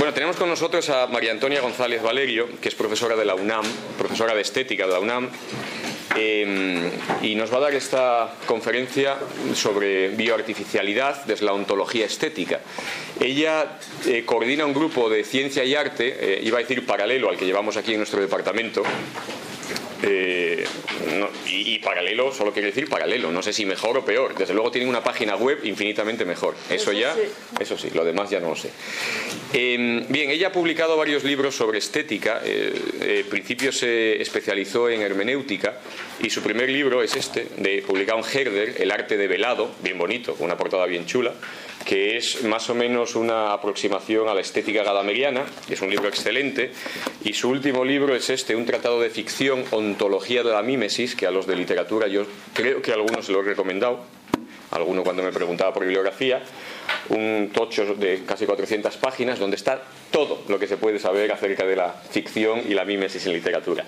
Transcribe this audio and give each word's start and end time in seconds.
Bueno, 0.00 0.14
tenemos 0.14 0.36
con 0.36 0.48
nosotros 0.48 0.88
a 0.88 1.08
María 1.08 1.30
Antonia 1.30 1.60
González 1.60 2.02
Valerio, 2.02 2.48
que 2.58 2.70
es 2.70 2.74
profesora 2.74 3.16
de 3.16 3.26
la 3.26 3.34
UNAM, 3.34 3.66
profesora 3.98 4.34
de 4.34 4.40
estética 4.40 4.86
de 4.86 4.94
la 4.94 4.98
UNAM, 4.98 5.28
eh, 6.16 6.90
y 7.20 7.34
nos 7.34 7.52
va 7.52 7.58
a 7.58 7.60
dar 7.60 7.74
esta 7.74 8.32
conferencia 8.46 9.18
sobre 9.52 10.08
bioartificialidad 10.08 11.26
desde 11.26 11.44
la 11.44 11.52
ontología 11.52 12.06
estética. 12.06 12.60
Ella 13.20 13.78
eh, 14.06 14.24
coordina 14.24 14.64
un 14.64 14.72
grupo 14.72 15.10
de 15.10 15.22
ciencia 15.22 15.64
y 15.64 15.74
arte, 15.74 16.16
eh, 16.18 16.40
iba 16.44 16.56
a 16.56 16.62
decir 16.62 16.86
paralelo 16.86 17.28
al 17.28 17.36
que 17.36 17.44
llevamos 17.44 17.76
aquí 17.76 17.92
en 17.92 17.98
nuestro 17.98 18.22
departamento, 18.22 18.82
eh, 20.02 20.64
y, 21.46 21.78
paralelo 21.78 22.32
solo 22.32 22.52
quiere 22.52 22.68
decir 22.68 22.88
paralelo, 22.88 23.32
no 23.32 23.42
sé 23.42 23.52
si 23.52 23.64
mejor 23.64 23.96
o 23.98 24.04
peor. 24.04 24.34
Desde 24.36 24.54
luego 24.54 24.70
tienen 24.70 24.88
una 24.88 25.02
página 25.02 25.36
web 25.36 25.60
infinitamente 25.64 26.24
mejor. 26.24 26.54
Eso, 26.68 26.92
ya, 26.92 27.14
eso 27.58 27.78
sí, 27.78 27.90
lo 27.94 28.04
demás 28.04 28.30
ya 28.30 28.40
no 28.40 28.50
lo 28.50 28.56
sé. 28.56 28.70
Em, 29.52 30.06
bien, 30.08 30.30
ella 30.30 30.48
ha 30.48 30.52
publicado 30.52 30.96
varios 30.96 31.24
libros 31.24 31.54
sobre 31.54 31.78
estética. 31.78 32.40
Eh, 32.44 32.74
eh 33.00 33.24
principio 33.28 33.72
se 33.72 34.20
especializó 34.20 34.88
en 34.88 35.02
hermenéutica 35.02 35.78
y 36.22 36.30
su 36.30 36.42
primer 36.42 36.68
libro 36.68 37.02
es 37.02 37.16
este, 37.16 37.46
de, 37.56 37.82
publicado 37.82 38.18
en 38.18 38.24
Herder, 38.24 38.74
El 38.78 38.90
arte 38.90 39.16
de 39.16 39.26
velado, 39.26 39.70
bien 39.82 39.98
bonito, 39.98 40.34
con 40.34 40.46
una 40.46 40.56
portada 40.56 40.86
bien 40.86 41.06
chula 41.06 41.34
que 41.90 42.16
es 42.16 42.44
más 42.44 42.70
o 42.70 42.74
menos 42.76 43.16
una 43.16 43.52
aproximación 43.52 44.28
a 44.28 44.34
la 44.34 44.42
estética 44.42 44.84
gadameriana, 44.84 45.44
es 45.68 45.82
un 45.82 45.90
libro 45.90 46.06
excelente, 46.06 46.70
y 47.24 47.32
su 47.32 47.48
último 47.48 47.84
libro 47.84 48.14
es 48.14 48.30
este, 48.30 48.54
un 48.54 48.64
tratado 48.64 49.00
de 49.00 49.10
ficción, 49.10 49.64
Ontología 49.72 50.44
de 50.44 50.52
la 50.52 50.62
Mímesis, 50.62 51.16
que 51.16 51.26
a 51.26 51.32
los 51.32 51.48
de 51.48 51.56
literatura 51.56 52.06
yo 52.06 52.26
creo 52.54 52.80
que 52.80 52.92
a 52.92 52.94
algunos 52.94 53.28
lo 53.28 53.40
he 53.40 53.42
recomendado, 53.42 54.04
alguno 54.70 55.02
cuando 55.02 55.24
me 55.24 55.32
preguntaba 55.32 55.74
por 55.74 55.82
bibliografía, 55.82 56.44
un 57.10 57.50
tocho 57.52 57.94
de 57.94 58.22
casi 58.26 58.46
400 58.46 58.96
páginas 58.96 59.38
donde 59.38 59.56
está 59.56 59.82
todo 60.10 60.42
lo 60.48 60.58
que 60.58 60.66
se 60.66 60.76
puede 60.76 60.98
saber 60.98 61.32
acerca 61.32 61.64
de 61.64 61.76
la 61.76 61.92
ficción 61.92 62.62
y 62.68 62.74
la 62.74 62.84
mímesis 62.84 63.26
en 63.26 63.32
literatura. 63.32 63.84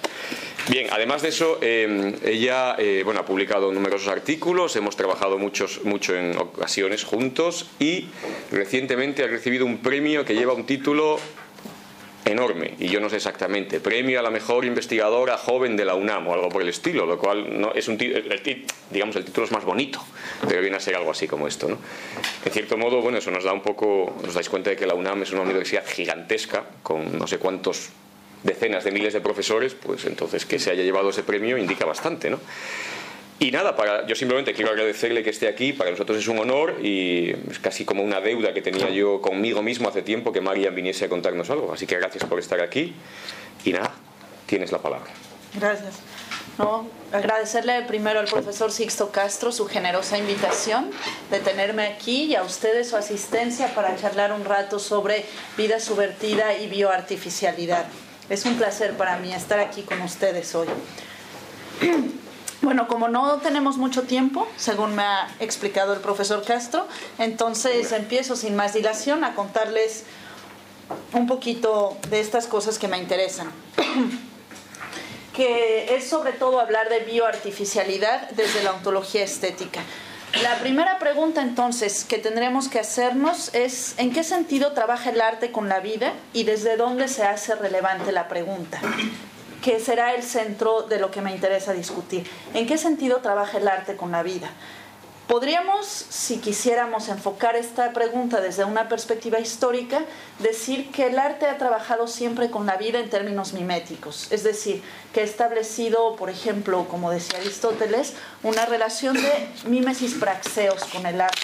Bien, 0.69 0.87
además 0.91 1.23
de 1.23 1.29
eso, 1.29 1.59
eh, 1.61 2.15
ella 2.25 2.77
eh, 2.79 3.03
bueno, 3.05 3.21
ha 3.21 3.25
publicado 3.25 3.73
numerosos 3.73 4.09
artículos, 4.09 4.77
hemos 4.77 4.97
trabajado 4.97 5.37
muchos, 5.37 5.85
mucho 5.85 6.17
en 6.17 6.37
ocasiones 6.39 7.03
juntos 7.03 7.67
y 7.81 8.07
recientemente 8.53 9.25
ha 9.25 9.27
recibido 9.27 9.67
un 9.67 9.79
premio 9.79 10.25
que 10.25 10.35
lleva 10.35 10.53
un 10.53 10.65
título 10.65 11.19
enorme, 12.25 12.75
y 12.78 12.89
yo 12.89 13.01
no 13.01 13.11
sé 13.11 13.17
exactamente, 13.17 13.81
premio 13.81 14.20
a 14.20 14.23
la 14.23 14.31
mejor 14.31 14.65
investigadora 14.65 15.37
joven 15.37 15.77
de 15.77 15.84
la 15.84 15.95
UNAM 15.95 16.29
o 16.29 16.34
algo 16.34 16.48
por 16.48 16.62
el 16.62 16.69
estilo, 16.69 17.05
lo 17.06 17.19
cual 17.19 17.61
no 17.61 17.73
es 17.75 17.89
un 17.89 17.98
digamos 17.98 19.17
el 19.17 19.25
título 19.25 19.47
es 19.47 19.53
más 19.53 19.64
bonito, 19.64 20.01
pero 20.48 20.61
viene 20.61 20.77
a 20.77 20.81
ser 20.81 20.95
algo 20.95 21.11
así 21.11 21.27
como 21.27 21.48
esto, 21.48 21.69
¿no? 21.69 21.79
En 22.45 22.53
cierto 22.53 22.77
modo, 22.77 23.01
bueno, 23.01 23.19
eso 23.19 23.31
nos 23.31 23.45
da 23.45 23.53
un 23.53 23.62
poco, 23.62 24.14
nos 24.25 24.34
dais 24.34 24.48
cuenta 24.48 24.70
de 24.70 24.77
que 24.77 24.87
la 24.87 24.95
UNAM 24.95 25.23
es 25.23 25.33
una 25.33 25.42
universidad 25.42 25.84
gigantesca 25.87 26.64
con 26.83 27.19
no 27.19 27.27
sé 27.27 27.39
cuántos 27.39 27.91
decenas 28.42 28.84
de 28.84 28.91
miles 28.91 29.12
de 29.12 29.20
profesores, 29.20 29.75
pues 29.75 30.05
entonces 30.05 30.47
que 30.47 30.59
se 30.59 30.70
haya 30.70 30.83
llevado 30.83 31.11
ese 31.11 31.23
premio 31.23 31.57
indica 31.59 31.84
bastante, 31.84 32.31
¿no? 32.31 32.39
Y 33.43 33.51
nada, 33.51 33.75
para, 33.75 34.07
yo 34.07 34.15
simplemente 34.15 34.55
quiero 34.55 34.71
agradecerle 34.71 35.25
que 35.25 35.31
esté 35.31 35.48
aquí, 35.48 35.73
para 35.73 35.91
nosotros 35.91 36.17
es 36.17 36.29
un 36.29 36.39
honor 36.39 36.77
y 36.81 37.31
es 37.51 37.59
casi 37.61 37.85
como 37.85 38.05
una 38.05 38.21
deuda 38.21 38.55
que 38.55 38.62
tenía 38.62 38.89
yo 38.91 39.21
conmigo 39.21 39.62
mismo 39.62 39.89
hace 39.89 40.03
tiempo 40.03 40.31
que 40.31 40.41
Marian 40.41 40.73
viniese 40.73 41.07
a 41.07 41.09
contarnos 41.09 41.51
algo. 41.51 41.73
Así 41.73 41.85
que 41.85 41.97
gracias 41.97 42.23
por 42.23 42.39
estar 42.39 42.61
aquí 42.61 42.95
y 43.65 43.73
nada, 43.73 43.91
tienes 44.47 44.70
la 44.70 44.79
palabra. 44.79 45.11
Gracias. 45.59 45.95
No, 46.57 46.87
agradecerle 47.11 47.83
primero 47.83 48.20
al 48.20 48.27
profesor 48.27 48.70
Sixto 48.70 49.11
Castro 49.11 49.51
su 49.51 49.67
generosa 49.67 50.19
invitación 50.19 50.93
de 51.33 51.41
tenerme 51.41 51.89
aquí 51.89 52.27
y 52.27 52.37
a 52.37 52.45
ustedes 52.45 52.91
su 52.91 52.97
asistencia 52.97 53.75
para 53.75 53.97
charlar 53.97 54.33
un 54.33 54.45
rato 54.45 54.79
sobre 54.79 55.25
vida 55.57 55.81
subvertida 55.81 56.57
y 56.59 56.69
bioartificialidad. 56.69 57.87
Es 58.31 58.45
un 58.47 58.57
placer 58.57 58.93
para 58.93 59.19
mí 59.19 59.35
estar 59.35 59.59
aquí 59.59 59.83
con 59.83 60.01
ustedes 60.03 60.55
hoy. 60.55 60.69
Bueno, 62.63 62.87
como 62.87 63.09
no 63.09 63.39
tenemos 63.39 63.77
mucho 63.77 64.03
tiempo, 64.03 64.47
según 64.57 64.95
me 64.95 65.03
ha 65.03 65.29
explicado 65.41 65.92
el 65.95 66.01
profesor 66.01 66.45
Castro, 66.45 66.86
entonces 67.19 67.91
empiezo 67.91 68.36
sin 68.36 68.55
más 68.55 68.73
dilación 68.73 69.25
a 69.25 69.35
contarles 69.35 70.05
un 71.13 71.27
poquito 71.27 71.97
de 72.09 72.20
estas 72.20 72.47
cosas 72.47 72.79
que 72.79 72.86
me 72.86 72.98
interesan. 72.98 73.51
que 75.35 75.97
es 75.97 76.09
sobre 76.09 76.33
todo 76.33 76.61
hablar 76.61 76.89
de 76.89 77.01
bioartificialidad 77.01 78.31
desde 78.31 78.63
la 78.63 78.73
ontología 78.73 79.25
estética. 79.25 79.81
La 80.42 80.59
primera 80.59 80.98
pregunta 80.98 81.42
entonces 81.42 82.05
que 82.05 82.19
tendremos 82.19 82.69
que 82.69 82.79
hacernos 82.79 83.53
es 83.55 83.95
¿en 83.98 84.13
qué 84.13 84.25
sentido 84.25 84.73
trabaja 84.73 85.11
el 85.11 85.20
arte 85.20 85.51
con 85.51 85.69
la 85.69 85.81
vida 85.81 86.13
y 86.33 86.45
desde 86.45 86.77
dónde 86.77 87.09
se 87.09 87.23
hace 87.25 87.55
relevante 87.55 88.13
la 88.13 88.29
pregunta? 88.29 88.81
Que 89.62 89.80
será 89.80 90.14
el 90.14 90.23
centro 90.23 90.83
de 90.83 90.98
lo 90.98 91.11
que 91.11 91.23
me 91.23 91.33
interesa 91.33 91.73
discutir. 91.73 92.28
¿En 92.52 92.67
qué 92.67 92.77
sentido 92.77 93.18
trabaja 93.18 93.58
el 93.58 93.68
arte 93.68 93.96
con 93.96 94.11
la 94.11 94.23
vida? 94.23 94.50
Podríamos, 95.28 95.86
si 95.86 96.39
quisiéramos 96.39 97.08
enfocar 97.08 97.56
esta 97.56 97.92
pregunta 97.92 98.40
desde 98.40 98.64
una 98.64 98.89
perspectiva 98.89 99.39
histórica, 99.39 100.05
decir 100.40 100.90
que 100.90 101.06
el 101.06 101.18
arte 101.18 101.46
ha 101.46 101.56
trabajado 101.56 102.06
siempre 102.08 102.50
con 102.50 102.67
la 102.67 102.77
vida 102.77 102.98
en 102.98 103.08
términos 103.08 103.52
miméticos, 103.52 104.30
es 104.30 104.42
decir, 104.42 104.83
que 105.14 105.20
ha 105.20 105.24
establecido, 105.24 106.17
por 106.17 106.29
ejemplo, 106.29 106.86
como 106.89 107.11
decía 107.11 107.39
Aristóteles, 107.39 108.14
una 108.42 108.67
relación 108.67 109.14
de 109.14 109.48
mimesis 109.64 110.14
praxeos 110.14 110.84
con 110.86 111.06
el 111.06 111.20
arte, 111.20 111.40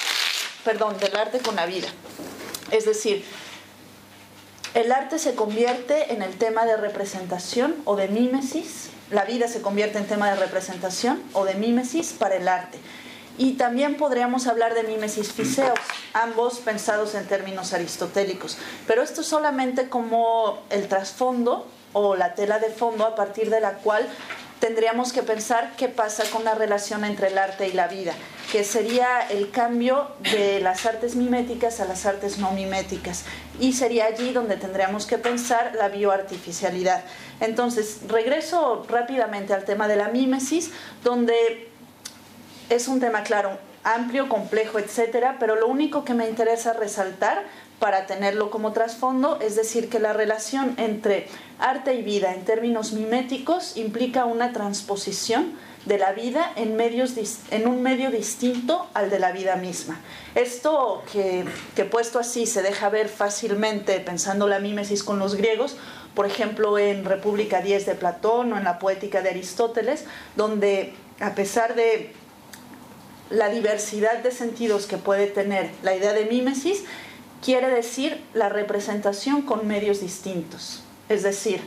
perdón, 0.64 0.98
del 0.98 1.16
arte 1.16 1.38
con 1.38 1.56
la 1.56 1.64
vida. 1.64 1.88
Es 2.70 2.84
decir, 2.84 3.24
el 4.74 4.92
arte 4.92 5.18
se 5.18 5.34
convierte 5.34 6.12
en 6.12 6.22
el 6.22 6.36
tema 6.36 6.64
de 6.64 6.76
representación 6.76 7.74
o 7.84 7.96
de 7.96 8.08
mímesis, 8.08 8.90
la 9.10 9.24
vida 9.24 9.48
se 9.48 9.62
convierte 9.62 9.98
en 9.98 10.06
tema 10.06 10.30
de 10.30 10.36
representación 10.36 11.22
o 11.32 11.44
de 11.44 11.54
mímesis 11.54 12.12
para 12.12 12.36
el 12.36 12.48
arte. 12.48 12.78
Y 13.38 13.52
también 13.52 13.96
podríamos 13.96 14.46
hablar 14.46 14.74
de 14.74 14.82
mímesis 14.82 15.32
fiseos, 15.32 15.78
ambos 16.12 16.58
pensados 16.58 17.14
en 17.14 17.24
términos 17.26 17.72
aristotélicos. 17.72 18.58
Pero 18.86 19.02
esto 19.02 19.20
es 19.20 19.28
solamente 19.28 19.88
como 19.88 20.58
el 20.70 20.88
trasfondo 20.88 21.66
o 21.92 22.16
la 22.16 22.34
tela 22.34 22.58
de 22.58 22.68
fondo 22.68 23.06
a 23.06 23.14
partir 23.14 23.48
de 23.48 23.60
la 23.60 23.74
cual 23.74 24.06
tendríamos 24.60 25.12
que 25.12 25.22
pensar 25.22 25.72
qué 25.76 25.88
pasa 25.88 26.24
con 26.30 26.44
la 26.44 26.54
relación 26.54 27.04
entre 27.04 27.28
el 27.28 27.38
arte 27.38 27.69
y 27.69 27.72
la 27.72 27.88
vida, 27.88 28.12
que 28.50 28.64
sería 28.64 29.20
el 29.28 29.50
cambio 29.50 30.08
de 30.32 30.60
las 30.60 30.86
artes 30.86 31.14
miméticas 31.14 31.80
a 31.80 31.84
las 31.84 32.06
artes 32.06 32.38
no 32.38 32.50
miméticas. 32.52 33.24
Y 33.60 33.72
sería 33.72 34.06
allí 34.06 34.32
donde 34.32 34.56
tendríamos 34.56 35.06
que 35.06 35.18
pensar 35.18 35.72
la 35.74 35.88
bioartificialidad. 35.88 37.02
Entonces, 37.41 38.00
regreso 38.08 38.86
rápidamente 38.88 39.54
al 39.54 39.64
tema 39.64 39.88
de 39.88 39.97
la 39.97 40.08
mímesis, 40.08 40.70
donde 41.04 41.68
es 42.68 42.88
un 42.88 43.00
tema, 43.00 43.22
claro, 43.22 43.58
amplio, 43.84 44.28
complejo, 44.28 44.78
etcétera, 44.78 45.36
pero 45.38 45.56
lo 45.56 45.66
único 45.66 46.04
que 46.04 46.14
me 46.14 46.28
interesa 46.28 46.72
resaltar 46.72 47.44
para 47.78 48.06
tenerlo 48.06 48.50
como 48.50 48.72
trasfondo, 48.72 49.39
es 49.41 49.56
decir, 49.56 49.89
que 49.89 50.00
la 50.00 50.12
relación 50.12 50.75
entre 50.78 51.28
arte 51.59 51.94
y 51.94 52.03
vida 52.03 52.34
en 52.34 52.44
términos 52.44 52.93
miméticos 52.93 53.77
implica 53.77 54.25
una 54.25 54.53
transposición 54.53 55.55
de 55.84 55.97
la 55.97 56.12
vida 56.12 56.53
en, 56.56 56.77
medios, 56.77 57.15
en 57.50 57.66
un 57.66 57.83
medio 57.83 58.11
distinto 58.11 58.87
al 58.94 59.11
de 59.11 59.19
la 59.19 59.33
vida 59.33 59.56
misma. 59.56 60.00
Esto 60.34 61.03
que, 61.12 61.44
que 61.77 61.84
puesto 61.84 62.19
así 62.19 62.47
se 62.47 62.62
deja 62.62 62.89
ver 62.89 63.09
fácilmente 63.09 64.00
pensando 64.00 64.49
la 64.49 64.59
mímesis 64.59 65.03
con 65.03 65.19
los 65.19 65.37
griegos, 65.37 65.77
por 66.15 66.27
ejemplo 66.27 66.78
en 66.78 67.05
República 67.05 67.62
10 67.62 67.87
de 67.87 67.95
Platón 67.95 68.53
o 68.53 68.59
en 68.59 68.65
la 68.65 68.78
Poética 68.78 69.22
de 69.22 69.31
Aristóteles, 69.31 70.05
donde 70.37 70.95
a 71.21 71.34
pesar 71.34 71.75
de 71.75 72.12
la 73.31 73.49
diversidad 73.49 74.19
de 74.19 74.31
sentidos 74.31 74.87
que 74.87 74.97
puede 74.97 75.27
tener 75.27 75.71
la 75.83 75.95
idea 75.95 76.12
de 76.12 76.25
mímesis, 76.25 76.84
quiere 77.44 77.69
decir 77.69 78.22
la 78.34 78.49
representación 78.49 79.43
con 79.43 79.66
medios 79.66 80.01
distintos. 80.01 80.83
Es 81.09 81.22
decir, 81.22 81.60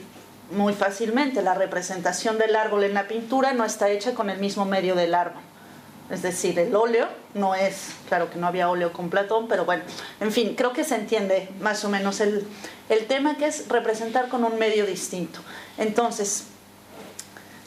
muy 0.51 0.73
fácilmente, 0.73 1.41
la 1.41 1.53
representación 1.53 2.37
del 2.37 2.55
árbol 2.55 2.83
en 2.83 2.93
la 2.93 3.07
pintura 3.07 3.53
no 3.53 3.65
está 3.65 3.89
hecha 3.89 4.13
con 4.13 4.29
el 4.29 4.39
mismo 4.39 4.65
medio 4.65 4.95
del 4.95 5.15
árbol. 5.15 5.41
Es 6.09 6.21
decir, 6.21 6.59
el 6.59 6.75
óleo 6.75 7.07
no 7.33 7.55
es, 7.55 7.91
claro 8.09 8.29
que 8.29 8.37
no 8.37 8.47
había 8.47 8.69
óleo 8.69 8.91
con 8.91 9.09
Platón, 9.09 9.47
pero 9.47 9.63
bueno, 9.63 9.83
en 10.19 10.33
fin, 10.33 10.55
creo 10.55 10.73
que 10.73 10.83
se 10.83 10.95
entiende 10.95 11.47
más 11.61 11.85
o 11.85 11.89
menos 11.89 12.19
el, 12.19 12.45
el 12.89 13.05
tema 13.07 13.37
que 13.37 13.47
es 13.47 13.69
representar 13.69 14.27
con 14.27 14.43
un 14.43 14.59
medio 14.59 14.85
distinto. 14.85 15.39
Entonces, 15.77 16.47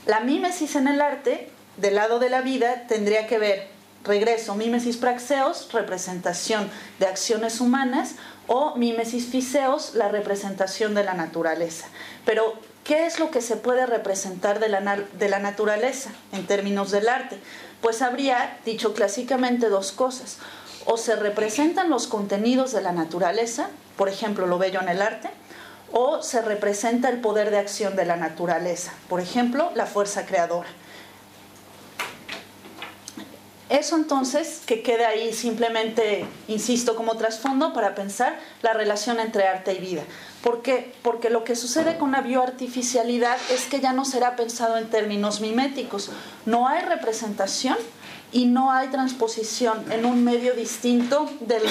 la 0.04 0.20
mímesis 0.20 0.76
en 0.76 0.88
el 0.88 1.00
arte, 1.00 1.48
del 1.78 1.94
lado 1.94 2.18
de 2.18 2.28
la 2.28 2.42
vida, 2.42 2.86
tendría 2.86 3.26
que 3.26 3.38
ver 3.38 3.73
regreso, 4.04 4.54
mímesis 4.54 4.96
praxeos, 4.96 5.68
representación 5.72 6.70
de 6.98 7.06
acciones 7.06 7.60
humanas, 7.60 8.16
o 8.46 8.76
mímesis 8.76 9.26
fiseos, 9.26 9.94
la 9.94 10.08
representación 10.08 10.94
de 10.94 11.04
la 11.04 11.14
naturaleza. 11.14 11.86
Pero, 12.24 12.54
¿qué 12.84 13.06
es 13.06 13.18
lo 13.18 13.30
que 13.30 13.40
se 13.40 13.56
puede 13.56 13.86
representar 13.86 14.60
de 14.60 14.68
la, 14.68 14.80
de 14.80 15.28
la 15.28 15.38
naturaleza 15.38 16.10
en 16.32 16.46
términos 16.46 16.90
del 16.90 17.08
arte? 17.08 17.38
Pues 17.80 18.02
habría, 18.02 18.58
dicho 18.64 18.92
clásicamente, 18.92 19.68
dos 19.68 19.92
cosas. 19.92 20.38
O 20.84 20.98
se 20.98 21.16
representan 21.16 21.88
los 21.88 22.06
contenidos 22.06 22.72
de 22.72 22.82
la 22.82 22.92
naturaleza, 22.92 23.68
por 23.96 24.10
ejemplo, 24.10 24.46
lo 24.46 24.58
bello 24.58 24.80
en 24.82 24.90
el 24.90 25.00
arte, 25.00 25.30
o 25.92 26.22
se 26.22 26.42
representa 26.42 27.08
el 27.08 27.20
poder 27.20 27.50
de 27.50 27.58
acción 27.58 27.96
de 27.96 28.04
la 28.04 28.16
naturaleza, 28.16 28.92
por 29.08 29.20
ejemplo, 29.20 29.70
la 29.74 29.86
fuerza 29.86 30.26
creadora. 30.26 30.68
Eso 33.74 33.96
entonces 33.96 34.60
que 34.66 34.82
quede 34.82 35.04
ahí 35.04 35.32
simplemente, 35.32 36.24
insisto, 36.46 36.94
como 36.94 37.16
trasfondo 37.16 37.72
para 37.72 37.96
pensar 37.96 38.38
la 38.62 38.72
relación 38.72 39.18
entre 39.18 39.48
arte 39.48 39.74
y 39.74 39.78
vida. 39.78 40.04
¿Por 40.44 40.62
qué? 40.62 40.92
Porque 41.02 41.28
lo 41.28 41.42
que 41.42 41.56
sucede 41.56 41.98
con 41.98 42.12
la 42.12 42.20
bioartificialidad 42.20 43.36
es 43.50 43.64
que 43.64 43.80
ya 43.80 43.92
no 43.92 44.04
será 44.04 44.36
pensado 44.36 44.76
en 44.76 44.88
términos 44.90 45.40
miméticos. 45.40 46.10
No 46.46 46.68
hay 46.68 46.82
representación 46.82 47.76
y 48.30 48.46
no 48.46 48.70
hay 48.70 48.88
transposición 48.90 49.90
en 49.90 50.04
un 50.04 50.22
medio 50.22 50.54
distinto 50.54 51.28
del, 51.40 51.64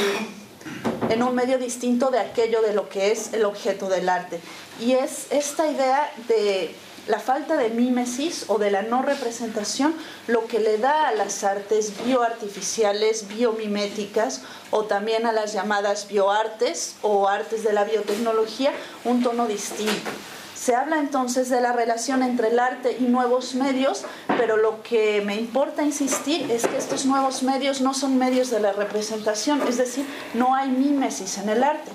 en 1.10 1.24
un 1.24 1.34
medio 1.34 1.58
distinto 1.58 2.12
de 2.12 2.20
aquello 2.20 2.62
de 2.62 2.74
lo 2.74 2.90
que 2.90 3.14
es 3.14 3.32
el 3.32 3.46
objeto 3.46 3.88
del 3.88 4.10
arte. 4.10 4.42
Y 4.82 4.92
es 4.92 5.28
esta 5.32 5.72
idea 5.72 6.12
de 6.28 6.76
la 7.08 7.20
falta 7.20 7.58
de 7.58 7.70
mímesis 7.70 8.46
o 8.48 8.58
de 8.58 8.72
la 8.72 8.82
no 8.82 9.02
representación 9.02 9.94
lo 10.28 10.48
que 10.48 10.60
le 10.60 10.78
da 10.78 11.10
a 11.10 11.14
las 11.14 11.44
artes 11.44 11.94
bioartificiales, 12.06 13.28
biomiméticas 13.28 14.42
o 14.72 14.86
también 14.86 15.26
a 15.26 15.32
las 15.32 15.54
llamadas 15.54 16.08
bioartes 16.08 16.96
o 17.02 17.28
artes 17.28 17.64
de 17.64 17.74
la 17.74 17.84
biotecnología 17.84 18.72
un 19.04 19.22
tono 19.22 19.48
distinto. 19.48 20.12
Se 20.56 20.76
habla 20.76 21.00
entonces 21.00 21.50
de 21.50 21.60
la 21.60 21.74
relación 21.74 22.24
entre 22.24 22.48
el 22.48 22.60
arte 22.60 22.96
y 22.98 23.04
nuevos 23.04 23.54
medios, 23.54 24.06
pero 24.38 24.56
lo 24.56 24.82
que 24.82 25.22
me 25.26 25.36
importa 25.36 25.84
insistir 25.84 26.50
es 26.50 26.66
que 26.66 26.78
estos 26.78 27.06
nuevos 27.06 27.44
medios 27.44 27.82
no 27.82 27.94
son 27.94 28.18
medios 28.18 28.50
de 28.50 28.62
la 28.62 28.72
representación, 28.72 29.62
es 29.68 29.76
decir, 29.76 30.06
no 30.34 30.56
hay 30.56 30.70
mímesis 30.70 31.38
en 31.38 31.50
el 31.50 31.66
arte. 31.66 31.92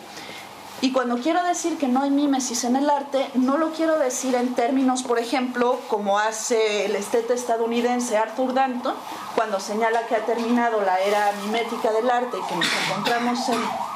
Y 0.80 0.92
cuando 0.92 1.18
quiero 1.18 1.42
decir 1.42 1.76
que 1.76 1.88
no 1.88 2.02
hay 2.02 2.10
mímesis 2.10 2.62
en 2.62 2.76
el 2.76 2.88
arte, 2.88 3.28
no 3.34 3.56
lo 3.56 3.72
quiero 3.72 3.98
decir 3.98 4.36
en 4.36 4.54
términos, 4.54 5.02
por 5.02 5.18
ejemplo, 5.18 5.80
como 5.88 6.20
hace 6.20 6.86
el 6.86 6.94
esteta 6.94 7.34
estadounidense 7.34 8.16
Arthur 8.16 8.54
Danton, 8.54 8.94
cuando 9.34 9.58
señala 9.58 10.06
que 10.06 10.14
ha 10.14 10.24
terminado 10.24 10.80
la 10.82 11.00
era 11.00 11.32
mimética 11.44 11.90
del 11.90 12.08
arte 12.08 12.36
y 12.38 12.48
que 12.48 12.54
nos 12.54 12.68
encontramos 12.86 13.48
en 13.48 13.87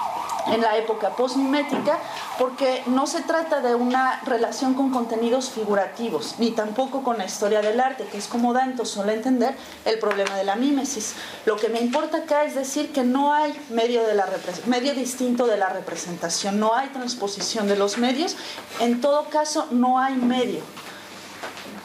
en 0.46 0.60
la 0.60 0.76
época 0.76 1.10
postmimética, 1.10 1.98
porque 2.38 2.82
no 2.86 3.06
se 3.06 3.22
trata 3.22 3.60
de 3.60 3.74
una 3.74 4.20
relación 4.24 4.74
con 4.74 4.90
contenidos 4.90 5.50
figurativos, 5.50 6.36
ni 6.38 6.50
tampoco 6.50 7.02
con 7.02 7.18
la 7.18 7.24
historia 7.24 7.60
del 7.62 7.80
arte, 7.80 8.06
que 8.10 8.18
es 8.18 8.26
como 8.26 8.52
Danto 8.52 8.84
suele 8.84 9.14
entender 9.14 9.54
el 9.84 9.98
problema 9.98 10.36
de 10.36 10.44
la 10.44 10.56
mímesis. 10.56 11.14
Lo 11.44 11.56
que 11.56 11.68
me 11.68 11.80
importa 11.80 12.18
acá 12.18 12.44
es 12.44 12.54
decir 12.54 12.92
que 12.92 13.04
no 13.04 13.32
hay 13.32 13.54
medio, 13.70 14.06
de 14.06 14.14
la 14.14 14.26
medio 14.66 14.94
distinto 14.94 15.46
de 15.46 15.56
la 15.56 15.68
representación, 15.68 16.58
no 16.58 16.74
hay 16.74 16.88
transposición 16.88 17.68
de 17.68 17.76
los 17.76 17.98
medios, 17.98 18.36
en 18.80 19.00
todo 19.00 19.24
caso 19.30 19.66
no 19.70 19.98
hay 19.98 20.14
medio. 20.14 20.60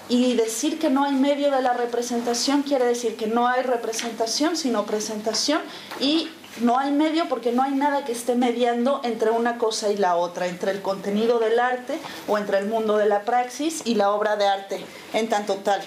Y 0.10 0.36
decir 0.36 0.80
que 0.80 0.90
no 0.90 1.04
hay 1.04 1.14
medio 1.14 1.52
de 1.52 1.62
la 1.62 1.74
representación 1.74 2.64
quiere 2.64 2.86
decir 2.86 3.18
que 3.18 3.28
no 3.28 3.48
hay 3.48 3.62
representación, 3.62 4.56
sino 4.56 4.86
presentación 4.86 5.62
y 6.00 6.30
no 6.62 6.78
hay 6.78 6.92
medio 6.92 7.28
porque 7.30 7.52
no 7.52 7.64
hay 7.64 7.72
nada 7.72 8.06
que 8.06 8.12
esté 8.12 8.36
mediando 8.36 9.02
entre 9.04 9.32
una 9.32 9.58
cosa 9.58 9.92
y 9.92 9.98
la 9.98 10.16
otra, 10.16 10.48
entre 10.48 10.72
el 10.72 10.82
contenido 10.82 11.40
del 11.40 11.60
arte 11.60 12.00
o 12.28 12.38
entre 12.38 12.60
el 12.60 12.68
mundo 12.68 12.98
de 12.98 13.08
la 13.08 13.22
praxis 13.22 13.82
y 13.86 13.96
la 13.96 14.12
obra 14.12 14.36
de 14.36 14.48
arte 14.48 14.86
en 15.14 15.30
tanto 15.30 15.56
tal. 15.56 15.82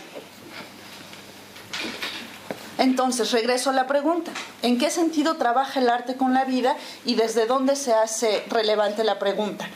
Entonces, 2.79 3.31
regreso 3.33 3.71
a 3.71 3.73
la 3.75 3.87
pregunta. 3.87 4.33
¿En 4.63 4.79
qué 4.79 4.91
sentido 4.91 5.37
trabaja 5.37 5.81
el 5.81 5.91
arte 5.91 6.17
con 6.17 6.33
la 6.33 6.47
vida 6.47 6.77
y 7.05 7.15
desde 7.15 7.47
dónde 7.47 7.77
se 7.77 7.93
hace 7.93 8.43
relevante 8.49 9.05
la 9.05 9.19
pregunta? 9.19 9.69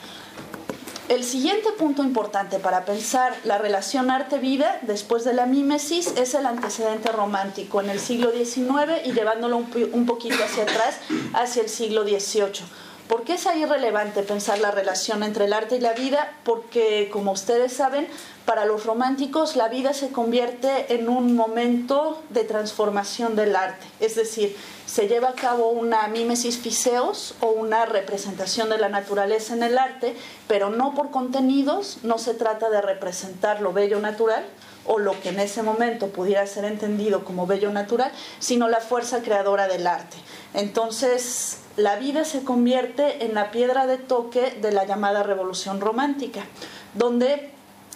El 1.09 1.23
siguiente 1.23 1.71
punto 1.73 2.03
importante 2.03 2.59
para 2.59 2.87
pensar 2.87 3.35
la 3.45 3.59
relación 3.59 4.11
arte-vida 4.11 4.79
después 4.83 5.23
de 5.25 5.35
la 5.35 5.45
mímesis 5.45 6.15
es 6.17 6.33
el 6.33 6.47
antecedente 6.47 7.13
romántico 7.13 7.83
en 7.83 7.91
el 7.91 8.01
siglo 8.01 8.33
XIX 8.33 9.05
y 9.05 9.13
llevándolo 9.13 9.59
un, 9.59 10.07
poquito 10.07 10.43
hacia 10.43 10.63
atrás, 10.63 10.97
hacia 11.35 11.63
el 11.63 11.69
siglo 11.69 12.05
XVIII. 12.05 12.65
¿Por 13.07 13.25
qué 13.25 13.35
es 13.35 13.47
ahí 13.47 13.67
relevante 13.67 14.23
pensar 14.23 14.59
la 14.61 14.71
relación 14.71 15.23
entre 15.23 15.45
el 15.45 15.53
arte 15.53 15.77
y 15.77 15.81
la 15.81 15.93
vida? 15.93 16.33
Porque, 16.43 17.11
como 17.13 17.33
ustedes 17.33 17.75
saben, 17.75 18.09
para 18.45 18.67
los 18.67 18.85
románticos 18.85 19.57
la 19.57 19.69
vida 19.69 19.95
se 19.95 20.11
convierte 20.11 20.95
en 20.95 21.09
un 21.09 21.35
momento 21.35 22.23
de 22.31 22.45
transformación 22.45 23.37
del 23.37 23.57
arte. 23.57 23.87
Es 24.01 24.17
decir, 24.17 24.57
se 24.87 25.09
lleva 25.09 25.31
a 25.31 25.35
cabo 25.35 25.69
una 25.69 26.07
mimesis 26.09 26.59
fiseos 26.59 27.35
o 27.41 27.47
una 27.47 27.87
representación 27.87 28.69
de 28.69 28.79
la 28.79 28.89
naturaleza 28.89 29.55
en 29.55 29.63
el 29.63 29.79
arte, 29.79 30.15
pero 30.47 30.69
no 30.69 30.95
por 30.95 31.11
contenidos, 31.11 31.99
no 32.03 32.19
se 32.19 32.35
trata 32.35 32.69
de 32.69 32.83
representar 32.83 33.61
lo 33.61 33.73
bello 33.73 33.99
natural 34.01 34.45
o 34.87 34.99
lo 34.99 35.19
que 35.23 35.31
en 35.31 35.41
ese 35.41 35.63
momento 35.63 36.09
pudiera 36.09 36.47
ser 36.47 36.67
entendido 36.67 37.25
como 37.25 37.47
bello 37.47 37.71
natural, 37.71 38.13
sino 38.39 38.69
la 38.69 38.81
fuerza 38.81 39.23
creadora 39.23 39.69
del 39.69 39.87
arte. 39.87 40.17
Entonces, 40.53 41.61
la 41.77 41.97
vida 41.97 42.25
se 42.25 42.45
convierte 42.45 43.25
en 43.25 43.35
la 43.35 43.51
piedra 43.51 43.87
de 43.87 43.97
toque 43.97 44.51
de 44.61 44.73
la 44.73 44.85
llamada 44.85 45.23
revolución 45.23 45.81
romántica, 45.81 46.45
donde 46.93 47.54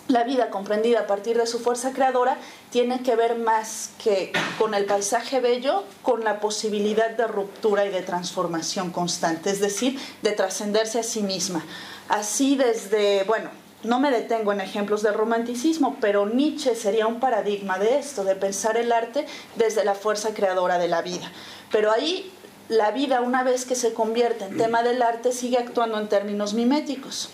la 0.08 0.24
vida 0.24 0.50
comprendida 0.50 1.00
a 1.00 1.06
partir 1.06 1.36
de 1.36 1.46
su 1.46 1.60
fuerza 1.60 1.92
creadora 1.92 2.38
tiene 2.70 3.02
que 3.02 3.14
ver 3.14 3.36
más 3.36 3.90
que 4.02 4.32
con 4.58 4.74
el 4.74 4.86
paisaje 4.86 5.40
bello, 5.40 5.84
con 6.02 6.24
la 6.24 6.40
posibilidad 6.40 7.10
de 7.10 7.26
ruptura 7.26 7.84
y 7.84 7.90
de 7.90 8.02
transformación 8.02 8.90
constante, 8.90 9.50
es 9.50 9.60
decir, 9.60 10.00
de 10.22 10.32
trascenderse 10.32 10.98
a 10.98 11.02
sí 11.02 11.22
misma. 11.22 11.64
Así 12.08 12.56
desde, 12.56 13.24
bueno, 13.24 13.50
no 13.84 14.00
me 14.00 14.10
detengo 14.10 14.52
en 14.52 14.60
ejemplos 14.60 15.02
del 15.02 15.14
romanticismo, 15.14 15.98
pero 16.00 16.26
Nietzsche 16.26 16.74
sería 16.74 17.06
un 17.06 17.20
paradigma 17.20 17.78
de 17.78 17.98
esto, 17.98 18.24
de 18.24 18.34
pensar 18.34 18.76
el 18.76 18.90
arte 18.92 19.26
desde 19.56 19.84
la 19.84 19.94
fuerza 19.94 20.34
creadora 20.34 20.78
de 20.78 20.88
la 20.88 21.02
vida. 21.02 21.30
Pero 21.70 21.92
ahí 21.92 22.32
la 22.68 22.90
vida, 22.90 23.20
una 23.20 23.44
vez 23.44 23.66
que 23.66 23.74
se 23.74 23.92
convierte 23.92 24.44
en 24.44 24.56
tema 24.56 24.82
del 24.82 25.00
arte, 25.02 25.32
sigue 25.32 25.58
actuando 25.58 25.98
en 25.98 26.08
términos 26.08 26.54
miméticos, 26.54 27.30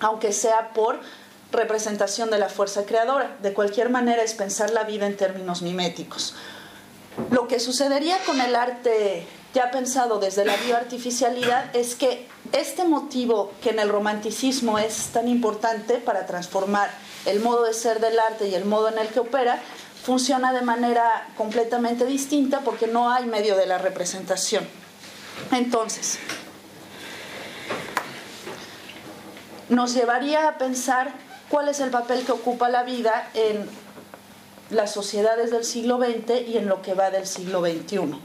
aunque 0.00 0.32
sea 0.32 0.72
por 0.72 1.00
representación 1.52 2.30
de 2.30 2.38
la 2.38 2.48
fuerza 2.48 2.84
creadora. 2.84 3.36
De 3.42 3.52
cualquier 3.52 3.90
manera 3.90 4.22
es 4.22 4.34
pensar 4.34 4.70
la 4.70 4.84
vida 4.84 5.06
en 5.06 5.16
términos 5.16 5.62
miméticos. 5.62 6.34
Lo 7.30 7.46
que 7.46 7.60
sucedería 7.60 8.18
con 8.24 8.40
el 8.40 8.56
arte 8.56 9.26
ya 9.54 9.70
pensado 9.70 10.18
desde 10.18 10.44
la 10.46 10.56
bioartificialidad 10.56 11.76
es 11.76 11.94
que 11.94 12.26
este 12.52 12.84
motivo 12.84 13.52
que 13.62 13.70
en 13.70 13.78
el 13.78 13.90
romanticismo 13.90 14.78
es 14.78 15.10
tan 15.12 15.28
importante 15.28 15.98
para 15.98 16.26
transformar 16.26 16.90
el 17.26 17.40
modo 17.40 17.64
de 17.64 17.74
ser 17.74 18.00
del 18.00 18.18
arte 18.18 18.48
y 18.48 18.54
el 18.54 18.64
modo 18.64 18.88
en 18.88 18.98
el 18.98 19.08
que 19.08 19.20
opera, 19.20 19.60
funciona 20.02 20.52
de 20.52 20.62
manera 20.62 21.28
completamente 21.36 22.04
distinta 22.06 22.60
porque 22.60 22.88
no 22.88 23.10
hay 23.10 23.26
medio 23.26 23.56
de 23.56 23.66
la 23.66 23.78
representación. 23.78 24.66
Entonces, 25.52 26.18
nos 29.68 29.94
llevaría 29.94 30.48
a 30.48 30.58
pensar 30.58 31.12
cuál 31.52 31.68
es 31.68 31.80
el 31.80 31.90
papel 31.90 32.24
que 32.24 32.32
ocupa 32.32 32.70
la 32.70 32.82
vida 32.82 33.28
en 33.34 33.68
las 34.70 34.90
sociedades 34.90 35.50
del 35.50 35.66
siglo 35.66 35.98
XX 35.98 36.48
y 36.48 36.56
en 36.56 36.66
lo 36.66 36.80
que 36.80 36.94
va 36.94 37.10
del 37.10 37.26
siglo 37.26 37.60
XXI. 37.60 38.18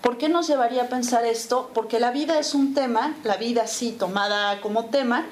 ¿Por 0.00 0.16
qué 0.16 0.30
nos 0.30 0.48
llevaría 0.48 0.84
a 0.84 0.86
pensar 0.86 1.26
esto? 1.26 1.70
Porque 1.74 2.00
la 2.00 2.10
vida 2.10 2.38
es 2.38 2.54
un 2.54 2.72
tema, 2.72 3.14
la 3.22 3.36
vida 3.36 3.66
sí 3.66 3.92
tomada 3.92 4.62
como 4.62 4.86
tema, 4.86 5.26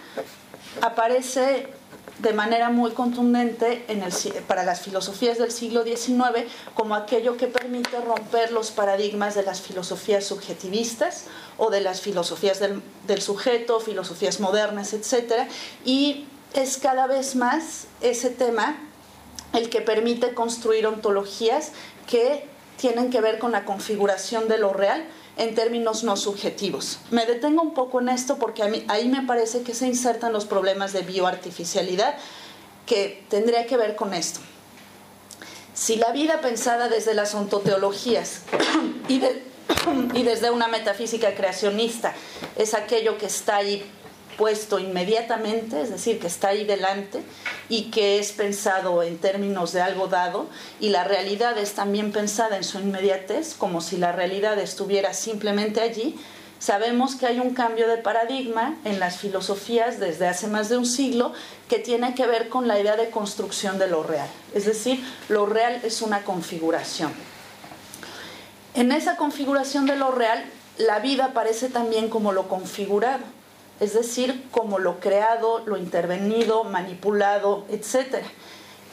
aparece 0.82 1.72
de 2.18 2.34
manera 2.34 2.68
muy 2.68 2.90
contundente 2.90 3.82
en 3.88 4.02
el, 4.02 4.12
para 4.46 4.62
las 4.64 4.82
filosofías 4.82 5.38
del 5.38 5.50
siglo 5.50 5.84
XIX 5.84 6.50
como 6.74 6.96
aquello 6.96 7.38
que 7.38 7.46
permite 7.46 7.98
romper 8.02 8.52
los 8.52 8.72
paradigmas 8.72 9.34
de 9.34 9.44
las 9.44 9.62
filosofías 9.62 10.24
subjetivistas 10.26 11.24
o 11.56 11.70
de 11.70 11.80
las 11.80 12.02
filosofías 12.02 12.60
del, 12.60 12.82
del 13.06 13.22
sujeto, 13.22 13.80
filosofías 13.80 14.38
modernas, 14.38 14.92
etc. 14.92 15.48
Y 15.86 16.26
es 16.54 16.78
cada 16.78 17.06
vez 17.06 17.36
más 17.36 17.86
ese 18.00 18.30
tema 18.30 18.76
el 19.52 19.70
que 19.70 19.80
permite 19.80 20.34
construir 20.34 20.86
ontologías 20.86 21.72
que 22.06 22.46
tienen 22.76 23.10
que 23.10 23.20
ver 23.20 23.38
con 23.38 23.52
la 23.52 23.64
configuración 23.64 24.48
de 24.48 24.58
lo 24.58 24.72
real 24.72 25.04
en 25.36 25.54
términos 25.54 26.04
no 26.04 26.16
subjetivos. 26.16 26.98
Me 27.10 27.26
detengo 27.26 27.62
un 27.62 27.74
poco 27.74 28.00
en 28.00 28.08
esto 28.08 28.38
porque 28.38 28.84
ahí 28.88 29.08
me 29.08 29.22
parece 29.22 29.62
que 29.62 29.74
se 29.74 29.86
insertan 29.86 30.32
los 30.32 30.46
problemas 30.46 30.92
de 30.92 31.02
bioartificialidad 31.02 32.16
que 32.86 33.24
tendría 33.28 33.66
que 33.66 33.76
ver 33.76 33.94
con 33.94 34.14
esto. 34.14 34.40
Si 35.74 35.96
la 35.96 36.10
vida 36.10 36.40
pensada 36.40 36.88
desde 36.88 37.14
las 37.14 37.34
ontoteologías 37.34 38.42
y, 39.08 39.22
y 40.14 40.22
desde 40.24 40.50
una 40.50 40.66
metafísica 40.66 41.34
creacionista 41.34 42.14
es 42.56 42.74
aquello 42.74 43.16
que 43.16 43.26
está 43.26 43.56
ahí 43.56 43.88
puesto 44.38 44.78
inmediatamente, 44.78 45.82
es 45.82 45.90
decir, 45.90 46.18
que 46.18 46.28
está 46.28 46.48
ahí 46.48 46.64
delante 46.64 47.22
y 47.68 47.90
que 47.90 48.18
es 48.18 48.32
pensado 48.32 49.02
en 49.02 49.18
términos 49.18 49.72
de 49.72 49.82
algo 49.82 50.06
dado 50.06 50.46
y 50.80 50.88
la 50.88 51.04
realidad 51.04 51.58
es 51.58 51.74
también 51.74 52.12
pensada 52.12 52.56
en 52.56 52.64
su 52.64 52.78
inmediatez, 52.78 53.54
como 53.54 53.82
si 53.82 53.98
la 53.98 54.12
realidad 54.12 54.58
estuviera 54.58 55.12
simplemente 55.12 55.82
allí, 55.82 56.16
Sabemos 56.58 57.14
que 57.14 57.26
hay 57.26 57.38
un 57.38 57.54
cambio 57.54 57.86
de 57.86 57.98
paradigma 57.98 58.76
en 58.84 58.98
las 58.98 59.18
filosofías 59.18 60.00
desde 60.00 60.26
hace 60.26 60.48
más 60.48 60.68
de 60.68 60.76
un 60.76 60.86
siglo 60.86 61.32
que 61.68 61.78
tiene 61.78 62.16
que 62.16 62.26
ver 62.26 62.48
con 62.48 62.66
la 62.66 62.80
idea 62.80 62.96
de 62.96 63.10
construcción 63.10 63.78
de 63.78 63.86
lo 63.86 64.02
real. 64.02 64.28
Es 64.54 64.64
decir, 64.64 65.04
lo 65.28 65.46
real 65.46 65.80
es 65.84 66.02
una 66.02 66.24
configuración. 66.24 67.12
En 68.74 68.90
esa 68.90 69.16
configuración 69.16 69.86
de 69.86 69.96
lo 69.96 70.10
real, 70.10 70.44
la 70.78 70.98
vida 70.98 71.26
aparece 71.26 71.68
también 71.68 72.08
como 72.08 72.32
lo 72.32 72.48
configurado, 72.48 73.24
es 73.80 73.94
decir, 73.94 74.48
como 74.50 74.78
lo 74.78 75.00
creado, 75.00 75.60
lo 75.66 75.76
intervenido, 75.76 76.64
manipulado, 76.64 77.64
etc. 77.68 78.16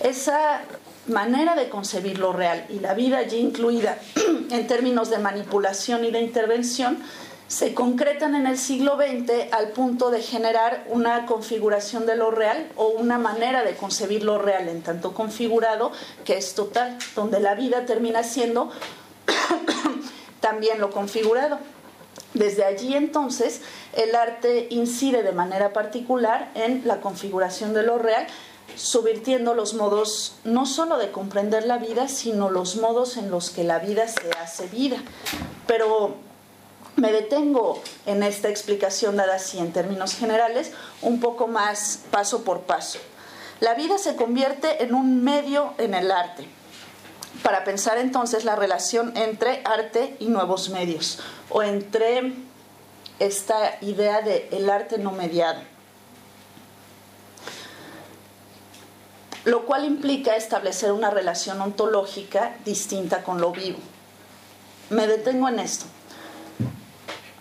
Esa 0.01 0.61
manera 1.07 1.55
de 1.55 1.69
concebir 1.69 2.19
lo 2.19 2.33
real 2.33 2.65
y 2.69 2.79
la 2.79 2.93
vida 2.93 3.19
allí 3.19 3.37
incluida 3.37 3.97
en 4.51 4.67
términos 4.67 5.09
de 5.09 5.19
manipulación 5.19 6.05
y 6.05 6.11
de 6.11 6.21
intervención 6.21 6.99
se 7.47 7.75
concretan 7.75 8.33
en 8.33 8.47
el 8.47 8.57
siglo 8.57 8.97
XX 8.97 9.53
al 9.53 9.69
punto 9.69 10.09
de 10.09 10.21
generar 10.21 10.83
una 10.89 11.27
configuración 11.27 12.07
de 12.07 12.15
lo 12.15 12.31
real 12.31 12.71
o 12.75 12.87
una 12.87 13.19
manera 13.19 13.63
de 13.63 13.75
concebir 13.75 14.23
lo 14.23 14.39
real 14.39 14.67
en 14.67 14.81
tanto 14.81 15.13
configurado 15.13 15.91
que 16.23 16.37
es 16.37 16.55
total, 16.55 16.97
donde 17.15 17.39
la 17.39 17.53
vida 17.53 17.85
termina 17.85 18.23
siendo 18.23 18.71
también 20.39 20.79
lo 20.79 20.89
configurado. 20.89 21.59
Desde 22.35 22.65
allí 22.65 22.95
entonces 22.95 23.61
el 23.93 24.13
arte 24.13 24.67
incide 24.69 25.23
de 25.23 25.31
manera 25.31 25.71
particular 25.71 26.51
en 26.53 26.81
la 26.85 26.99
configuración 26.99 27.73
de 27.73 27.81
lo 27.81 27.97
real, 27.97 28.27
subvirtiendo 28.75 29.53
los 29.53 29.73
modos 29.73 30.35
no 30.43 30.65
solo 30.65 30.97
de 30.97 31.11
comprender 31.11 31.65
la 31.65 31.77
vida, 31.77 32.09
sino 32.09 32.49
los 32.49 32.75
modos 32.75 33.15
en 33.15 33.31
los 33.31 33.49
que 33.49 33.63
la 33.63 33.79
vida 33.79 34.09
se 34.09 34.29
hace 34.31 34.67
vida. 34.67 34.97
Pero 35.65 36.15
me 36.97 37.13
detengo 37.13 37.81
en 38.05 38.21
esta 38.21 38.49
explicación 38.49 39.15
dada 39.15 39.35
así 39.35 39.57
en 39.57 39.71
términos 39.71 40.13
generales, 40.13 40.73
un 41.01 41.21
poco 41.21 41.47
más 41.47 42.01
paso 42.11 42.43
por 42.43 42.61
paso. 42.63 42.99
La 43.61 43.75
vida 43.75 43.97
se 43.97 44.17
convierte 44.17 44.83
en 44.83 44.93
un 44.93 45.23
medio 45.23 45.73
en 45.77 45.93
el 45.93 46.11
arte, 46.11 46.49
para 47.43 47.63
pensar 47.63 47.97
entonces 47.97 48.45
la 48.45 48.55
relación 48.55 49.15
entre 49.15 49.61
arte 49.65 50.15
y 50.19 50.27
nuevos 50.27 50.69
medios, 50.69 51.19
o 51.49 51.63
entre 51.63 52.33
esta 53.19 53.77
idea 53.81 54.21
de 54.21 54.49
el 54.51 54.69
arte 54.69 54.97
no 54.97 55.11
mediado. 55.11 55.61
Lo 59.45 59.65
cual 59.65 59.85
implica 59.85 60.35
establecer 60.35 60.91
una 60.91 61.11
relación 61.11 61.61
ontológica 61.61 62.55
distinta 62.65 63.23
con 63.23 63.39
lo 63.39 63.51
vivo. 63.51 63.77
Me 64.89 65.05
detengo 65.05 65.47
en 65.49 65.59
esto 65.59 65.85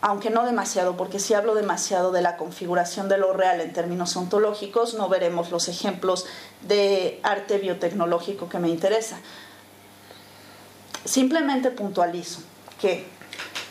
aunque 0.06 0.28
no 0.28 0.44
demasiado, 0.44 0.98
porque 0.98 1.18
si 1.18 1.32
hablo 1.32 1.54
demasiado 1.54 2.12
de 2.12 2.20
la 2.20 2.36
configuración 2.36 3.08
de 3.08 3.16
lo 3.16 3.32
real 3.32 3.62
en 3.62 3.72
términos 3.72 4.14
ontológicos, 4.18 4.92
no 4.92 5.08
veremos 5.08 5.50
los 5.50 5.66
ejemplos 5.68 6.26
de 6.60 7.20
arte 7.22 7.56
biotecnológico 7.56 8.50
que 8.50 8.58
me 8.58 8.68
interesa. 8.68 9.16
Simplemente 11.04 11.70
puntualizo 11.70 12.40
que 12.80 13.06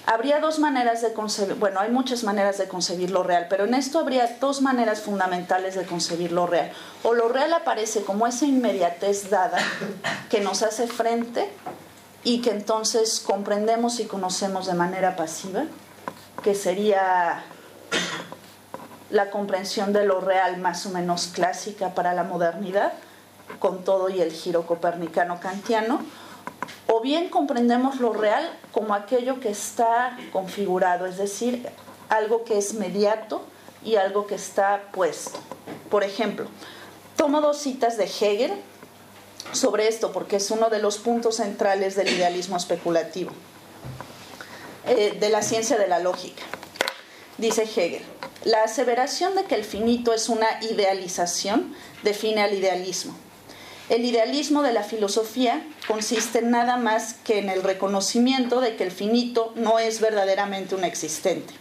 habría 0.06 0.40
dos 0.40 0.60
maneras 0.60 1.02
de 1.02 1.14
concebir, 1.14 1.56
bueno, 1.56 1.80
hay 1.80 1.90
muchas 1.90 2.24
maneras 2.24 2.58
de 2.58 2.68
concebir 2.68 3.12
lo 3.12 3.24
real, 3.24 3.48
pero 3.50 3.66
en 3.66 3.74
esto 3.74 4.00
habría 4.00 4.38
dos 4.40 4.62
maneras 4.62 5.02
fundamentales 5.02 5.76
de 5.76 5.86
concebir 5.86 6.32
lo 6.32 6.48
real. 6.48 6.72
O 7.04 7.14
lo 7.14 7.30
real 7.30 7.54
aparece 7.54 8.04
como 8.04 8.28
esa 8.28 8.46
inmediatez 8.46 9.30
dada 9.30 9.58
que 10.30 10.42
nos 10.42 10.62
hace 10.62 10.88
frente 10.88 11.50
y 12.24 12.42
que 12.42 12.52
entonces 12.52 13.20
comprendemos 13.20 14.00
y 14.00 14.06
conocemos 14.06 14.66
de 14.66 14.74
manera 14.74 15.16
pasiva, 15.16 15.64
que 16.44 16.56
sería 16.56 17.44
la 19.10 19.30
comprensión 19.30 19.94
de 19.94 20.06
lo 20.06 20.20
real 20.22 20.58
más 20.58 20.86
o 20.86 20.90
menos 20.90 21.28
clásica 21.28 21.94
para 21.94 22.14
la 22.14 22.24
modernidad, 22.24 22.94
con 23.60 23.84
todo 23.84 24.10
y 24.10 24.22
el 24.22 24.32
giro 24.32 24.66
copernicano 24.66 25.40
kantiano, 25.40 26.00
o 26.88 27.02
bien 27.02 27.30
comprendemos 27.30 28.00
lo 28.00 28.14
real 28.14 28.50
como 28.72 28.94
aquello 28.94 29.40
que 29.40 29.50
está 29.50 30.18
configurado, 30.32 31.06
es 31.06 31.18
decir, 31.18 31.68
algo 32.10 32.44
que 32.44 32.58
es 32.58 32.74
mediato 32.74 33.44
y 33.84 33.96
algo 33.96 34.28
que 34.28 34.36
está 34.36 34.84
puesto. 34.92 35.40
Por 35.90 36.04
ejemplo, 36.04 36.48
tomo 37.16 37.42
dos 37.42 37.58
citas 37.58 37.98
de 37.98 38.06
Hegel 38.06 38.54
sobre 39.52 39.88
esto 39.88 40.12
porque 40.12 40.38
es 40.38 40.52
uno 40.52 40.70
de 40.70 40.80
los 40.80 40.98
puntos 40.98 41.38
centrales 41.38 41.96
del 41.96 42.10
idealismo 42.10 42.58
especulativo. 42.58 43.32
Eh, 44.86 45.16
de 45.18 45.30
la 45.30 45.42
ciencia 45.42 45.78
de 45.78 45.88
la 45.88 46.00
lógica. 46.00 46.44
Dice 47.38 47.64
Hegel, 47.64 48.02
la 48.44 48.64
aseveración 48.64 49.34
de 49.34 49.46
que 49.46 49.56
el 49.56 49.64
finito 49.64 50.14
es 50.14 50.28
una 50.28 50.48
idealización 50.62 51.74
define 52.04 52.42
al 52.42 52.54
idealismo. 52.54 53.16
El 53.90 54.06
idealismo 54.06 54.62
de 54.62 54.72
la 54.72 54.84
filosofía 54.84 55.62
consiste 55.88 56.42
nada 56.42 56.78
más 56.78 57.16
que 57.26 57.40
en 57.40 57.50
el 57.50 57.64
reconocimiento 57.64 58.62
de 58.62 58.78
que 58.78 58.86
el 58.86 58.92
finito 58.92 59.52
no 59.56 59.78
es 59.78 60.00
verdaderamente 60.00 60.76
un 60.76 60.86
existente. 60.86 61.54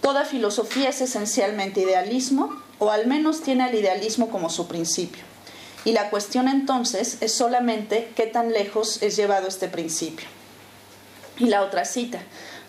Toda 0.00 0.24
filosofía 0.24 0.90
es 0.90 1.00
esencialmente 1.00 1.80
idealismo, 1.80 2.62
o 2.78 2.90
al 2.90 3.06
menos 3.08 3.42
tiene 3.42 3.64
al 3.64 3.74
idealismo 3.74 4.30
como 4.30 4.48
su 4.48 4.68
principio. 4.68 5.24
Y 5.84 5.92
la 5.92 6.08
cuestión 6.08 6.46
entonces 6.46 7.18
es 7.20 7.34
solamente 7.34 8.12
qué 8.14 8.26
tan 8.26 8.52
lejos 8.52 9.02
es 9.02 9.16
llevado 9.16 9.48
este 9.48 9.66
principio. 9.66 10.28
Y 11.38 11.46
la 11.46 11.62
otra 11.62 11.84
cita, 11.84 12.20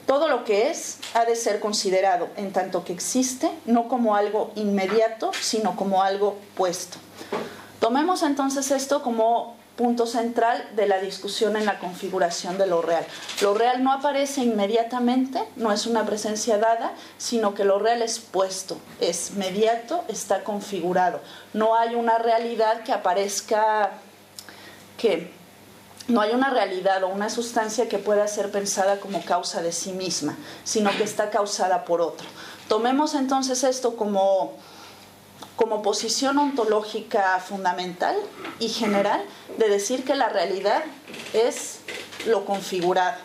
todo 0.07 0.27
lo 0.27 0.43
que 0.43 0.71
es 0.71 0.97
ha 1.13 1.25
de 1.25 1.35
ser 1.35 1.59
considerado 1.59 2.29
en 2.35 2.51
tanto 2.51 2.83
que 2.83 2.93
existe, 2.93 3.51
no 3.65 3.87
como 3.87 4.15
algo 4.15 4.51
inmediato, 4.55 5.31
sino 5.39 5.75
como 5.75 6.01
algo 6.01 6.37
puesto. 6.55 6.97
Tomemos 7.81 8.21
entonces 8.21 8.69
esto 8.69 9.01
como 9.01 9.55
punto 9.75 10.05
central 10.05 10.69
de 10.75 10.85
la 10.85 10.99
discusión 10.99 11.57
en 11.57 11.65
la 11.65 11.79
configuración 11.79 12.59
de 12.59 12.67
lo 12.67 12.83
real. 12.83 13.03
Lo 13.41 13.55
real 13.55 13.83
no 13.83 13.91
aparece 13.91 14.41
inmediatamente, 14.41 15.43
no 15.55 15.71
es 15.71 15.87
una 15.87 16.05
presencia 16.05 16.59
dada, 16.59 16.93
sino 17.17 17.55
que 17.55 17.65
lo 17.65 17.79
real 17.79 18.03
es 18.03 18.19
puesto, 18.19 18.77
es 18.99 19.31
mediato, 19.31 20.05
está 20.09 20.43
configurado. 20.43 21.21
No 21.53 21.75
hay 21.75 21.95
una 21.95 22.19
realidad 22.19 22.83
que 22.83 22.91
aparezca 22.93 23.89
que 24.99 25.33
no 26.07 26.21
hay 26.21 26.33
una 26.33 26.51
realidad 26.51 27.03
o 27.03 27.07
una 27.07 27.31
sustancia 27.31 27.89
que 27.89 27.97
pueda 27.97 28.27
ser 28.27 28.51
pensada 28.51 28.99
como 28.99 29.25
causa 29.25 29.63
de 29.63 29.71
sí 29.71 29.91
misma, 29.91 30.37
sino 30.63 30.91
que 30.91 31.03
está 31.03 31.31
causada 31.31 31.83
por 31.85 32.01
otro. 32.01 32.27
Tomemos 32.67 33.15
entonces 33.15 33.63
esto 33.63 33.95
como, 33.95 34.53
como 35.61 35.83
posición 35.83 36.39
ontológica 36.39 37.39
fundamental 37.39 38.15
y 38.57 38.69
general 38.69 39.21
de 39.59 39.69
decir 39.69 40.03
que 40.03 40.15
la 40.15 40.27
realidad 40.27 40.81
es 41.33 41.81
lo 42.25 42.45
configurado. 42.45 43.19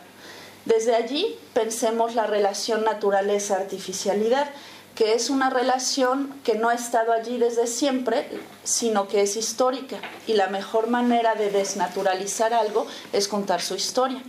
Desde 0.67 0.95
allí 0.95 1.39
pensemos 1.55 2.15
la 2.15 2.27
relación 2.27 2.85
naturaleza-artificialidad 2.85 4.51
que 4.95 5.15
es 5.15 5.31
una 5.31 5.49
relación 5.49 6.35
que 6.45 6.57
no 6.57 6.69
ha 6.69 6.75
estado 6.75 7.15
allí 7.15 7.39
desde 7.39 7.67
siempre, 7.67 8.29
sino 8.65 9.09
que 9.09 9.23
es 9.23 9.37
histórica. 9.37 9.97
Y 10.27 10.35
la 10.35 10.49
mejor 10.49 10.89
manera 10.89 11.37
de 11.37 11.51
desnaturalizar 11.51 12.53
algo 12.53 12.87
es 13.15 13.29
contar 13.29 13.63
su 13.63 13.75
historia. 13.75 14.23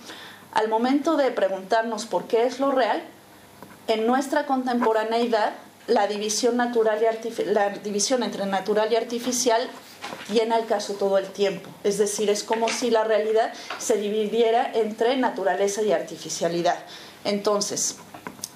Al 0.54 0.70
momento 0.70 1.18
de 1.18 1.32
preguntarnos 1.32 2.06
por 2.06 2.26
qué 2.28 2.46
es 2.46 2.60
lo 2.60 2.72
real, 2.72 3.02
en 3.88 4.08
nuestra 4.08 4.46
contemporaneidad, 4.46 5.54
la 5.88 6.08
división, 6.08 6.58
natural 6.58 7.00
y 7.02 7.44
la 7.46 7.70
división 7.70 8.24
entre 8.24 8.46
natural 8.46 8.92
y 8.92 8.96
artificial 8.96 9.70
llena 10.32 10.58
el 10.58 10.66
caso 10.66 10.94
todo 10.94 11.18
el 11.18 11.28
tiempo. 11.28 11.70
Es 11.84 11.98
decir, 11.98 12.30
es 12.30 12.44
como 12.44 12.70
si 12.70 12.92
la 12.92 13.04
realidad 13.04 13.54
se 13.80 13.98
dividiera 13.98 14.72
entre 14.74 15.18
naturaleza 15.18 15.82
y 15.82 15.92
artificialidad. 15.92 16.78
Entonces, 17.24 17.98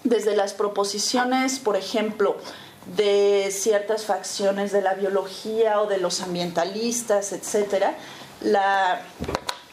desde 0.03 0.35
las 0.35 0.53
proposiciones, 0.53 1.59
por 1.59 1.77
ejemplo, 1.77 2.37
de 2.95 3.49
ciertas 3.51 4.05
facciones 4.05 4.71
de 4.71 4.81
la 4.81 4.95
biología 4.95 5.81
o 5.81 5.87
de 5.87 5.97
los 5.97 6.21
ambientalistas, 6.21 7.31
etcétera, 7.31 7.95
la, 8.41 9.01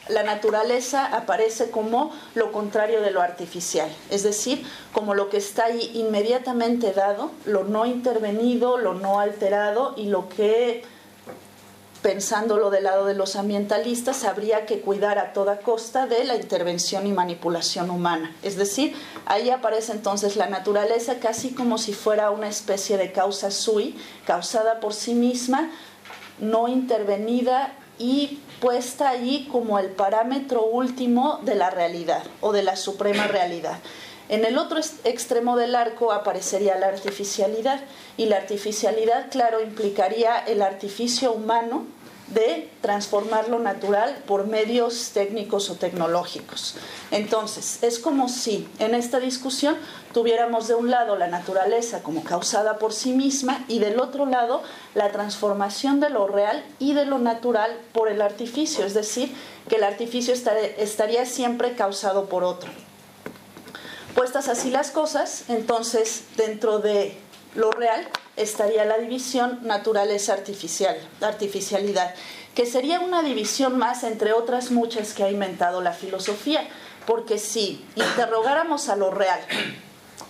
la, 0.09 0.23
naturaleza 0.23 1.07
aparece 1.07 1.71
como 1.71 2.12
lo 2.35 2.53
contrario 2.53 3.00
de 3.00 3.11
lo 3.11 3.21
artificial, 3.21 3.91
es 4.11 4.23
decir, 4.23 4.65
como 4.93 5.15
lo 5.15 5.29
que 5.29 5.38
está 5.38 5.67
ahí 5.67 5.91
inmediatamente 5.95 6.93
dado, 6.93 7.31
lo 7.45 7.65
no 7.65 7.87
intervenido, 7.87 8.79
lo 8.79 8.95
no 8.95 9.21
alterado 9.21 9.95
y 9.97 10.07
lo 10.07 10.29
que 10.29 10.85
pensándolo 12.03 12.71
del 12.71 12.85
lado 12.85 13.07
de 13.07 13.15
los 13.15 13.37
ambientalistas, 13.37 14.25
habría 14.25 14.67
que 14.67 14.81
cuidar 14.81 15.19
a 15.19 15.33
toda 15.33 15.59
costa 15.59 16.07
de 16.07 16.25
la 16.25 16.37
intervención 16.37 17.07
y 17.07 17.12
manipulación 17.12 17.91
humana. 17.91 18.35
Es 18.43 18.57
decir, 18.57 18.95
ahí 19.27 19.50
aparece 19.50 19.93
entonces 19.93 20.37
la 20.37 20.49
naturaleza 20.49 21.19
casi 21.19 21.50
como 21.50 21.79
si 21.79 21.93
fuera 21.93 22.31
una 22.31 22.49
especie 22.49 22.97
de 22.97 23.12
causa 23.12 23.50
sui, 23.50 23.97
causada 24.27 24.81
por 24.81 24.95
sí 24.95 25.15
misma, 25.15 25.71
no 26.38 26.69
intervenida 26.69 27.75
y 27.99 28.38
puesta 28.61 29.09
allí 29.09 29.49
como 29.50 29.79
el 29.79 29.91
parámetro 29.91 30.65
último 30.65 31.41
de 31.45 31.55
la 31.55 31.71
realidad 31.71 32.23
o 32.41 32.53
de 32.53 32.62
la 32.62 32.77
suprema 32.77 33.27
realidad. 33.27 33.79
En 34.29 34.45
el 34.45 34.59
otro 34.59 34.79
extremo 35.05 35.57
del 35.57 35.75
arco 35.75 36.12
aparecería 36.12 36.77
la 36.77 36.88
artificialidad 36.88 37.81
y 38.19 38.27
la 38.27 38.37
artificialidad, 38.37 39.31
claro, 39.31 39.62
implicaría 39.62 40.37
el 40.38 40.61
artificio 40.61 41.33
humano 41.33 41.87
de 42.35 42.71
transformar 42.83 43.49
lo 43.49 43.59
natural 43.59 44.23
por 44.27 44.47
medios 44.47 45.11
técnicos 45.15 45.71
o 45.71 45.77
tecnológicos. 45.77 46.75
Entonces, 47.11 47.83
es 47.83 47.99
como 47.99 48.29
si 48.29 48.69
en 48.79 48.95
esta 48.95 49.19
discusión 49.19 49.77
tuviéramos 50.13 50.69
de 50.69 50.75
un 50.75 50.91
lado 50.91 51.17
la 51.17 51.29
naturaleza 51.29 52.03
como 52.03 52.25
causada 52.25 52.79
por 52.79 52.93
sí 52.93 53.13
misma 53.13 53.65
y 53.69 53.79
del 53.79 54.01
otro 54.01 54.27
lado 54.27 54.63
la 54.95 55.11
transformación 55.11 56.01
de 56.01 56.11
lo 56.11 56.27
real 56.27 56.65
y 56.79 56.93
de 56.95 57.07
lo 57.07 57.19
natural 57.19 57.71
por 57.93 58.09
el 58.09 58.21
artificio, 58.21 58.85
es 58.85 58.95
decir, 58.95 59.35
que 59.69 59.77
el 59.77 59.85
artificio 59.85 60.35
estaría 60.35 61.25
siempre 61.27 61.75
causado 61.75 62.27
por 62.27 62.45
otro. 62.45 62.71
Puestas 64.15 64.49
así 64.49 64.71
las 64.71 64.91
cosas, 64.91 65.45
entonces 65.49 66.25
dentro 66.37 66.81
de 66.81 67.17
lo 67.55 67.71
real 67.71 68.09
estaría 68.37 68.85
la 68.85 68.99
división 68.99 69.61
naturaleza 69.62 70.33
artificial, 70.33 70.97
artificialidad, 71.21 72.14
que 72.55 72.67
sería 72.67 73.00
una 73.00 73.23
división 73.23 73.78
más 73.78 74.05
entre 74.05 74.33
otras 74.33 74.71
muchas 74.71 75.12
que 75.14 75.25
ha 75.25 75.31
inventado 75.31 75.81
la 75.81 75.93
filosofía, 75.93 76.67
porque 77.07 77.38
si 77.38 77.85
interrogáramos 77.97 78.88
a 78.88 78.97
lo 78.97 79.11
real 79.11 79.40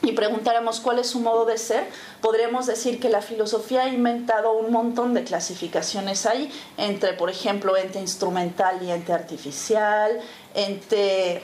y 0.03 0.13
preguntáramos 0.13 0.81
cuál 0.81 0.99
es 1.01 1.09
su 1.09 1.21
modo 1.21 1.45
de 1.45 1.59
ser, 1.59 1.85
podríamos 2.21 2.67
decir 2.67 3.01
que 3.01 3.09
la 3.09 3.21
filosofía 3.21 3.83
ha 3.83 3.89
inventado 3.89 4.53
un 4.53 4.71
montón 4.73 5.13
de 5.13 5.25
clasificaciones 5.25 6.25
ahí, 6.27 6.51
entre, 6.77 7.15
por 7.15 7.31
ejemplo, 7.31 7.77
ente 7.77 7.99
instrumental 7.99 8.81
y 8.83 8.91
ente 8.91 9.13
artificial, 9.13 10.21
ente 10.55 11.43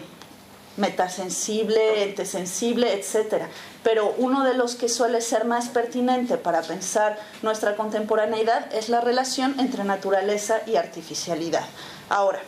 metasensible, 0.77 2.05
ente 2.05 2.25
sensible, 2.27 2.93
etc. 2.93 3.45
Pero 3.85 4.15
uno 4.19 4.43
de 4.43 4.55
los 4.55 4.75
que 4.75 4.89
suele 4.89 5.21
ser 5.21 5.45
más 5.45 5.69
pertinente 5.69 6.37
para 6.37 6.63
pensar 6.63 7.19
nuestra 7.43 7.77
contemporaneidad 7.77 8.75
es 8.75 8.89
la 8.89 9.01
relación 9.01 9.55
entre 9.61 9.85
naturaleza 9.85 10.63
y 10.67 10.77
artificialidad. 10.77 11.65
Ahora, 12.09 12.41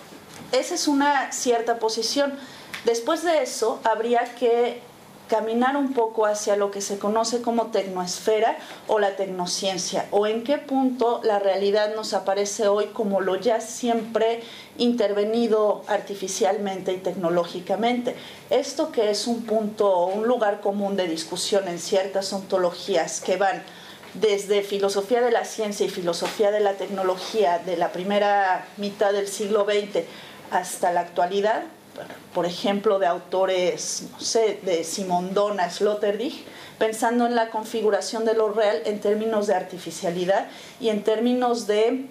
esa 0.50 0.75
es 0.75 0.88
una 0.88 1.31
cierta 1.33 1.78
posición. 1.78 2.37
Después 2.85 3.23
de 3.23 3.43
eso, 3.43 3.81
habría 3.85 4.25
que 4.35 4.83
caminar 5.28 5.76
un 5.76 5.92
poco 5.92 6.26
hacia 6.26 6.56
lo 6.56 6.71
que 6.71 6.80
se 6.80 6.99
conoce 6.99 7.42
como 7.42 7.66
tecnoesfera 7.66 8.56
o 8.87 8.99
la 8.99 9.16
tecnociencia, 9.16 10.06
o 10.11 10.26
en 10.26 10.45
qué 10.45 10.59
punto 10.59 11.21
la 11.25 11.38
realidad 11.38 11.95
nos 11.95 12.14
aparece 12.14 12.68
hoy 12.68 12.87
como 12.87 13.21
lo 13.21 13.37
ya 13.37 13.61
siempre 13.61 14.40
intervenido 14.78 15.83
artificialmente 15.88 16.92
y 16.92 16.99
tecnológicamente. 16.99 18.14
Esto 18.50 18.92
que 18.92 19.11
es 19.11 19.26
un 19.26 19.45
punto 19.45 19.90
o 19.90 20.06
un 20.06 20.26
lugar 20.26 20.61
común 20.61 20.97
de 20.97 21.09
discusión 21.09 21.66
en 21.68 21.78
ciertas 21.78 22.33
ontologías 22.33 23.21
que 23.21 23.37
van 23.37 23.62
desde 24.14 24.62
filosofía 24.62 25.21
de 25.21 25.30
la 25.30 25.45
ciencia 25.45 25.87
y 25.87 25.90
filosofía 25.90 26.50
de 26.50 26.61
la 26.61 26.75
tecnología 26.75 27.59
de 27.59 27.76
la 27.76 27.92
primera 27.92 28.66
mitad 28.76 29.12
del 29.12 29.28
siglo 29.28 29.64
XX 29.64 30.04
hasta 30.50 30.92
la 30.92 31.00
actualidad, 31.00 31.64
por 32.35 32.47
ejemplo, 32.47 32.99
de 32.99 33.07
autores, 33.07 34.05
no 34.12 34.21
sé, 34.21 34.61
de 34.62 34.85
Simondona, 34.85 35.71
Sloterdijk, 35.71 36.35
pensando 36.79 37.26
en 37.26 37.35
la 37.35 37.50
configuración 37.50 38.25
de 38.25 38.35
lo 38.35 38.53
real 38.53 38.83
en 38.85 39.00
términos 39.00 39.47
de 39.47 39.55
artificialidad 39.55 40.49
y 40.81 40.91
en 40.91 41.03
términos 41.03 41.67
de, 41.67 42.07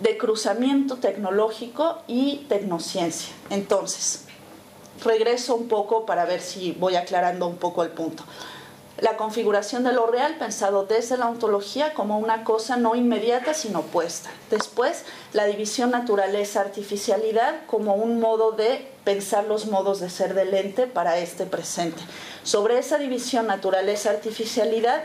de 0.00 0.18
cruzamiento 0.18 0.96
tecnológico 0.96 1.98
y 2.06 2.46
tecnociencia. 2.48 3.34
Entonces, 3.50 4.24
regreso 5.04 5.54
un 5.54 5.68
poco 5.68 6.06
para 6.06 6.24
ver 6.24 6.40
si 6.40 6.72
voy 6.72 6.96
aclarando 6.96 7.46
un 7.46 7.56
poco 7.56 7.82
el 7.82 7.90
punto 7.90 8.24
la 9.00 9.16
configuración 9.16 9.84
de 9.84 9.92
lo 9.92 10.06
real 10.06 10.36
pensado 10.38 10.84
desde 10.84 11.16
la 11.16 11.28
ontología 11.28 11.94
como 11.94 12.18
una 12.18 12.42
cosa 12.42 12.76
no 12.76 12.96
inmediata 12.96 13.54
sino 13.54 13.80
opuesta. 13.80 14.30
Después, 14.50 15.04
la 15.32 15.46
división 15.46 15.90
naturaleza-artificialidad 15.92 17.66
como 17.66 17.94
un 17.94 18.18
modo 18.20 18.52
de 18.52 18.90
pensar 19.04 19.44
los 19.44 19.66
modos 19.66 20.00
de 20.00 20.10
ser 20.10 20.34
del 20.34 20.52
ente 20.52 20.86
para 20.86 21.18
este 21.18 21.46
presente. 21.46 22.02
Sobre 22.42 22.78
esa 22.78 22.98
división 22.98 23.46
naturaleza-artificialidad, 23.46 25.04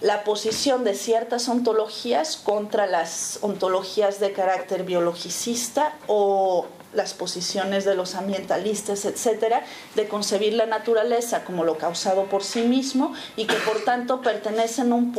la 0.00 0.24
posición 0.24 0.82
de 0.82 0.94
ciertas 0.94 1.48
ontologías 1.48 2.36
contra 2.36 2.86
las 2.86 3.38
ontologías 3.42 4.20
de 4.20 4.32
carácter 4.32 4.84
biologicista 4.84 5.94
o 6.08 6.66
las 6.92 7.14
posiciones 7.14 7.84
de 7.84 7.94
los 7.94 8.14
ambientalistas, 8.14 9.04
etcétera, 9.04 9.64
de 9.94 10.08
concebir 10.08 10.54
la 10.54 10.66
naturaleza 10.66 11.44
como 11.44 11.64
lo 11.64 11.78
causado 11.78 12.24
por 12.26 12.44
sí 12.44 12.62
mismo 12.62 13.14
y 13.36 13.46
que 13.46 13.56
por 13.56 13.84
tanto 13.84 14.20
pertenece 14.20 14.82
en 14.82 14.92
un, 14.92 15.12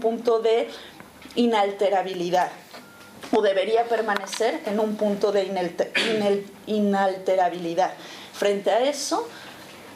punto 0.00 0.40
de 0.40 0.68
inalterabilidad 1.34 2.50
o 3.32 3.42
debería 3.42 3.84
permanecer 3.84 4.60
en 4.66 4.80
un 4.80 4.96
punto 4.96 5.32
de 5.32 5.44
inalterabilidad. 6.66 7.92
Frente 8.32 8.70
a 8.70 8.88
eso, 8.88 9.28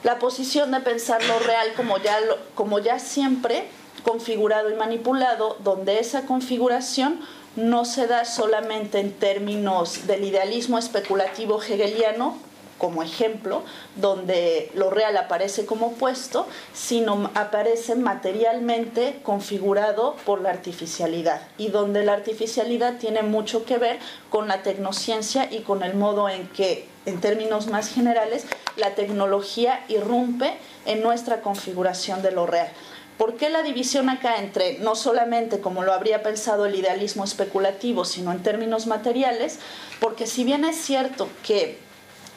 la 0.03 0.19
posición 0.19 0.71
de 0.71 0.81
pensar 0.81 1.23
lo 1.25 1.39
real 1.39 1.73
como 1.75 1.99
ya, 1.99 2.19
como 2.55 2.79
ya 2.79 2.99
siempre 2.99 3.69
configurado 4.05 4.71
y 4.71 4.75
manipulado, 4.75 5.57
donde 5.65 5.99
esa 5.99 6.27
configuración 6.27 7.21
no 7.57 7.85
se 7.85 8.07
da 8.07 8.25
solamente 8.25 8.99
en 8.99 9.13
términos 9.13 10.07
del 10.07 10.25
idealismo 10.25 10.79
especulativo 10.79 11.63
hegeliano, 11.63 12.37
como 12.79 13.03
ejemplo, 13.03 13.63
donde 13.97 14.71
lo 14.75 14.91
real 14.91 15.17
aparece 15.17 15.65
como 15.65 15.87
opuesto, 15.87 16.47
sino 16.73 17.31
aparece 17.35 17.95
materialmente 17.95 19.21
configurado 19.23 20.17
por 20.27 20.41
la 20.41 20.51
artificialidad 20.51 21.41
y 21.57 21.69
donde 21.69 22.05
la 22.05 22.15
artificialidad 22.15 22.99
tiene 22.99 23.23
mucho 23.23 23.65
que 23.65 23.79
ver 23.79 23.99
con 24.29 24.49
la 24.49 24.63
tecnociencia 24.63 25.49
y 25.51 25.61
con 25.61 25.83
el 25.85 25.95
modo 25.95 26.29
en 26.29 26.49
que, 26.49 26.89
en 27.07 27.21
términos 27.21 27.69
más 27.69 27.89
generales, 27.89 28.45
la 28.77 28.95
tecnología 28.95 29.85
irrumpe 29.89 30.55
en 30.85 31.03
nuestra 31.03 31.43
configuración 31.43 32.23
de 32.23 32.33
lo 32.33 32.47
real. 32.47 32.69
¿Por 33.19 33.37
qué 33.37 33.49
la 33.49 33.63
división 33.63 34.09
acá 34.09 34.39
entre 34.39 34.79
no 34.81 34.97
solamente 34.97 35.61
como 35.61 35.85
lo 35.85 35.93
habría 35.93 36.23
pensado 36.23 36.67
el 36.67 36.75
idealismo 36.75 37.23
especulativo, 37.23 38.05
sino 38.05 38.33
en 38.33 38.43
términos 38.43 38.87
materiales? 38.87 39.61
Porque 40.01 40.27
si 40.27 40.43
bien 40.43 40.65
es 40.65 40.77
cierto 40.77 41.29
que 41.45 41.79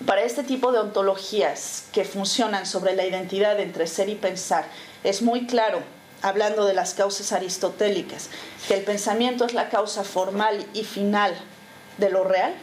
para 0.06 0.22
este 0.22 0.44
tipo 0.44 0.72
de 0.72 0.80
ontologías 0.80 1.86
que 1.92 2.06
funcionan 2.06 2.68
sobre 2.68 2.96
la 2.96 3.06
identidad 3.06 3.60
entre 3.60 3.88
ser 3.88 4.10
y 4.10 4.16
pensar, 4.16 4.66
es 5.04 5.24
muy 5.24 5.48
claro, 5.48 5.80
hablando 6.22 6.66
de 6.66 6.76
las 6.76 6.94
causas 6.94 7.32
aristotélicas, 7.32 8.30
que 8.68 8.76
el 8.76 8.84
pensamiento 8.84 9.46
es 9.46 9.56
la 9.56 9.70
causa 9.70 10.04
formal 10.04 10.64
y 10.76 10.84
final 10.84 11.34
de 11.98 12.12
lo 12.12 12.24
real, 12.24 12.54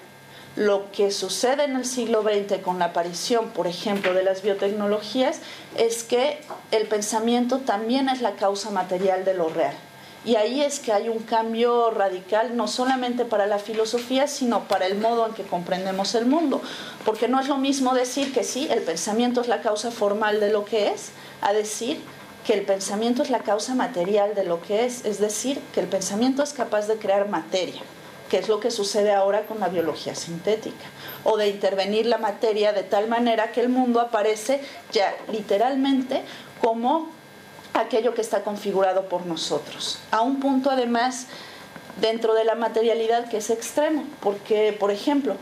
lo 0.56 0.90
que 0.92 1.10
sucede 1.10 1.64
en 1.64 1.76
el 1.76 1.84
siglo 1.84 2.22
XX 2.22 2.62
con 2.62 2.78
la 2.78 2.86
aparición, 2.86 3.50
por 3.50 3.66
ejemplo, 3.66 4.14
de 4.14 4.22
las 4.22 4.42
biotecnologías 4.42 5.40
es 5.76 6.04
que 6.04 6.38
el 6.70 6.86
pensamiento 6.86 7.58
también 7.58 8.08
es 8.08 8.20
la 8.20 8.36
causa 8.36 8.70
material 8.70 9.24
de 9.24 9.34
lo 9.34 9.48
real. 9.48 9.74
Y 10.24 10.36
ahí 10.36 10.62
es 10.62 10.80
que 10.80 10.92
hay 10.92 11.10
un 11.10 11.18
cambio 11.18 11.90
radical, 11.90 12.56
no 12.56 12.66
solamente 12.66 13.26
para 13.26 13.46
la 13.46 13.58
filosofía, 13.58 14.26
sino 14.26 14.64
para 14.68 14.86
el 14.86 14.96
modo 14.96 15.26
en 15.26 15.34
que 15.34 15.42
comprendemos 15.42 16.14
el 16.14 16.24
mundo. 16.24 16.62
Porque 17.04 17.28
no 17.28 17.40
es 17.40 17.48
lo 17.48 17.58
mismo 17.58 17.92
decir 17.92 18.32
que 18.32 18.42
sí, 18.42 18.66
el 18.70 18.80
pensamiento 18.80 19.42
es 19.42 19.48
la 19.48 19.60
causa 19.60 19.90
formal 19.90 20.40
de 20.40 20.50
lo 20.50 20.64
que 20.64 20.88
es, 20.88 21.10
a 21.42 21.52
decir 21.52 22.00
que 22.46 22.54
el 22.54 22.62
pensamiento 22.62 23.22
es 23.22 23.28
la 23.28 23.40
causa 23.40 23.74
material 23.74 24.34
de 24.34 24.44
lo 24.44 24.62
que 24.62 24.86
es, 24.86 25.04
es 25.04 25.18
decir, 25.18 25.60
que 25.74 25.80
el 25.80 25.88
pensamiento 25.88 26.42
es 26.42 26.54
capaz 26.54 26.86
de 26.86 26.96
crear 26.96 27.28
materia 27.28 27.82
que 28.28 28.38
es 28.38 28.48
lo 28.48 28.60
que 28.60 28.70
sucede 28.70 29.12
ahora 29.12 29.46
con 29.46 29.60
la 29.60 29.68
biología 29.68 30.14
sintética, 30.14 30.86
o 31.24 31.36
de 31.36 31.48
intervenir 31.48 32.06
la 32.06 32.18
materia 32.18 32.72
de 32.72 32.82
tal 32.82 33.08
manera 33.08 33.52
que 33.52 33.60
el 33.60 33.68
mundo 33.68 34.00
aparece 34.00 34.60
ya 34.92 35.14
literalmente 35.30 36.22
como 36.60 37.08
aquello 37.74 38.14
que 38.14 38.20
está 38.20 38.42
configurado 38.42 39.08
por 39.08 39.26
nosotros, 39.26 39.98
a 40.10 40.20
un 40.20 40.40
punto 40.40 40.70
además 40.70 41.26
dentro 42.00 42.34
de 42.34 42.44
la 42.44 42.54
materialidad 42.54 43.28
que 43.28 43.38
es 43.38 43.50
extremo, 43.50 44.04
porque, 44.20 44.76
por 44.78 44.90
ejemplo, 44.90 45.36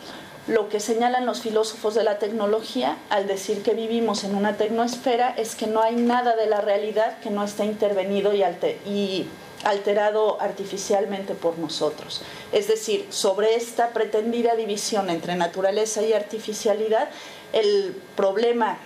lo 0.49 0.68
que 0.68 0.81
señalan 0.81 1.25
los 1.25 1.40
filósofos 1.40 1.95
de 1.95 2.03
la 2.03 2.18
tecnología 2.18 2.97
al 3.11 3.29
decir 3.29 3.62
que 3.62 3.75
vivimos 3.75 4.25
en 4.25 4.35
una 4.35 4.57
tecnosfera 4.57 5.33
es 5.37 5.55
que 5.55 5.68
no 5.68 5.81
hay 5.83 5.95
nada 5.95 6.35
de 6.35 6.47
la 6.47 6.61
realidad 6.61 7.18
que 7.21 7.31
no 7.31 7.45
esté 7.45 7.64
intervenido 7.64 8.35
y, 8.35 8.42
y 8.85 9.29
alterado 9.64 10.40
artificialmente 10.40 11.35
por 11.35 11.59
nosotros. 11.59 12.22
Es 12.53 12.68
decir, 12.68 13.07
sobre 13.11 13.55
esta 13.55 13.90
pretendida 13.90 14.55
división 14.55 15.11
entre 15.11 15.37
naturaleza 15.37 16.03
y 16.03 16.12
artificialidad, 16.12 17.09
el 17.53 17.96
problema 18.16 18.79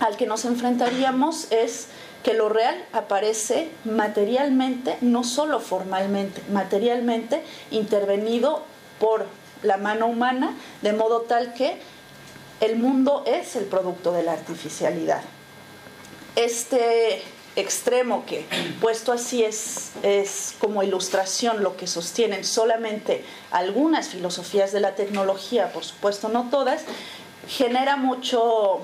al 0.00 0.16
que 0.16 0.26
nos 0.26 0.44
enfrentaríamos 0.44 1.50
es 1.50 1.86
que 2.22 2.34
lo 2.34 2.48
real 2.48 2.84
aparece 2.92 3.70
materialmente, 3.84 4.96
no 5.00 5.24
solo 5.24 5.60
formalmente, 5.60 6.42
materialmente 6.50 7.42
intervenido 7.70 8.62
por 8.98 9.26
la 9.62 9.76
mano 9.76 10.06
humana, 10.06 10.56
de 10.82 10.92
modo 10.92 11.22
tal 11.22 11.54
que 11.54 11.78
el 12.60 12.76
mundo 12.76 13.24
es 13.26 13.56
el 13.56 13.64
producto 13.64 14.12
de 14.12 14.22
la 14.22 14.32
artificialidad. 14.32 15.22
Este 16.36 17.22
extremo 17.56 18.24
que 18.26 18.46
puesto 18.80 19.12
así 19.12 19.44
es, 19.44 19.90
es 20.02 20.54
como 20.58 20.82
ilustración 20.82 21.62
lo 21.62 21.76
que 21.76 21.86
sostienen 21.86 22.44
solamente 22.44 23.24
algunas 23.50 24.08
filosofías 24.08 24.72
de 24.72 24.80
la 24.80 24.94
tecnología, 24.94 25.72
por 25.72 25.84
supuesto 25.84 26.28
no 26.28 26.48
todas, 26.50 26.82
genera 27.48 27.96
mucho, 27.96 28.80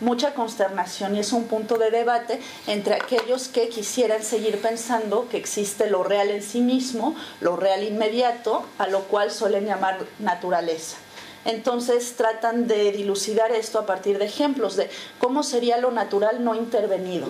mucha 0.00 0.34
consternación 0.34 1.16
y 1.16 1.20
es 1.20 1.32
un 1.32 1.44
punto 1.44 1.78
de 1.78 1.90
debate 1.90 2.40
entre 2.66 2.94
aquellos 2.94 3.48
que 3.48 3.68
quisieran 3.68 4.22
seguir 4.22 4.60
pensando 4.60 5.28
que 5.30 5.38
existe 5.38 5.88
lo 5.88 6.02
real 6.02 6.30
en 6.30 6.42
sí 6.42 6.60
mismo, 6.60 7.16
lo 7.40 7.56
real 7.56 7.84
inmediato, 7.84 8.66
a 8.78 8.86
lo 8.86 9.04
cual 9.04 9.30
suelen 9.30 9.66
llamar 9.66 9.98
naturaleza. 10.18 10.96
Entonces 11.44 12.14
tratan 12.16 12.66
de 12.66 12.92
dilucidar 12.92 13.52
esto 13.52 13.78
a 13.78 13.86
partir 13.86 14.18
de 14.18 14.26
ejemplos 14.26 14.76
de 14.76 14.90
cómo 15.18 15.42
sería 15.42 15.78
lo 15.78 15.90
natural 15.90 16.44
no 16.44 16.54
intervenido 16.54 17.28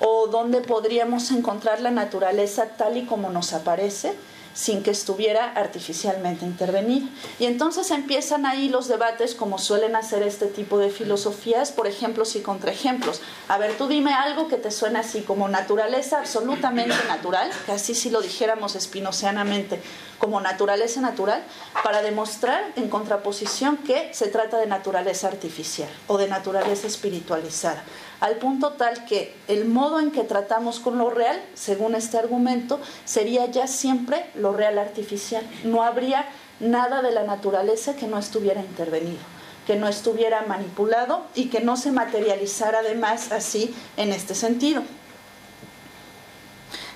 o 0.00 0.26
dónde 0.26 0.60
podríamos 0.60 1.30
encontrar 1.30 1.80
la 1.80 1.90
naturaleza 1.90 2.66
tal 2.76 2.96
y 2.96 3.06
como 3.06 3.30
nos 3.30 3.52
aparece 3.52 4.14
sin 4.56 4.82
que 4.82 4.90
estuviera 4.90 5.52
artificialmente 5.52 6.46
intervenida. 6.46 7.06
Y 7.38 7.44
entonces 7.44 7.90
empiezan 7.90 8.46
ahí 8.46 8.70
los 8.70 8.88
debates 8.88 9.34
como 9.34 9.58
suelen 9.58 9.94
hacer 9.94 10.22
este 10.22 10.46
tipo 10.46 10.78
de 10.78 10.88
filosofías, 10.88 11.72
por 11.72 11.86
ejemplos 11.86 12.34
y 12.36 12.40
contraejemplos. 12.40 13.20
A 13.48 13.58
ver, 13.58 13.76
tú 13.76 13.86
dime 13.86 14.14
algo 14.14 14.48
que 14.48 14.56
te 14.56 14.70
suena 14.70 15.00
así 15.00 15.20
como 15.20 15.46
naturaleza 15.46 16.18
absolutamente 16.18 16.96
natural, 17.06 17.50
casi 17.66 17.94
si 17.94 18.08
lo 18.08 18.22
dijéramos 18.22 18.76
espinocianamente, 18.76 19.78
como 20.18 20.40
naturaleza 20.40 21.02
natural, 21.02 21.44
para 21.84 22.00
demostrar 22.00 22.64
en 22.76 22.88
contraposición 22.88 23.76
que 23.76 24.08
se 24.14 24.28
trata 24.28 24.56
de 24.56 24.66
naturaleza 24.66 25.28
artificial 25.28 25.90
o 26.06 26.16
de 26.16 26.28
naturaleza 26.28 26.86
espiritualizada 26.86 27.84
al 28.20 28.36
punto 28.36 28.72
tal 28.72 29.04
que 29.04 29.34
el 29.48 29.66
modo 29.66 30.00
en 30.00 30.10
que 30.10 30.24
tratamos 30.24 30.80
con 30.80 30.98
lo 30.98 31.10
real, 31.10 31.42
según 31.54 31.94
este 31.94 32.18
argumento, 32.18 32.80
sería 33.04 33.46
ya 33.46 33.66
siempre 33.66 34.30
lo 34.34 34.52
real 34.52 34.78
artificial. 34.78 35.46
No 35.64 35.82
habría 35.82 36.26
nada 36.60 37.02
de 37.02 37.12
la 37.12 37.24
naturaleza 37.24 37.96
que 37.96 38.06
no 38.06 38.18
estuviera 38.18 38.60
intervenido, 38.60 39.18
que 39.66 39.76
no 39.76 39.88
estuviera 39.88 40.42
manipulado 40.42 41.26
y 41.34 41.50
que 41.50 41.60
no 41.60 41.76
se 41.76 41.92
materializara 41.92 42.78
además 42.78 43.32
así 43.32 43.74
en 43.96 44.12
este 44.12 44.34
sentido. 44.34 44.82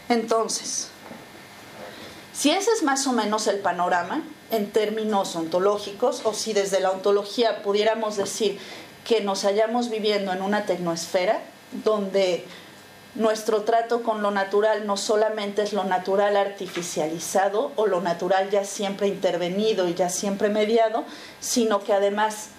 Entonces, 0.08 0.88
si 2.32 2.50
ese 2.50 2.70
es 2.72 2.82
más 2.82 3.06
o 3.06 3.12
menos 3.12 3.46
el 3.46 3.58
panorama 3.58 4.22
en 4.50 4.72
términos 4.72 5.36
ontológicos, 5.36 6.22
o 6.24 6.32
si 6.32 6.52
desde 6.52 6.80
la 6.80 6.90
ontología 6.90 7.62
pudiéramos 7.62 8.16
decir 8.16 8.58
que 9.10 9.20
nos 9.20 9.42
hallamos 9.42 9.90
viviendo 9.90 10.32
en 10.32 10.40
una 10.40 10.66
tecnosfera 10.66 11.40
donde 11.84 12.44
nuestro 13.16 13.62
trato 13.62 14.04
con 14.04 14.22
lo 14.22 14.30
natural 14.30 14.86
no 14.86 14.96
solamente 14.96 15.62
es 15.62 15.72
lo 15.72 15.82
natural 15.82 16.36
artificializado 16.36 17.72
o 17.74 17.88
lo 17.88 18.00
natural 18.02 18.50
ya 18.50 18.64
siempre 18.64 19.08
intervenido 19.08 19.88
y 19.88 19.94
ya 19.94 20.10
siempre 20.10 20.48
mediado, 20.48 21.02
sino 21.40 21.82
que 21.82 21.92
además 21.92 22.50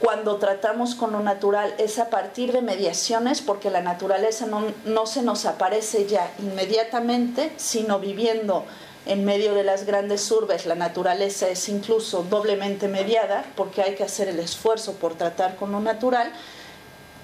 cuando 0.00 0.38
tratamos 0.38 0.96
con 0.96 1.12
lo 1.12 1.20
natural 1.20 1.76
es 1.78 2.00
a 2.00 2.10
partir 2.10 2.50
de 2.50 2.60
mediaciones, 2.60 3.40
porque 3.40 3.70
la 3.70 3.82
naturaleza 3.82 4.46
no, 4.46 4.64
no 4.84 5.06
se 5.06 5.22
nos 5.22 5.46
aparece 5.46 6.08
ya 6.08 6.28
inmediatamente, 6.40 7.52
sino 7.56 8.00
viviendo 8.00 8.64
en 9.08 9.24
medio 9.24 9.54
de 9.54 9.64
las 9.64 9.84
grandes 9.84 10.30
urbes 10.30 10.66
la 10.66 10.74
naturaleza 10.74 11.48
es 11.48 11.68
incluso 11.68 12.22
doblemente 12.22 12.88
mediada 12.88 13.44
porque 13.56 13.82
hay 13.82 13.94
que 13.94 14.04
hacer 14.04 14.28
el 14.28 14.38
esfuerzo 14.38 14.94
por 14.94 15.14
tratar 15.14 15.56
con 15.56 15.72
lo 15.72 15.80
natural, 15.80 16.30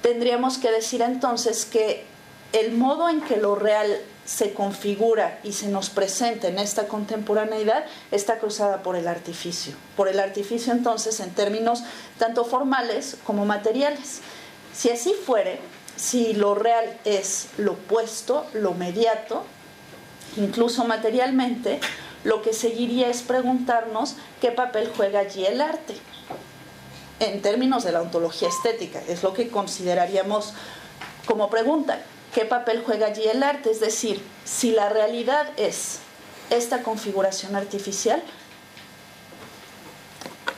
tendríamos 0.03 0.59
que 0.59 0.71
decir 0.71 1.03
entonces 1.03 1.67
que 1.67 2.05
el 2.53 2.73
modo 2.73 3.09
en 3.09 3.21
que 3.21 3.37
lo 3.37 3.55
real 3.55 4.01
se 4.25 4.55
configura 4.55 5.39
y 5.43 5.53
se 5.53 5.69
nos 5.69 5.91
presenta 5.91 6.49
en 6.49 6.59
esta 6.59 6.89
contemporaneidad 6.89 7.85
está 8.11 8.39
cruzada 8.39 8.83
por 8.83 8.97
el 8.97 9.07
artificio. 9.07 9.75
Por 9.97 10.09
el 10.09 10.19
artificio 10.19 10.73
entonces 10.73 11.21
en 11.21 11.31
términos 11.31 11.83
tanto 12.19 12.45
formales 12.45 13.17
como 13.25 13.45
materiales. 13.45 14.21
Si 14.73 14.89
así 14.89 15.13
fuere, 15.13 15.61
si 15.97 16.33
lo 16.33 16.55
real 16.55 16.99
es 17.05 17.49
lo 17.59 17.73
opuesto, 17.73 18.47
lo 18.55 18.73
mediato, 18.73 19.45
incluso 20.37 20.85
materialmente, 20.85 21.81
lo 22.25 22.43
que 22.43 22.53
seguiría 22.53 23.09
es 23.09 23.23
preguntarnos 23.23 24.17
qué 24.41 24.51
papel 24.51 24.91
juega 24.97 25.21
allí 25.21 25.45
el 25.45 25.61
arte, 25.61 25.95
en 27.21 27.43
términos 27.43 27.85
de 27.85 27.93
la 27.93 28.03
ontología 28.03 28.49
estética, 28.49 29.01
es 29.09 29.23
lo 29.23 29.35
que 29.35 29.49
consideraríamos 29.49 30.55
como 31.27 31.49
pregunta, 31.49 32.01
¿qué 32.35 32.45
papel 32.45 32.83
juega 32.85 33.07
allí 33.07 33.25
el 33.27 33.43
arte? 33.43 33.71
Es 33.71 33.81
decir, 33.81 34.23
si 34.45 34.73
la 34.73 34.89
realidad 34.89 35.49
es 35.57 36.01
esta 36.51 36.83
configuración 36.83 37.57
artificial, 37.57 38.23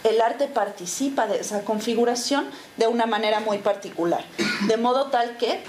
el 0.05 0.21
arte 0.21 0.47
participa 0.47 1.27
de 1.27 1.41
esa 1.41 1.63
configuración 1.63 2.49
de 2.77 2.87
una 2.87 3.07
manera 3.07 3.41
muy 3.41 3.59
particular, 3.59 4.25
de 4.69 4.77
modo 4.77 5.07
tal 5.07 5.37
que 5.37 5.63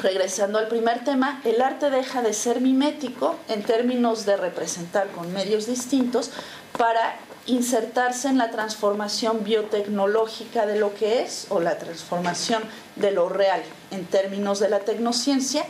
regresando 0.00 0.58
al 0.58 0.68
primer 0.68 1.04
tema, 1.04 1.40
el 1.44 1.60
arte 1.60 1.90
deja 1.90 2.22
de 2.22 2.32
ser 2.32 2.60
mimético 2.60 3.36
en 3.48 3.62
términos 3.62 4.24
de 4.26 4.36
representar 4.36 5.08
con 5.08 5.32
medios 5.32 5.66
distintos 5.66 6.30
para 6.78 7.16
insertarse 7.46 8.28
en 8.28 8.38
la 8.38 8.50
transformación 8.50 9.42
biotecnológica 9.44 10.64
de 10.66 10.78
lo 10.78 10.94
que 10.94 11.22
es 11.22 11.46
o 11.50 11.60
la 11.60 11.78
transformación 11.78 12.62
de 12.96 13.10
lo 13.10 13.28
real 13.28 13.62
en 13.90 14.06
términos 14.06 14.60
de 14.60 14.68
la 14.68 14.80
tecnociencia 14.80 15.64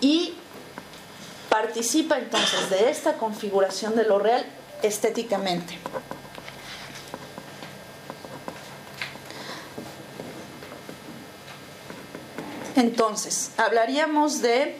y 0.00 0.34
participa 1.48 2.18
entonces 2.18 2.70
de 2.70 2.90
esta 2.90 3.14
configuración 3.14 3.96
de 3.96 4.04
lo 4.04 4.18
real 4.18 4.44
estéticamente. 4.82 5.78
Entonces, 12.78 13.50
hablaríamos 13.56 14.40
de 14.40 14.76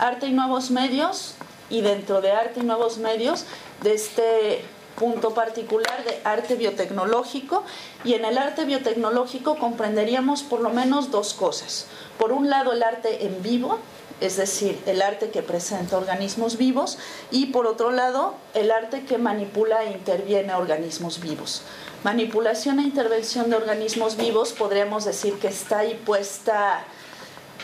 arte 0.00 0.26
y 0.26 0.32
nuevos 0.32 0.72
medios 0.72 1.34
y 1.70 1.80
dentro 1.80 2.20
de 2.20 2.32
arte 2.32 2.58
y 2.58 2.64
nuevos 2.64 2.98
medios 2.98 3.44
de 3.84 3.94
este 3.94 4.64
punto 4.96 5.32
particular 5.32 6.02
de 6.04 6.20
arte 6.24 6.56
biotecnológico 6.56 7.62
y 8.02 8.14
en 8.14 8.24
el 8.24 8.36
arte 8.36 8.64
biotecnológico 8.64 9.58
comprenderíamos 9.58 10.42
por 10.42 10.60
lo 10.60 10.70
menos 10.70 11.12
dos 11.12 11.34
cosas. 11.34 11.86
Por 12.18 12.32
un 12.32 12.50
lado 12.50 12.72
el 12.72 12.82
arte 12.82 13.26
en 13.26 13.44
vivo, 13.44 13.78
es 14.20 14.36
decir, 14.36 14.82
el 14.86 15.00
arte 15.00 15.30
que 15.30 15.42
presenta 15.42 15.98
organismos 15.98 16.58
vivos 16.58 16.98
y 17.30 17.46
por 17.46 17.68
otro 17.68 17.92
lado 17.92 18.34
el 18.54 18.72
arte 18.72 19.04
que 19.04 19.18
manipula 19.18 19.84
e 19.84 19.92
interviene 19.92 20.52
organismos 20.52 21.20
vivos. 21.20 21.62
Manipulación 22.04 22.78
e 22.78 22.82
intervención 22.82 23.50
de 23.50 23.56
organismos 23.56 24.16
vivos 24.16 24.52
podríamos 24.52 25.04
decir 25.04 25.34
que 25.34 25.48
está 25.48 25.80
ahí 25.80 26.00
puesta 26.06 26.84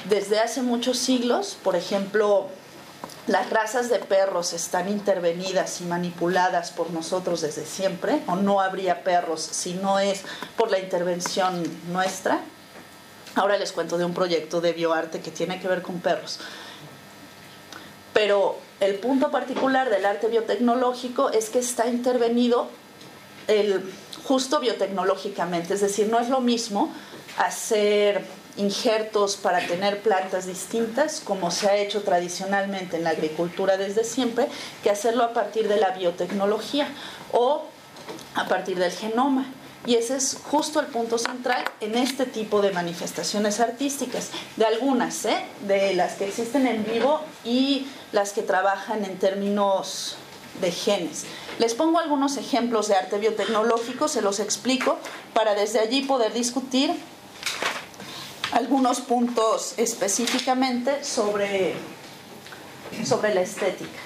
desde 0.09 0.41
hace 0.41 0.61
muchos 0.61 0.99
siglos. 0.99 1.57
Por 1.63 1.77
ejemplo, 1.77 2.49
las 3.29 3.49
razas 3.51 3.89
de 3.91 4.01
perros 4.01 4.53
están 4.53 4.89
intervenidas 4.89 5.81
y 5.81 5.85
manipuladas 5.85 6.73
por 6.73 6.91
nosotros 6.91 7.43
desde 7.43 7.65
siempre, 7.65 8.23
o 8.27 8.35
no 8.35 8.61
habría 8.61 9.05
perros 9.05 9.41
si 9.41 9.75
no 9.75 10.01
es 10.01 10.23
por 10.57 10.69
la 10.69 10.81
intervención 10.81 11.63
nuestra. 11.93 12.41
Ahora 13.37 13.57
les 13.57 13.71
cuento 13.71 13.99
de 13.99 14.05
un 14.05 14.15
proyecto 14.15 14.61
de 14.61 14.73
bioarte 14.73 15.21
que 15.21 15.31
tiene 15.31 15.61
que 15.61 15.69
ver 15.69 15.81
con 15.81 16.01
perros. 16.01 16.41
Pero 18.13 18.59
el 18.81 18.97
punto 18.97 19.31
particular 19.31 19.91
del 19.91 20.05
arte 20.05 20.27
biotecnológico 20.27 21.31
es 21.31 21.51
que 21.51 21.61
está 21.61 21.87
intervenido 21.87 22.69
el 23.47 23.93
justo 24.25 24.61
biotecnológicamente, 24.61 25.75
es 25.75 25.81
decir, 25.81 26.09
no 26.09 26.19
es 26.19 26.29
lo 26.29 26.41
mismo 26.41 26.93
hacer 27.39 28.25
injertos 28.57 29.37
para 29.37 29.67
tener 29.67 30.01
plantas 30.01 30.47
distintas, 30.47 31.21
como 31.21 31.51
se 31.51 31.69
ha 31.69 31.77
hecho 31.77 32.03
tradicionalmente 32.03 32.97
en 32.97 33.05
la 33.05 33.11
agricultura 33.11 33.77
desde 33.77 34.05
siempre, 34.05 34.47
que 34.83 34.91
hacerlo 34.91 35.25
a 35.25 35.33
partir 35.33 35.69
de 35.69 35.79
la 35.79 35.91
biotecnología 35.91 36.89
o 37.33 37.65
a 38.35 38.47
partir 38.47 38.79
del 38.79 38.93
genoma. 38.93 39.47
Y 39.87 39.97
ese 39.97 40.17
es 40.17 40.39
justo 40.51 40.81
el 40.81 40.87
punto 40.87 41.19
central 41.19 41.63
en 41.81 41.95
este 41.97 42.25
tipo 42.25 42.63
de 42.63 42.73
manifestaciones 42.73 43.61
artísticas, 43.61 44.31
de 44.57 44.65
algunas, 44.65 45.27
¿eh? 45.27 45.37
de 45.67 45.93
las 45.95 46.15
que 46.15 46.27
existen 46.27 46.67
en 46.67 46.87
vivo 46.87 47.21
y 47.45 47.87
las 48.13 48.33
que 48.33 48.41
trabajan 48.41 49.05
en 49.05 49.19
términos 49.19 50.17
de 50.61 50.73
genes. 50.73 51.25
Les 51.59 51.75
pongo 51.75 51.99
algunos 51.99 52.37
ejemplos 52.37 52.89
de 52.89 52.97
arte 52.97 53.19
biotecnológico, 53.19 54.09
se 54.09 54.23
los 54.23 54.41
explico, 54.41 54.99
para 55.33 55.55
desde 55.55 55.81
allí 55.81 56.03
poder 56.03 56.33
discutir 56.33 56.93
algunos 58.53 59.01
puntos 59.01 59.75
específicamente 59.77 61.05
sobre, 61.05 61.75
sobre 63.05 63.35
la 63.35 63.43
estética. 63.43 64.01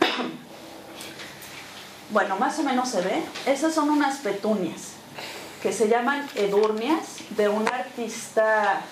bueno, 2.10 2.36
más 2.36 2.58
o 2.58 2.62
menos 2.62 2.88
se 2.88 3.00
ve. 3.00 3.22
Esas 3.46 3.74
son 3.74 3.90
unas 3.90 4.18
petunias 4.18 4.92
que 5.62 5.72
se 5.72 5.88
llaman 5.88 6.28
edurnias 6.36 7.18
de 7.30 7.48
un 7.48 7.66
artista 7.68 8.82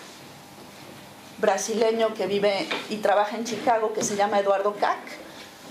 brasileño 1.38 2.14
que 2.14 2.26
vive 2.26 2.66
y 2.88 2.96
trabaja 2.96 3.36
en 3.36 3.44
Chicago 3.44 3.92
que 3.92 4.02
se 4.02 4.16
llama 4.16 4.40
Eduardo 4.40 4.74
Cac. 4.74 5.25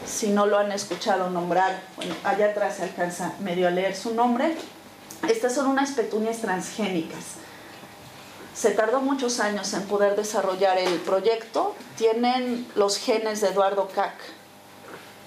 Si 0.05 0.29
no 0.29 0.45
lo 0.45 0.57
han 0.57 0.71
escuchado 0.71 1.29
nombrar, 1.29 1.81
bueno, 1.95 2.15
allá 2.23 2.47
atrás 2.47 2.77
se 2.77 2.83
alcanza 2.83 3.33
medio 3.39 3.67
a 3.67 3.71
leer 3.71 3.95
su 3.95 4.13
nombre. 4.13 4.55
Estas 5.29 5.55
son 5.55 5.67
unas 5.67 5.91
petunias 5.91 6.37
transgénicas. 6.37 7.23
Se 8.53 8.71
tardó 8.71 9.01
muchos 9.01 9.39
años 9.39 9.73
en 9.73 9.83
poder 9.83 10.15
desarrollar 10.15 10.77
el 10.77 10.99
proyecto. 10.99 11.75
Tienen 11.97 12.67
los 12.75 12.97
genes 12.97 13.41
de 13.41 13.49
Eduardo 13.49 13.89
Cac. 13.93 14.15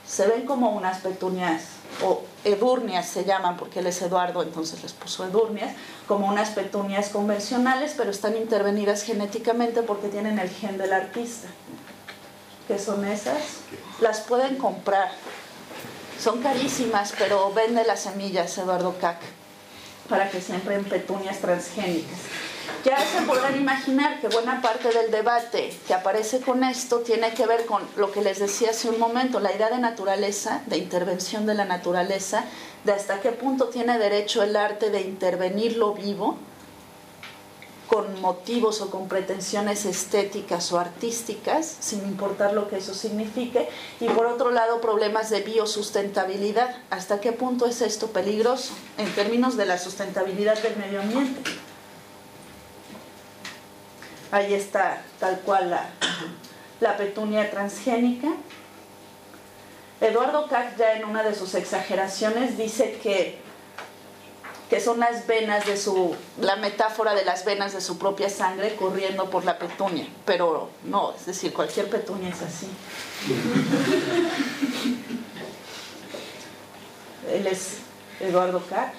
Se 0.07 0.27
ven 0.27 0.47
como 0.47 0.71
unas 0.71 0.99
petunias 0.99 1.79
o 2.05 2.23
edurnias 2.45 3.07
se 3.07 3.25
llaman 3.25 3.57
porque 3.57 3.81
él 3.81 3.87
es 3.87 4.01
Eduardo, 4.03 4.43
entonces 4.43 4.83
les 4.83 4.93
puso 4.93 5.25
edurnias, 5.25 5.75
como 6.07 6.29
unas 6.29 6.51
petunias 6.51 7.09
convencionales, 7.09 7.95
pero 7.97 8.11
están 8.11 8.37
intervenidas 8.37 9.03
genéticamente 9.03 9.83
porque 9.83 10.09
tienen 10.09 10.39
el 10.39 10.49
gen 10.49 10.79
del 10.79 10.93
artista. 10.93 11.49
¿Qué 12.69 12.79
son 12.79 13.03
esas? 13.07 13.39
Las 14.01 14.21
pueden 14.21 14.57
comprar. 14.57 15.11
Son 16.21 16.43
carísimas, 16.43 17.15
pero 17.19 17.51
vende 17.55 17.83
las 17.85 18.01
semillas 18.01 18.59
Eduardo 18.59 18.95
Cac 19.01 19.17
para 20.07 20.31
que 20.31 20.43
siembren 20.43 20.85
petunias 20.85 21.39
transgénicas. 21.39 22.19
Ya 22.85 22.99
se 22.99 23.23
podrán 23.23 23.57
imaginar 23.57 24.21
que 24.21 24.29
buena 24.29 24.61
parte 24.61 24.91
del 24.91 25.11
debate 25.11 25.73
que 25.87 25.95
aparece 25.95 26.41
con 26.41 26.63
esto 26.63 26.99
tiene 26.99 27.33
que 27.33 27.47
ver 27.47 27.65
con 27.65 27.83
lo 27.97 28.13
que 28.13 28.21
les 28.21 28.39
decía 28.39 28.71
hace 28.71 28.91
un 28.91 28.99
momento, 28.99 29.41
la 29.41 29.55
idea 29.55 29.71
de 29.71 29.79
naturaleza, 29.79 30.61
de 30.67 30.77
intervención 30.77 31.47
de 31.47 31.55
la 31.55 31.65
naturaleza, 31.65 32.45
de 32.85 32.93
hasta 32.93 33.21
qué 33.21 33.33
punto 33.33 33.69
tiene 33.69 33.99
derecho 33.99 34.43
el 34.43 34.57
arte 34.57 34.91
de 34.91 35.01
intervenir 35.01 35.77
lo 35.77 35.95
vivo 35.95 36.39
con 37.89 38.21
motivos 38.21 38.83
o 38.83 38.91
con 38.91 39.09
pretensiones 39.09 39.87
estéticas 39.87 40.71
o 40.73 40.79
artísticas, 40.79 41.67
sin 41.81 42.01
importar 42.01 42.53
lo 42.53 42.69
que 42.69 42.77
eso 42.77 42.93
signifique, 42.95 43.69
y 43.99 44.09
por 44.11 44.27
otro 44.27 44.51
lado 44.51 44.81
problemas 44.81 45.31
de 45.31 45.41
biosustentabilidad. 45.41 46.77
¿Hasta 46.91 47.21
qué 47.21 47.33
punto 47.33 47.67
es 47.67 47.81
esto 47.81 48.09
peligroso 48.09 48.75
en 48.99 49.11
términos 49.15 49.57
de 49.57 49.67
la 49.67 49.79
sustentabilidad 49.79 50.63
del 50.63 50.77
medio 50.77 51.01
ambiente? 51.01 51.41
Ahí 54.31 54.53
está 54.53 55.03
tal 55.19 55.41
cual 55.41 55.71
la, 56.81 56.97
petunia 56.99 57.51
transgénica. 57.51 58.29
Eduardo 60.03 60.47
Cac 60.49 60.77
ya 60.77 60.93
en 60.93 61.07
una 61.07 61.23
de 61.23 61.35
sus 61.35 61.55
exageraciones 61.55 62.59
dice 62.59 62.99
que, 63.03 63.39
que 64.69 64.81
son 64.81 65.01
las 65.01 65.27
venas 65.27 65.67
de 65.67 65.77
su, 65.77 66.15
la 66.41 66.57
metáfora 66.57 67.15
de 67.15 67.25
las 67.25 67.45
venas 67.45 67.73
de 67.73 67.81
su 67.81 67.99
propia 67.99 68.29
sangre 68.29 68.77
corriendo 68.77 69.31
por 69.31 69.45
la 69.45 69.59
petunia, 69.59 70.07
pero 70.27 70.69
no, 70.85 71.15
es 71.15 71.25
decir, 71.27 71.53
cualquier 71.55 71.89
petunia 71.89 72.29
es 72.29 72.43
así. 72.43 72.69
Él 77.33 77.47
es 77.47 77.79
Eduardo 78.21 78.63
Cac. 78.69 78.93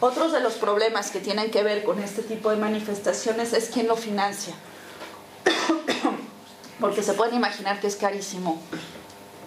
Otros 0.00 0.32
de 0.32 0.40
los 0.40 0.54
problemas 0.54 1.10
que 1.10 1.20
tienen 1.20 1.50
que 1.50 1.62
ver 1.62 1.82
con 1.82 2.02
este 2.02 2.22
tipo 2.22 2.50
de 2.50 2.56
manifestaciones 2.56 3.52
es 3.52 3.68
quién 3.68 3.88
lo 3.88 3.96
financia. 3.96 4.54
Porque 6.80 7.02
se 7.02 7.14
pueden 7.14 7.34
imaginar 7.34 7.80
que 7.80 7.88
es 7.88 7.96
carísimo 7.96 8.62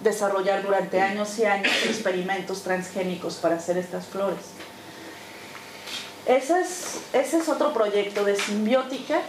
desarrollar 0.03 0.63
durante 0.63 1.01
años 1.01 1.37
y 1.39 1.45
años 1.45 1.73
experimentos 1.85 2.63
transgénicos 2.63 3.35
para 3.35 3.55
hacer 3.55 3.77
estas 3.77 4.05
flores. 4.05 4.39
Ese 6.25 6.59
es, 6.59 6.99
ese 7.13 7.37
es 7.39 7.49
otro 7.49 7.73
proyecto 7.73 8.23
de 8.23 8.35
simbiótica. 8.35 9.21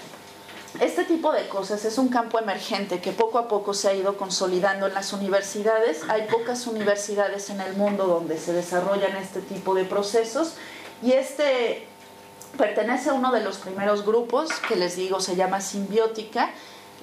Este 0.81 1.05
tipo 1.05 1.33
de 1.33 1.49
cosas 1.49 1.85
es 1.85 1.99
un 1.99 2.09
campo 2.09 2.39
emergente 2.39 3.01
que 3.01 3.13
poco 3.13 3.39
a 3.39 3.49
poco 3.49 3.75
se 3.75 3.89
ha 3.89 3.95
ido 3.95 4.17
consolidando 4.17 4.87
en 4.87 4.95
las 4.95 5.13
universidades. 5.13 6.03
Hay 6.09 6.27
pocas 6.29 6.67
universidades 6.67 7.51
en 7.51 7.61
el 7.61 7.75
mundo 7.75 8.07
donde 8.07 8.39
se 8.39 8.53
desarrollan 8.53 9.17
este 9.17 9.41
tipo 9.41 9.75
de 9.75 9.85
procesos 9.85 10.55
y 11.03 11.13
este 11.13 11.87
pertenece 12.57 13.11
a 13.11 13.15
uno 13.15 13.33
de 13.33 13.43
los 13.43 13.59
primeros 13.59 14.05
grupos 14.05 14.51
que 14.69 14.77
les 14.77 14.97
digo 14.97 15.21
se 15.21 15.37
llama 15.37 15.61
Simbiótica. 15.61 16.51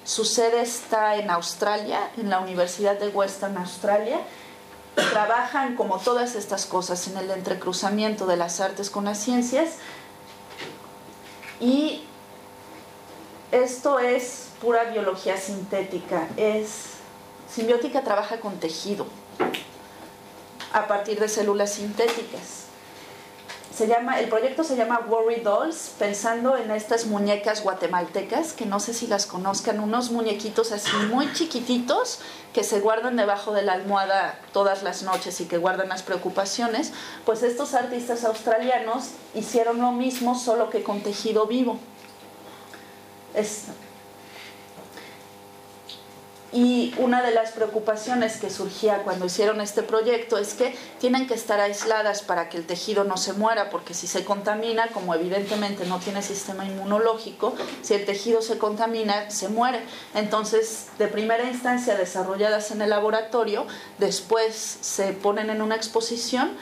Su 0.04 0.26
sede 0.26 0.62
está 0.62 1.16
en 1.16 1.30
Australia, 1.30 2.12
en 2.18 2.30
la 2.30 2.40
Universidad 2.40 2.98
de 2.98 3.10
Western 3.10 3.58
Australia. 3.58 4.20
Trabajan 4.96 5.76
como 5.76 6.00
todas 6.00 6.36
estas 6.36 6.66
cosas 6.66 7.08
en 7.08 7.18
el 7.18 7.32
entrecruzamiento 7.32 8.26
de 8.26 8.38
las 8.38 8.60
artes 8.60 8.90
con 8.90 9.06
las 9.06 9.18
ciencias. 9.20 9.76
Y 11.60 12.04
esto 13.52 14.00
es 14.00 14.50
pura 14.62 14.86
biología 14.86 15.38
sintética. 15.38 16.28
Es 16.38 16.98
simbiótica 17.54 18.04
trabaja 18.04 18.40
con 18.40 18.60
tejido 18.60 19.06
a 20.72 20.88
partir 20.88 21.20
de 21.20 21.28
células 21.28 21.74
sintéticas 21.74 22.69
llama, 23.88 24.20
el 24.20 24.30
proyecto 24.30 24.64
se 24.64 24.76
llama 24.76 25.06
Worry 25.08 25.42
Dolls, 25.42 25.92
pensando 26.00 26.58
en 26.58 26.72
estas 26.72 27.06
muñecas 27.06 27.64
guatemaltecas, 27.64 28.54
que 28.54 28.66
no 28.66 28.80
sé 28.80 28.94
si 28.94 29.08
las 29.08 29.26
conozcan, 29.26 29.80
unos 29.80 30.12
muñequitos 30.12 30.72
así 30.72 30.96
muy 31.10 31.32
chiquititos 31.34 32.20
que 32.54 32.64
se 32.64 32.80
guardan 32.80 33.16
debajo 33.16 33.54
de 33.54 33.62
la 33.62 33.74
almohada 33.74 34.40
todas 34.54 34.84
las 34.84 35.04
noches 35.04 35.40
y 35.42 35.46
que 35.46 35.58
guardan 35.58 35.90
las 35.90 36.04
preocupaciones, 36.04 36.92
pues 37.26 37.44
estos 37.44 37.74
artistas 37.74 38.26
australianos 38.26 39.10
hicieron 39.36 39.80
lo 39.80 39.92
mismo, 39.92 40.38
solo 40.38 40.70
que 40.70 40.84
con 40.84 41.02
tejido 41.02 41.46
vivo. 41.46 41.78
Es, 43.34 43.66
y 46.52 46.94
una 46.98 47.22
de 47.22 47.32
las 47.32 47.52
preocupaciones 47.52 48.38
que 48.38 48.50
surgía 48.50 49.04
cuando 49.04 49.26
hicieron 49.26 49.62
este 49.62 49.84
proyecto 49.84 50.38
es 50.38 50.56
que 50.56 50.76
tienen 51.00 51.28
que 51.28 51.36
estar 51.36 51.60
aisladas 51.60 52.24
para 52.24 52.50
que 52.50 52.58
el 52.58 52.66
tejido 52.66 53.04
no 53.04 53.18
se 53.18 53.34
muera, 53.34 53.70
porque 53.70 53.94
si 53.94 54.08
se 54.08 54.26
contamina, 54.26 54.88
como 54.88 55.14
evidentemente 55.14 55.86
no 55.86 56.00
tiene 56.00 56.22
sistema 56.22 56.66
inmunológico, 56.66 57.56
si 57.84 57.94
el 57.94 58.06
tejido 58.06 58.42
se 58.42 58.58
contamina, 58.58 59.30
se 59.30 59.50
muere. 59.50 59.82
Entonces, 60.16 60.88
de 60.98 61.08
primera 61.08 61.44
instancia, 61.44 61.96
desarrolladas 61.96 62.72
en 62.72 62.82
el 62.82 62.90
laboratorio, 62.90 63.68
después 64.00 64.56
se 64.82 65.14
ponen 65.14 65.52
en 65.52 65.62
una 65.62 65.76
exposición 65.76 66.58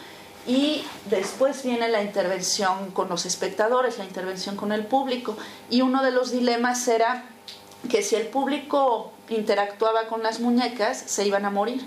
y 0.46 0.84
después 1.10 1.64
viene 1.64 1.88
la 1.88 2.02
intervención 2.02 2.92
con 2.92 3.10
los 3.10 3.26
espectadores, 3.26 3.98
la 3.98 4.06
intervención 4.06 4.56
con 4.56 4.72
el 4.72 4.86
público. 4.86 5.38
Y 5.70 5.82
uno 5.82 6.04
de 6.04 6.12
los 6.12 6.32
dilemas 6.32 6.88
era 6.88 7.26
que 7.90 8.02
si 8.02 8.16
el 8.16 8.28
público 8.28 9.12
interactuaba 9.30 10.08
con 10.08 10.24
las 10.24 10.40
muñecas, 10.40 10.98
se 10.98 11.26
iban 11.26 11.46
a 11.46 11.50
morir, 11.50 11.82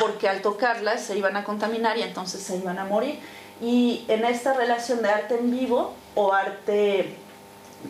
porque 0.00 0.28
al 0.28 0.42
tocarlas 0.42 1.02
se 1.02 1.16
iban 1.16 1.36
a 1.36 1.44
contaminar 1.44 1.98
y 1.98 2.02
entonces 2.02 2.42
se 2.42 2.56
iban 2.56 2.78
a 2.78 2.84
morir. 2.84 3.18
Y 3.60 4.04
en 4.08 4.24
esta 4.24 4.54
relación 4.54 5.02
de 5.02 5.10
arte 5.10 5.38
en 5.38 5.50
vivo 5.50 5.94
o 6.14 6.32
arte 6.32 7.16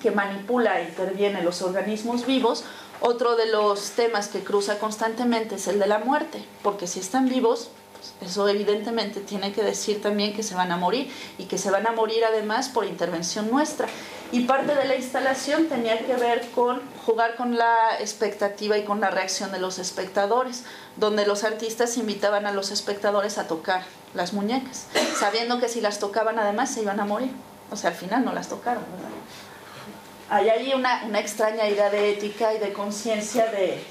que 0.02 0.10
manipula 0.10 0.80
e 0.80 0.84
interviene 0.84 1.42
los 1.42 1.62
organismos 1.62 2.26
vivos, 2.26 2.64
otro 3.00 3.36
de 3.36 3.46
los 3.46 3.92
temas 3.92 4.28
que 4.28 4.44
cruza 4.44 4.78
constantemente 4.78 5.54
es 5.54 5.68
el 5.68 5.78
de 5.78 5.86
la 5.86 5.98
muerte, 5.98 6.44
porque 6.62 6.86
si 6.86 7.00
están 7.00 7.28
vivos, 7.28 7.70
pues 8.18 8.30
eso 8.30 8.48
evidentemente 8.48 9.20
tiene 9.20 9.52
que 9.52 9.62
decir 9.62 10.02
también 10.02 10.34
que 10.34 10.42
se 10.42 10.54
van 10.54 10.70
a 10.70 10.76
morir 10.76 11.10
y 11.38 11.44
que 11.44 11.58
se 11.58 11.70
van 11.70 11.86
a 11.86 11.92
morir 11.92 12.24
además 12.24 12.68
por 12.68 12.84
intervención 12.84 13.50
nuestra. 13.50 13.88
Y 14.32 14.44
parte 14.44 14.76
de 14.76 14.84
la 14.84 14.94
instalación 14.94 15.66
tenía 15.68 15.98
que 16.06 16.14
ver 16.14 16.48
con 16.54 16.80
jugar 17.04 17.34
con 17.34 17.56
la 17.56 17.98
expectativa 17.98 18.78
y 18.78 18.84
con 18.84 19.00
la 19.00 19.10
reacción 19.10 19.50
de 19.50 19.58
los 19.58 19.80
espectadores, 19.80 20.64
donde 20.96 21.26
los 21.26 21.42
artistas 21.42 21.96
invitaban 21.96 22.46
a 22.46 22.52
los 22.52 22.70
espectadores 22.70 23.38
a 23.38 23.48
tocar 23.48 23.82
las 24.14 24.32
muñecas, 24.32 24.86
sabiendo 25.18 25.58
que 25.58 25.68
si 25.68 25.80
las 25.80 25.98
tocaban 25.98 26.38
además 26.38 26.72
se 26.72 26.82
iban 26.82 27.00
a 27.00 27.04
morir. 27.04 27.32
O 27.72 27.76
sea, 27.76 27.90
al 27.90 27.96
final 27.96 28.24
no 28.24 28.32
las 28.32 28.48
tocaron, 28.48 28.84
¿verdad? 28.92 30.54
Hay 30.54 30.72
una, 30.74 31.04
una 31.06 31.18
extraña 31.18 31.68
idea 31.68 31.90
de 31.90 32.12
ética 32.12 32.54
y 32.54 32.58
de 32.58 32.72
conciencia 32.72 33.46
de, 33.46 33.82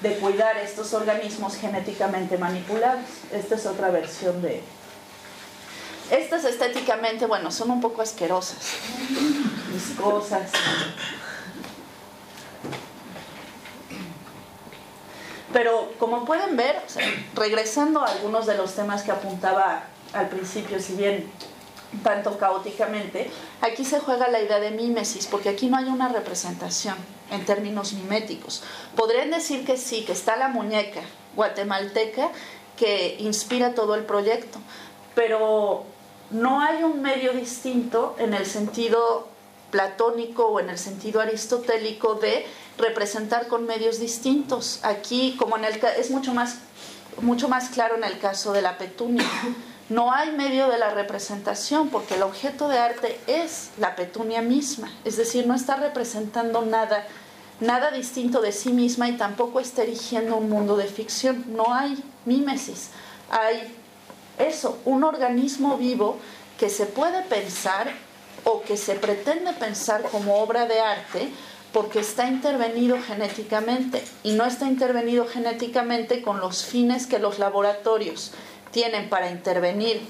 de 0.00 0.16
cuidar 0.16 0.56
estos 0.56 0.92
organismos 0.92 1.54
genéticamente 1.54 2.36
manipulados. 2.36 3.04
Esta 3.32 3.54
es 3.54 3.66
otra 3.66 3.90
versión 3.90 4.42
de, 4.42 4.60
estas 6.10 6.44
estéticamente, 6.44 7.26
bueno, 7.26 7.50
son 7.50 7.70
un 7.70 7.80
poco 7.80 8.02
asquerosas, 8.02 8.58
viscosas. 9.72 10.50
Pero 15.52 15.92
como 15.98 16.24
pueden 16.24 16.56
ver, 16.56 16.82
regresando 17.34 18.02
a 18.02 18.10
algunos 18.10 18.46
de 18.46 18.56
los 18.56 18.74
temas 18.74 19.02
que 19.02 19.10
apuntaba 19.10 19.84
al 20.12 20.28
principio, 20.28 20.80
si 20.80 20.94
bien 20.94 21.30
tanto 22.02 22.38
caóticamente, 22.38 23.30
aquí 23.60 23.84
se 23.84 24.00
juega 24.00 24.28
la 24.28 24.40
idea 24.40 24.60
de 24.60 24.70
mímesis, 24.70 25.26
porque 25.26 25.50
aquí 25.50 25.66
no 25.68 25.76
hay 25.76 25.84
una 25.84 26.08
representación 26.08 26.96
en 27.30 27.44
términos 27.44 27.92
miméticos. 27.92 28.62
Podrían 28.96 29.30
decir 29.30 29.64
que 29.66 29.76
sí, 29.76 30.04
que 30.04 30.12
está 30.12 30.36
la 30.36 30.48
muñeca 30.48 31.02
guatemalteca 31.36 32.30
que 32.76 33.16
inspira 33.18 33.74
todo 33.74 33.94
el 33.94 34.04
proyecto. 34.04 34.58
Pero 35.14 35.84
no 36.32 36.60
hay 36.60 36.82
un 36.82 37.02
medio 37.02 37.32
distinto 37.32 38.16
en 38.18 38.34
el 38.34 38.46
sentido 38.46 39.28
platónico 39.70 40.46
o 40.46 40.60
en 40.60 40.70
el 40.70 40.78
sentido 40.78 41.20
aristotélico 41.20 42.14
de 42.14 42.46
representar 42.78 43.48
con 43.48 43.66
medios 43.66 43.98
distintos. 43.98 44.80
Aquí, 44.82 45.36
como 45.38 45.56
en 45.56 45.64
el 45.64 45.80
es 45.98 46.10
mucho 46.10 46.34
más 46.34 46.58
mucho 47.20 47.48
más 47.48 47.68
claro 47.68 47.96
en 47.96 48.04
el 48.04 48.18
caso 48.18 48.52
de 48.52 48.62
la 48.62 48.78
petunia. 48.78 49.26
No 49.88 50.12
hay 50.12 50.32
medio 50.32 50.68
de 50.68 50.78
la 50.78 50.90
representación 50.90 51.88
porque 51.88 52.14
el 52.14 52.22
objeto 52.22 52.68
de 52.68 52.78
arte 52.78 53.20
es 53.26 53.70
la 53.78 53.94
petunia 53.94 54.40
misma, 54.40 54.90
es 55.04 55.16
decir, 55.16 55.46
no 55.46 55.54
está 55.54 55.76
representando 55.76 56.62
nada 56.62 57.06
nada 57.60 57.90
distinto 57.90 58.40
de 58.40 58.52
sí 58.52 58.72
misma 58.72 59.08
y 59.08 59.16
tampoco 59.16 59.60
está 59.60 59.82
erigiendo 59.82 60.36
un 60.36 60.48
mundo 60.48 60.76
de 60.76 60.86
ficción. 60.86 61.44
No 61.48 61.74
hay 61.74 62.02
mímesis, 62.24 62.88
hay 63.30 63.76
eso, 64.38 64.78
un 64.84 65.04
organismo 65.04 65.76
vivo 65.76 66.18
que 66.58 66.68
se 66.68 66.86
puede 66.86 67.22
pensar 67.22 67.92
o 68.44 68.62
que 68.62 68.76
se 68.76 68.94
pretende 68.94 69.52
pensar 69.52 70.02
como 70.02 70.36
obra 70.36 70.66
de 70.66 70.80
arte 70.80 71.28
porque 71.72 72.00
está 72.00 72.26
intervenido 72.26 72.98
genéticamente 73.00 74.04
y 74.22 74.32
no 74.32 74.44
está 74.44 74.66
intervenido 74.66 75.26
genéticamente 75.26 76.22
con 76.22 76.40
los 76.40 76.64
fines 76.64 77.06
que 77.06 77.18
los 77.18 77.38
laboratorios 77.38 78.32
tienen 78.70 79.08
para 79.08 79.30
intervenir 79.30 80.02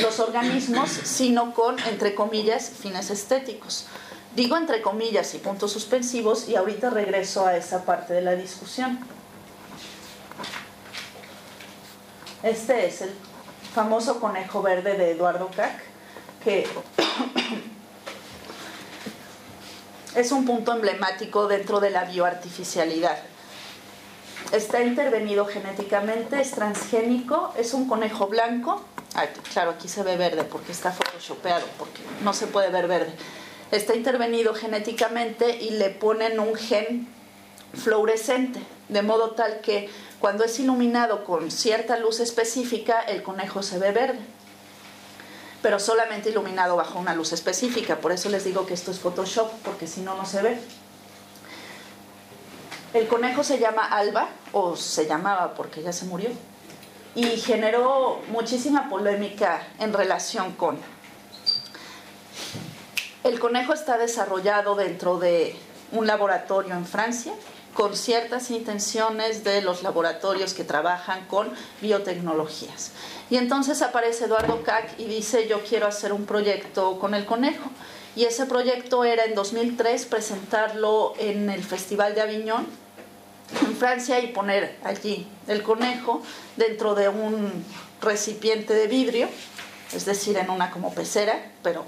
los 0.00 0.20
organismos, 0.20 0.88
sino 0.90 1.52
con, 1.54 1.78
entre 1.88 2.14
comillas, 2.14 2.70
fines 2.70 3.10
estéticos. 3.10 3.86
Digo 4.36 4.56
entre 4.56 4.80
comillas 4.80 5.34
y 5.34 5.38
puntos 5.38 5.72
suspensivos 5.72 6.48
y 6.48 6.54
ahorita 6.54 6.90
regreso 6.90 7.46
a 7.46 7.56
esa 7.56 7.84
parte 7.84 8.14
de 8.14 8.22
la 8.22 8.36
discusión. 8.36 9.00
Este 12.42 12.86
es 12.86 13.02
el 13.02 13.12
famoso 13.74 14.18
conejo 14.18 14.62
verde 14.62 14.96
de 14.96 15.10
Eduardo 15.10 15.50
Cac, 15.54 15.82
que 16.42 16.66
es 20.16 20.32
un 20.32 20.46
punto 20.46 20.72
emblemático 20.72 21.48
dentro 21.48 21.80
de 21.80 21.90
la 21.90 22.04
bioartificialidad. 22.04 23.18
Está 24.52 24.82
intervenido 24.82 25.44
genéticamente, 25.44 26.40
es 26.40 26.52
transgénico, 26.52 27.52
es 27.58 27.74
un 27.74 27.86
conejo 27.86 28.26
blanco. 28.26 28.82
claro, 29.52 29.72
aquí 29.72 29.86
se 29.86 30.02
ve 30.02 30.16
verde 30.16 30.44
porque 30.44 30.72
está 30.72 30.92
photoshopeado, 30.92 31.66
porque 31.78 32.00
no 32.22 32.32
se 32.32 32.46
puede 32.46 32.70
ver 32.70 32.88
verde. 32.88 33.12
Está 33.70 33.94
intervenido 33.94 34.54
genéticamente 34.54 35.58
y 35.58 35.70
le 35.72 35.90
ponen 35.90 36.40
un 36.40 36.54
gen 36.54 37.06
fluorescente, 37.74 38.60
de 38.88 39.02
modo 39.02 39.32
tal 39.32 39.60
que 39.60 39.90
cuando 40.20 40.44
es 40.44 40.60
iluminado 40.60 41.24
con 41.24 41.50
cierta 41.50 41.98
luz 41.98 42.20
específica, 42.20 43.00
el 43.00 43.22
conejo 43.22 43.62
se 43.62 43.78
ve 43.78 43.90
verde 43.90 44.20
pero 45.62 45.78
solamente 45.78 46.30
iluminado 46.30 46.76
bajo 46.76 46.98
una 46.98 47.14
luz 47.14 47.32
específica. 47.32 47.96
Por 47.96 48.12
eso 48.12 48.28
les 48.28 48.44
digo 48.44 48.66
que 48.66 48.74
esto 48.74 48.90
es 48.90 48.98
Photoshop, 48.98 49.50
porque 49.64 49.86
si 49.86 50.00
no, 50.00 50.14
no 50.14 50.24
se 50.24 50.42
ve. 50.42 50.60
El 52.94 53.06
conejo 53.06 53.44
se 53.44 53.58
llama 53.58 53.84
Alba, 53.84 54.28
o 54.52 54.76
se 54.76 55.06
llamaba 55.06 55.54
porque 55.54 55.82
ya 55.82 55.92
se 55.92 56.06
murió, 56.06 56.30
y 57.14 57.24
generó 57.36 58.20
muchísima 58.28 58.88
polémica 58.88 59.62
en 59.78 59.92
relación 59.92 60.52
con... 60.52 60.78
El 63.22 63.38
conejo 63.38 63.74
está 63.74 63.98
desarrollado 63.98 64.74
dentro 64.74 65.18
de 65.18 65.54
un 65.92 66.06
laboratorio 66.06 66.74
en 66.74 66.86
Francia 66.86 67.32
con 67.74 67.96
ciertas 67.96 68.50
intenciones 68.50 69.44
de 69.44 69.62
los 69.62 69.82
laboratorios 69.82 70.54
que 70.54 70.64
trabajan 70.64 71.26
con 71.26 71.52
biotecnologías. 71.80 72.92
Y 73.30 73.36
entonces 73.36 73.80
aparece 73.82 74.24
Eduardo 74.24 74.62
Cac 74.62 74.98
y 74.98 75.04
dice, 75.04 75.46
yo 75.48 75.62
quiero 75.62 75.86
hacer 75.86 76.12
un 76.12 76.26
proyecto 76.26 76.98
con 76.98 77.14
el 77.14 77.24
conejo. 77.24 77.70
Y 78.16 78.24
ese 78.24 78.46
proyecto 78.46 79.04
era 79.04 79.24
en 79.24 79.34
2003 79.34 80.06
presentarlo 80.06 81.14
en 81.18 81.48
el 81.48 81.62
Festival 81.62 82.14
de 82.16 82.22
Aviñón, 82.22 82.66
en 83.62 83.76
Francia, 83.76 84.18
y 84.20 84.28
poner 84.28 84.76
allí 84.82 85.28
el 85.46 85.62
conejo 85.62 86.22
dentro 86.56 86.96
de 86.96 87.08
un 87.08 87.64
recipiente 88.00 88.74
de 88.74 88.88
vidrio, 88.88 89.28
es 89.92 90.04
decir, 90.04 90.36
en 90.38 90.50
una 90.50 90.70
como 90.70 90.92
pecera, 90.92 91.52
pero 91.62 91.84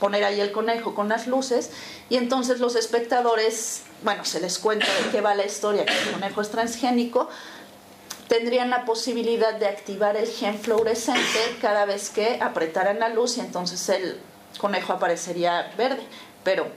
poner 0.00 0.24
ahí 0.24 0.40
el 0.40 0.50
conejo 0.50 0.94
con 0.94 1.08
las 1.08 1.28
luces, 1.28 1.70
y 2.08 2.16
entonces 2.16 2.58
los 2.58 2.74
espectadores, 2.74 3.82
bueno, 4.02 4.24
se 4.24 4.40
les 4.40 4.58
cuenta 4.58 4.86
de 4.86 5.10
qué 5.10 5.20
va 5.20 5.36
la 5.36 5.46
historia, 5.46 5.84
que 5.84 5.92
el 5.92 6.12
conejo 6.12 6.40
es 6.40 6.50
transgénico, 6.50 7.28
tendrían 8.26 8.70
la 8.70 8.84
posibilidad 8.84 9.54
de 9.54 9.66
activar 9.66 10.16
el 10.16 10.26
gen 10.26 10.58
fluorescente 10.58 11.56
cada 11.60 11.84
vez 11.84 12.10
que 12.10 12.38
apretaran 12.40 12.98
la 12.98 13.08
luz 13.08 13.36
y 13.36 13.40
entonces 13.40 13.88
el 13.88 14.20
conejo 14.58 14.92
aparecería 14.92 15.72
verde. 15.76 16.02
Pero 16.44 16.68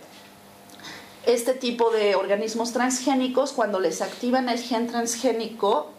este 1.25 1.53
tipo 1.53 1.91
de 1.91 2.15
organismos 2.15 2.73
transgénicos, 2.73 3.53
cuando 3.53 3.79
les 3.79 4.01
activan 4.01 4.49
el 4.49 4.59
gen 4.59 4.87
transgénico, 4.87 5.91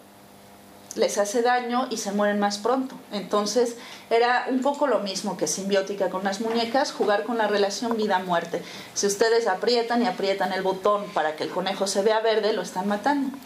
les 0.96 1.18
hace 1.18 1.42
daño 1.42 1.88
y 1.90 1.96
se 1.96 2.12
mueren 2.12 2.38
más 2.38 2.59
pronto. 2.59 2.96
Entonces 3.12 3.76
era 4.11 4.46
un 4.48 4.61
poco 4.61 4.87
lo 4.87 5.00
mismo 5.00 5.37
que 5.37 5.46
simbiótica 5.46 6.11
con 6.11 6.24
las 6.24 6.40
muñecas, 6.40 6.92
jugar 6.92 7.24
con 7.24 7.38
la 7.38 7.46
relación 7.46 7.96
vida-muerte. 7.96 8.62
Si 8.94 9.07
ustedes 9.07 9.46
aprietan 9.46 10.02
y 10.02 10.07
aprietan 10.07 10.52
el 10.52 10.62
botón 10.62 11.04
para 11.14 11.37
que 11.37 11.44
el 11.44 11.50
conejo 11.50 11.87
se 11.87 12.02
vea 12.02 12.20
verde, 12.20 12.52
lo 12.52 12.62
están 12.62 12.88
matando. 12.88 13.37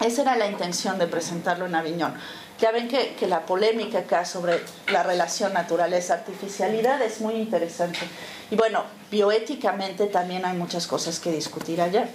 Esa 0.00 0.22
era 0.22 0.36
la 0.36 0.46
intención 0.46 0.98
de 0.98 1.06
presentarlo 1.06 1.66
en 1.66 1.74
Aviñón. 1.74 2.14
Ya 2.60 2.70
ven 2.70 2.88
que, 2.88 3.16
la 3.26 3.44
polémica 3.44 4.00
acá 4.00 4.24
sobre 4.24 4.62
la 4.90 5.02
relación 5.02 5.52
naturaleza-artificialidad 5.52 7.00
es 7.02 7.20
muy 7.20 7.34
interesante. 7.34 7.98
Y 8.50 8.56
bueno, 8.56 8.84
bioéticamente 9.10 10.06
también 10.06 10.44
hay 10.44 10.56
muchas 10.56 10.86
cosas 10.86 11.18
que 11.18 11.30
discutir 11.30 11.80
allá. 11.80 12.08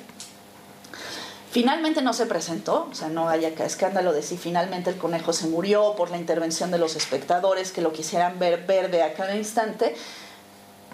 Finalmente 1.51 2.01
no 2.01 2.13
se 2.13 2.27
presentó, 2.27 2.87
o 2.89 2.95
sea, 2.95 3.09
no 3.09 3.27
hay 3.27 3.43
acá 3.43 3.65
escándalo 3.65 4.13
de 4.13 4.23
si 4.23 4.37
finalmente 4.37 4.89
el 4.89 4.97
conejo 4.97 5.33
se 5.33 5.47
murió 5.47 5.95
por 5.97 6.09
la 6.09 6.17
intervención 6.17 6.71
de 6.71 6.77
los 6.77 6.95
espectadores 6.95 7.73
que 7.73 7.81
lo 7.81 7.91
quisieran 7.91 8.39
ver 8.39 8.65
verde 8.65 9.03
a 9.03 9.13
cada 9.13 9.35
instante 9.35 9.95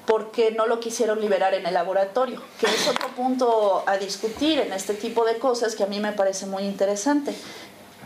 porque 0.08 0.52
no 0.52 0.66
lo 0.66 0.80
quisieron 0.80 1.22
liberar 1.22 1.54
en 1.54 1.68
el 1.68 1.74
laboratorio, 1.74 2.42
que 2.60 2.66
es 2.66 2.88
otro 2.88 3.10
punto 3.10 3.84
a 3.86 3.98
discutir 3.98 4.58
en 4.60 4.74
este 4.74 4.94
tipo 4.94 5.26
de 5.26 5.38
cosas 5.38 5.76
que 5.76 5.84
a 5.84 5.88
mí 5.88 6.00
me 6.00 6.14
parece 6.14 6.48
muy 6.48 6.64
interesante. 6.64 7.36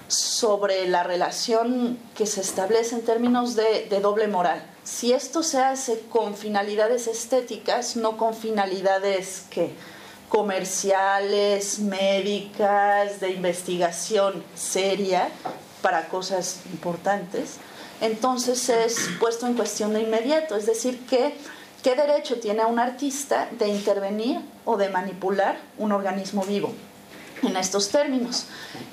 Sobre 0.08 0.90
la 0.90 1.04
relación 1.04 1.98
que 2.18 2.26
se 2.26 2.42
establece 2.42 2.96
en 2.96 3.06
términos 3.06 3.56
de, 3.56 3.88
doble 4.02 4.28
moral. 4.28 4.62
Si 4.84 5.14
esto 5.14 5.42
se 5.42 5.60
hace 5.60 6.02
con 6.10 6.36
finalidades 6.36 7.08
estéticas, 7.08 7.96
no 7.96 8.18
con 8.18 8.34
finalidades 8.34 9.46
que 9.50 9.74
comerciales, 10.32 11.80
médicas, 11.80 13.20
de 13.20 13.32
investigación 13.32 14.44
seria 14.56 15.30
para 15.82 16.08
cosas 16.08 16.62
importantes, 16.72 17.58
entonces 18.00 18.70
es 18.70 19.10
puesto 19.20 19.46
en 19.46 19.56
cuestión 19.56 19.94
de 19.94 20.02
inmediato, 20.02 20.56
es 20.56 20.66
decir, 20.66 21.06
que 21.06 21.36
¿Qué 21.84 21.96
derecho 21.96 22.40
tiene 22.40 22.64
un 22.64 22.78
artista 22.78 23.50
de 23.58 23.68
intervenir 23.68 24.40
o 24.66 24.78
de 24.78 24.90
manipular 24.90 25.58
un 25.80 25.92
organismo 25.92 26.44
vivo? 26.44 26.76
En 27.42 27.58
estos 27.58 27.90
términos, 27.90 28.46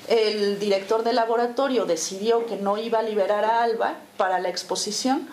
el 0.07 0.57
director 0.57 1.03
del 1.03 1.17
laboratorio 1.17 1.85
decidió 1.85 2.47
que 2.47 2.55
no 2.55 2.79
iba 2.79 2.97
a 2.97 3.03
liberar 3.03 3.45
a 3.45 3.61
Alba 3.61 3.97
para 4.17 4.39
la 4.39 4.49
exposición 4.49 5.29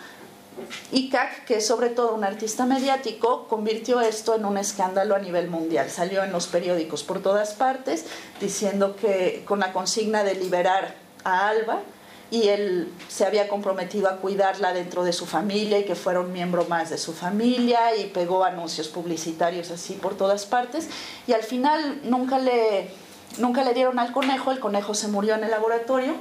y 0.92 1.10
CAC, 1.10 1.44
que 1.44 1.56
es 1.56 1.66
sobre 1.66 1.90
todo 1.90 2.14
un 2.14 2.24
artista 2.24 2.64
mediático, 2.66 3.46
convirtió 3.48 4.00
esto 4.00 4.34
en 4.34 4.44
un 4.44 4.58
escándalo 4.58 5.14
a 5.14 5.18
nivel 5.18 5.48
mundial. 5.48 5.90
Salió 5.90 6.24
en 6.24 6.32
los 6.32 6.46
periódicos 6.46 7.02
por 7.02 7.20
todas 7.20 7.54
partes 7.54 8.06
diciendo 8.40 8.96
que 8.96 9.42
con 9.46 9.60
la 9.60 9.72
consigna 9.72 10.24
de 10.24 10.34
liberar 10.34 10.94
a 11.24 11.48
Alba, 11.48 11.82
y 12.30 12.48
él 12.48 12.92
se 13.08 13.24
había 13.24 13.48
comprometido 13.48 14.08
a 14.08 14.16
cuidarla 14.16 14.72
dentro 14.72 15.04
de 15.04 15.12
su 15.12 15.26
familia 15.26 15.78
y 15.78 15.84
que 15.84 15.94
fuera 15.94 16.20
un 16.20 16.32
miembro 16.32 16.64
más 16.64 16.90
de 16.90 16.98
su 16.98 17.12
familia 17.12 17.94
y 17.96 18.06
pegó 18.06 18.44
anuncios 18.44 18.88
publicitarios 18.88 19.70
así 19.70 19.94
por 19.94 20.16
todas 20.16 20.44
partes 20.44 20.88
y 21.26 21.32
al 21.34 21.42
final 21.42 22.00
nunca 22.02 22.38
le, 22.38 22.90
nunca 23.38 23.62
le 23.62 23.74
dieron 23.74 23.98
al 23.98 24.12
conejo, 24.12 24.50
el 24.50 24.58
conejo 24.58 24.94
se 24.94 25.06
murió 25.08 25.36
en 25.36 25.44
el 25.44 25.50
laboratorio, 25.52 26.14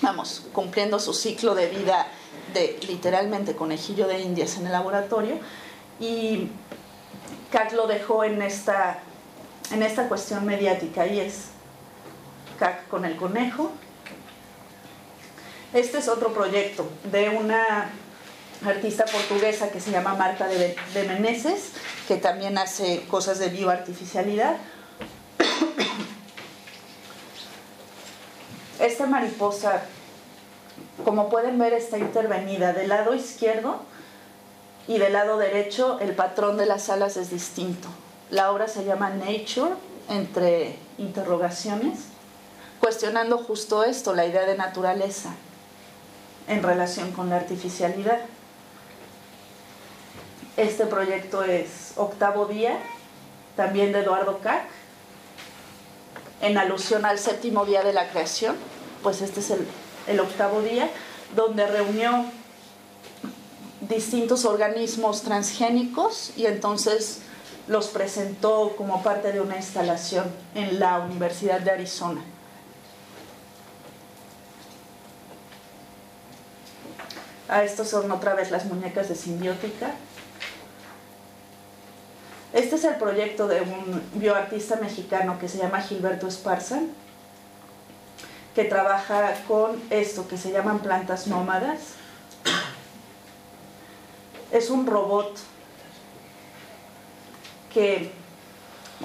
vamos, 0.00 0.44
cumpliendo 0.52 1.00
su 1.00 1.12
ciclo 1.12 1.54
de 1.56 1.66
vida 1.66 2.06
literalmente 2.86 3.54
conejillo 3.54 4.06
de 4.06 4.20
indias 4.20 4.56
en 4.56 4.66
el 4.66 4.72
laboratorio 4.72 5.38
y 6.00 6.48
Cac 7.50 7.72
lo 7.72 7.86
dejó 7.86 8.24
en 8.24 8.42
esta, 8.42 8.98
en 9.70 9.82
esta 9.82 10.08
cuestión 10.08 10.44
mediática 10.44 11.06
y 11.06 11.20
es 11.20 11.46
Cac 12.58 12.88
con 12.88 13.04
el 13.04 13.16
conejo 13.16 13.70
este 15.72 15.98
es 15.98 16.08
otro 16.08 16.34
proyecto 16.34 16.86
de 17.10 17.30
una 17.30 17.90
artista 18.64 19.04
portuguesa 19.06 19.70
que 19.70 19.80
se 19.80 19.90
llama 19.90 20.14
Marta 20.14 20.46
de, 20.46 20.76
de 20.92 21.04
Meneses, 21.04 21.70
que 22.06 22.16
también 22.16 22.58
hace 22.58 23.04
cosas 23.08 23.38
de 23.38 23.48
bioartificialidad. 23.48 24.56
esta 28.80 29.06
mariposa, 29.06 29.82
como 31.04 31.28
pueden 31.28 31.58
ver, 31.58 31.72
está 31.72 31.98
intervenida 31.98 32.72
del 32.72 32.88
lado 32.88 33.14
izquierdo 33.14 33.80
y 34.86 34.98
del 34.98 35.14
lado 35.14 35.38
derecho 35.38 35.98
el 36.00 36.14
patrón 36.14 36.56
de 36.56 36.66
las 36.66 36.90
alas 36.90 37.16
es 37.16 37.30
distinto. 37.30 37.88
La 38.30 38.52
obra 38.52 38.68
se 38.68 38.84
llama 38.84 39.10
Nature, 39.10 39.72
entre 40.08 40.76
interrogaciones, 40.98 42.00
cuestionando 42.80 43.38
justo 43.38 43.84
esto, 43.84 44.14
la 44.14 44.26
idea 44.26 44.42
de 44.42 44.56
naturaleza 44.56 45.34
en 46.48 46.62
relación 46.62 47.12
con 47.12 47.30
la 47.30 47.36
artificialidad. 47.36 48.20
Este 50.56 50.86
proyecto 50.86 51.42
es 51.44 51.92
Octavo 51.96 52.46
Día, 52.46 52.78
también 53.56 53.92
de 53.92 54.00
Eduardo 54.00 54.38
Kac, 54.38 54.64
en 56.40 56.58
alusión 56.58 57.04
al 57.06 57.18
séptimo 57.18 57.64
día 57.64 57.82
de 57.82 57.92
la 57.92 58.08
creación, 58.10 58.56
pues 59.02 59.22
este 59.22 59.40
es 59.40 59.50
el, 59.50 59.66
el 60.06 60.20
octavo 60.20 60.62
día, 60.62 60.90
donde 61.34 61.66
reunió 61.66 62.24
distintos 63.80 64.44
organismos 64.44 65.22
transgénicos 65.22 66.32
y 66.36 66.46
entonces 66.46 67.22
los 67.68 67.88
presentó 67.88 68.74
como 68.76 69.02
parte 69.02 69.32
de 69.32 69.40
una 69.40 69.56
instalación 69.56 70.24
en 70.54 70.80
la 70.80 70.98
Universidad 70.98 71.60
de 71.60 71.70
Arizona. 71.70 72.22
A 77.48 77.64
estos 77.64 77.88
son 77.88 78.10
otra 78.10 78.34
vez 78.34 78.50
las 78.50 78.64
muñecas 78.64 79.08
de 79.08 79.14
simbiótica. 79.14 79.92
Este 82.52 82.76
es 82.76 82.84
el 82.84 82.96
proyecto 82.96 83.46
de 83.46 83.60
un 83.62 84.02
bioartista 84.14 84.76
mexicano 84.76 85.38
que 85.38 85.48
se 85.48 85.58
llama 85.58 85.80
Gilberto 85.80 86.28
Esparza, 86.28 86.80
que 88.54 88.64
trabaja 88.64 89.34
con 89.48 89.82
esto 89.90 90.28
que 90.28 90.36
se 90.36 90.52
llaman 90.52 90.80
plantas 90.80 91.26
nómadas. 91.26 91.80
Es 94.50 94.68
un 94.68 94.86
robot 94.86 95.38
que 97.72 98.12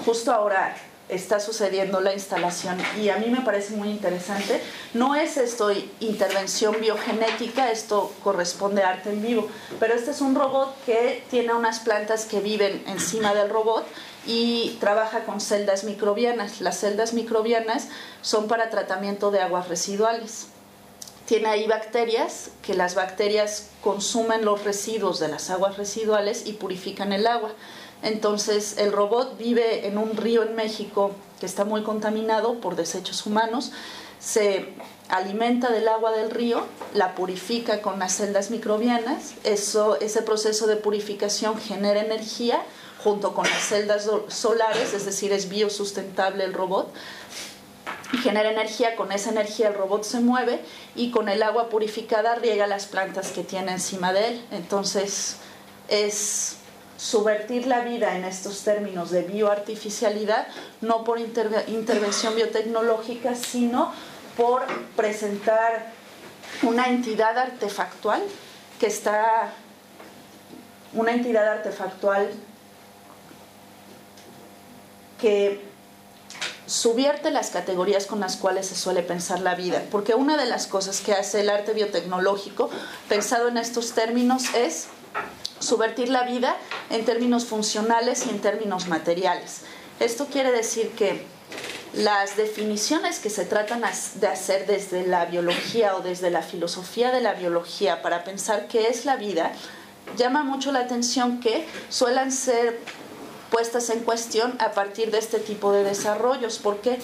justo 0.04 0.32
ahora 0.32 0.76
está 1.08 1.40
sucediendo 1.40 2.00
la 2.00 2.12
instalación 2.12 2.76
y 3.00 3.08
a 3.08 3.16
mí 3.16 3.30
me 3.30 3.40
parece 3.40 3.74
muy 3.74 3.88
interesante. 3.88 4.60
No 4.92 5.14
es 5.14 5.36
esto 5.36 5.70
intervención 6.00 6.76
biogenética, 6.80 7.70
esto 7.70 8.12
corresponde 8.22 8.82
a 8.82 8.90
arte 8.90 9.10
en 9.10 9.22
vivo, 9.22 9.48
pero 9.80 9.94
este 9.94 10.10
es 10.10 10.20
un 10.20 10.34
robot 10.34 10.76
que 10.84 11.24
tiene 11.30 11.54
unas 11.54 11.80
plantas 11.80 12.26
que 12.26 12.40
viven 12.40 12.82
encima 12.86 13.34
del 13.34 13.48
robot 13.48 13.86
y 14.28 14.76
trabaja 14.78 15.24
con 15.24 15.40
celdas 15.40 15.84
microbianas. 15.84 16.60
Las 16.60 16.78
celdas 16.78 17.14
microbianas 17.14 17.88
son 18.20 18.46
para 18.46 18.68
tratamiento 18.68 19.30
de 19.30 19.40
aguas 19.40 19.68
residuales. 19.68 20.48
Tiene 21.24 21.48
ahí 21.48 21.66
bacterias, 21.66 22.50
que 22.62 22.74
las 22.74 22.94
bacterias 22.94 23.70
consumen 23.82 24.44
los 24.44 24.64
residuos 24.64 25.18
de 25.18 25.28
las 25.28 25.48
aguas 25.48 25.78
residuales 25.78 26.46
y 26.46 26.52
purifican 26.52 27.14
el 27.14 27.26
agua. 27.26 27.52
Entonces 28.02 28.76
el 28.76 28.92
robot 28.92 29.38
vive 29.38 29.86
en 29.86 29.96
un 29.96 30.14
río 30.14 30.42
en 30.42 30.54
México 30.54 31.12
que 31.40 31.46
está 31.46 31.64
muy 31.64 31.82
contaminado 31.82 32.60
por 32.60 32.76
desechos 32.76 33.24
humanos, 33.24 33.72
se 34.20 34.74
alimenta 35.08 35.70
del 35.70 35.88
agua 35.88 36.12
del 36.12 36.30
río, 36.30 36.64
la 36.92 37.14
purifica 37.14 37.80
con 37.80 37.98
las 37.98 38.16
celdas 38.16 38.50
microbianas, 38.50 39.34
eso, 39.44 39.98
ese 40.00 40.22
proceso 40.22 40.66
de 40.66 40.76
purificación 40.76 41.58
genera 41.58 42.00
energía 42.00 42.60
junto 43.08 43.32
con 43.32 43.48
las 43.48 43.62
celdas 43.62 44.06
solares, 44.28 44.92
es 44.92 45.06
decir, 45.06 45.32
es 45.32 45.48
biosustentable 45.48 46.44
el 46.44 46.52
robot, 46.52 46.92
y 48.12 48.18
genera 48.18 48.50
energía, 48.50 48.96
con 48.96 49.12
esa 49.12 49.30
energía 49.30 49.68
el 49.68 49.74
robot 49.74 50.04
se 50.04 50.20
mueve 50.20 50.60
y 50.94 51.10
con 51.10 51.30
el 51.30 51.42
agua 51.42 51.70
purificada 51.70 52.34
riega 52.34 52.66
las 52.66 52.84
plantas 52.84 53.30
que 53.30 53.44
tiene 53.44 53.72
encima 53.72 54.12
de 54.12 54.28
él. 54.28 54.44
Entonces 54.50 55.36
es 55.88 56.56
subvertir 56.98 57.66
la 57.66 57.80
vida 57.80 58.14
en 58.14 58.24
estos 58.24 58.62
términos 58.62 59.10
de 59.10 59.22
bioartificialidad, 59.22 60.46
no 60.82 61.02
por 61.04 61.18
intervención 61.18 62.34
biotecnológica, 62.36 63.34
sino 63.34 63.90
por 64.36 64.66
presentar 64.96 65.92
una 66.62 66.88
entidad 66.88 67.38
artefactual 67.38 68.22
que 68.78 68.86
está, 68.86 69.52
una 70.92 71.12
entidad 71.12 71.48
artefactual 71.48 72.30
que 75.18 75.60
subierte 76.66 77.30
las 77.30 77.50
categorías 77.50 78.06
con 78.06 78.20
las 78.20 78.36
cuales 78.36 78.66
se 78.66 78.76
suele 78.76 79.02
pensar 79.02 79.40
la 79.40 79.54
vida, 79.54 79.82
porque 79.90 80.14
una 80.14 80.36
de 80.36 80.46
las 80.46 80.66
cosas 80.66 81.00
que 81.00 81.14
hace 81.14 81.40
el 81.40 81.48
arte 81.48 81.72
biotecnológico, 81.72 82.68
pensado 83.08 83.48
en 83.48 83.56
estos 83.56 83.92
términos, 83.92 84.54
es 84.54 84.86
subvertir 85.60 86.10
la 86.10 86.24
vida 86.24 86.56
en 86.90 87.04
términos 87.04 87.46
funcionales 87.46 88.26
y 88.26 88.30
en 88.30 88.40
términos 88.40 88.86
materiales. 88.86 89.62
Esto 89.98 90.26
quiere 90.26 90.52
decir 90.52 90.90
que 90.90 91.24
las 91.94 92.36
definiciones 92.36 93.18
que 93.18 93.30
se 93.30 93.44
tratan 93.44 93.82
de 94.16 94.26
hacer 94.26 94.66
desde 94.66 95.06
la 95.06 95.24
biología 95.24 95.96
o 95.96 96.00
desde 96.00 96.30
la 96.30 96.42
filosofía 96.42 97.10
de 97.10 97.22
la 97.22 97.32
biología 97.32 98.02
para 98.02 98.24
pensar 98.24 98.68
qué 98.68 98.88
es 98.88 99.04
la 99.06 99.16
vida, 99.16 99.52
llama 100.16 100.42
mucho 100.42 100.70
la 100.70 100.80
atención 100.80 101.40
que 101.40 101.66
suelen 101.88 102.30
ser 102.30 102.78
puestas 103.50 103.90
en 103.90 104.00
cuestión 104.00 104.56
a 104.60 104.72
partir 104.72 105.10
de 105.10 105.18
este 105.18 105.38
tipo 105.38 105.72
de 105.72 105.84
desarrollos. 105.84 106.58
¿Por 106.58 106.80
qué? 106.80 106.98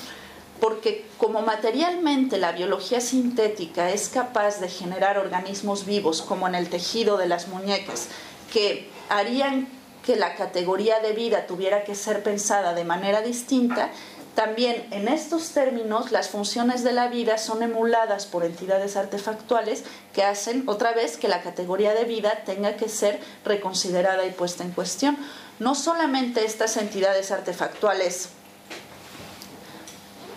Porque 0.60 1.06
como 1.18 1.42
materialmente 1.42 2.38
la 2.38 2.52
biología 2.52 3.00
sintética 3.00 3.90
es 3.90 4.08
capaz 4.08 4.60
de 4.60 4.68
generar 4.68 5.18
organismos 5.18 5.86
vivos, 5.86 6.22
como 6.22 6.46
en 6.48 6.54
el 6.54 6.68
tejido 6.68 7.16
de 7.16 7.26
las 7.26 7.48
muñecas, 7.48 8.08
que 8.52 8.88
harían 9.08 9.68
que 10.04 10.16
la 10.16 10.34
categoría 10.34 11.00
de 11.00 11.12
vida 11.12 11.46
tuviera 11.46 11.84
que 11.84 11.94
ser 11.94 12.22
pensada 12.22 12.74
de 12.74 12.84
manera 12.84 13.22
distinta, 13.22 13.90
también 14.34 14.88
en 14.90 15.06
estos 15.06 15.50
términos 15.50 16.10
las 16.10 16.28
funciones 16.28 16.82
de 16.82 16.92
la 16.92 17.06
vida 17.06 17.38
son 17.38 17.62
emuladas 17.62 18.26
por 18.26 18.44
entidades 18.44 18.96
artefactuales 18.96 19.84
que 20.12 20.24
hacen 20.24 20.64
otra 20.66 20.92
vez 20.92 21.16
que 21.16 21.28
la 21.28 21.40
categoría 21.40 21.94
de 21.94 22.04
vida 22.04 22.42
tenga 22.44 22.74
que 22.74 22.88
ser 22.88 23.20
reconsiderada 23.44 24.26
y 24.26 24.32
puesta 24.32 24.64
en 24.64 24.72
cuestión. 24.72 25.16
No 25.58 25.74
solamente 25.74 26.44
estas 26.44 26.76
entidades 26.76 27.30
artefactuales 27.30 28.30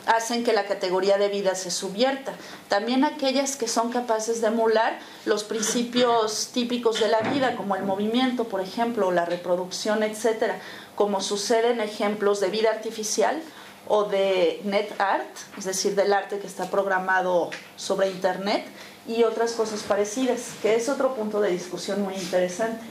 hacen 0.08 0.44
que 0.44 0.54
la 0.54 0.66
categoría 0.66 1.18
de 1.18 1.28
vida 1.28 1.54
se 1.56 1.70
subvierta. 1.70 2.34
También 2.70 3.04
aquellas 3.04 3.56
que 3.56 3.68
son 3.68 3.92
capaces 3.92 4.42
de 4.42 4.48
emular 4.48 5.00
los 5.26 5.44
principios 5.44 6.50
típicos 6.54 7.00
de 7.00 7.10
la 7.10 7.22
vida, 7.22 7.56
como 7.56 7.76
el 7.76 7.84
movimiento, 7.84 8.46
por 8.46 8.62
ejemplo, 8.62 9.12
la 9.12 9.26
reproducción, 9.26 10.04
etcétera, 10.04 10.60
como 10.96 11.22
sucede 11.22 11.72
en 11.72 11.82
ejemplos 11.82 12.40
de 12.40 12.50
vida 12.50 12.70
artificial 12.70 13.42
o 13.88 14.06
de 14.06 14.62
net 14.64 14.90
art, 15.00 15.28
es 15.58 15.66
decir, 15.66 15.96
del 15.96 16.14
arte 16.14 16.40
que 16.40 16.48
está 16.48 16.70
programado 16.70 17.50
sobre 17.76 18.10
internet 18.10 18.66
y 19.08 19.24
otras 19.24 19.54
cosas 19.54 19.82
parecidas, 19.82 20.52
que 20.62 20.76
es 20.76 20.90
otro 20.90 21.16
punto 21.16 21.42
de 21.42 21.52
discusión 21.52 22.02
muy 22.02 22.16
interesante. 22.16 22.86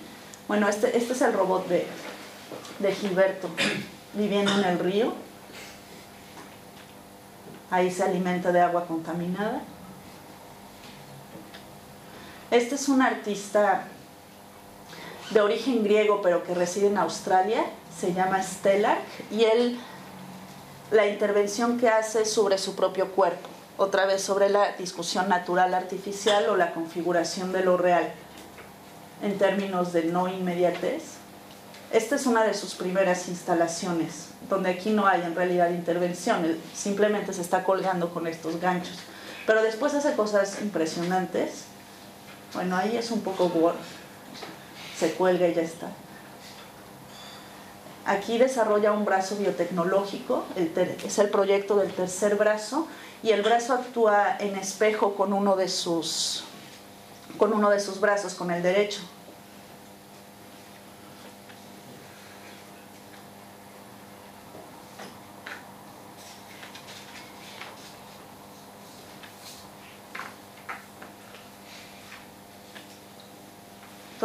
Bueno, 0.49 0.69
este, 0.69 0.97
este 0.97 1.13
es 1.13 1.23
el 1.23 1.33
robot 1.33 1.67
de, 1.69 1.87
de 2.79 2.95
Gilberto 2.95 3.49
viviendo 4.15 4.53
en 4.53 4.65
el 4.65 4.79
río 4.79 5.27
ahí 7.71 7.91
se 7.91 8.03
alimenta 8.03 8.53
de 8.53 8.61
agua 8.61 8.87
contaminada. 8.87 9.61
Este 12.51 12.77
es 12.77 12.89
un 12.89 13.03
artista 13.03 13.85
de 15.31 15.41
origen 15.41 15.83
griego 15.83 16.21
pero 16.23 16.45
que 16.45 16.55
reside 16.55 16.87
en 16.87 16.99
Australia, 16.99 17.65
se 17.99 18.13
llama 18.13 18.43
Stellar 18.43 18.99
y 19.31 19.45
él 19.45 19.79
la 20.93 21.07
intervención 21.07 21.79
que 21.79 21.89
hace 21.89 22.23
es 22.23 22.31
sobre 22.31 22.59
su 22.59 22.77
propio 22.77 23.11
cuerpo, 23.11 23.49
otra 23.77 24.07
vez 24.07 24.23
sobre 24.23 24.49
la 24.49 24.73
discusión 24.73 25.29
natural 25.29 25.75
artificial 25.75 26.49
o 26.49 26.57
la 26.57 26.73
configuración 26.73 27.53
de 27.53 27.65
lo 27.65 27.77
real 27.77 28.13
en 29.23 29.37
términos 29.37 29.93
de 29.93 30.05
no 30.05 30.29
inmediatez. 30.29 31.16
Esta 31.93 32.17
es 32.17 32.27
una 32.27 32.45
de 32.45 32.55
sus 32.55 32.75
primeras 32.75 33.29
instalaciones 33.29 34.29
donde 34.49 34.71
aquí 34.71 34.91
no 34.91 35.07
hay 35.07 35.23
en 35.23 35.35
realidad 35.35 35.71
intervención, 35.71 36.57
simplemente 36.75 37.33
se 37.33 37.41
está 37.41 37.65
colgando 37.65 38.13
con 38.13 38.27
estos 38.27 38.61
ganchos. 38.61 38.99
Pero 39.47 39.63
después 39.63 39.95
hace 39.95 40.15
cosas 40.15 40.61
impresionantes. 40.61 41.65
Bueno, 42.55 42.77
ahí 42.77 42.97
es 42.97 43.11
un 43.11 43.21
poco 43.21 43.47
Word, 43.47 43.77
se 44.99 45.13
cuelga 45.13 45.49
y 45.49 45.55
ya 45.55 45.63
está. 45.63 45.89
Aquí 48.05 48.39
desarrolla 48.39 48.93
un 48.93 49.05
brazo 49.05 49.37
biotecnológico, 49.37 50.45
es 50.55 51.19
el 51.19 51.29
proyecto 51.29 51.77
del 51.77 51.93
tercer 51.93 52.37
brazo, 52.37 52.87
y 53.23 53.31
el 53.31 53.43
brazo 53.43 53.75
actúa 53.75 54.37
en 54.39 54.55
espejo 54.57 55.17
con 55.17 55.33
uno 55.33 55.57
de 55.57 55.69
sus, 55.69 56.45
con 57.37 57.53
uno 57.53 57.71
de 57.71 57.81
sus 57.81 57.99
brazos, 58.01 58.35
con 58.35 58.53
el 58.53 58.63
derecho. 58.63 59.01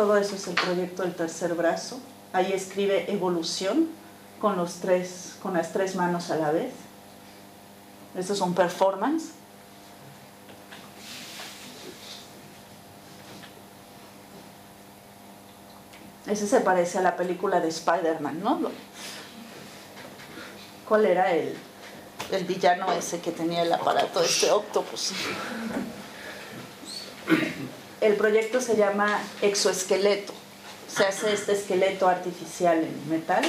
Todo 0.02 0.18
eso 0.18 0.36
es 0.36 0.48
el 0.48 0.56
proyecto 0.56 1.04
del 1.04 1.14
tercer 1.14 1.54
brazo. 1.54 2.00
Ahí 2.34 2.54
escribe 2.54 3.12
evolución 3.12 3.88
con, 4.40 4.58
los 4.58 4.78
tres, 4.78 5.36
con 5.44 5.54
las 5.54 5.74
tres 5.74 5.96
manos 5.96 6.32
a 6.32 6.38
la 6.38 6.50
vez. 6.50 6.74
Eso 8.16 8.34
es 8.34 8.42
un 8.42 8.56
performance. 8.56 9.26
Ese 16.26 16.48
se 16.48 16.62
parece 16.62 16.98
a 16.98 17.02
la 17.02 17.16
película 17.16 17.60
de 17.60 17.68
Spider-Man, 17.68 18.42
¿no? 18.42 18.60
¿Cuál 20.90 21.06
era 21.06 21.32
el, 21.32 21.56
el 22.32 22.46
villano 22.46 22.92
ese 22.92 23.22
que 23.22 23.32
tenía 23.32 23.62
el 23.62 23.72
aparato, 23.72 24.24
este 24.24 24.50
octopus? 24.50 25.14
El 28.02 28.16
proyecto 28.16 28.60
se 28.60 28.76
llama 28.76 29.22
exoesqueleto. 29.44 30.34
Se 30.94 31.06
hace 31.06 31.34
este 31.34 31.54
esqueleto 31.54 32.08
artificial 32.08 32.80
en 32.80 33.10
metal. 33.10 33.46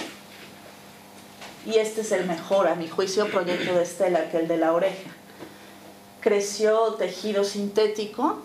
Y 1.64 1.78
este 1.78 2.03
es 2.03 2.12
el 2.12 2.26
mejor, 2.26 2.68
a 2.68 2.74
mi 2.74 2.86
juicio, 2.86 3.30
proyecto 3.30 3.74
de 3.74 3.82
Estela, 3.82 4.30
que 4.30 4.38
el 4.38 4.48
de 4.48 4.59
la 4.59 4.72
oreja. 4.72 5.11
Creció 6.20 6.94
tejido 6.94 7.44
sintético 7.44 8.42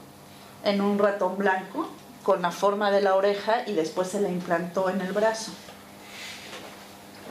en 0.64 0.82
un 0.82 0.98
ratón 0.98 1.38
blanco 1.38 1.90
con 2.24 2.42
la 2.42 2.52
forma 2.52 2.90
de 2.90 3.02
la 3.02 3.16
oreja 3.16 3.64
y 3.68 3.74
después 3.74 4.08
se 4.08 4.22
le 4.22 4.30
implantó 4.30 4.90
en 4.90 5.02
el 5.02 5.12
brazo. 5.12 5.52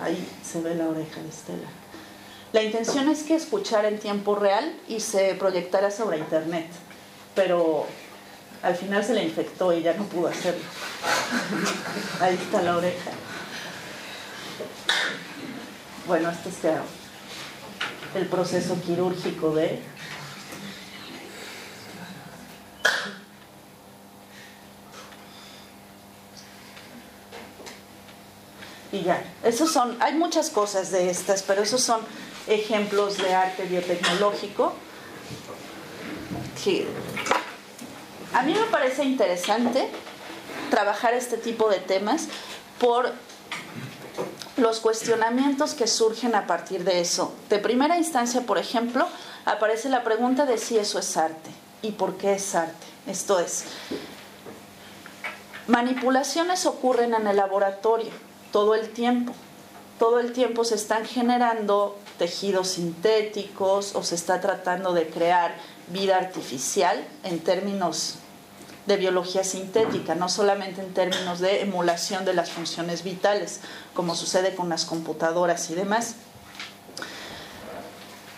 Ahí 0.02 0.28
se 0.44 0.60
ve 0.60 0.74
la 0.74 0.88
oreja 0.88 1.22
de 1.22 1.28
Estela. 1.28 1.68
La 2.52 2.62
intención 2.62 3.08
es 3.08 3.22
que 3.22 3.34
escuchara 3.34 3.88
en 3.88 3.98
tiempo 3.98 4.34
real 4.34 4.78
y 4.88 5.00
se 5.00 5.34
proyectara 5.34 5.90
sobre 5.90 6.18
internet, 6.18 6.66
pero 7.34 7.86
al 8.66 8.74
final 8.74 9.04
se 9.04 9.14
le 9.14 9.22
infectó 9.22 9.72
y 9.72 9.82
ya 9.82 9.94
no 9.94 10.02
pudo 10.04 10.26
hacerlo. 10.26 10.64
Ahí 12.20 12.34
está 12.34 12.62
la 12.62 12.76
oreja. 12.76 13.12
Bueno, 16.08 16.30
este 16.30 16.48
es 16.48 16.56
el 18.16 18.26
proceso 18.26 18.76
quirúrgico 18.82 19.54
de 19.54 19.80
y 28.90 29.02
ya. 29.02 29.22
Esos 29.44 29.72
son, 29.72 29.96
hay 30.00 30.14
muchas 30.14 30.50
cosas 30.50 30.90
de 30.90 31.08
estas, 31.08 31.42
pero 31.44 31.62
esos 31.62 31.82
son 31.82 32.00
ejemplos 32.48 33.16
de 33.18 33.32
arte 33.32 33.62
biotecnológico 33.64 34.72
a 38.36 38.42
mí 38.42 38.52
me 38.52 38.66
parece 38.66 39.02
interesante 39.02 39.88
trabajar 40.68 41.14
este 41.14 41.38
tipo 41.38 41.70
de 41.70 41.78
temas 41.78 42.28
por 42.78 43.10
los 44.58 44.80
cuestionamientos 44.80 45.72
que 45.72 45.86
surgen 45.86 46.34
a 46.34 46.46
partir 46.46 46.84
de 46.84 47.00
eso. 47.00 47.32
De 47.48 47.58
primera 47.58 47.96
instancia, 47.96 48.42
por 48.42 48.58
ejemplo, 48.58 49.08
aparece 49.46 49.88
la 49.88 50.04
pregunta 50.04 50.44
de 50.44 50.58
si 50.58 50.76
eso 50.76 50.98
es 50.98 51.16
arte 51.16 51.50
y 51.80 51.92
por 51.92 52.18
qué 52.18 52.34
es 52.34 52.54
arte. 52.54 52.86
Esto 53.06 53.40
es, 53.40 53.64
manipulaciones 55.66 56.66
ocurren 56.66 57.14
en 57.14 57.26
el 57.26 57.38
laboratorio 57.38 58.10
todo 58.52 58.74
el 58.74 58.90
tiempo. 58.90 59.32
Todo 59.98 60.20
el 60.20 60.34
tiempo 60.34 60.64
se 60.64 60.74
están 60.74 61.06
generando 61.06 61.96
tejidos 62.18 62.68
sintéticos 62.68 63.94
o 63.94 64.02
se 64.02 64.14
está 64.14 64.42
tratando 64.42 64.92
de 64.92 65.08
crear 65.08 65.54
vida 65.88 66.18
artificial 66.18 67.02
en 67.24 67.38
términos 67.38 68.18
de 68.86 68.96
biología 68.96 69.44
sintética, 69.44 70.14
no 70.14 70.28
solamente 70.28 70.80
en 70.80 70.94
términos 70.94 71.40
de 71.40 71.62
emulación 71.62 72.24
de 72.24 72.34
las 72.34 72.50
funciones 72.50 73.02
vitales, 73.02 73.60
como 73.94 74.14
sucede 74.14 74.54
con 74.54 74.68
las 74.68 74.84
computadoras 74.84 75.70
y 75.70 75.74
demás. 75.74 76.14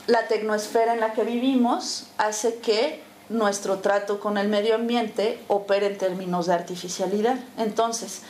La 0.06 0.26
tecnosfera 0.26 0.94
en 0.94 1.00
la 1.00 1.12
que 1.12 1.22
vivimos 1.22 2.06
hace 2.16 2.56
que 2.56 3.02
nuestro 3.28 3.80
trato 3.80 4.20
con 4.20 4.38
el 4.38 4.48
medio 4.48 4.74
ambiente 4.74 5.38
opere 5.48 5.86
en 5.86 5.98
términos 5.98 6.46
de 6.46 6.54
artificialidad. 6.54 7.36
Entonces, 7.58 8.22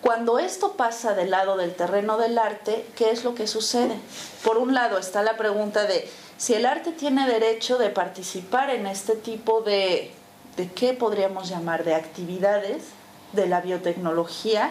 cuando 0.00 0.38
esto 0.38 0.72
pasa 0.72 1.14
del 1.14 1.30
lado 1.30 1.56
del 1.56 1.74
terreno 1.74 2.18
del 2.18 2.38
arte, 2.38 2.86
¿qué 2.96 3.10
es 3.10 3.22
lo 3.22 3.34
que 3.34 3.46
sucede? 3.46 3.94
Por 4.42 4.58
un 4.58 4.74
lado 4.74 4.98
está 4.98 5.22
la 5.22 5.36
pregunta 5.36 5.84
de 5.84 6.10
si 6.38 6.54
el 6.54 6.66
arte 6.66 6.92
tiene 6.92 7.28
derecho 7.28 7.76
de 7.78 7.90
participar 7.90 8.70
en 8.70 8.86
este 8.86 9.14
tipo 9.14 9.60
de, 9.60 10.10
de 10.56 10.70
qué 10.70 10.92
podríamos 10.92 11.48
llamar 11.48 11.84
de 11.84 11.94
actividades 11.94 12.84
de 13.32 13.46
la 13.46 13.60
biotecnología. 13.60 14.70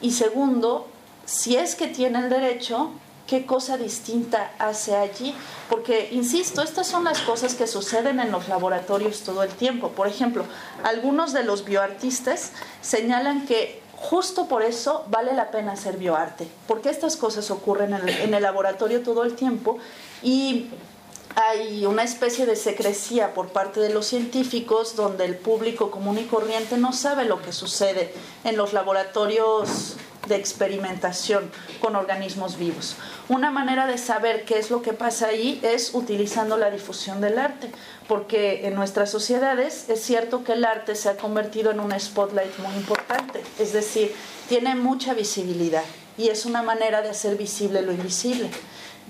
Y 0.00 0.12
segundo, 0.12 0.86
si 1.24 1.56
es 1.56 1.74
que 1.74 1.88
tiene 1.88 2.18
el 2.18 2.30
derecho, 2.30 2.90
qué 3.26 3.46
cosa 3.46 3.76
distinta 3.76 4.52
hace 4.58 4.96
allí. 4.96 5.34
Porque, 5.68 6.08
insisto, 6.12 6.62
estas 6.62 6.86
son 6.86 7.04
las 7.04 7.20
cosas 7.20 7.54
que 7.54 7.66
suceden 7.66 8.20
en 8.20 8.30
los 8.32 8.48
laboratorios 8.48 9.22
todo 9.22 9.42
el 9.42 9.50
tiempo. 9.50 9.90
Por 9.90 10.08
ejemplo, 10.08 10.44
algunos 10.84 11.32
de 11.32 11.44
los 11.44 11.64
bioartistas 11.64 12.52
señalan 12.80 13.46
que 13.46 13.82
Justo 14.00 14.46
por 14.46 14.62
eso 14.62 15.04
vale 15.08 15.34
la 15.34 15.50
pena 15.50 15.72
hacer 15.72 15.96
bioarte, 15.96 16.46
porque 16.68 16.88
estas 16.88 17.16
cosas 17.16 17.50
ocurren 17.50 17.92
en 17.94 18.32
el, 18.32 18.42
laboratorio 18.42 19.02
todo 19.02 19.24
el 19.24 19.34
tiempo 19.34 19.78
y 20.22 20.68
hay 21.34 21.86
una 21.86 22.02
especie 22.02 22.46
de 22.46 22.56
secrecía 22.56 23.34
por 23.34 23.48
parte 23.48 23.80
de 23.80 23.90
los 23.90 24.06
científicos 24.06 24.96
donde 24.96 25.24
el 25.24 25.36
público 25.36 25.90
común 25.90 26.18
y 26.18 26.24
corriente 26.24 26.76
no 26.76 26.92
sabe 26.92 27.24
lo 27.24 27.42
que 27.42 27.52
sucede 27.52 28.12
en 28.44 28.56
los 28.56 28.72
laboratorios 28.72 29.96
de 30.26 30.36
experimentación 30.36 31.50
con 31.80 31.96
organismos 31.96 32.58
vivos. 32.58 32.96
Una 33.28 33.50
manera 33.50 33.86
de 33.86 33.98
saber 33.98 34.44
qué 34.44 34.58
es 34.58 34.70
lo 34.70 34.82
que 34.82 34.92
pasa 34.92 35.28
ahí 35.28 35.58
es 35.62 35.94
utilizando 35.94 36.56
la 36.56 36.70
difusión 36.70 37.20
del 37.20 37.38
arte, 37.38 37.70
porque 38.06 38.66
en 38.66 38.74
nuestras 38.74 39.10
sociedades 39.10 39.88
es 39.88 40.02
cierto 40.02 40.44
que 40.44 40.52
el 40.52 40.64
arte 40.64 40.94
se 40.94 41.08
ha 41.08 41.16
convertido 41.16 41.70
en 41.70 41.80
un 41.80 41.98
spotlight 41.98 42.58
muy 42.58 42.74
importante, 42.76 43.42
es 43.58 43.72
decir, 43.72 44.14
tiene 44.48 44.74
mucha 44.74 45.14
visibilidad 45.14 45.84
y 46.16 46.28
es 46.28 46.44
una 46.44 46.62
manera 46.62 47.00
de 47.00 47.10
hacer 47.10 47.36
visible 47.36 47.82
lo 47.82 47.92
invisible. 47.92 48.50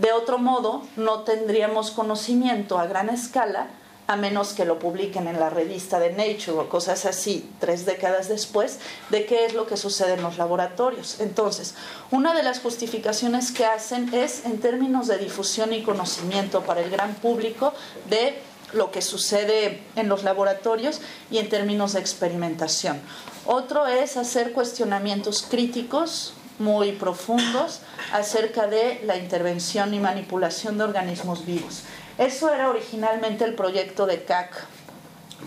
De 0.01 0.13
otro 0.13 0.39
modo, 0.39 0.83
no 0.97 1.21
tendríamos 1.21 1.91
conocimiento 1.91 2.79
a 2.79 2.87
gran 2.87 3.09
escala 3.09 3.69
a 4.09 4.17
menos 4.17 4.55
que 4.55 4.65
lo 4.65 4.79
publiquen 4.79 5.29
en 5.29 5.39
la 5.39 5.51
revista 5.51 6.01
de 6.01 6.11
Nature 6.11 6.59
o 6.59 6.69
cosas 6.71 7.05
así 7.05 7.49
tres 7.61 7.85
décadas 7.85 8.29
después, 8.29 8.79
de 9.11 9.27
qué 9.27 9.45
es 9.45 9.53
lo 9.53 9.67
que 9.67 9.77
sucede 9.77 10.15
en 10.15 10.23
los 10.23 10.39
laboratorios. 10.39 11.21
Entonces, 11.21 11.75
una 12.11 12.35
de 12.35 12.43
las 12.43 12.61
justificaciones 12.61 13.53
que 13.53 13.67
hacen 13.67 14.15
es 14.15 14.47
en 14.47 14.61
términos 14.61 15.09
de 15.09 15.19
difusión 15.19 15.75
y 15.75 15.83
conocimiento 15.83 16.63
para 16.63 16.81
el 16.81 16.89
gran 16.89 17.15
público 17.17 17.75
de 18.09 18.39
lo 18.73 18.91
que 18.91 19.03
sucede 19.03 19.83
en 19.95 20.09
los 20.09 20.25
laboratorios 20.25 21.03
y 21.31 21.37
en 21.37 21.51
términos 21.51 21.93
de 21.93 22.01
experimentación. 22.01 23.01
Otro 23.45 23.87
es 23.87 24.17
hacer 24.17 24.53
cuestionamientos 24.53 25.45
críticos 25.49 26.33
muy 26.59 26.93
profundos 26.93 27.81
acerca 28.13 28.67
de 28.67 29.01
la 29.05 29.17
intervención 29.17 29.95
y 29.95 30.01
manipulación 30.01 30.79
de 30.79 30.85
organismos 30.85 31.47
vivos. 31.47 31.83
Eso 32.19 32.53
era 32.53 32.69
originalmente 32.69 33.45
el 33.45 33.55
proyecto 33.55 34.07
de 34.07 34.25
CAC 34.25 34.67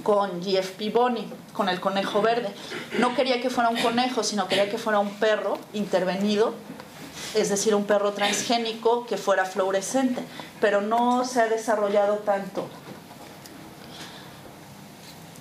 con 0.03 0.39
GFP 0.39 0.93
Bonnie, 0.93 1.27
con 1.53 1.67
el 1.67 1.81
conejo 1.81 2.21
verde. 2.21 2.49
No 2.99 3.13
quería 3.13 3.41
que 3.41 3.49
fuera 3.49 3.69
un 3.69 3.77
conejo, 3.77 4.23
sino 4.23 4.47
quería 4.47 4.69
que 4.69 4.77
fuera 4.77 4.99
un 4.99 5.11
perro 5.15 5.57
intervenido, 5.73 6.53
es 7.35 7.49
decir, 7.49 7.75
un 7.75 7.83
perro 7.83 8.13
transgénico 8.13 9.05
que 9.05 9.17
fuera 9.17 9.45
fluorescente, 9.45 10.23
pero 10.61 10.81
no 10.81 11.25
se 11.25 11.41
ha 11.41 11.47
desarrollado 11.47 12.19
tanto 12.19 12.67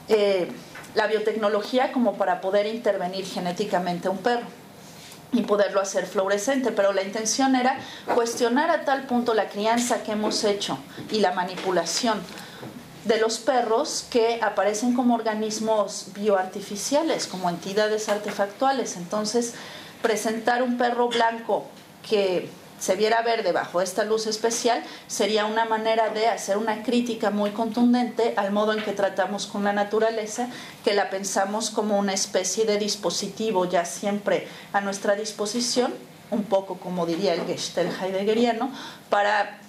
eh, 0.08 0.50
la 0.96 1.06
biotecnología 1.06 1.92
como 1.92 2.14
para 2.14 2.40
poder 2.40 2.66
intervenir 2.66 3.24
genéticamente 3.24 4.08
un 4.08 4.18
perro 4.18 4.59
y 5.32 5.42
poderlo 5.42 5.80
hacer 5.80 6.06
fluorescente, 6.06 6.72
pero 6.72 6.92
la 6.92 7.02
intención 7.02 7.54
era 7.54 7.78
cuestionar 8.14 8.70
a 8.70 8.84
tal 8.84 9.04
punto 9.06 9.34
la 9.34 9.48
crianza 9.48 10.02
que 10.02 10.12
hemos 10.12 10.44
hecho 10.44 10.78
y 11.10 11.20
la 11.20 11.32
manipulación 11.32 12.20
de 13.04 13.18
los 13.18 13.38
perros 13.38 14.06
que 14.10 14.40
aparecen 14.42 14.94
como 14.94 15.14
organismos 15.14 16.08
bioartificiales, 16.14 17.26
como 17.26 17.48
entidades 17.48 18.08
artefactuales. 18.08 18.96
Entonces, 18.96 19.54
presentar 20.02 20.62
un 20.62 20.76
perro 20.76 21.08
blanco 21.08 21.66
que 22.08 22.48
se 22.80 22.96
viera 22.96 23.22
verde 23.22 23.52
bajo 23.52 23.80
esta 23.80 24.04
luz 24.04 24.26
especial, 24.26 24.82
sería 25.06 25.46
una 25.46 25.66
manera 25.66 26.08
de 26.08 26.26
hacer 26.26 26.56
una 26.56 26.82
crítica 26.82 27.30
muy 27.30 27.50
contundente 27.50 28.34
al 28.36 28.50
modo 28.50 28.72
en 28.72 28.82
que 28.82 28.92
tratamos 28.92 29.46
con 29.46 29.62
la 29.62 29.72
naturaleza, 29.72 30.48
que 30.82 30.94
la 30.94 31.10
pensamos 31.10 31.70
como 31.70 31.98
una 31.98 32.14
especie 32.14 32.64
de 32.64 32.78
dispositivo 32.78 33.66
ya 33.66 33.84
siempre 33.84 34.48
a 34.72 34.80
nuestra 34.80 35.14
disposición, 35.14 35.94
un 36.30 36.44
poco 36.44 36.78
como 36.78 37.06
diría 37.06 37.34
el 37.34 37.46
Gestell 37.46 37.90
heideggeriano, 38.00 38.72
para 39.10 39.60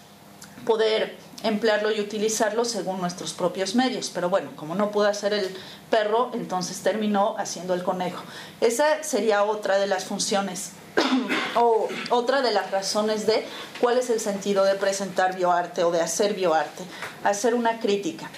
poder 0.65 1.17
emplearlo 1.43 1.91
y 1.91 1.99
utilizarlo 1.99 2.65
según 2.65 3.01
nuestros 3.01 3.33
propios 3.33 3.75
medios. 3.75 4.11
Pero 4.13 4.29
bueno, 4.29 4.51
como 4.55 4.75
no 4.75 4.91
pudo 4.91 5.07
hacer 5.07 5.33
el 5.33 5.55
perro, 5.89 6.31
entonces 6.33 6.81
terminó 6.81 7.35
haciendo 7.37 7.73
el 7.73 7.83
conejo. 7.83 8.23
Esa 8.59 9.03
sería 9.03 9.43
otra 9.43 9.77
de 9.77 9.87
las 9.87 10.05
funciones 10.05 10.71
o 11.55 11.87
otra 12.09 12.41
de 12.41 12.51
las 12.51 12.71
razones 12.71 13.25
de 13.27 13.45
cuál 13.79 13.97
es 13.97 14.09
el 14.09 14.19
sentido 14.19 14.63
de 14.63 14.75
presentar 14.75 15.35
bioarte 15.35 15.83
o 15.83 15.91
de 15.91 16.01
hacer 16.01 16.33
bioarte, 16.33 16.83
hacer 17.23 17.55
una 17.55 17.79
crítica. 17.79 18.29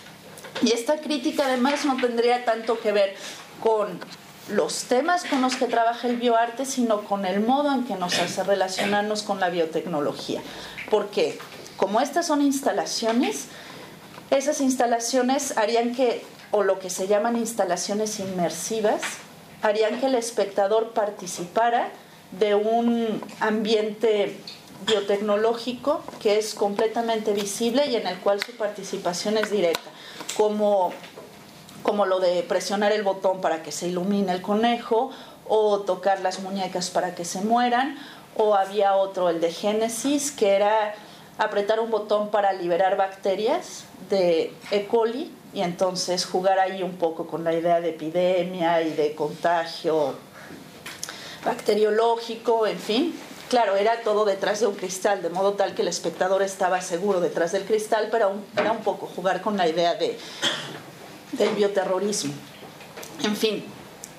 Y 0.61 0.71
esta 0.71 0.97
crítica 0.97 1.45
además 1.45 1.83
no 1.85 1.97
tendría 1.97 2.45
tanto 2.45 2.79
que 2.79 2.91
ver 2.91 3.15
con 3.61 3.99
los 4.49 4.83
temas 4.83 5.23
con 5.23 5.41
los 5.41 5.55
que 5.55 5.65
trabaja 5.65 6.07
el 6.07 6.17
bioarte, 6.17 6.65
sino 6.65 7.03
con 7.03 7.25
el 7.25 7.39
modo 7.39 7.73
en 7.73 7.85
que 7.85 7.95
nos 7.95 8.19
hace 8.19 8.43
relacionarnos 8.43 9.23
con 9.23 9.39
la 9.39 9.49
biotecnología. 9.49 10.41
Porque 10.89 11.39
como 11.83 11.99
estas 11.99 12.27
son 12.27 12.41
instalaciones, 12.41 13.47
esas 14.31 14.61
instalaciones 14.61 15.57
harían 15.57 15.93
que, 15.93 16.23
o 16.51 16.63
lo 16.63 16.79
que 16.79 16.89
se 16.89 17.09
llaman 17.09 17.35
instalaciones 17.35 18.21
inmersivas, 18.21 19.01
harían 19.61 19.99
que 19.99 20.05
el 20.05 20.15
espectador 20.15 20.93
participara 20.93 21.89
de 22.39 22.55
un 22.55 23.21
ambiente 23.41 24.37
biotecnológico 24.87 26.01
que 26.21 26.37
es 26.37 26.53
completamente 26.53 27.33
visible 27.33 27.85
y 27.87 27.97
en 27.97 28.07
el 28.07 28.17
cual 28.19 28.41
su 28.41 28.53
participación 28.55 29.37
es 29.37 29.51
directa, 29.51 29.91
como, 30.37 30.93
como 31.81 32.05
lo 32.05 32.21
de 32.21 32.43
presionar 32.43 32.93
el 32.93 33.03
botón 33.03 33.41
para 33.41 33.61
que 33.61 33.73
se 33.73 33.89
ilumine 33.89 34.31
el 34.31 34.41
conejo 34.41 35.11
o 35.49 35.79
tocar 35.81 36.21
las 36.21 36.39
muñecas 36.39 36.89
para 36.91 37.13
que 37.13 37.25
se 37.25 37.41
mueran, 37.41 37.97
o 38.37 38.55
había 38.55 38.95
otro, 38.95 39.27
el 39.27 39.41
de 39.41 39.51
Génesis, 39.51 40.31
que 40.31 40.51
era 40.51 40.95
apretar 41.37 41.79
un 41.79 41.89
botón 41.89 42.29
para 42.29 42.53
liberar 42.53 42.97
bacterias 42.97 43.85
de 44.09 44.53
E. 44.71 44.85
coli 44.85 45.31
y 45.53 45.61
entonces 45.61 46.25
jugar 46.25 46.59
ahí 46.59 46.83
un 46.83 46.97
poco 46.97 47.27
con 47.27 47.43
la 47.43 47.53
idea 47.53 47.81
de 47.81 47.89
epidemia 47.89 48.81
y 48.81 48.91
de 48.91 49.15
contagio 49.15 50.15
bacteriológico, 51.45 52.65
en 52.67 52.79
fin. 52.79 53.19
Claro, 53.49 53.75
era 53.75 54.01
todo 54.01 54.25
detrás 54.25 54.61
de 54.61 54.67
un 54.67 54.75
cristal, 54.75 55.21
de 55.21 55.29
modo 55.29 55.53
tal 55.53 55.75
que 55.75 55.83
el 55.83 55.87
espectador 55.87 56.41
estaba 56.41 56.81
seguro 56.81 57.19
detrás 57.19 57.51
del 57.51 57.65
cristal, 57.65 58.07
pero 58.09 58.31
era 58.57 58.71
un 58.71 58.79
poco 58.79 59.05
jugar 59.05 59.41
con 59.41 59.57
la 59.57 59.67
idea 59.67 59.93
de, 59.93 60.17
del 61.33 61.49
bioterrorismo. 61.49 62.33
En 63.23 63.35
fin, 63.35 63.63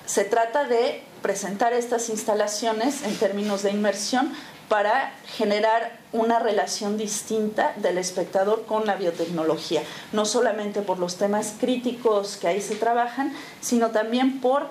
se 0.05 0.23
trata 0.23 0.63
de 0.63 1.03
presentar 1.21 1.73
estas 1.73 2.09
instalaciones 2.09 3.03
en 3.03 3.15
términos 3.17 3.63
de 3.63 3.71
inmersión 3.71 4.31
para 4.69 5.13
generar 5.37 5.99
una 6.11 6.39
relación 6.39 6.97
distinta 6.97 7.73
del 7.77 7.97
espectador 7.97 8.65
con 8.65 8.85
la 8.85 8.95
biotecnología, 8.95 9.83
no 10.11 10.25
solamente 10.25 10.81
por 10.81 10.99
los 10.99 11.17
temas 11.17 11.53
críticos 11.59 12.37
que 12.37 12.47
ahí 12.47 12.61
se 12.61 12.75
trabajan, 12.75 13.33
sino 13.61 13.91
también 13.91 14.41
por 14.41 14.67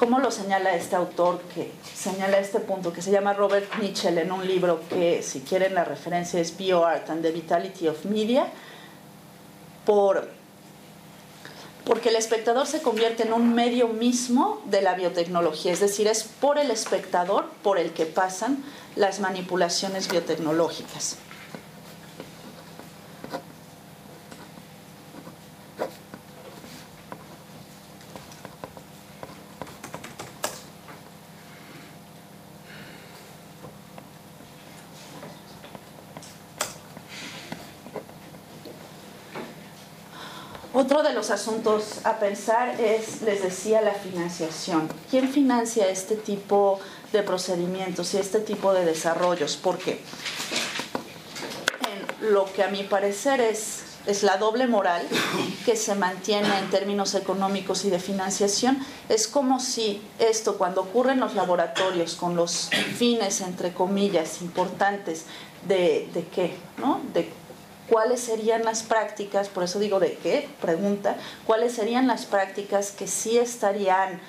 ¿Cómo 0.00 0.18
lo 0.18 0.30
señala 0.30 0.74
este 0.74 0.96
autor 0.96 1.42
que 1.54 1.70
señala 1.94 2.38
este 2.38 2.58
punto, 2.60 2.90
que 2.90 3.02
se 3.02 3.10
llama 3.10 3.34
Robert 3.34 3.70
Mitchell 3.78 4.16
en 4.16 4.32
un 4.32 4.46
libro 4.46 4.80
que, 4.88 5.22
si 5.22 5.40
quieren, 5.40 5.74
la 5.74 5.84
referencia 5.84 6.40
es 6.40 6.56
BioArt 6.56 7.10
and 7.10 7.20
the 7.20 7.30
Vitality 7.30 7.86
of 7.86 8.06
Media, 8.06 8.46
por, 9.84 10.30
porque 11.84 12.10
el 12.10 12.16
espectador 12.16 12.66
se 12.66 12.82
convierte 12.82 13.22
en 13.22 13.32
un 13.32 13.54
medio 13.54 13.88
mismo 13.88 14.62
de 14.66 14.82
la 14.82 14.94
biotecnología, 14.94 15.72
es 15.72 15.80
decir, 15.80 16.06
es 16.06 16.24
por 16.24 16.58
el 16.58 16.70
espectador 16.70 17.46
por 17.62 17.78
el 17.78 17.92
que 17.92 18.06
pasan 18.06 18.62
las 18.96 19.20
manipulaciones 19.20 20.10
biotecnológicas. 20.10 21.16
Otro 40.90 41.04
de 41.04 41.12
los 41.12 41.30
asuntos 41.30 42.00
a 42.02 42.18
pensar 42.18 42.80
es, 42.80 43.22
les 43.22 43.44
decía, 43.44 43.80
la 43.80 43.94
financiación. 43.94 44.88
¿Quién 45.08 45.28
financia 45.28 45.88
este 45.88 46.16
tipo 46.16 46.80
de 47.12 47.22
procedimientos 47.22 48.12
y 48.14 48.16
este 48.16 48.40
tipo 48.40 48.72
de 48.72 48.84
desarrollos? 48.84 49.56
Porque 49.56 50.00
en 51.92 52.32
lo 52.32 52.52
que 52.52 52.64
a 52.64 52.68
mi 52.70 52.82
parecer 52.82 53.40
es, 53.40 53.84
es 54.06 54.24
la 54.24 54.36
doble 54.38 54.66
moral 54.66 55.06
que 55.64 55.76
se 55.76 55.94
mantiene 55.94 56.58
en 56.58 56.68
términos 56.70 57.14
económicos 57.14 57.84
y 57.84 57.90
de 57.90 58.00
financiación, 58.00 58.84
es 59.08 59.28
como 59.28 59.60
si 59.60 60.02
esto 60.18 60.58
cuando 60.58 60.80
ocurre 60.80 61.12
en 61.12 61.20
los 61.20 61.36
laboratorios 61.36 62.16
con 62.16 62.34
los 62.34 62.68
fines, 62.98 63.42
entre 63.42 63.72
comillas, 63.72 64.42
importantes 64.42 65.26
de, 65.68 66.08
de 66.12 66.26
qué, 66.34 66.56
¿no? 66.78 67.00
De 67.14 67.30
cuáles 67.90 68.20
serían 68.20 68.64
las 68.64 68.84
prácticas, 68.84 69.48
por 69.48 69.64
eso 69.64 69.80
digo 69.80 69.98
de 69.98 70.14
qué, 70.14 70.48
pregunta, 70.60 71.16
cuáles 71.44 71.74
serían 71.74 72.06
las 72.06 72.24
prácticas 72.24 72.92
que 72.92 73.08
sí 73.08 73.36
estarían 73.36 74.20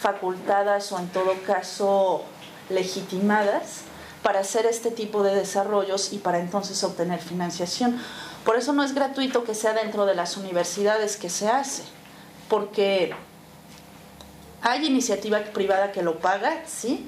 facultadas 0.00 0.90
o 0.90 0.98
en 0.98 1.08
todo 1.08 1.34
caso 1.46 2.24
legitimadas 2.70 3.82
para 4.22 4.40
hacer 4.40 4.64
este 4.64 4.90
tipo 4.90 5.22
de 5.22 5.34
desarrollos 5.34 6.14
y 6.14 6.18
para 6.18 6.38
entonces 6.38 6.82
obtener 6.82 7.20
financiación. 7.20 8.00
Por 8.44 8.56
eso 8.56 8.72
no 8.72 8.82
es 8.82 8.94
gratuito 8.94 9.44
que 9.44 9.54
sea 9.54 9.74
dentro 9.74 10.06
de 10.06 10.14
las 10.14 10.38
universidades 10.38 11.18
que 11.18 11.28
se 11.28 11.48
hace, 11.48 11.82
porque 12.48 13.12
hay 14.62 14.86
iniciativa 14.86 15.40
privada 15.52 15.92
que 15.92 16.02
lo 16.02 16.20
paga, 16.20 16.62
sí, 16.66 17.06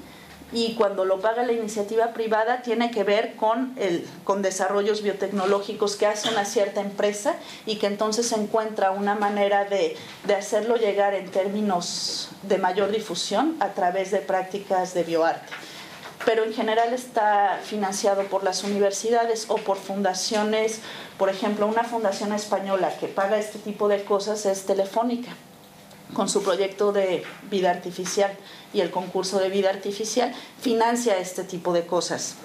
y 0.53 0.75
cuando 0.75 1.03
lo 1.03 1.19
paga 1.19 1.43
la 1.43 1.51
iniciativa 1.51 2.13
privada 2.13 2.61
tiene 2.61 2.91
que 2.91 3.03
ver 3.03 3.35
con, 3.35 3.73
el, 3.77 4.07
con 4.23 4.41
desarrollos 4.41 5.01
biotecnológicos 5.01 5.95
que 5.95 6.05
hace 6.05 6.29
una 6.29 6.45
cierta 6.45 6.81
empresa 6.81 7.35
y 7.65 7.77
que 7.77 7.87
entonces 7.87 8.31
encuentra 8.31 8.91
una 8.91 9.15
manera 9.15 9.65
de, 9.65 9.97
de 10.25 10.35
hacerlo 10.35 10.75
llegar 10.75 11.15
en 11.15 11.29
términos 11.29 12.29
de 12.43 12.59
mayor 12.59 12.91
difusión 12.91 13.55
a 13.59 13.69
través 13.73 14.11
de 14.11 14.19
prácticas 14.19 14.93
de 14.93 15.03
bioarte 15.03 15.51
pero 16.25 16.45
en 16.45 16.53
general 16.53 16.93
está 16.93 17.59
financiado 17.65 18.23
por 18.27 18.45
las 18.45 18.63
universidades 18.63 19.47
o 19.49 19.57
por 19.57 19.75
fundaciones. 19.75 20.79
Por 21.17 21.27
ejemplo, 21.27 21.67
una 21.67 21.83
fundación 21.83 22.31
española 22.31 22.95
que 22.97 23.07
paga 23.07 23.37
este 23.37 23.59
tipo 23.59 23.89
de 23.89 24.05
cosas 24.05 24.45
es 24.45 24.65
Telefónica 24.65 25.35
con 26.13 26.29
su 26.29 26.43
proyecto 26.43 26.91
de 26.91 27.23
vida 27.49 27.71
artificial 27.71 28.31
y 28.73 28.81
el 28.81 28.91
concurso 28.91 29.39
de 29.39 29.49
vida 29.49 29.69
artificial 29.69 30.33
financia 30.61 31.17
este 31.17 31.43
tipo 31.43 31.73
de 31.73 31.85
cosas. 31.85 32.35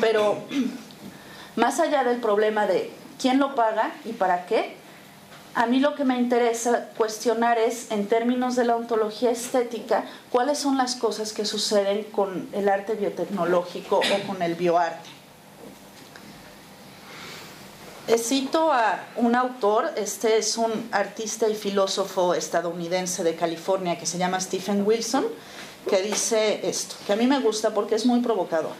Pero 0.00 0.38
más 1.56 1.80
allá 1.80 2.04
del 2.04 2.18
problema 2.18 2.66
de 2.66 2.90
quién 3.20 3.38
lo 3.38 3.54
paga 3.54 3.92
y 4.04 4.12
para 4.12 4.46
qué, 4.46 4.76
a 5.54 5.64
mí 5.64 5.80
lo 5.80 5.94
que 5.94 6.04
me 6.04 6.18
interesa 6.18 6.90
cuestionar 6.98 7.58
es, 7.58 7.90
en 7.90 8.08
términos 8.08 8.56
de 8.56 8.64
la 8.64 8.76
ontología 8.76 9.30
estética, 9.30 10.04
cuáles 10.30 10.58
son 10.58 10.76
las 10.76 10.96
cosas 10.96 11.32
que 11.32 11.46
suceden 11.46 12.04
con 12.04 12.46
el 12.52 12.68
arte 12.68 12.94
biotecnológico 12.94 14.00
o 14.00 14.26
con 14.26 14.42
el 14.42 14.54
bioarte. 14.54 15.15
Cito 18.14 18.72
a 18.72 19.04
un 19.16 19.34
autor, 19.34 19.90
este 19.96 20.38
es 20.38 20.56
un 20.56 20.88
artista 20.92 21.48
y 21.48 21.56
filósofo 21.56 22.34
estadounidense 22.34 23.24
de 23.24 23.34
California 23.34 23.98
que 23.98 24.06
se 24.06 24.16
llama 24.16 24.40
Stephen 24.40 24.86
Wilson, 24.86 25.26
que 25.90 26.02
dice 26.02 26.60
esto, 26.68 26.94
que 27.04 27.12
a 27.12 27.16
mí 27.16 27.26
me 27.26 27.40
gusta 27.40 27.74
porque 27.74 27.96
es 27.96 28.06
muy 28.06 28.20
provocador. 28.20 28.72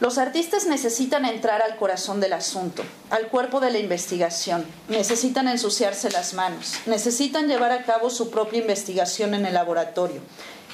Los 0.00 0.18
artistas 0.18 0.66
necesitan 0.66 1.24
entrar 1.24 1.62
al 1.62 1.76
corazón 1.76 2.20
del 2.20 2.32
asunto, 2.32 2.82
al 3.10 3.28
cuerpo 3.28 3.60
de 3.60 3.70
la 3.70 3.78
investigación, 3.78 4.66
necesitan 4.88 5.48
ensuciarse 5.48 6.10
las 6.10 6.34
manos, 6.34 6.74
necesitan 6.84 7.46
llevar 7.46 7.72
a 7.72 7.84
cabo 7.84 8.10
su 8.10 8.30
propia 8.30 8.60
investigación 8.60 9.34
en 9.34 9.46
el 9.46 9.54
laboratorio, 9.54 10.20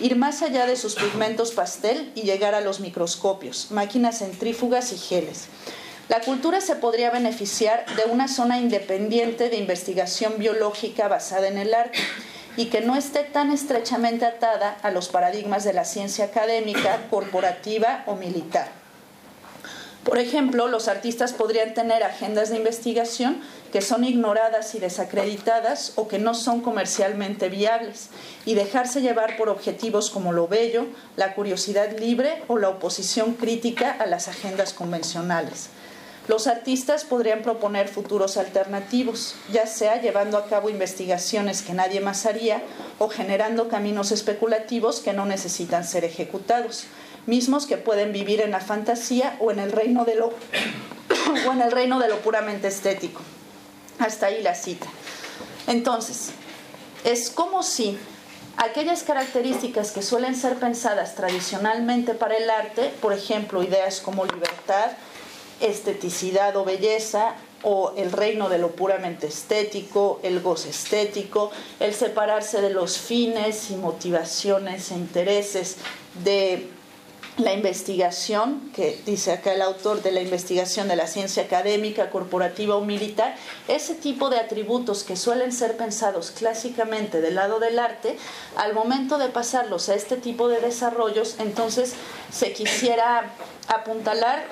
ir 0.00 0.16
más 0.16 0.42
allá 0.42 0.66
de 0.66 0.76
sus 0.76 0.94
pigmentos 0.96 1.52
pastel 1.52 2.12
y 2.14 2.22
llegar 2.22 2.54
a 2.54 2.62
los 2.62 2.80
microscopios, 2.80 3.70
máquinas 3.70 4.18
centrífugas 4.18 4.92
y 4.92 4.96
geles. 4.96 5.48
La 6.12 6.20
cultura 6.20 6.60
se 6.60 6.76
podría 6.76 7.08
beneficiar 7.08 7.86
de 7.96 8.04
una 8.04 8.28
zona 8.28 8.58
independiente 8.58 9.48
de 9.48 9.56
investigación 9.56 10.34
biológica 10.36 11.08
basada 11.08 11.48
en 11.48 11.56
el 11.56 11.72
arte 11.72 11.98
y 12.54 12.66
que 12.66 12.82
no 12.82 12.96
esté 12.96 13.20
tan 13.20 13.50
estrechamente 13.50 14.26
atada 14.26 14.76
a 14.82 14.90
los 14.90 15.08
paradigmas 15.08 15.64
de 15.64 15.72
la 15.72 15.86
ciencia 15.86 16.26
académica, 16.26 17.06
corporativa 17.08 18.04
o 18.04 18.16
militar. 18.16 18.68
Por 20.04 20.18
ejemplo, 20.18 20.68
los 20.68 20.86
artistas 20.86 21.32
podrían 21.32 21.72
tener 21.72 22.02
agendas 22.02 22.50
de 22.50 22.58
investigación 22.58 23.40
que 23.72 23.80
son 23.80 24.04
ignoradas 24.04 24.74
y 24.74 24.80
desacreditadas 24.80 25.94
o 25.96 26.08
que 26.08 26.18
no 26.18 26.34
son 26.34 26.60
comercialmente 26.60 27.48
viables 27.48 28.10
y 28.44 28.52
dejarse 28.52 29.00
llevar 29.00 29.38
por 29.38 29.48
objetivos 29.48 30.10
como 30.10 30.32
lo 30.32 30.46
bello, 30.46 30.88
la 31.16 31.32
curiosidad 31.32 31.98
libre 31.98 32.42
o 32.48 32.58
la 32.58 32.68
oposición 32.68 33.32
crítica 33.32 33.96
a 33.98 34.04
las 34.04 34.28
agendas 34.28 34.74
convencionales. 34.74 35.70
Los 36.28 36.46
artistas 36.46 37.04
podrían 37.04 37.42
proponer 37.42 37.88
futuros 37.88 38.36
alternativos, 38.36 39.34
ya 39.50 39.66
sea 39.66 40.00
llevando 40.00 40.38
a 40.38 40.46
cabo 40.46 40.70
investigaciones 40.70 41.62
que 41.62 41.72
nadie 41.72 42.00
más 42.00 42.26
haría 42.26 42.62
o 42.98 43.08
generando 43.08 43.68
caminos 43.68 44.12
especulativos 44.12 45.00
que 45.00 45.12
no 45.12 45.26
necesitan 45.26 45.84
ser 45.84 46.04
ejecutados, 46.04 46.84
mismos 47.26 47.66
que 47.66 47.76
pueden 47.76 48.12
vivir 48.12 48.40
en 48.40 48.52
la 48.52 48.60
fantasía 48.60 49.36
o 49.40 49.50
en 49.50 49.58
el 49.58 49.72
reino 49.72 50.04
de 50.04 50.14
lo, 50.14 50.28
o 51.48 51.52
en 51.52 51.60
el 51.60 51.72
reino 51.72 51.98
de 51.98 52.08
lo 52.08 52.20
puramente 52.20 52.68
estético. 52.68 53.20
Hasta 53.98 54.26
ahí 54.26 54.42
la 54.42 54.54
cita. 54.54 54.86
Entonces, 55.66 56.30
es 57.02 57.30
como 57.30 57.64
si 57.64 57.98
aquellas 58.58 59.02
características 59.02 59.90
que 59.90 60.02
suelen 60.02 60.36
ser 60.36 60.54
pensadas 60.56 61.16
tradicionalmente 61.16 62.14
para 62.14 62.36
el 62.36 62.48
arte, 62.48 62.92
por 63.00 63.12
ejemplo, 63.12 63.62
ideas 63.64 64.00
como 64.00 64.24
libertad, 64.24 64.92
esteticidad 65.62 66.56
o 66.56 66.64
belleza 66.64 67.34
o 67.62 67.94
el 67.96 68.10
reino 68.12 68.48
de 68.48 68.58
lo 68.58 68.72
puramente 68.72 69.28
estético, 69.28 70.20
el 70.22 70.40
goce 70.40 70.70
estético, 70.70 71.50
el 71.80 71.94
separarse 71.94 72.60
de 72.60 72.70
los 72.70 72.98
fines 72.98 73.70
y 73.70 73.76
motivaciones 73.76 74.90
e 74.90 74.94
intereses 74.94 75.76
de 76.24 76.68
la 77.38 77.54
investigación, 77.54 78.70
que 78.74 79.00
dice 79.06 79.32
acá 79.32 79.54
el 79.54 79.62
autor 79.62 80.02
de 80.02 80.12
la 80.12 80.20
investigación 80.20 80.86
de 80.88 80.96
la 80.96 81.06
ciencia 81.06 81.44
académica, 81.44 82.10
corporativa 82.10 82.76
o 82.76 82.84
militar, 82.84 83.36
ese 83.68 83.94
tipo 83.94 84.28
de 84.28 84.36
atributos 84.36 85.02
que 85.02 85.16
suelen 85.16 85.50
ser 85.50 85.78
pensados 85.78 86.30
clásicamente 86.30 87.22
del 87.22 87.36
lado 87.36 87.58
del 87.58 87.78
arte, 87.78 88.18
al 88.56 88.74
momento 88.74 89.16
de 89.16 89.28
pasarlos 89.28 89.88
a 89.88 89.94
este 89.94 90.16
tipo 90.16 90.48
de 90.48 90.60
desarrollos, 90.60 91.36
entonces 91.38 91.94
se 92.30 92.52
quisiera 92.52 93.32
apuntalar 93.66 94.44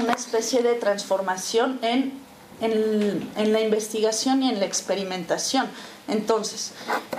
una 0.00 0.12
especie 0.12 0.62
de 0.62 0.74
transformación 0.74 1.78
en, 1.82 2.20
en, 2.60 3.52
la 3.52 3.60
investigación 3.60 4.42
y 4.42 4.50
en 4.50 4.60
la 4.60 4.66
experimentación. 4.66 5.68
Entonces, 6.08 6.72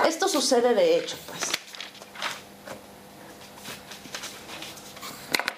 esto 0.07 0.27
sucede 0.27 0.73
de 0.73 0.97
hecho, 0.97 1.17
pues. 1.27 1.41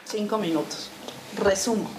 Cinco 0.05 0.37
minutos. 0.37 0.89
Resumo. 1.37 1.89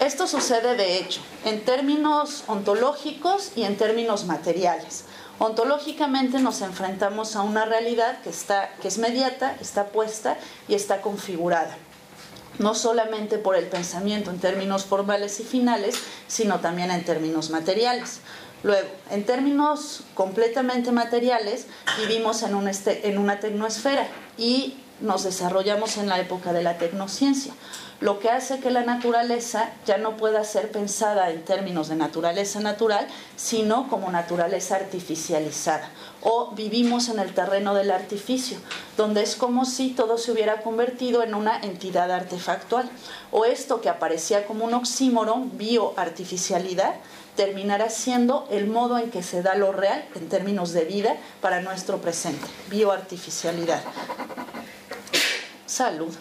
Esto 0.00 0.26
sucede 0.26 0.76
de 0.76 0.98
hecho 0.98 1.20
en 1.44 1.64
términos 1.64 2.44
ontológicos 2.46 3.52
y 3.54 3.62
en 3.62 3.76
términos 3.76 4.24
materiales. 4.24 5.04
Ontológicamente 5.38 6.40
nos 6.40 6.60
enfrentamos 6.62 7.36
a 7.36 7.42
una 7.42 7.64
realidad 7.64 8.20
que, 8.22 8.30
está, 8.30 8.74
que 8.82 8.88
es 8.88 8.98
mediata, 8.98 9.56
está 9.60 9.86
puesta 9.86 10.36
y 10.68 10.74
está 10.74 11.00
configurada 11.00 11.76
no 12.60 12.74
solamente 12.74 13.38
por 13.38 13.56
el 13.56 13.66
pensamiento 13.66 14.30
en 14.30 14.38
términos 14.38 14.84
formales 14.84 15.40
y 15.40 15.44
finales, 15.44 15.96
sino 16.28 16.60
también 16.60 16.90
en 16.90 17.04
términos 17.04 17.48
materiales. 17.50 18.20
Luego, 18.62 18.86
en 19.10 19.24
términos 19.24 20.02
completamente 20.14 20.92
materiales, 20.92 21.66
vivimos 21.98 22.42
en, 22.42 22.68
este, 22.68 23.08
en 23.08 23.16
una 23.16 23.40
tecnosfera 23.40 24.06
y 24.36 24.76
nos 25.00 25.24
desarrollamos 25.24 25.96
en 25.96 26.10
la 26.10 26.20
época 26.20 26.52
de 26.52 26.62
la 26.62 26.76
tecnociencia 26.76 27.54
lo 28.00 28.18
que 28.18 28.30
hace 28.30 28.60
que 28.60 28.70
la 28.70 28.82
naturaleza 28.82 29.70
ya 29.86 29.98
no 29.98 30.16
pueda 30.16 30.42
ser 30.44 30.70
pensada 30.70 31.30
en 31.30 31.44
términos 31.44 31.88
de 31.88 31.96
naturaleza 31.96 32.60
natural, 32.60 33.06
sino 33.36 33.88
como 33.88 34.10
naturaleza 34.10 34.76
artificializada. 34.76 35.90
O 36.22 36.50
vivimos 36.52 37.08
en 37.08 37.18
el 37.18 37.32
terreno 37.34 37.74
del 37.74 37.90
artificio, 37.90 38.58
donde 38.96 39.22
es 39.22 39.36
como 39.36 39.64
si 39.64 39.90
todo 39.90 40.18
se 40.18 40.32
hubiera 40.32 40.60
convertido 40.62 41.22
en 41.22 41.34
una 41.34 41.58
entidad 41.60 42.10
artefactual. 42.10 42.90
O 43.30 43.44
esto 43.44 43.80
que 43.80 43.88
aparecía 43.88 44.46
como 44.46 44.66
un 44.66 44.74
oxímoron, 44.74 45.56
bioartificialidad, 45.56 46.94
terminará 47.36 47.88
siendo 47.88 48.46
el 48.50 48.66
modo 48.66 48.98
en 48.98 49.10
que 49.10 49.22
se 49.22 49.42
da 49.42 49.54
lo 49.54 49.72
real 49.72 50.04
en 50.14 50.28
términos 50.28 50.72
de 50.72 50.84
vida 50.84 51.16
para 51.40 51.62
nuestro 51.62 51.98
presente, 52.02 52.46
bioartificialidad. 52.68 53.80
Salud. 55.64 56.12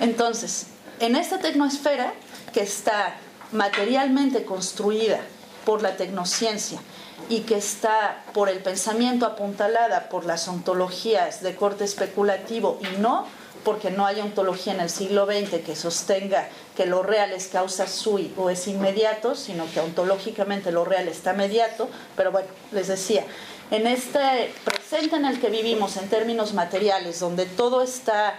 Entonces, 0.00 0.66
en 1.00 1.16
esta 1.16 1.38
tecnosfera 1.38 2.12
que 2.52 2.60
está 2.60 3.16
materialmente 3.52 4.44
construida 4.44 5.20
por 5.64 5.82
la 5.82 5.96
tecnociencia 5.96 6.80
y 7.28 7.40
que 7.40 7.56
está 7.56 8.22
por 8.32 8.48
el 8.48 8.60
pensamiento 8.60 9.26
apuntalada 9.26 10.08
por 10.08 10.24
las 10.24 10.48
ontologías 10.48 11.42
de 11.42 11.54
corte 11.54 11.84
especulativo 11.84 12.78
y 12.80 13.00
no 13.00 13.26
porque 13.64 13.90
no 13.90 14.06
hay 14.06 14.20
ontología 14.20 14.72
en 14.72 14.80
el 14.80 14.88
siglo 14.88 15.26
XX 15.26 15.62
que 15.64 15.76
sostenga 15.76 16.48
que 16.76 16.86
lo 16.86 17.02
real 17.02 17.32
es 17.32 17.48
causa 17.48 17.86
sui 17.86 18.32
o 18.36 18.50
es 18.50 18.66
inmediato, 18.66 19.34
sino 19.34 19.70
que 19.72 19.80
ontológicamente 19.80 20.72
lo 20.72 20.84
real 20.84 21.08
está 21.08 21.32
mediato, 21.32 21.88
pero 22.16 22.32
bueno, 22.32 22.48
les 22.72 22.88
decía, 22.88 23.24
en 23.70 23.86
este 23.86 24.54
presente 24.64 25.16
en 25.16 25.26
el 25.26 25.40
que 25.40 25.50
vivimos 25.50 25.96
en 25.96 26.08
términos 26.08 26.54
materiales, 26.54 27.20
donde 27.20 27.44
todo 27.44 27.82
está 27.82 28.36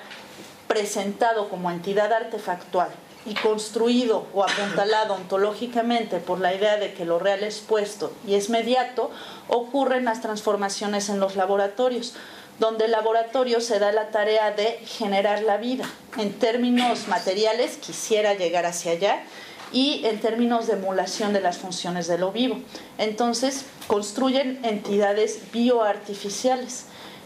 presentado 0.67 1.49
como 1.49 1.69
entidad 1.69 2.11
artefactual 2.11 2.89
y 3.29 3.35
construido 3.35 4.25
o 4.33 4.43
apuntalado 4.43 5.13
ontológicamente 5.13 6.17
por 6.17 6.39
la 6.39 6.53
idea 6.53 6.77
de 6.77 6.93
que 6.93 7.05
lo 7.05 7.19
real 7.19 7.43
es 7.43 7.59
puesto 7.59 8.11
y 8.27 8.33
es 8.33 8.49
mediato, 8.49 9.11
ocurren 9.47 10.05
las 10.05 10.21
transformaciones 10.21 11.09
en 11.09 11.19
los 11.19 11.35
laboratorios, 11.35 12.15
donde 12.57 12.85
el 12.85 12.91
laboratorio 12.91 13.61
se 13.61 13.79
da 13.79 13.91
la 13.91 14.09
tarea 14.09 14.51
de 14.51 14.79
generar 14.85 15.43
la 15.43 15.57
vida. 15.57 15.85
En 16.17 16.33
términos 16.33 17.07
materiales, 17.07 17.77
quisiera 17.77 18.33
llegar 18.33 18.65
hacia 18.65 18.93
allá, 18.93 19.23
y 19.71 20.01
en 20.05 20.19
términos 20.19 20.67
de 20.67 20.73
emulación 20.73 21.31
de 21.31 21.41
las 21.41 21.57
funciones 21.57 22.07
de 22.07 22.17
lo 22.17 22.31
vivo. 22.31 22.59
Entonces, 22.97 23.65
construyen 23.87 24.59
entidades 24.63 25.51
bioartificiales. 25.53 26.85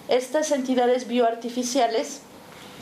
Estas 0.10 0.52
entidades 0.52 1.08
bioartificiales 1.08 2.22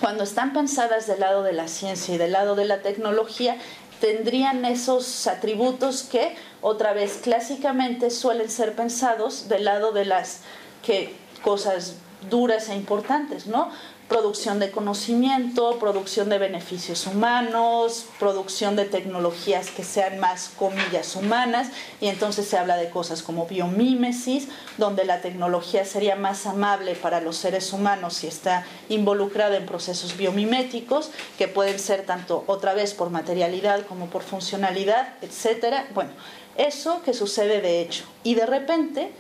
cuando 0.02 0.24
están 0.24 0.52
pensadas 0.52 1.06
del 1.06 1.20
lado 1.20 1.44
de 1.44 1.54
la 1.54 1.68
ciencia 1.68 2.16
y 2.16 2.18
del 2.18 2.32
lado 2.32 2.56
de 2.56 2.66
la 2.66 2.82
tecnología, 2.82 3.58
tendrían 4.02 4.66
esos 4.66 5.28
atributos 5.28 6.02
que 6.02 6.36
otra 6.62 6.92
vez 6.92 7.20
clásicamente 7.24 8.10
suelen 8.10 8.50
ser 8.50 8.76
pensados 8.76 9.48
del 9.48 9.64
lado 9.64 9.92
de 9.92 10.06
las 10.06 10.42
que 10.82 11.16
cosas 11.44 11.98
duras 12.30 12.70
e 12.70 12.76
importantes, 12.76 13.46
¿no? 13.46 13.70
Producción 14.12 14.60
de 14.60 14.72
conocimiento, 14.72 15.80
producción 15.80 16.28
de 16.28 16.38
beneficios 16.38 17.08
humanos, 17.08 18.08
producción 18.20 18.76
de 18.76 18.84
tecnologías 18.84 19.70
que 19.70 19.86
sean 19.86 20.20
más 20.20 20.50
comillas 20.60 21.16
humanas, 21.16 21.70
y 22.02 22.08
entonces 22.08 22.46
se 22.46 22.58
habla 22.58 22.76
de 22.76 22.90
cosas 22.90 23.24
como 23.24 23.48
biomímesis, 23.48 24.50
donde 24.78 25.06
la 25.06 25.22
tecnología 25.22 25.86
sería 25.86 26.18
más 26.18 26.46
amable 26.46 26.96
para 26.96 27.22
los 27.22 27.38
seres 27.38 27.72
humanos 27.72 28.16
si 28.16 28.28
está 28.28 28.66
involucrada 28.90 29.56
en 29.56 29.66
procesos 29.66 30.18
biomiméticos, 30.18 31.12
que 31.38 31.48
pueden 31.48 31.80
ser 31.80 32.06
tanto 32.06 32.44
otra 32.48 32.74
vez 32.74 32.94
por 32.94 33.12
materialidad 33.12 33.86
como 33.86 34.08
por 34.08 34.24
funcionalidad, 34.24 35.14
etcétera. 35.22 35.88
Bueno, 35.94 36.12
eso 36.58 37.02
que 37.02 37.14
sucede 37.14 37.62
de 37.62 37.80
hecho. 37.80 38.04
Y 38.26 38.36
de 38.36 38.46
repente, 38.46 39.14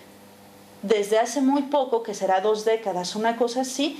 desde 0.82 1.18
hace 1.18 1.39
muy 1.39 1.62
poco, 1.62 2.04
que 2.04 2.14
será 2.14 2.42
dos 2.42 2.66
décadas, 2.66 3.16
una 3.16 3.38
cosa 3.38 3.62
así, 3.62 3.98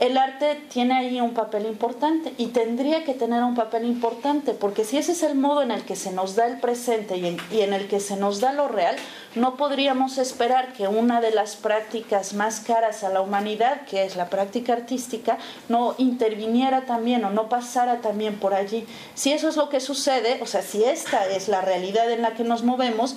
el 0.00 0.18
arte 0.18 0.60
tiene 0.70 0.94
ahí 0.94 1.20
un 1.20 1.34
papel 1.34 1.66
importante 1.66 2.34
y 2.36 2.48
tendría 2.48 3.04
que 3.04 3.14
tener 3.14 3.44
un 3.44 3.54
papel 3.54 3.84
importante, 3.84 4.52
porque 4.52 4.84
si 4.84 4.98
ese 4.98 5.12
es 5.12 5.22
el 5.22 5.36
modo 5.36 5.62
en 5.62 5.70
el 5.70 5.84
que 5.84 5.94
se 5.94 6.10
nos 6.10 6.34
da 6.34 6.46
el 6.46 6.58
presente 6.58 7.16
y 7.16 7.60
en, 7.60 7.72
el 7.72 7.86
que 7.86 8.00
se 8.00 8.16
nos 8.16 8.40
da 8.40 8.52
lo 8.52 8.66
real, 8.66 8.96
no 9.36 9.56
podríamos 9.56 10.18
esperar 10.18 10.72
que 10.72 10.88
una 10.88 11.20
de 11.20 11.30
las 11.30 11.54
prácticas 11.54 12.34
más 12.34 12.60
caras 12.60 13.04
a 13.04 13.10
la 13.10 13.20
humanidad, 13.20 13.82
que 13.82 14.04
es 14.04 14.16
la 14.16 14.30
práctica 14.30 14.72
artística, 14.72 15.38
no 15.68 15.94
interviniera 15.98 16.86
también 16.86 17.24
o 17.24 17.30
no 17.30 17.48
pasara 17.48 18.00
también 18.00 18.38
por 18.40 18.52
allí. 18.52 18.86
Si 19.14 19.32
eso 19.32 19.48
es 19.48 19.56
lo 19.56 19.68
que 19.68 19.80
sucede, 19.80 20.40
o 20.42 20.46
sea, 20.46 20.62
si 20.62 20.82
esta 20.82 21.26
es 21.28 21.48
la 21.48 21.60
realidad 21.60 22.10
en 22.10 22.22
la 22.22 22.34
que 22.34 22.42
nos 22.42 22.64
movemos, 22.64 23.16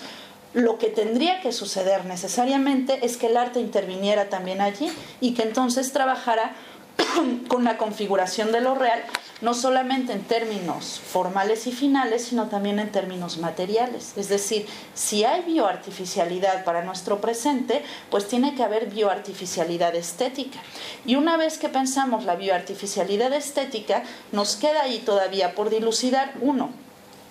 lo 0.58 0.80
que 0.80 0.88
tendría 0.88 1.40
que 1.40 1.52
suceder 1.52 2.06
necesariamente 2.06 3.06
es 3.06 3.16
que 3.18 3.28
el 3.28 3.38
arte 3.38 3.60
interviniera 3.60 4.28
también 4.28 4.60
allí 4.60 4.92
y 5.22 5.36
que 5.36 5.44
entonces 5.44 5.94
trabajara 5.94 6.56
con 7.48 7.64
la 7.64 7.78
configuración 7.78 8.52
de 8.52 8.62
lo 8.62 8.74
real 8.74 9.04
no 9.40 9.54
solamente 9.54 10.14
en 10.14 10.24
términos 10.24 11.00
formales 11.00 11.68
y 11.68 11.72
finales, 11.72 12.24
sino 12.24 12.48
también 12.48 12.80
en 12.80 12.92
términos 12.92 13.38
materiales. 13.38 14.14
Es 14.18 14.30
decir, 14.30 14.66
si 14.96 15.26
hay 15.26 15.44
bioartificialidad 15.44 16.64
para 16.64 16.84
nuestro 16.84 17.22
presente, 17.22 17.84
pues 18.10 18.28
tiene 18.28 18.56
que 18.56 18.64
haber 18.64 18.88
bioartificialidad 18.88 19.96
estética. 19.96 20.58
Y 21.06 21.18
una 21.18 21.38
vez 21.38 21.60
que 21.60 21.70
pensamos 21.70 22.26
la 22.26 22.36
bioartificialidad 22.36 23.32
estética, 23.32 24.02
nos 24.32 24.56
queda 24.56 24.82
ahí 24.82 25.04
todavía 25.06 25.54
por 25.54 25.70
dilucidar, 25.70 26.34
uno, 26.42 26.72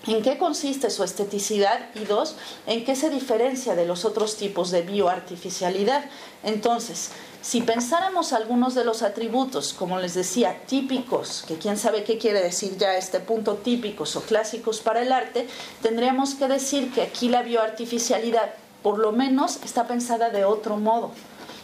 ¿En 0.07 0.23
qué 0.23 0.39
consiste 0.39 0.89
su 0.91 1.03
esteticidad? 1.03 1.91
Y 1.97 2.05
dos, 2.05 2.37
¿en 2.67 2.85
qué 2.85 2.95
se 2.95 3.11
diferencia 3.11 3.75
de 3.75 3.87
los 3.87 4.05
otros 4.05 4.37
tipos 4.37 4.71
de 4.71 4.83
bioartificialidad? 4.83 6.05
Entonces, 6.45 7.11
si 7.43 7.61
pensáramos 7.63 8.33
algunos 8.33 8.77
de 8.77 8.85
los 8.85 9.03
atributos, 9.03 9.73
como 9.73 9.99
les 9.99 10.15
decía, 10.15 10.63
típicos, 10.67 11.45
que 11.49 11.57
quién 11.57 11.77
sabe 11.77 12.05
qué 12.05 12.19
quiere 12.19 12.41
decir 12.41 12.77
ya 12.79 12.97
este 12.97 13.19
punto 13.19 13.55
típicos 13.55 14.15
o 14.15 14.23
clásicos 14.23 14.81
para 14.81 15.03
el 15.03 15.11
arte, 15.11 15.49
tendríamos 15.83 16.37
que 16.37 16.47
decir 16.47 16.93
que 16.93 17.03
aquí 17.03 17.29
la 17.29 17.43
bioartificialidad 17.43 18.55
por 18.85 18.99
lo 18.99 19.11
menos 19.11 19.59
está 19.65 19.89
pensada 19.89 20.31
de 20.31 20.45
otro 20.45 20.77
modo 20.77 21.11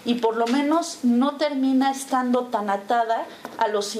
y 0.05 0.15
por 0.15 0.37
lo 0.37 0.47
menos 0.47 0.99
no 1.03 1.37
termina 1.37 1.91
estando 1.91 2.47
tan 2.47 2.71
atada 2.71 3.27
a 3.59 3.69
los, 3.69 3.97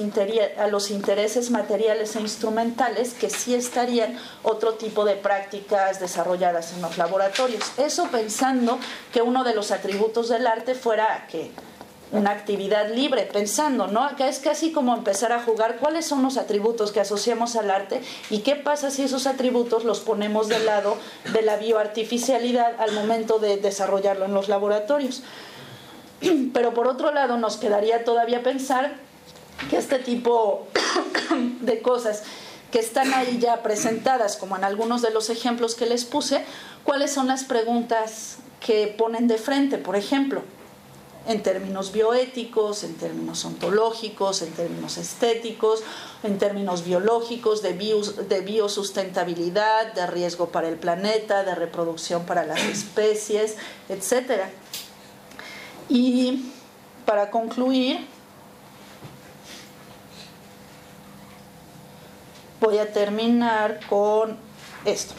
a 0.57 0.67
los 0.67 0.91
intereses 0.91 1.51
materiales 1.51 2.15
e 2.15 2.21
instrumentales 2.21 3.13
que 3.13 3.29
sí 3.29 3.55
estarían 3.55 4.17
otro 4.43 4.73
tipo 4.73 5.05
de 5.05 5.15
prácticas 5.15 5.99
desarrolladas 5.99 6.73
en 6.73 6.81
los 6.81 6.97
laboratorios. 6.97 7.63
Eso 7.77 8.07
pensando 8.11 8.79
que 9.11 9.21
uno 9.21 9.43
de 9.43 9.55
los 9.55 9.71
atributos 9.71 10.29
del 10.29 10.47
arte 10.47 10.75
fuera 10.75 11.27
que 11.31 11.51
una 12.13 12.29
actividad 12.29 12.93
libre, 12.93 13.23
pensando, 13.23 13.87
¿no? 13.87 14.03
Acá 14.03 14.29
es 14.29 14.37
casi 14.37 14.71
como 14.71 14.95
empezar 14.95 15.31
a 15.31 15.41
jugar 15.41 15.77
cuáles 15.77 16.05
son 16.05 16.21
los 16.21 16.37
atributos 16.37 16.91
que 16.91 16.99
asociamos 16.99 17.55
al 17.55 17.71
arte 17.71 18.01
y 18.29 18.39
qué 18.39 18.55
pasa 18.55 18.91
si 18.91 19.03
esos 19.03 19.25
atributos 19.25 19.83
los 19.83 19.99
ponemos 19.99 20.47
del 20.47 20.67
lado 20.67 20.97
de 21.33 21.41
la 21.41 21.57
bioartificialidad 21.57 22.79
al 22.79 22.91
momento 22.91 23.39
de 23.39 23.57
desarrollarlo 23.57 24.25
en 24.25 24.33
los 24.35 24.47
laboratorios. 24.47 25.23
Pero 26.53 26.73
por 26.73 26.87
otro 26.87 27.11
lado 27.11 27.37
nos 27.37 27.57
quedaría 27.57 28.03
todavía 28.03 28.43
pensar 28.43 28.95
que 29.69 29.77
este 29.77 29.99
tipo 29.99 30.67
de 31.61 31.81
cosas 31.81 32.23
que 32.71 32.79
están 32.79 33.13
ahí 33.13 33.37
ya 33.39 33.61
presentadas, 33.61 34.35
como 34.35 34.57
en 34.57 34.63
algunos 34.63 35.01
de 35.01 35.11
los 35.11 35.29
ejemplos 35.29 35.75
que 35.75 35.85
les 35.85 36.05
puse, 36.05 36.43
cuáles 36.83 37.11
son 37.11 37.27
las 37.27 37.43
preguntas 37.43 38.37
que 38.59 38.87
ponen 38.97 39.27
de 39.27 39.37
frente, 39.37 39.77
por 39.77 39.95
ejemplo 39.95 40.41
en 41.25 41.41
términos 41.41 41.91
bioéticos, 41.91 42.83
en 42.83 42.95
términos 42.95 43.45
ontológicos, 43.45 44.41
en 44.41 44.51
términos 44.51 44.97
estéticos, 44.97 45.81
en 46.23 46.37
términos 46.37 46.83
biológicos, 46.83 47.61
de, 47.61 48.41
biosustentabilidad, 48.45 49.93
de 49.93 50.07
riesgo 50.07 50.49
para 50.49 50.67
el 50.67 50.75
planeta, 50.75 51.43
de 51.43 51.55
reproducción 51.55 52.25
para 52.25 52.45
las 52.45 52.61
especies, 52.61 53.55
etc. 53.87 54.43
Y 55.89 56.51
para 57.05 57.29
concluir, 57.29 58.07
voy 62.61 62.77
a 62.77 62.91
terminar 62.91 63.79
con 63.89 64.37
esto. 64.85 65.13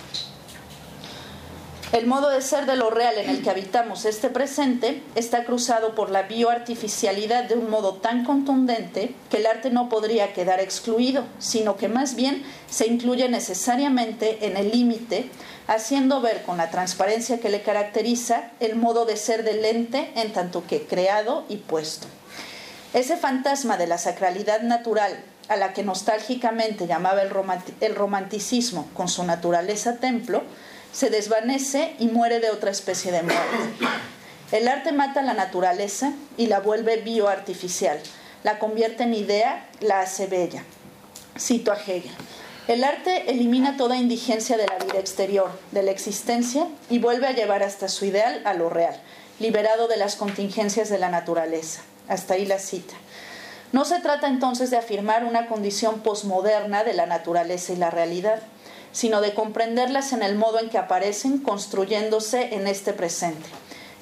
El 1.94 2.08
modo 2.08 2.28
de 2.30 2.42
ser 2.42 2.66
de 2.66 2.74
lo 2.74 2.90
real 2.90 3.18
en 3.18 3.30
el 3.30 3.40
que 3.40 3.50
habitamos 3.50 4.04
este 4.04 4.28
presente 4.28 5.00
está 5.14 5.44
cruzado 5.44 5.94
por 5.94 6.10
la 6.10 6.22
bioartificialidad 6.22 7.44
de 7.44 7.54
un 7.54 7.70
modo 7.70 7.94
tan 7.94 8.24
contundente 8.24 9.14
que 9.30 9.36
el 9.36 9.46
arte 9.46 9.70
no 9.70 9.88
podría 9.88 10.32
quedar 10.32 10.58
excluido, 10.58 11.24
sino 11.38 11.76
que 11.76 11.86
más 11.86 12.16
bien 12.16 12.42
se 12.68 12.88
incluye 12.88 13.28
necesariamente 13.28 14.44
en 14.44 14.56
el 14.56 14.72
límite, 14.72 15.30
haciendo 15.66 16.20
ver 16.20 16.42
con 16.42 16.56
la 16.56 16.70
transparencia 16.70 17.40
que 17.40 17.48
le 17.48 17.62
caracteriza 17.62 18.50
el 18.60 18.76
modo 18.76 19.06
de 19.06 19.16
ser 19.16 19.44
del 19.44 19.64
ente 19.64 20.12
en 20.16 20.32
tanto 20.32 20.66
que 20.66 20.82
creado 20.86 21.44
y 21.48 21.56
puesto. 21.56 22.06
Ese 22.92 23.16
fantasma 23.16 23.76
de 23.76 23.86
la 23.86 23.98
sacralidad 23.98 24.60
natural 24.62 25.18
a 25.48 25.56
la 25.56 25.72
que 25.72 25.82
nostálgicamente 25.82 26.86
llamaba 26.86 27.22
el 27.22 27.94
romanticismo 27.94 28.88
con 28.94 29.08
su 29.08 29.24
naturaleza 29.24 29.96
templo, 29.96 30.42
se 30.92 31.10
desvanece 31.10 31.96
y 31.98 32.06
muere 32.06 32.40
de 32.40 32.50
otra 32.50 32.70
especie 32.70 33.12
de 33.12 33.22
muerte. 33.22 33.56
El 34.52 34.68
arte 34.68 34.92
mata 34.92 35.22
la 35.22 35.34
naturaleza 35.34 36.12
y 36.36 36.46
la 36.46 36.60
vuelve 36.60 36.98
bioartificial, 36.98 37.98
la 38.44 38.58
convierte 38.58 39.02
en 39.02 39.14
idea, 39.14 39.68
la 39.80 40.00
hace 40.00 40.26
bella. 40.26 40.62
Cito 41.38 41.72
a 41.72 41.76
Hegel. 41.76 42.12
El 42.66 42.82
arte 42.82 43.30
elimina 43.30 43.76
toda 43.76 43.96
indigencia 43.96 44.56
de 44.56 44.66
la 44.66 44.78
vida 44.78 44.98
exterior, 44.98 45.50
de 45.72 45.82
la 45.82 45.90
existencia, 45.90 46.66
y 46.88 46.98
vuelve 46.98 47.26
a 47.26 47.32
llevar 47.32 47.62
hasta 47.62 47.88
su 47.88 48.06
ideal 48.06 48.40
a 48.44 48.54
lo 48.54 48.70
real, 48.70 49.00
liberado 49.38 49.88
de 49.88 49.96
las 49.96 50.16
contingencias 50.16 50.88
de 50.88 50.98
la 50.98 51.10
naturaleza. 51.10 51.82
Hasta 52.08 52.34
ahí 52.34 52.46
la 52.46 52.58
cita. 52.58 52.94
No 53.72 53.84
se 53.84 54.00
trata 54.00 54.28
entonces 54.28 54.70
de 54.70 54.76
afirmar 54.76 55.24
una 55.24 55.46
condición 55.46 56.00
posmoderna 56.00 56.84
de 56.84 56.94
la 56.94 57.06
naturaleza 57.06 57.72
y 57.72 57.76
la 57.76 57.90
realidad 57.90 58.40
sino 58.94 59.20
de 59.20 59.34
comprenderlas 59.34 60.12
en 60.12 60.22
el 60.22 60.36
modo 60.36 60.60
en 60.60 60.70
que 60.70 60.78
aparecen 60.78 61.38
construyéndose 61.38 62.54
en 62.54 62.68
este 62.68 62.92
presente, 62.92 63.48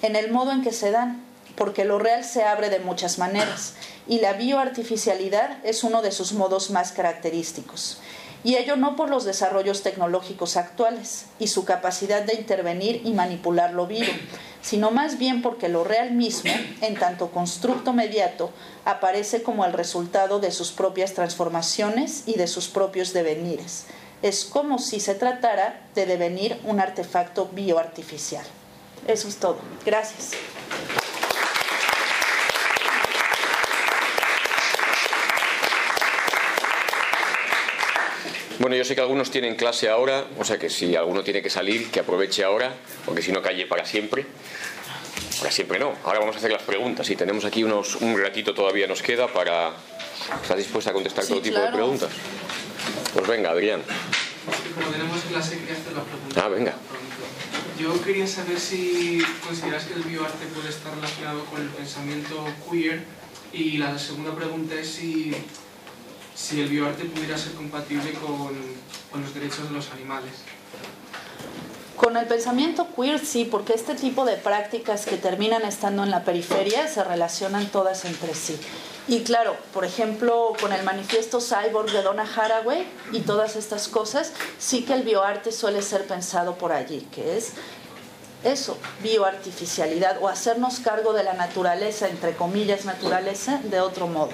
en 0.03 0.17
el 0.17 0.31
modo 0.31 0.53
en 0.53 0.63
que 0.63 0.71
se 0.71 0.91
dan, 0.91 1.25
porque 1.57 1.87
lo 1.87 1.99
real 1.99 2.25
se 2.25 2.45
abre 2.45 2.69
de 2.69 2.79
muchas 2.79 3.19
maneras 3.19 3.73
y 4.07 4.21
la 4.21 4.35
bioartificialidad 4.35 5.65
es 5.65 5.83
uno 5.83 6.03
de 6.03 6.13
sus 6.13 6.35
modos 6.35 6.71
más 6.71 6.93
característicos. 6.93 8.01
Y 8.45 8.57
ello 8.57 8.77
no 8.77 8.97
por 8.97 9.09
los 9.09 9.25
desarrollos 9.25 9.83
tecnológicos 9.83 10.57
actuales 10.57 11.27
y 11.39 11.47
su 11.47 11.65
capacidad 11.65 12.23
de 12.23 12.35
intervenir 12.35 13.03
y 13.05 13.13
manipular 13.13 13.73
lo 13.73 13.87
vivo, 13.87 14.13
sino 14.61 14.91
más 14.91 15.19
bien 15.19 15.43
porque 15.43 15.69
lo 15.69 15.85
real 15.85 16.13
mismo, 16.13 16.53
en 16.81 16.95
tanto 16.95 17.31
constructo 17.31 17.93
mediato, 17.93 18.51
aparece 18.85 19.43
como 19.43 19.65
el 19.65 19.73
resultado 19.73 20.41
de 20.41 20.51
sus 20.51 20.73
propias 20.73 21.15
transformaciones 21.15 22.25
y 22.27 22.35
de 22.35 22.47
sus 22.47 22.69
propios 22.69 23.13
devenires 23.13 23.87
es 24.23 24.45
como 24.45 24.79
si 24.79 25.01
se 25.01 25.15
tratara 25.15 25.81
de 25.95 26.07
devenir 26.07 26.59
un 26.65 26.81
artefacto 26.81 27.49
bioartificial. 27.53 28.45
Eso 29.07 29.29
es 29.29 29.37
todo. 29.37 29.59
Gracias. 29.85 30.31
Bueno, 38.63 38.77
yo 38.77 38.85
sé 38.85 38.95
que 38.95 39.01
algunos 39.01 39.33
tienen 39.33 39.57
clase 39.57 39.89
ahora, 39.89 40.25
o 40.39 40.45
sea 40.45 40.57
que 40.57 40.71
si 40.71 40.95
alguno 40.95 41.25
tiene 41.25 41.43
que 41.43 41.51
salir, 41.51 41.91
que 41.91 41.99
aproveche 41.99 42.45
ahora, 42.45 42.73
porque 43.05 43.21
si 43.21 43.33
no 43.33 43.43
calle 43.43 43.67
para 43.67 43.85
siempre. 43.85 44.25
Para 45.41 45.51
siempre 45.51 45.81
no. 45.81 45.95
Ahora 46.05 46.21
vamos 46.21 46.37
a 46.37 46.39
hacer 46.39 46.53
las 46.53 46.63
preguntas 46.63 47.11
y 47.11 47.17
tenemos 47.17 47.45
aquí 47.45 47.65
unos, 47.65 47.97
un 47.97 48.17
ratito 48.17 48.55
todavía 48.55 48.87
nos 48.87 49.03
queda 49.03 49.27
para... 49.27 49.73
¿Estás 50.41 50.57
dispuesta 50.57 50.91
a 50.91 50.93
contestar 50.93 51.27
todo 51.27 51.43
tipo 51.43 51.59
de 51.59 51.73
preguntas? 51.73 52.11
Pues 53.13 53.27
venga, 53.27 53.51
Adrián. 53.51 53.83
Como 54.77 54.91
tenemos 54.93 55.21
clase, 55.23 55.59
quería 55.59 55.75
hacer 55.75 55.95
la 55.95 56.05
pregunta. 56.05 56.45
Ah, 56.45 56.49
venga. 56.49 56.75
Yo 57.81 58.01
quería 58.05 58.29
saber 58.29 58.61
si 58.61 59.21
consideras 59.45 59.87
que 59.87 59.95
el 59.95 60.05
bioarte 60.05 60.47
puede 60.55 60.69
estar 60.69 60.95
relacionado 60.95 61.45
con 61.47 61.63
el 61.63 61.69
pensamiento 61.69 62.47
queer 62.71 63.03
y 63.53 63.79
la 63.79 63.99
segunda 63.99 64.33
pregunta 64.37 64.77
es 64.77 64.87
si, 64.89 65.35
si 66.43 66.61
el 66.61 66.69
bioarte 66.69 67.05
pudiera 67.05 67.39
ser 67.39 67.53
compatible 67.53 68.13
con, 68.15 68.51
con 69.13 69.23
los 69.23 69.33
derechos 69.33 69.69
de 69.69 69.75
los 69.75 69.91
animales. 69.93 70.33
Con 71.97 72.17
el 72.17 72.27
pensamiento 72.27 72.89
queer 72.97 73.25
sí, 73.25 73.45
porque 73.45 73.75
este 73.75 73.95
tipo 73.95 74.25
de 74.25 74.37
prácticas 74.37 75.07
que 75.07 75.17
terminan 75.17 75.63
estando 75.63 76.03
en 76.03 76.11
la 76.11 76.25
periferia 76.25 76.89
se 76.89 77.05
relacionan 77.05 77.67
todas 77.69 78.05
entre 78.05 78.35
sí. 78.35 78.59
Y 79.07 79.21
claro, 79.21 79.57
por 79.73 79.85
ejemplo, 79.85 80.53
con 80.61 80.73
el 80.73 80.83
manifiesto 80.83 81.41
Cyborg 81.41 81.93
de 81.93 82.03
Donna 82.03 82.25
Haraway 82.25 82.87
y 83.13 83.21
todas 83.21 83.55
estas 83.55 83.87
cosas, 83.87 84.33
sí 84.59 84.83
que 84.83 84.95
el 84.95 85.05
bioarte 85.05 85.53
suele 85.53 85.81
ser 85.81 86.07
pensado 86.07 86.57
por 86.57 86.73
allí, 86.73 87.07
que 87.13 87.37
es 87.37 87.53
eso, 88.43 88.77
bioartificialidad 89.01 90.19
o 90.21 90.29
hacernos 90.29 90.81
cargo 90.81 91.13
de 91.13 91.23
la 91.23 91.35
naturaleza, 91.35 92.09
entre 92.09 92.35
comillas 92.35 92.85
naturaleza, 92.85 93.61
de 93.63 93.81
otro 93.81 94.09
modo. 94.09 94.33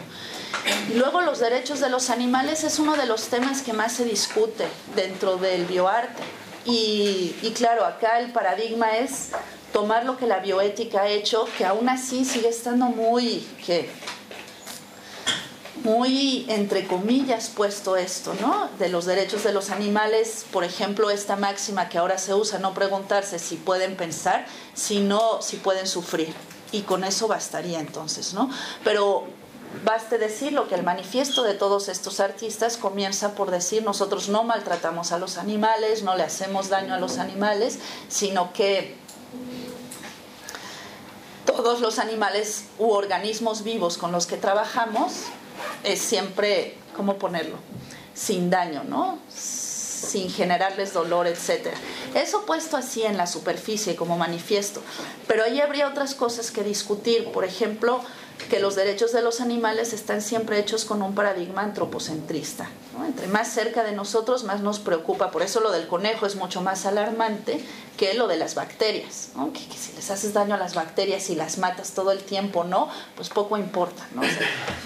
Luego 0.94 1.20
los 1.20 1.38
derechos 1.38 1.80
de 1.80 1.90
los 1.90 2.10
animales 2.10 2.64
es 2.64 2.78
uno 2.78 2.96
de 2.96 3.06
los 3.06 3.28
temas 3.28 3.62
que 3.62 3.72
más 3.72 3.92
se 3.92 4.04
discute 4.04 4.66
dentro 4.96 5.36
del 5.36 5.66
bioarte. 5.66 6.22
Y, 6.64 7.32
claro, 7.56 7.84
acá 7.84 8.18
el 8.20 8.32
paradigma 8.32 8.98
es 8.98 9.30
tomar 9.72 10.04
lo 10.04 10.16
que 10.18 10.26
la 10.26 10.38
bioética 10.38 11.02
ha 11.02 11.08
hecho, 11.08 11.48
que 11.56 11.64
aún 11.64 11.88
así 11.88 12.24
sigue 12.24 12.48
estando 12.48 12.86
muy, 12.86 13.46
que 13.64 13.90
muy 15.84 16.44
entre 16.48 16.86
comillas 16.86 17.50
puesto 17.54 17.96
esto, 17.96 18.34
¿no? 18.40 18.68
De 18.78 18.88
los 18.88 19.06
derechos 19.06 19.44
de 19.44 19.52
los 19.52 19.70
animales, 19.70 20.44
por 20.50 20.64
ejemplo, 20.64 21.10
esta 21.10 21.36
máxima 21.36 21.88
que 21.88 21.96
ahora 21.96 22.18
se 22.18 22.34
usa, 22.34 22.58
no 22.58 22.74
preguntarse 22.74 23.38
si 23.38 23.56
pueden 23.56 23.96
pensar, 23.96 24.46
sino 24.74 25.40
si 25.40 25.56
pueden 25.56 25.86
sufrir. 25.86 26.34
Y 26.72 26.82
con 26.82 27.02
eso 27.04 27.28
bastaría 27.28 27.80
entonces, 27.80 28.34
¿no? 28.34 28.50
Pero 28.84 29.26
Baste 29.84 30.18
decirlo 30.18 30.68
que 30.68 30.74
el 30.74 30.82
manifiesto 30.82 31.42
de 31.42 31.54
todos 31.54 31.88
estos 31.88 32.20
artistas 32.20 32.76
comienza 32.76 33.34
por 33.34 33.50
decir 33.50 33.82
nosotros 33.82 34.28
no 34.28 34.44
maltratamos 34.44 35.12
a 35.12 35.18
los 35.18 35.36
animales, 35.36 36.02
no 36.02 36.16
le 36.16 36.22
hacemos 36.22 36.68
daño 36.68 36.94
a 36.94 36.98
los 36.98 37.18
animales, 37.18 37.78
sino 38.08 38.52
que 38.52 38.96
todos 41.44 41.80
los 41.80 41.98
animales 41.98 42.64
u 42.78 42.90
organismos 42.90 43.62
vivos 43.62 43.98
con 43.98 44.12
los 44.12 44.26
que 44.26 44.36
trabajamos 44.36 45.24
es 45.84 46.00
siempre, 46.00 46.76
¿cómo 46.96 47.18
ponerlo? 47.18 47.56
Sin 48.14 48.50
daño, 48.50 48.84
¿no? 48.84 49.18
sin 50.08 50.30
generarles 50.30 50.92
dolor, 50.92 51.26
etc. 51.26 51.68
Eso 52.14 52.46
puesto 52.46 52.76
así 52.76 53.02
en 53.02 53.16
la 53.16 53.26
superficie 53.26 53.96
como 53.96 54.16
manifiesto, 54.16 54.80
pero 55.26 55.44
ahí 55.44 55.60
habría 55.60 55.88
otras 55.88 56.14
cosas 56.14 56.50
que 56.50 56.62
discutir, 56.62 57.30
por 57.32 57.44
ejemplo, 57.44 58.00
que 58.50 58.60
los 58.60 58.76
derechos 58.76 59.12
de 59.12 59.22
los 59.22 59.40
animales 59.40 59.92
están 59.92 60.22
siempre 60.22 60.58
hechos 60.58 60.84
con 60.84 61.02
un 61.02 61.14
paradigma 61.14 61.62
antropocentrista. 61.62 62.68
Entre 63.06 63.28
más 63.28 63.52
cerca 63.52 63.84
de 63.84 63.92
nosotros, 63.92 64.44
más 64.44 64.60
nos 64.60 64.80
preocupa. 64.80 65.30
Por 65.30 65.42
eso 65.42 65.60
lo 65.60 65.70
del 65.70 65.86
conejo 65.86 66.26
es 66.26 66.34
mucho 66.34 66.60
más 66.62 66.84
alarmante 66.84 67.64
que 67.96 68.14
lo 68.14 68.26
de 68.26 68.36
las 68.36 68.54
bacterias. 68.54 69.30
Que, 69.52 69.76
si 69.76 69.92
les 69.94 70.10
haces 70.10 70.32
daño 70.32 70.54
a 70.54 70.58
las 70.58 70.74
bacterias 70.74 71.30
y 71.30 71.36
las 71.36 71.58
matas 71.58 71.92
todo 71.92 72.10
el 72.10 72.22
tiempo, 72.22 72.64
no, 72.64 72.88
pues 73.14 73.28
poco 73.28 73.56
importa. 73.56 74.06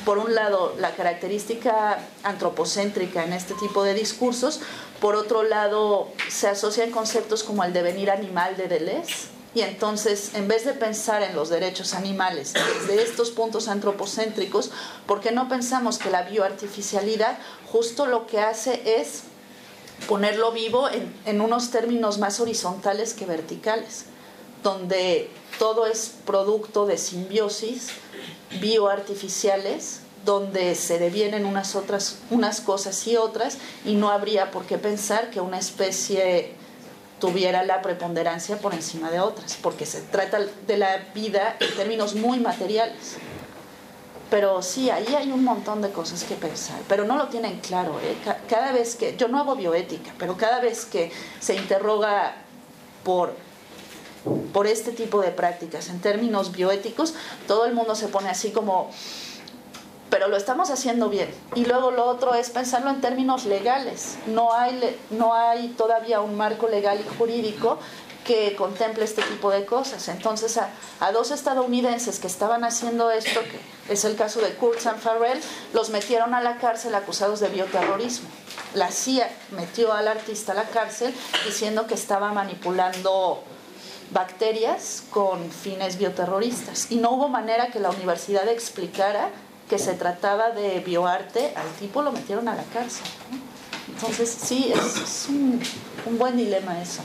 por 0.05 0.19
un 0.19 0.35
lado, 0.35 0.75
la 0.79 0.95
característica 0.95 1.99
antropocéntrica 2.23 3.25
en 3.25 3.33
este 3.33 3.55
tipo 3.55 3.83
de 3.83 3.95
discursos, 3.95 4.61
por 5.01 5.17
otro 5.17 5.43
lado, 5.43 6.09
se 6.29 6.49
asocian 6.49 6.91
conceptos 6.91 7.43
como 7.43 7.65
el 7.65 7.73
devenir 7.73 8.11
animal 8.11 8.57
de 8.57 8.69
Deleuze 8.69 9.32
y 9.55 9.61
entonces, 9.61 10.31
en 10.35 10.49
vez 10.49 10.65
de 10.65 10.73
pensar 10.73 11.23
en 11.23 11.35
los 11.35 11.51
derechos 11.51 11.93
animales 11.93 12.55
desde 12.55 13.03
estos 13.03 13.31
puntos 13.31 13.69
antropocéntricos, 13.69 14.71
¿por 15.07 15.21
qué 15.21 15.31
no 15.31 15.49
pensamos 15.49 15.99
que 15.99 16.11
la 16.11 16.23
bioartificialidad 16.23 17.39
justo 17.71 18.07
lo 18.07 18.27
que 18.27 18.41
hace 18.41 19.01
es 19.01 19.25
ponerlo 20.09 20.53
vivo 20.53 20.89
en, 20.89 21.15
en 21.27 21.41
unos 21.43 21.71
términos 21.71 22.19
más 22.19 22.41
horizontales 22.41 23.13
que 23.13 23.27
verticales, 23.27 24.07
donde 24.63 25.29
todo 25.59 25.87
es 25.87 26.13
producto 26.25 26.87
de 26.87 26.97
simbiosis 26.97 27.89
bioartificiales 28.61 30.01
donde 30.25 30.77
se 30.77 30.99
devienen 30.99 31.47
unas 31.47 31.75
otras 31.75 32.19
unas 32.31 32.61
cosas 32.61 33.07
y 33.07 33.17
otras 33.17 33.59
y 33.85 33.95
no 33.95 34.11
habría 34.11 34.51
por 34.51 34.65
qué 34.65 34.79
pensar 34.79 35.31
que 35.31 35.41
una 35.41 35.59
especie 35.59 36.55
tuviera 37.23 37.63
la 37.63 37.81
preponderancia 37.83 38.57
por 38.57 38.75
encima 38.75 39.09
de 39.09 39.21
otras, 39.21 39.57
porque 39.63 39.87
se 39.87 40.01
trata 40.01 40.41
de 40.67 40.77
la 40.77 40.97
vida 41.15 41.57
en 41.61 41.73
términos 41.77 42.17
muy 42.17 42.41
materiales. 42.41 43.15
Pero 44.29 44.61
sí, 44.61 44.91
ahí 44.91 45.07
hay 45.15 45.31
un 45.31 45.45
montón 45.45 45.83
de 45.83 45.91
cosas 45.91 46.25
que 46.25 46.35
pensar, 46.35 46.81
pero 46.89 47.05
no 47.05 47.17
lo 47.17 47.29
tienen 47.29 47.61
claro. 47.61 48.01
¿eh? 48.01 48.17
Cada 48.51 48.73
vez 48.73 48.97
que, 48.97 49.17
yo 49.17 49.29
no 49.29 49.39
hago 49.39 49.55
bioética, 49.55 50.13
pero 50.19 50.37
cada 50.37 50.59
vez 50.59 50.85
que 50.85 51.13
se 51.39 51.55
interroga 51.55 52.35
por, 53.05 53.37
por 54.53 54.67
este 54.67 54.91
tipo 54.91 55.21
de 55.21 55.31
prácticas 55.31 55.91
en 55.91 56.01
términos 56.01 56.51
bioéticos, 56.51 57.15
todo 57.47 57.67
el 57.67 57.73
mundo 57.73 57.95
se 57.95 58.09
pone 58.09 58.31
así 58.31 58.51
como, 58.51 58.91
pero 60.13 60.29
lo 60.29 60.37
estamos 60.37 60.69
haciendo 60.69 61.09
bien. 61.09 61.35
Y 61.55 61.65
luego 61.65 61.91
lo 61.91 62.05
otro 62.05 62.35
es 62.35 62.51
pensarlo 62.51 62.91
en 62.91 63.01
términos 63.01 63.47
legales. 63.47 64.19
No 64.27 64.53
hay, 64.53 64.95
no 65.09 65.33
hay 65.33 65.69
todavía 65.69 66.21
un 66.21 66.37
marco 66.37 66.69
legal 66.69 67.01
y 67.01 67.17
jurídico 67.17 67.79
que 68.23 68.55
contemple 68.55 69.05
este 69.05 69.23
tipo 69.23 69.51
de 69.51 69.65
cosas. 69.65 70.09
Entonces, 70.09 70.59
a, 70.59 70.69
a, 71.01 71.13
dos 71.13 71.31
estadounidenses 71.31 72.19
que 72.19 72.27
estaban 72.27 72.63
haciendo 72.63 73.11
esto, 73.11 73.41
que 73.41 73.59
es 73.91 74.05
el 74.05 74.15
caso 74.15 74.43
de 74.43 74.51
Kurtz 74.51 74.85
y 74.85 75.01
Farrell, 75.01 75.41
los 75.73 75.89
metieron 75.89 76.35
a 76.35 76.43
la 76.43 76.59
cárcel 76.59 76.95
acusados 76.95 77.41
de 77.41 77.49
bioterrorismo. 77.49 78.29
La 78.75 78.91
CIA 78.91 79.31
metió 79.53 79.95
al 79.95 80.09
artista 80.09 80.53
a 80.53 80.57
la 80.57 80.65
cárcel 80.65 81.15
diciendo 81.47 81.87
que 81.87 81.95
estaba 81.95 82.35
manipulando 82.35 83.43
bacterias 84.11 85.05
con 85.11 85.51
fines 85.51 85.97
bioterroristas. 85.97 86.91
Y 86.91 86.97
no 86.97 87.13
hubo 87.13 87.29
manera 87.29 87.69
que 87.69 87.81
la 87.81 87.89
universidad 87.89 88.47
explicara 88.47 89.31
que 89.73 89.79
se 89.79 89.95
trataba 89.95 90.51
de 90.51 90.81
bioarte, 90.81 91.55
al 91.57 91.67
tipo 91.81 92.03
lo 92.03 92.13
metieron 92.13 92.47
a 92.47 92.55
la 92.55 92.63
cárcel. 92.65 93.07
Entonces, 93.89 94.29
sí, 94.29 94.71
es, 94.71 95.29
un, 95.31 95.63
buen 96.19 96.37
dilema 96.37 96.79
eso. 96.79 97.01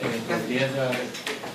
Eh, 0.00 0.20
¿Podrías 0.26 0.74
dar 0.74 0.96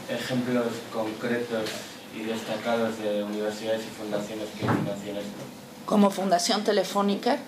ejemplos 0.07 0.67
concretos 0.93 1.69
y 2.15 2.23
destacados 2.23 2.97
de 2.99 3.25
universidades 3.25 3.81
y 3.81 3.89
fundaciones 3.89 4.47
que 4.57 4.59
financian 4.59 5.17
esto? 5.17 5.41
Como 5.85 6.09
Fundación 6.09 6.63
Telefónica, 6.63 7.39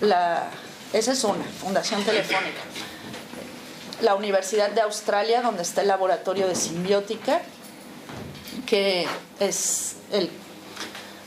la, 0.00 0.48
esa 0.94 1.12
es 1.12 1.24
una, 1.24 1.44
Fundación 1.44 2.02
Telefónica. 2.04 2.62
La 4.00 4.14
Universidad 4.14 4.70
de 4.70 4.80
Australia, 4.80 5.42
donde 5.42 5.60
está 5.60 5.82
el 5.82 5.88
laboratorio 5.88 6.48
de 6.48 6.54
simbiótica, 6.54 7.42
que 8.68 9.06
es 9.40 9.96
el, 10.12 10.30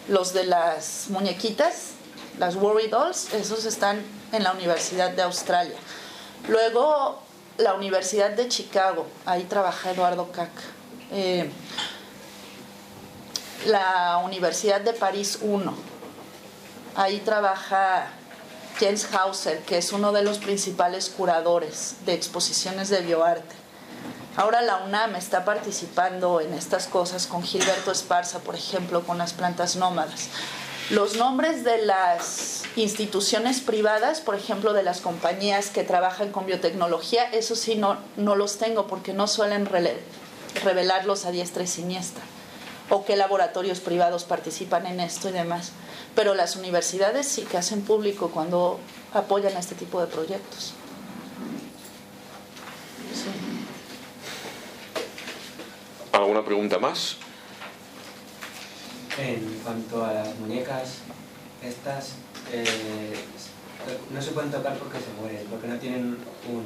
los 0.07 0.33
de 0.33 0.45
las 0.45 1.05
muñequitas, 1.09 1.91
las 2.37 2.55
Worry 2.55 2.87
Dolls, 2.87 3.33
esos 3.33 3.65
están 3.65 4.01
en 4.31 4.43
la 4.43 4.51
Universidad 4.51 5.11
de 5.11 5.23
Australia. 5.23 5.75
Luego 6.47 7.19
la 7.57 7.73
Universidad 7.73 8.31
de 8.31 8.47
Chicago, 8.47 9.07
ahí 9.25 9.43
trabaja 9.43 9.91
Eduardo 9.91 10.31
Cac. 10.31 10.51
Eh, 11.11 11.49
la 13.65 14.21
Universidad 14.23 14.81
de 14.81 14.93
París 14.93 15.39
1, 15.41 15.73
ahí 16.95 17.19
trabaja 17.19 18.07
James 18.79 19.07
Hauser, 19.13 19.59
que 19.63 19.77
es 19.77 19.91
uno 19.91 20.11
de 20.11 20.23
los 20.23 20.37
principales 20.37 21.09
curadores 21.09 21.95
de 22.05 22.13
exposiciones 22.13 22.89
de 22.89 23.01
bioarte. 23.01 23.60
Ahora 24.37 24.61
la 24.61 24.77
UNAM 24.77 25.15
está 25.15 25.43
participando 25.43 26.39
en 26.39 26.53
estas 26.53 26.87
cosas 26.87 27.27
con 27.27 27.43
Gilberto 27.43 27.91
Esparza, 27.91 28.39
por 28.39 28.55
ejemplo, 28.55 29.03
con 29.03 29.17
las 29.17 29.33
plantas 29.33 29.75
nómadas. 29.75 30.29
Los 30.89 31.17
nombres 31.17 31.65
de 31.65 31.85
las 31.85 32.63
instituciones 32.77 33.59
privadas, 33.59 34.21
por 34.21 34.35
ejemplo, 34.35 34.71
de 34.71 34.83
las 34.83 35.01
compañías 35.01 35.69
que 35.69 35.83
trabajan 35.83 36.31
con 36.31 36.45
biotecnología, 36.45 37.25
eso 37.25 37.55
sí 37.55 37.75
no, 37.75 37.97
no 38.15 38.35
los 38.35 38.57
tengo 38.57 38.87
porque 38.87 39.13
no 39.13 39.27
suelen 39.27 39.67
revelarlos 40.63 41.25
a 41.25 41.31
diestra 41.31 41.63
y 41.63 41.67
siniestra. 41.67 42.23
O 42.89 43.03
qué 43.03 43.17
laboratorios 43.17 43.81
privados 43.81 44.23
participan 44.23 44.85
en 44.85 45.01
esto 45.01 45.27
y 45.29 45.33
demás. 45.33 45.71
Pero 46.15 46.35
las 46.35 46.55
universidades 46.55 47.27
sí 47.27 47.43
que 47.43 47.57
hacen 47.57 47.81
público 47.81 48.31
cuando 48.31 48.79
apoyan 49.13 49.55
este 49.57 49.75
tipo 49.75 49.99
de 49.99 50.07
proyectos. 50.07 50.73
¿Alguna 56.11 56.43
pregunta 56.43 56.77
más? 56.77 57.17
En 59.17 59.59
cuanto 59.63 60.05
a 60.05 60.13
las 60.13 60.35
muñecas, 60.39 60.99
estas 61.63 62.13
eh, 62.51 63.15
no 64.13 64.21
se 64.21 64.31
pueden 64.31 64.51
tocar 64.51 64.77
porque 64.77 64.99
se 64.99 65.11
mueren, 65.19 65.45
porque 65.49 65.67
no 65.67 65.77
tienen 65.77 66.17
un, 66.49 66.65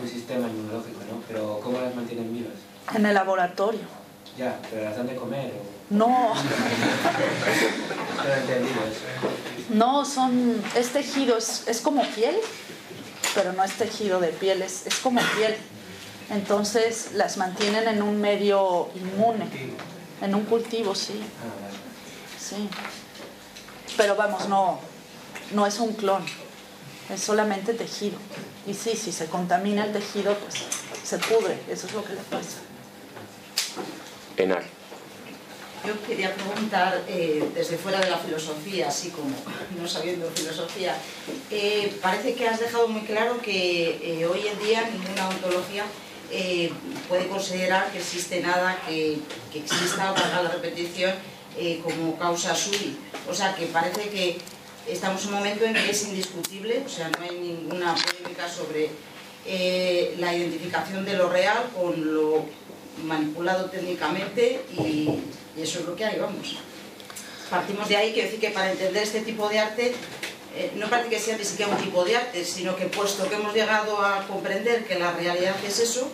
un 0.00 0.08
sistema 0.08 0.48
inmunológico, 0.48 1.00
¿no? 1.10 1.22
Pero 1.26 1.60
¿cómo 1.62 1.80
las 1.80 1.94
mantienen 1.94 2.32
vivas? 2.32 2.54
En 2.94 3.06
el 3.06 3.14
laboratorio. 3.14 3.80
Ya, 4.38 4.58
pero 4.70 4.84
las 4.84 4.96
dan 4.96 5.06
de 5.06 5.16
comer. 5.16 5.52
¿o? 5.52 5.94
No. 5.94 6.34
no, 9.70 10.04
son. 10.04 10.62
Es 10.74 10.90
tejido, 10.90 11.36
es, 11.36 11.66
es, 11.68 11.80
como 11.80 12.02
piel, 12.02 12.36
pero 13.34 13.52
no 13.52 13.62
es 13.62 13.72
tejido 13.72 14.20
de 14.20 14.28
piel, 14.28 14.62
es, 14.62 14.86
es 14.86 14.96
como 14.96 15.20
piel. 15.36 15.56
Entonces 16.30 17.10
las 17.14 17.36
mantienen 17.36 17.86
en 17.88 18.02
un 18.02 18.20
medio 18.20 18.88
inmune, 18.94 19.46
en 20.22 20.34
un 20.34 20.44
cultivo, 20.44 20.94
sí. 20.94 21.20
Sí. 22.38 22.68
Pero 23.96 24.16
vamos, 24.16 24.48
no, 24.48 24.80
no 25.52 25.66
es 25.66 25.78
un 25.78 25.92
clon, 25.92 26.24
es 27.12 27.20
solamente 27.20 27.74
tejido. 27.74 28.18
Y 28.66 28.74
sí, 28.74 28.96
si 28.96 29.12
se 29.12 29.26
contamina 29.26 29.84
el 29.84 29.92
tejido, 29.92 30.34
pues 30.38 30.54
se 31.02 31.18
pudre, 31.18 31.58
eso 31.68 31.86
es 31.86 31.92
lo 31.92 32.04
que 32.04 32.14
le 32.14 32.20
pasa. 32.22 32.58
Enar. 34.36 34.64
Yo 35.86 35.92
quería 36.06 36.34
preguntar, 36.34 37.02
eh, 37.08 37.46
desde 37.54 37.76
fuera 37.76 38.00
de 38.00 38.10
la 38.10 38.16
filosofía, 38.16 38.88
así 38.88 39.10
como 39.10 39.28
no 39.78 39.86
sabiendo 39.86 40.30
filosofía, 40.30 40.96
eh, 41.50 41.94
parece 42.00 42.34
que 42.34 42.48
has 42.48 42.58
dejado 42.58 42.88
muy 42.88 43.02
claro 43.02 43.38
que 43.42 44.00
eh, 44.02 44.26
hoy 44.26 44.46
en 44.48 44.58
día 44.66 44.88
ninguna 44.90 45.28
ontología 45.28 45.84
eh, 46.30 46.70
puede 47.08 47.28
considerar 47.28 47.90
que 47.92 47.98
existe 47.98 48.40
nada 48.40 48.80
que, 48.86 49.18
exista, 49.54 50.14
para 50.14 50.42
la 50.42 50.50
repetición, 50.50 51.12
eh, 51.58 51.80
como 51.82 52.16
causa 52.18 52.54
sui. 52.54 52.96
O 53.28 53.34
sea, 53.34 53.54
que 53.54 53.66
parece 53.66 54.08
que 54.08 54.38
estamos 54.88 55.22
en 55.22 55.28
un 55.28 55.34
momento 55.34 55.64
en 55.64 55.74
que 55.74 55.90
es 55.90 56.04
indiscutible, 56.04 56.82
o 56.84 56.88
sea, 56.88 57.08
no 57.08 57.24
hay 57.24 57.38
ninguna 57.38 57.94
polémica 57.94 58.48
sobre 58.48 58.90
eh, 59.46 60.14
la 60.18 60.34
identificación 60.34 61.04
de 61.04 61.14
lo 61.14 61.28
real 61.28 61.70
con 61.74 62.14
lo 62.14 62.46
manipulado 63.04 63.66
técnicamente 63.66 64.62
y, 64.78 65.08
eso 65.56 65.78
es 65.78 65.86
lo 65.86 65.94
que 65.94 66.04
hay, 66.04 66.18
vamos. 66.18 66.56
Partimos 67.48 67.88
de 67.88 67.96
ahí, 67.96 68.12
quiero 68.12 68.26
decir 68.26 68.40
que 68.40 68.50
para 68.50 68.72
entender 68.72 69.04
este 69.04 69.20
tipo 69.20 69.48
de 69.48 69.60
arte, 69.60 69.94
eh, 70.56 70.72
no 70.76 70.88
parece 70.88 71.08
que 71.08 71.18
sea 71.18 71.36
ni 71.36 71.44
siquiera 71.44 71.72
un 71.72 71.82
tipo 71.82 72.04
de 72.04 72.16
arte, 72.16 72.44
sino 72.44 72.76
que 72.76 72.86
puesto 72.86 73.28
que 73.28 73.34
hemos 73.34 73.52
llegado 73.54 74.00
a 74.00 74.24
comprender 74.26 74.84
que 74.84 74.98
la 74.98 75.12
realidad 75.12 75.56
es 75.66 75.80
eso, 75.80 76.08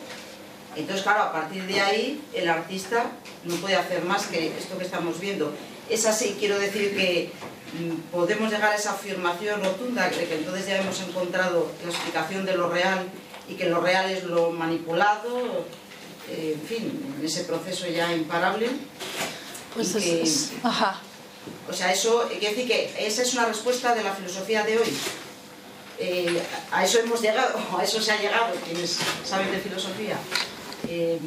entonces 0.77 1.03
claro, 1.03 1.25
a 1.25 1.33
partir 1.33 1.67
de 1.67 1.81
ahí 1.81 2.23
el 2.33 2.49
artista 2.49 3.11
no 3.45 3.57
puede 3.57 3.77
hacer 3.77 4.05
más 4.05 4.27
que 4.27 4.49
esto 4.57 4.79
que 4.79 4.85
estamos 4.85 5.21
viendo. 5.21 5.53
Es 5.91 6.07
así, 6.07 6.37
quiero 6.39 6.59
decir 6.59 6.97
que 6.97 7.33
mm, 7.79 8.13
podemos 8.13 8.51
llegar 8.51 8.73
a 8.73 8.77
esa 8.77 8.93
afirmación 8.93 9.63
rotunda 9.63 10.09
de 10.09 10.25
que 10.25 10.37
entonces 10.37 10.67
ya 10.67 10.79
hemos 10.79 11.01
encontrado 11.01 11.71
la 11.85 11.91
explicación 11.91 12.47
de 12.47 12.57
lo 12.57 12.71
real 12.71 13.09
y 13.49 13.55
que 13.55 13.69
lo 13.69 13.81
real 13.81 14.11
es 14.11 14.25
lo 14.25 14.53
manipulado, 14.53 15.67
eh, 16.31 16.57
en 16.61 16.67
fin, 16.67 17.15
en 17.19 17.27
ese 17.27 17.45
proceso 17.45 17.87
ya 17.89 18.15
imparable. 18.15 18.71
Pues 19.75 19.95
es, 19.97 20.53
ajá. 20.63 21.01
O 21.69 21.73
sea, 21.73 21.93
eso, 21.93 22.27
quiere 22.29 22.51
decir 22.51 22.67
que 22.67 23.07
esa 23.07 23.23
es 23.23 23.33
una 23.35 23.47
respuesta 23.47 23.95
de 23.95 24.03
la 24.03 24.13
filosofía 24.13 24.65
de 24.65 24.79
hoy. 24.79 24.97
Eh, 25.99 26.43
a 26.73 26.85
eso 26.85 26.99
hemos 26.99 27.21
llegado, 27.21 27.59
a 27.79 27.85
eso 27.85 28.01
se 28.01 28.13
ha 28.13 28.21
llegado, 28.21 28.55
quienes 28.65 28.99
saben 29.25 29.51
de 29.51 29.59
filosofía. 29.59 30.17
Eh, 30.89 31.19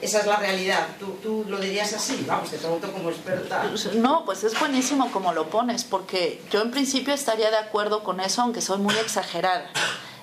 esa 0.00 0.20
es 0.20 0.26
la 0.26 0.36
realidad. 0.36 0.86
¿Tú, 0.98 1.18
¿Tú, 1.22 1.44
lo 1.48 1.58
dirías 1.58 1.92
así? 1.92 2.24
Vamos, 2.26 2.50
te 2.50 2.58
pregunto 2.58 2.92
como 2.92 3.10
experta. 3.10 3.68
No, 3.94 4.24
pues 4.24 4.44
es 4.44 4.58
buenísimo 4.58 5.10
como 5.10 5.32
lo 5.32 5.50
pones, 5.50 5.84
porque 5.84 6.40
yo 6.50 6.62
en 6.62 6.70
principio 6.70 7.12
estaría 7.12 7.50
de 7.50 7.56
acuerdo 7.56 8.04
con 8.04 8.20
eso, 8.20 8.42
aunque 8.42 8.60
soy 8.60 8.78
muy 8.78 8.94
exagerada. 8.94 9.68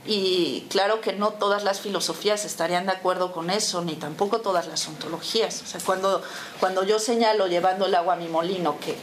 Y 0.08 0.68
claro 0.70 1.02
que 1.02 1.14
no 1.14 1.32
todas 1.32 1.64
las 1.64 1.80
filosofías 1.80 2.46
estarían 2.46 2.86
de 2.86 2.92
acuerdo 2.92 3.32
con 3.32 3.50
eso, 3.50 3.82
ni 3.82 3.96
tampoco 3.96 4.40
todas 4.42 4.68
las 4.68 4.88
ontologías. 4.88 5.64
O 5.64 5.66
sea, 5.66 5.82
cuando, 5.84 6.22
cuando 6.60 6.84
yo 6.84 7.00
señalo 7.00 7.48
llevando 7.48 7.88
el 7.88 7.96
agua 7.96 8.14
a 8.14 8.18
mi 8.18 8.28
molino 8.28 8.78
que, 8.80 8.96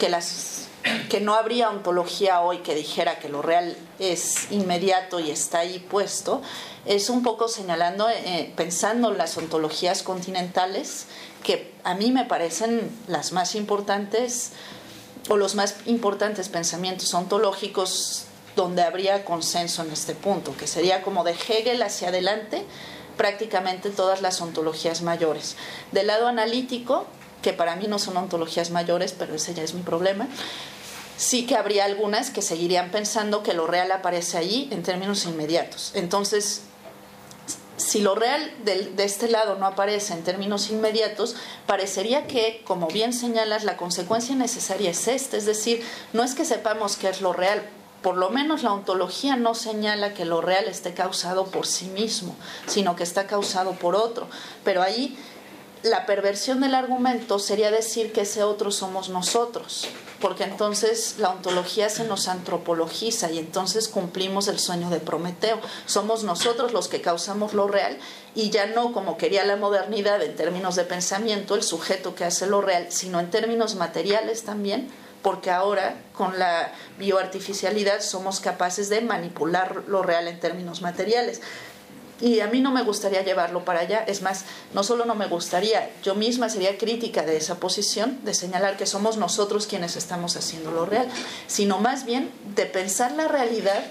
que, 0.00 0.08
las, 0.08 0.66
que 1.08 1.20
no 1.20 1.34
habría 1.34 1.70
ontología 1.70 2.40
hoy 2.40 2.58
que 2.58 2.74
dijera 2.74 3.20
que 3.20 3.28
lo 3.28 3.40
real 3.40 3.76
es 4.00 4.50
inmediato 4.50 5.20
y 5.20 5.30
está 5.30 5.60
ahí 5.60 5.78
puesto, 5.78 6.42
es 6.86 7.08
un 7.08 7.22
poco 7.22 7.46
señalando, 7.46 8.08
eh, 8.08 8.52
pensando 8.56 9.12
en 9.12 9.18
las 9.18 9.36
ontologías 9.36 10.02
continentales, 10.02 11.06
que 11.44 11.72
a 11.84 11.94
mí 11.94 12.10
me 12.10 12.24
parecen 12.24 12.90
las 13.06 13.32
más 13.32 13.54
importantes 13.54 14.52
o 15.28 15.36
los 15.36 15.54
más 15.54 15.76
importantes 15.86 16.48
pensamientos 16.48 17.14
ontológicos 17.14 18.27
donde 18.58 18.82
habría 18.82 19.24
consenso 19.24 19.82
en 19.82 19.92
este 19.92 20.16
punto, 20.16 20.56
que 20.56 20.66
sería 20.66 21.02
como 21.02 21.22
de 21.22 21.30
Hegel 21.30 21.80
hacia 21.80 22.08
adelante 22.08 22.64
prácticamente 23.16 23.90
todas 23.90 24.20
las 24.20 24.40
ontologías 24.40 25.00
mayores. 25.00 25.56
Del 25.92 26.08
lado 26.08 26.26
analítico, 26.26 27.06
que 27.40 27.52
para 27.52 27.76
mí 27.76 27.86
no 27.86 28.00
son 28.00 28.16
ontologías 28.16 28.70
mayores, 28.70 29.14
pero 29.16 29.36
ese 29.36 29.54
ya 29.54 29.62
es 29.62 29.74
mi 29.74 29.82
problema, 29.82 30.26
sí 31.16 31.46
que 31.46 31.54
habría 31.54 31.84
algunas 31.84 32.30
que 32.30 32.42
seguirían 32.42 32.90
pensando 32.90 33.44
que 33.44 33.54
lo 33.54 33.68
real 33.68 33.92
aparece 33.92 34.36
allí 34.38 34.68
en 34.72 34.82
términos 34.82 35.24
inmediatos. 35.24 35.92
Entonces, 35.94 36.62
si 37.76 38.00
lo 38.00 38.16
real 38.16 38.52
de, 38.64 38.86
de, 38.86 39.04
este 39.04 39.28
lado 39.28 39.54
no 39.54 39.66
aparece 39.66 40.14
en 40.14 40.24
términos 40.24 40.68
inmediatos, 40.70 41.36
parecería 41.66 42.26
que, 42.26 42.62
como 42.64 42.88
bien 42.88 43.12
señalas, 43.12 43.62
la 43.62 43.76
consecuencia 43.76 44.34
necesaria 44.34 44.90
es 44.90 45.06
esta, 45.06 45.36
es 45.36 45.46
decir, 45.46 45.84
no 46.12 46.24
es 46.24 46.34
que 46.34 46.44
sepamos 46.44 46.96
qué 46.96 47.08
es 47.08 47.20
lo 47.20 47.32
real, 47.32 47.62
por 48.02 48.16
lo 48.16 48.30
menos 48.30 48.62
la 48.62 48.72
ontología 48.72 49.36
no 49.36 49.54
señala 49.54 50.14
que 50.14 50.24
lo 50.24 50.40
real 50.40 50.66
esté 50.66 50.94
causado 50.94 51.46
por 51.46 51.66
sí 51.66 51.86
mismo, 51.86 52.34
sino 52.66 52.94
que 52.96 53.02
está 53.02 53.26
causado 53.26 53.72
por 53.72 53.96
otro. 53.96 54.28
Pero 54.64 54.82
ahí 54.82 55.18
la 55.82 56.06
perversión 56.06 56.60
del 56.60 56.74
argumento 56.74 57.38
sería 57.38 57.70
decir 57.70 58.12
que 58.12 58.22
ese 58.22 58.42
otro 58.42 58.70
somos 58.70 59.08
nosotros, 59.08 59.86
porque 60.20 60.44
entonces 60.44 61.16
la 61.18 61.30
ontología 61.30 61.88
se 61.88 62.04
nos 62.04 62.28
antropologiza 62.28 63.30
y 63.30 63.38
entonces 63.38 63.88
cumplimos 63.88 64.48
el 64.48 64.58
sueño 64.58 64.90
de 64.90 65.00
Prometeo. 65.00 65.60
Somos 65.86 66.24
nosotros 66.24 66.72
los 66.72 66.88
que 66.88 67.00
causamos 67.00 67.54
lo 67.54 67.68
real 67.68 67.98
y 68.34 68.50
ya 68.50 68.66
no 68.66 68.92
como 68.92 69.16
quería 69.16 69.44
la 69.44 69.56
modernidad 69.56 70.22
en 70.22 70.34
términos 70.34 70.74
de 70.76 70.84
pensamiento, 70.84 71.54
el 71.54 71.62
sujeto 71.62 72.14
que 72.14 72.24
hace 72.24 72.46
lo 72.46 72.60
real, 72.60 72.86
sino 72.90 73.20
en 73.20 73.30
términos 73.30 73.76
materiales 73.76 74.44
también 74.44 74.88
porque 75.22 75.50
ahora 75.50 75.96
con 76.14 76.38
la 76.38 76.72
bioartificialidad 76.98 78.00
somos 78.00 78.40
capaces 78.40 78.88
de 78.88 79.00
manipular 79.00 79.84
lo 79.86 80.02
real 80.02 80.28
en 80.28 80.40
términos 80.40 80.82
materiales. 80.82 81.40
Y 82.20 82.40
a 82.40 82.48
mí 82.48 82.60
no 82.60 82.72
me 82.72 82.82
gustaría 82.82 83.22
llevarlo 83.22 83.64
para 83.64 83.80
allá. 83.80 84.04
Es 84.06 84.22
más, 84.22 84.44
no 84.74 84.82
solo 84.82 85.04
no 85.04 85.14
me 85.14 85.26
gustaría, 85.26 85.88
yo 86.02 86.16
misma 86.16 86.48
sería 86.48 86.76
crítica 86.76 87.22
de 87.22 87.36
esa 87.36 87.60
posición, 87.60 88.18
de 88.24 88.34
señalar 88.34 88.76
que 88.76 88.86
somos 88.86 89.16
nosotros 89.16 89.66
quienes 89.66 89.94
estamos 89.94 90.36
haciendo 90.36 90.72
lo 90.72 90.84
real, 90.84 91.08
sino 91.46 91.78
más 91.78 92.04
bien 92.04 92.30
de 92.56 92.66
pensar 92.66 93.12
la 93.12 93.28
realidad 93.28 93.84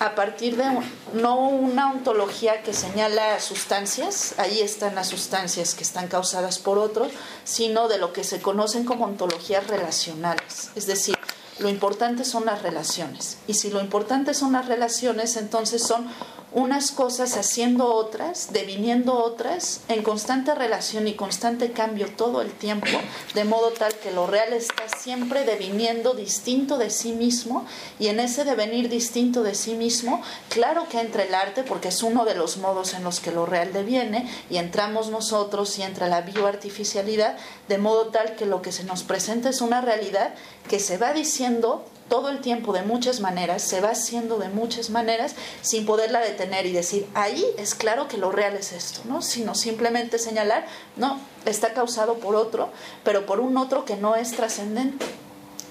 a 0.00 0.14
partir 0.14 0.56
de 0.56 0.64
no 1.12 1.48
una 1.48 1.90
ontología 1.90 2.62
que 2.62 2.72
señala 2.72 3.40
sustancias, 3.40 4.34
ahí 4.38 4.60
están 4.60 4.94
las 4.94 5.08
sustancias 5.08 5.74
que 5.74 5.84
están 5.84 6.08
causadas 6.08 6.58
por 6.58 6.78
otros, 6.78 7.12
sino 7.44 7.88
de 7.88 7.98
lo 7.98 8.12
que 8.12 8.24
se 8.24 8.40
conocen 8.40 8.84
como 8.84 9.04
ontologías 9.04 9.66
relacionales. 9.66 10.70
Es 10.74 10.86
decir, 10.86 11.16
lo 11.58 11.68
importante 11.68 12.24
son 12.24 12.46
las 12.46 12.62
relaciones. 12.62 13.38
Y 13.46 13.54
si 13.54 13.70
lo 13.70 13.80
importante 13.80 14.34
son 14.34 14.52
las 14.52 14.66
relaciones, 14.66 15.36
entonces 15.36 15.82
son 15.82 16.08
unas 16.54 16.92
cosas 16.92 17.36
haciendo 17.36 17.92
otras, 17.92 18.52
deviniendo 18.52 19.18
otras, 19.18 19.80
en 19.88 20.04
constante 20.04 20.54
relación 20.54 21.08
y 21.08 21.14
constante 21.14 21.72
cambio 21.72 22.06
todo 22.06 22.42
el 22.42 22.52
tiempo, 22.52 22.86
de 23.34 23.44
modo 23.44 23.72
tal 23.72 23.92
que 23.94 24.12
lo 24.12 24.28
real 24.28 24.52
está 24.52 24.88
siempre 24.88 25.44
deviniendo 25.44 26.14
distinto 26.14 26.78
de 26.78 26.90
sí 26.90 27.12
mismo 27.12 27.66
y 27.98 28.06
en 28.06 28.20
ese 28.20 28.44
devenir 28.44 28.88
distinto 28.88 29.42
de 29.42 29.56
sí 29.56 29.74
mismo, 29.74 30.22
claro 30.48 30.88
que 30.88 31.00
entra 31.00 31.24
el 31.24 31.34
arte 31.34 31.64
porque 31.64 31.88
es 31.88 32.04
uno 32.04 32.24
de 32.24 32.36
los 32.36 32.56
modos 32.56 32.94
en 32.94 33.02
los 33.02 33.18
que 33.18 33.32
lo 33.32 33.46
real 33.46 33.72
deviene 33.72 34.30
y 34.48 34.58
entramos 34.58 35.08
nosotros 35.10 35.76
y 35.80 35.82
entra 35.82 36.06
la 36.06 36.20
bioartificialidad, 36.20 37.36
de 37.68 37.78
modo 37.78 38.06
tal 38.06 38.36
que 38.36 38.46
lo 38.46 38.62
que 38.62 38.70
se 38.70 38.84
nos 38.84 39.02
presenta 39.02 39.48
es 39.48 39.60
una 39.60 39.80
realidad 39.80 40.34
que 40.68 40.78
se 40.78 40.98
va 40.98 41.12
diciendo 41.12 41.84
todo 42.08 42.28
el 42.28 42.40
tiempo 42.40 42.72
de 42.72 42.82
muchas 42.82 43.20
maneras, 43.20 43.62
se 43.62 43.80
va 43.80 43.90
haciendo 43.90 44.38
de 44.38 44.48
muchas 44.48 44.90
maneras 44.90 45.34
sin 45.62 45.86
poderla 45.86 46.20
detener 46.20 46.66
y 46.66 46.72
decir, 46.72 47.06
ahí 47.14 47.44
es 47.58 47.74
claro 47.74 48.08
que 48.08 48.18
lo 48.18 48.30
real 48.30 48.54
es 48.54 48.72
esto, 48.72 49.00
¿no? 49.04 49.22
Sino 49.22 49.54
simplemente 49.54 50.18
señalar, 50.18 50.66
no, 50.96 51.18
está 51.44 51.72
causado 51.72 52.14
por 52.14 52.34
otro, 52.36 52.70
pero 53.02 53.26
por 53.26 53.40
un 53.40 53.56
otro 53.56 53.84
que 53.84 53.96
no 53.96 54.16
es 54.16 54.32
trascendente. 54.32 55.06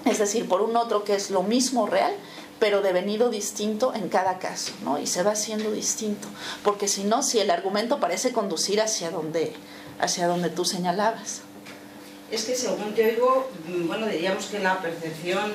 Es 0.04 0.18
decir, 0.18 0.48
por 0.48 0.60
un 0.60 0.76
otro 0.76 1.04
que 1.04 1.14
es 1.14 1.30
lo 1.30 1.42
mismo 1.42 1.86
real, 1.86 2.12
pero 2.58 2.82
devenido 2.82 3.30
distinto 3.30 3.94
en 3.94 4.08
cada 4.08 4.38
caso, 4.38 4.72
¿no? 4.84 4.98
Y 4.98 5.06
se 5.06 5.22
va 5.22 5.32
haciendo 5.32 5.70
distinto, 5.70 6.28
porque 6.62 6.88
si 6.88 7.04
no, 7.04 7.22
si 7.22 7.38
el 7.38 7.50
argumento 7.50 8.00
parece 8.00 8.32
conducir 8.32 8.80
hacia 8.80 9.10
hacia 10.00 10.26
donde 10.26 10.50
tú 10.50 10.64
señalabas 10.64 11.42
es 12.34 12.44
que 12.44 12.56
según 12.56 12.94
te 12.94 13.06
oigo, 13.06 13.48
mm, 13.68 13.86
bueno, 13.86 14.06
diríamos 14.06 14.46
que 14.46 14.58
la 14.58 14.80
percepción 14.80 15.52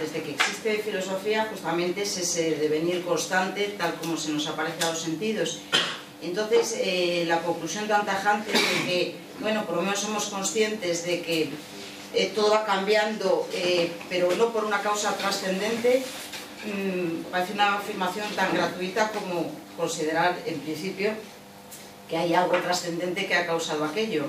desde 0.00 0.22
que 0.22 0.30
existe 0.32 0.78
filosofía 0.78 1.46
justamente 1.50 2.02
es 2.02 2.16
ese 2.16 2.52
devenir 2.56 3.04
constante 3.04 3.74
tal 3.78 3.94
como 3.96 4.16
se 4.16 4.32
nos 4.32 4.46
aparece 4.46 4.84
a 4.84 4.90
los 4.90 5.00
sentidos. 5.00 5.60
Entonces, 6.22 6.76
eh, 6.78 7.24
la 7.26 7.42
conclusión 7.42 7.86
tan 7.86 8.06
tajante 8.06 8.52
de 8.52 8.86
que, 8.86 9.16
bueno, 9.40 9.66
por 9.66 9.76
lo 9.76 9.82
menos 9.82 10.00
somos 10.00 10.26
conscientes 10.26 11.04
de 11.04 11.20
que 11.20 11.50
eh, 12.14 12.32
todo 12.34 12.50
va 12.50 12.64
cambiando, 12.64 13.46
eh, 13.52 13.90
pero 14.08 14.30
no 14.36 14.52
por 14.52 14.64
una 14.64 14.80
causa 14.80 15.16
trascendente, 15.16 16.02
mmm, 16.64 17.24
parece 17.30 17.52
una 17.52 17.74
afirmación 17.74 18.26
tan 18.34 18.54
gratuita 18.54 19.10
como 19.10 19.50
considerar, 19.76 20.38
en 20.46 20.60
principio, 20.60 21.12
que 22.12 22.18
hay 22.18 22.34
algo 22.34 22.58
trascendente 22.58 23.24
que 23.24 23.34
ha 23.34 23.46
causado 23.46 23.86
aquello. 23.86 24.26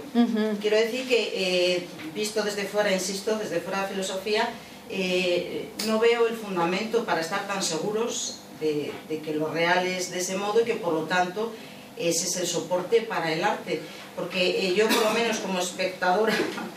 Quiero 0.62 0.78
decir 0.78 1.06
que, 1.06 1.34
eh, 1.36 1.86
visto 2.16 2.42
desde 2.42 2.64
fuera, 2.64 2.94
insisto, 2.94 3.38
desde 3.38 3.60
fuera 3.60 3.82
de 3.82 3.90
filosofía, 3.90 4.50
eh, 4.90 5.68
no 5.86 6.00
veo 6.00 6.28
el 6.28 6.38
fundamento 6.38 7.04
para 7.04 7.20
estar 7.20 7.46
tan 7.46 7.62
seguros 7.62 8.38
de, 8.62 8.94
que 9.10 9.34
lo 9.34 9.48
real 9.48 9.86
es 9.86 10.12
de 10.12 10.20
ese 10.20 10.38
modo 10.38 10.62
y 10.62 10.64
que 10.64 10.76
por 10.76 10.94
lo 10.94 11.02
tanto 11.08 11.52
ese 11.98 12.28
es 12.28 12.38
el 12.38 12.48
soporte 12.48 13.02
para 13.02 13.34
el 13.34 13.44
arte. 13.44 13.82
Porque 14.16 14.66
eh, 14.66 14.74
yo 14.74 14.88
por 14.88 15.04
lo 15.04 15.10
menos 15.10 15.40
como 15.40 15.60
espectadora, 15.60 16.34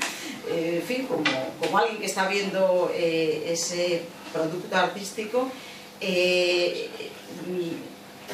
en 0.50 0.82
fin, 0.82 1.06
como, 1.06 1.22
como, 1.60 1.78
alguien 1.78 2.00
que 2.00 2.06
está 2.06 2.26
viendo 2.26 2.90
ese 2.92 4.02
producto 4.32 4.74
artístico, 4.74 5.52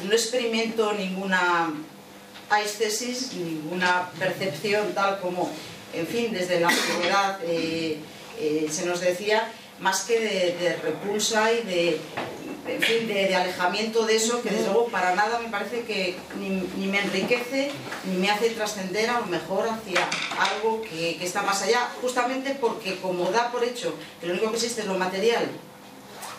no 0.03 0.11
experimento 0.11 0.91
ninguna 0.93 1.71
tesis 2.77 3.33
ninguna 3.33 4.09
percepción 4.19 4.93
tal 4.93 5.19
como, 5.19 5.51
en 5.93 6.07
fin, 6.07 6.31
desde 6.31 6.59
la 6.59 6.69
antigüedad 6.69 7.39
eh, 7.45 7.97
eh, 8.39 8.67
se 8.71 8.85
nos 8.85 8.99
decía, 9.01 9.51
más 9.79 10.01
que 10.01 10.19
de, 10.19 10.75
repulsa 10.77 11.51
y 11.51 11.61
de 11.63 12.01
en 12.65 12.81
fin, 12.81 13.07
de, 13.07 13.35
alejamiento 13.35 14.05
de 14.05 14.15
eso, 14.15 14.41
que 14.41 14.49
desde 14.49 14.67
luego 14.67 14.87
para 14.87 15.15
nada 15.15 15.39
me 15.39 15.49
parece 15.49 15.81
que 15.81 16.15
ni, 16.39 16.87
me 16.87 17.01
enriquece 17.01 17.71
ni 18.05 18.17
me 18.17 18.31
hace 18.31 18.51
trascender 18.51 19.09
a 19.09 19.19
lo 19.19 19.25
mejor 19.25 19.67
hacia 19.67 20.07
algo 20.39 20.81
que, 20.81 21.23
está 21.23 21.41
más 21.41 21.61
allá, 21.61 21.89
justamente 22.01 22.55
porque 22.59 22.97
como 22.99 23.31
da 23.31 23.51
por 23.51 23.63
hecho 23.63 23.93
que 24.21 24.27
lo 24.27 24.33
único 24.33 24.49
que 24.51 24.55
existe 24.55 24.81
es 24.81 24.87
lo 24.87 24.97
material, 24.97 25.45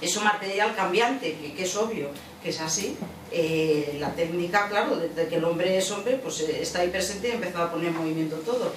es 0.01 0.17
un 0.17 0.25
material 0.25 0.75
cambiante, 0.75 1.37
que, 1.57 1.63
es 1.63 1.77
obvio 1.77 2.09
que 2.43 2.51
es 2.51 2.61
así, 2.61 2.97
eh, 3.33 3.97
la 3.99 4.13
técnica, 4.13 4.69
claro, 4.69 4.97
desde 4.97 5.29
que 5.29 5.37
el 5.37 5.45
hombre 5.45 5.79
es 5.79 5.91
hombre, 5.91 6.21
pues 6.23 6.41
eh, 6.41 6.59
está 6.61 6.81
ahí 6.81 6.89
presente 6.89 7.29
y 7.29 7.31
ha 7.31 7.35
empezado 7.35 7.65
a 7.65 7.73
poner 7.73 7.89
en 7.89 7.97
movimiento 7.97 8.37
todo. 8.37 8.73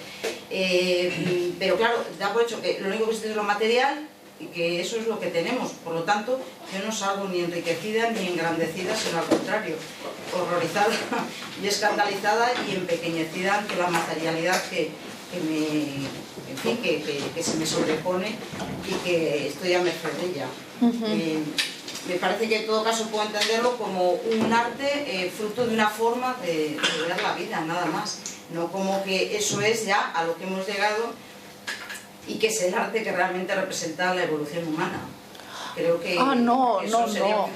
Eh, 0.49 1.51
pero 1.59 1.75
claro, 1.75 1.97
da 2.17 2.31
por 2.31 2.43
hecho 2.43 2.61
que 2.61 2.79
lo 2.79 2.87
único 2.87 3.05
que 3.05 3.11
existe 3.11 3.31
es 3.31 3.35
lo 3.35 3.43
material, 3.43 4.07
y 4.39 4.45
que 4.47 4.79
eso 4.79 4.97
es 4.97 5.07
lo 5.07 5.19
que 5.19 5.27
tenemos. 5.27 5.71
Por 5.83 5.93
lo 5.93 6.03
tanto, 6.03 6.39
yo 6.73 6.85
no 6.85 6.91
salgo 6.91 7.27
ni 7.27 7.41
enriquecida 7.41 8.11
ni 8.11 8.27
engrandecida, 8.27 8.95
sino 8.95 9.19
al 9.19 9.25
contrario, 9.25 9.75
horrorizada 10.33 10.93
y 11.63 11.67
escandalizada 11.67 12.51
y 12.67 12.75
empequeñecida 12.75 13.59
ante 13.59 13.75
la 13.75 13.87
materialidad 13.87 14.61
que, 14.69 14.91
fin, 16.61 16.77
que, 16.77 17.43
se 17.43 17.57
me 17.57 17.65
sobrepone 17.65 18.35
y 18.87 18.93
que 19.03 19.47
estoy 19.47 19.73
a 19.73 19.81
merced 19.81 20.11
de 20.11 20.25
ella. 20.27 20.47
Eh, 20.81 21.43
me 22.07 22.15
parece 22.15 22.47
que 22.47 22.59
en 22.61 22.65
todo 22.65 22.83
caso 22.83 23.07
puedo 23.07 23.25
entenderlo 23.25 23.77
como 23.77 24.11
un 24.11 24.53
arte 24.53 24.85
eh, 25.07 25.29
fruto 25.29 25.65
de 25.65 25.73
una 25.73 25.89
forma 25.89 26.35
de, 26.41 26.77
de 26.79 27.07
ver 27.07 27.21
la 27.21 27.33
vida, 27.33 27.61
nada 27.61 27.85
más. 27.85 28.19
No 28.53 28.71
como 28.71 29.03
que 29.03 29.35
eso 29.35 29.61
es 29.61 29.85
ya 29.85 30.11
a 30.11 30.23
lo 30.23 30.37
que 30.37 30.45
hemos 30.45 30.65
llegado 30.65 31.11
y 32.27 32.35
que 32.35 32.47
es 32.47 32.61
el 32.61 32.73
arte 32.75 33.03
que 33.03 33.11
realmente 33.11 33.53
representa 33.55 34.13
la 34.13 34.23
evolución 34.23 34.67
humana. 34.67 34.99
Creo 35.75 35.99
que 36.01 36.17
ah, 36.19 36.33
no, 36.33 36.81
no, 36.81 37.07
no. 37.07 37.49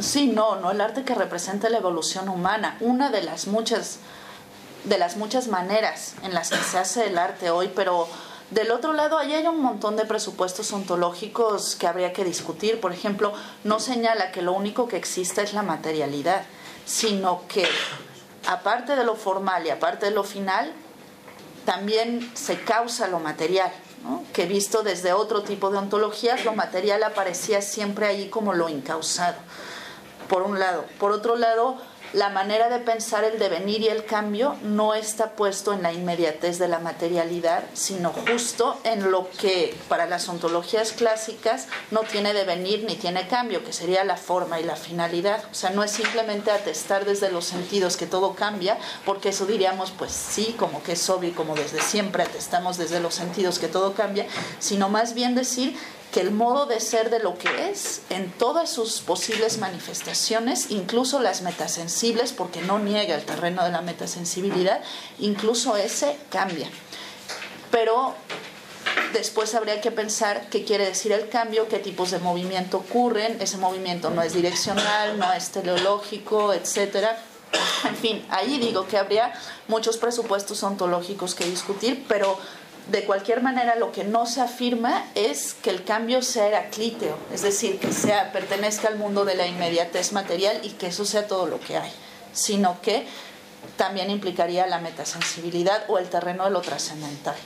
Sí, 0.00 0.26
no, 0.26 0.56
no, 0.56 0.72
el 0.72 0.80
arte 0.80 1.02
que 1.02 1.14
representa 1.14 1.70
la 1.70 1.78
evolución 1.78 2.28
humana. 2.28 2.76
Una 2.80 3.10
de 3.10 3.22
las 3.22 3.46
muchas 3.46 3.98
de 4.84 4.98
las 4.98 5.16
muchas 5.16 5.48
maneras 5.48 6.14
en 6.22 6.34
las 6.34 6.50
que 6.50 6.58
se 6.58 6.78
hace 6.78 7.06
el 7.06 7.16
arte 7.16 7.50
hoy, 7.50 7.70
pero 7.74 8.06
del 8.50 8.70
otro 8.70 8.92
lado, 8.92 9.18
ahí 9.18 9.34
hay 9.34 9.46
un 9.46 9.60
montón 9.60 9.96
de 9.96 10.04
presupuestos 10.04 10.72
ontológicos 10.72 11.76
que 11.76 11.86
habría 11.86 12.12
que 12.12 12.24
discutir. 12.24 12.80
Por 12.80 12.92
ejemplo, 12.92 13.32
no 13.64 13.80
señala 13.80 14.32
que 14.32 14.42
lo 14.42 14.52
único 14.52 14.86
que 14.86 14.96
existe 14.96 15.42
es 15.42 15.54
la 15.54 15.62
materialidad, 15.62 16.44
sino 16.84 17.42
que 17.48 17.66
aparte 18.46 18.96
de 18.96 19.04
lo 19.04 19.16
formal 19.16 19.66
y 19.66 19.70
aparte 19.70 20.06
de 20.06 20.12
lo 20.12 20.24
final, 20.24 20.72
también 21.64 22.30
se 22.34 22.60
causa 22.60 23.08
lo 23.08 23.18
material 23.18 23.72
que 24.32 24.46
visto 24.46 24.82
desde 24.82 25.12
otro 25.12 25.42
tipo 25.42 25.70
de 25.70 25.78
ontologías, 25.78 26.44
lo 26.44 26.52
material 26.52 27.02
aparecía 27.02 27.62
siempre 27.62 28.06
ahí 28.06 28.28
como 28.28 28.52
lo 28.52 28.68
incausado, 28.68 29.36
por 30.28 30.42
un 30.42 30.58
lado. 30.58 30.84
Por 30.98 31.12
otro 31.12 31.36
lado, 31.36 31.78
la 32.14 32.28
manera 32.28 32.68
de 32.68 32.78
pensar 32.78 33.24
el 33.24 33.40
devenir 33.40 33.82
y 33.82 33.88
el 33.88 34.04
cambio 34.04 34.56
no 34.62 34.94
está 34.94 35.32
puesto 35.32 35.72
en 35.72 35.82
la 35.82 35.92
inmediatez 35.92 36.58
de 36.58 36.68
la 36.68 36.78
materialidad, 36.78 37.64
sino 37.74 38.12
justo 38.12 38.78
en 38.84 39.10
lo 39.10 39.28
que 39.32 39.76
para 39.88 40.06
las 40.06 40.28
ontologías 40.28 40.92
clásicas 40.92 41.66
no 41.90 42.00
tiene 42.02 42.32
devenir 42.32 42.84
ni 42.84 42.94
tiene 42.94 43.26
cambio, 43.26 43.64
que 43.64 43.72
sería 43.72 44.04
la 44.04 44.16
forma 44.16 44.60
y 44.60 44.64
la 44.64 44.76
finalidad. 44.76 45.42
O 45.50 45.54
sea, 45.54 45.70
no 45.70 45.82
es 45.82 45.90
simplemente 45.90 46.52
atestar 46.52 47.04
desde 47.04 47.32
los 47.32 47.46
sentidos 47.46 47.96
que 47.96 48.06
todo 48.06 48.34
cambia, 48.34 48.78
porque 49.04 49.30
eso 49.30 49.44
diríamos, 49.44 49.90
pues 49.90 50.12
sí, 50.12 50.54
como 50.56 50.84
que 50.84 50.92
es 50.92 51.10
obvio, 51.10 51.34
como 51.34 51.56
desde 51.56 51.80
siempre 51.80 52.22
atestamos 52.22 52.78
desde 52.78 53.00
los 53.00 53.14
sentidos 53.14 53.58
que 53.58 53.66
todo 53.66 53.94
cambia, 53.94 54.26
sino 54.60 54.88
más 54.88 55.14
bien 55.14 55.34
decir 55.34 55.76
que 56.14 56.20
el 56.20 56.30
modo 56.30 56.66
de 56.66 56.78
ser 56.78 57.10
de 57.10 57.18
lo 57.18 57.36
que 57.36 57.70
es 57.70 58.02
en 58.08 58.30
todas 58.30 58.70
sus 58.70 59.00
posibles 59.00 59.58
manifestaciones, 59.58 60.70
incluso 60.70 61.18
las 61.18 61.42
metasensibles, 61.42 62.32
porque 62.32 62.62
no 62.62 62.78
niega 62.78 63.16
el 63.16 63.24
terreno 63.24 63.64
de 63.64 63.72
la 63.72 63.82
metasensibilidad, 63.82 64.80
incluso 65.18 65.76
ese 65.76 66.16
cambia. 66.30 66.70
Pero 67.72 68.14
después 69.12 69.56
habría 69.56 69.80
que 69.80 69.90
pensar 69.90 70.48
qué 70.50 70.62
quiere 70.64 70.86
decir 70.86 71.10
el 71.10 71.28
cambio, 71.28 71.66
qué 71.66 71.80
tipos 71.80 72.12
de 72.12 72.20
movimiento 72.20 72.76
ocurren, 72.76 73.42
ese 73.42 73.56
movimiento 73.56 74.10
no 74.10 74.22
es 74.22 74.34
direccional, 74.34 75.18
no 75.18 75.32
es 75.32 75.50
teleológico, 75.50 76.54
etcétera. 76.54 77.18
En 77.88 77.96
fin, 77.96 78.24
ahí 78.30 78.60
digo 78.60 78.86
que 78.86 78.98
habría 78.98 79.32
muchos 79.66 79.96
presupuestos 79.96 80.62
ontológicos 80.62 81.34
que 81.34 81.44
discutir, 81.44 82.04
pero 82.06 82.38
de 82.88 83.04
cualquier 83.04 83.42
manera 83.42 83.76
lo 83.76 83.92
que 83.92 84.04
no 84.04 84.26
se 84.26 84.40
afirma 84.40 85.06
es 85.14 85.54
que 85.54 85.70
el 85.70 85.84
cambio 85.84 86.22
sea 86.22 86.48
heraclíteo, 86.48 87.16
es 87.32 87.42
decir, 87.42 87.78
que 87.78 87.92
sea 87.92 88.30
pertenezca 88.32 88.88
al 88.88 88.96
mundo 88.96 89.24
de 89.24 89.34
la 89.34 89.46
inmediatez 89.46 90.12
material 90.12 90.60
y 90.62 90.70
que 90.70 90.88
eso 90.88 91.04
sea 91.04 91.26
todo 91.26 91.46
lo 91.46 91.60
que 91.60 91.78
hay, 91.78 91.90
sino 92.32 92.80
que 92.82 93.06
también 93.76 94.10
implicaría 94.10 94.66
la 94.66 94.80
metasensibilidad 94.80 95.84
o 95.88 95.98
el 95.98 96.08
terreno 96.08 96.44
de 96.44 96.50
lo 96.50 96.60
trascendental. 96.60 97.36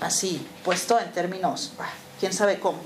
Así, 0.00 0.46
puesto 0.64 0.98
en 0.98 1.12
términos, 1.12 1.72
quién 2.18 2.32
sabe 2.32 2.58
cómo. 2.58 2.78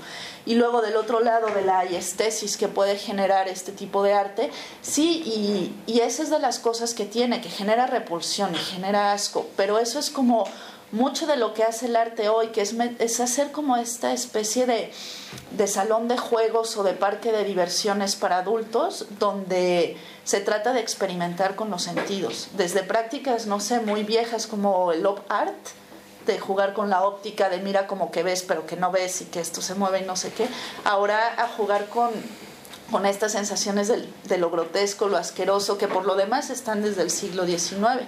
Y 0.45 0.55
luego 0.55 0.81
del 0.81 0.95
otro 0.95 1.19
lado 1.19 1.47
de 1.47 1.61
la 1.61 1.83
estesis 1.83 2.57
que 2.57 2.67
puede 2.67 2.97
generar 2.97 3.47
este 3.47 3.71
tipo 3.71 4.01
de 4.03 4.13
arte, 4.13 4.51
sí, 4.81 5.21
y, 5.25 5.91
y 5.91 5.99
esa 5.99 6.23
es 6.23 6.29
de 6.29 6.39
las 6.39 6.59
cosas 6.59 6.93
que 6.93 7.05
tiene, 7.05 7.41
que 7.41 7.49
genera 7.49 7.85
repulsión 7.85 8.53
y 8.55 8.57
genera 8.57 9.13
asco, 9.13 9.47
pero 9.55 9.77
eso 9.77 9.99
es 9.99 10.09
como 10.09 10.45
mucho 10.91 11.25
de 11.25 11.37
lo 11.37 11.53
que 11.53 11.63
hace 11.63 11.85
el 11.85 11.95
arte 11.95 12.29
hoy, 12.29 12.47
que 12.47 12.61
es, 12.61 13.19
hacer 13.19 13.51
como 13.51 13.77
esta 13.77 14.13
especie 14.13 14.65
de, 14.65 14.91
de, 15.51 15.67
salón 15.67 16.07
de 16.07 16.17
juegos 16.17 16.75
o 16.77 16.83
de 16.83 16.93
parque 16.93 17.31
de 17.31 17.43
diversiones 17.43 18.15
para 18.15 18.39
adultos, 18.39 19.05
donde 19.19 19.97
se 20.23 20.41
trata 20.41 20.73
de 20.73 20.81
experimentar 20.81 21.55
con 21.55 21.69
los 21.69 21.83
sentidos, 21.83 22.49
desde 22.57 22.83
prácticas, 22.83 23.47
no 23.47 23.59
sé, 23.59 23.79
muy 23.79 24.03
viejas 24.03 24.47
como 24.47 24.91
el 24.91 25.05
op 25.05 25.19
art, 25.29 25.55
de 26.25 26.39
jugar 26.39 26.73
con 26.73 26.89
la 26.89 27.03
óptica, 27.03 27.49
de 27.49 27.57
mira 27.57 27.87
como 27.87 28.11
que 28.11 28.21
ves 28.21 28.43
pero 28.43 28.67
que 28.67 28.75
no 28.75 28.91
ves 28.91 29.21
y 29.21 29.25
que 29.25 29.39
esto 29.39 29.59
se 29.59 29.73
mueve 29.73 30.01
y 30.01 30.03
no 30.03 30.15
sé 30.15 30.31
qué, 30.31 30.47
ahora 30.83 31.33
a 31.41 31.47
jugar 31.47 31.87
con, 31.87 32.11
con 32.91 33.07
estas 33.07 33.31
sensaciones 33.31 33.87
de, 33.87 34.07
de 34.25 34.37
lo 34.37 34.51
grotesco, 34.51 35.07
lo 35.07 35.17
asqueroso, 35.17 35.79
que 35.79 35.87
por 35.87 36.05
lo 36.05 36.15
demás 36.15 36.51
están 36.51 36.83
desde 36.83 37.01
el 37.01 37.09
siglo 37.09 37.47
XIX 37.47 38.05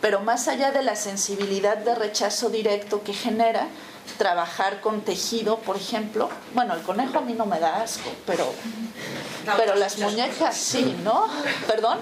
pero 0.00 0.20
más 0.20 0.48
allá 0.48 0.70
de 0.70 0.82
la 0.82 0.96
sensibilidad 0.96 1.76
de 1.76 1.94
rechazo 1.94 2.50
directo 2.50 3.02
que 3.02 3.12
genera, 3.12 3.68
trabajar 4.16 4.80
con 4.80 5.02
tejido, 5.02 5.58
por 5.58 5.76
ejemplo, 5.76 6.30
bueno, 6.54 6.74
el 6.74 6.82
conejo 6.82 7.18
a 7.18 7.20
mí 7.20 7.34
no 7.34 7.46
me 7.46 7.60
da 7.60 7.82
asco, 7.82 8.10
pero, 8.26 8.52
pero 9.56 9.74
las 9.74 9.98
muñecas 9.98 10.56
sí, 10.56 10.96
¿no? 11.04 11.26
¿Perdón? 11.66 11.98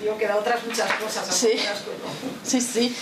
Digo 0.00 0.16
que 0.18 0.26
da 0.26 0.36
otras 0.36 0.64
muchas 0.64 0.92
cosas. 0.94 1.26
Sí, 1.34 1.52
sí, 2.42 2.60
sí. 2.60 2.96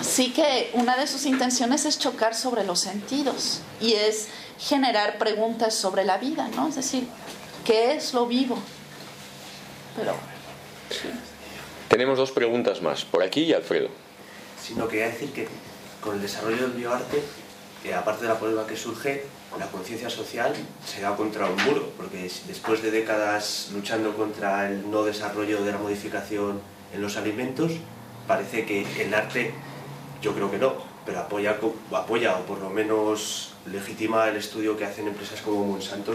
Sí 0.00 0.32
que 0.32 0.70
una 0.74 0.96
de 0.96 1.06
sus 1.06 1.26
intenciones 1.26 1.84
es 1.84 1.98
chocar 1.98 2.34
sobre 2.34 2.64
los 2.64 2.80
sentidos 2.80 3.60
y 3.80 3.94
es 3.94 4.28
generar 4.58 5.18
preguntas 5.18 5.74
sobre 5.74 6.04
la 6.04 6.18
vida, 6.18 6.48
¿no? 6.56 6.68
Es 6.68 6.74
decir, 6.74 7.06
¿qué 7.64 7.94
es 7.94 8.12
lo 8.14 8.26
vivo? 8.26 8.58
Pero... 9.96 10.14
Tenemos 11.90 12.18
dos 12.18 12.30
preguntas 12.30 12.82
más, 12.82 13.04
por 13.04 13.20
aquí 13.24 13.42
y 13.42 13.52
Alfredo. 13.52 13.88
Sino 14.62 14.86
quería 14.86 15.06
decir 15.06 15.32
que 15.32 15.48
con 16.00 16.14
el 16.14 16.22
desarrollo 16.22 16.62
del 16.62 16.70
bioarte, 16.70 17.20
eh, 17.84 17.92
aparte 17.92 18.22
de 18.22 18.28
la 18.28 18.38
problema 18.38 18.64
que 18.64 18.76
surge, 18.76 19.24
la 19.58 19.66
conciencia 19.66 20.08
social 20.08 20.54
se 20.86 21.00
da 21.00 21.16
contra 21.16 21.46
un 21.46 21.60
muro, 21.64 21.90
porque 21.96 22.30
después 22.46 22.80
de 22.80 22.92
décadas 22.92 23.70
luchando 23.74 24.16
contra 24.16 24.70
el 24.70 24.88
no 24.88 25.02
desarrollo 25.02 25.64
de 25.64 25.72
la 25.72 25.78
modificación 25.78 26.60
en 26.94 27.02
los 27.02 27.16
alimentos, 27.16 27.72
parece 28.28 28.64
que 28.64 28.86
el 29.02 29.12
arte, 29.12 29.52
yo 30.22 30.32
creo 30.32 30.48
que 30.48 30.58
no, 30.58 30.74
pero 31.04 31.18
apoya, 31.18 31.58
apoya 31.90 32.36
o 32.36 32.46
por 32.46 32.60
lo 32.60 32.70
menos 32.70 33.54
legitima 33.66 34.28
el 34.28 34.36
estudio 34.36 34.76
que 34.76 34.84
hacen 34.84 35.08
empresas 35.08 35.40
como 35.40 35.64
Monsanto, 35.64 36.14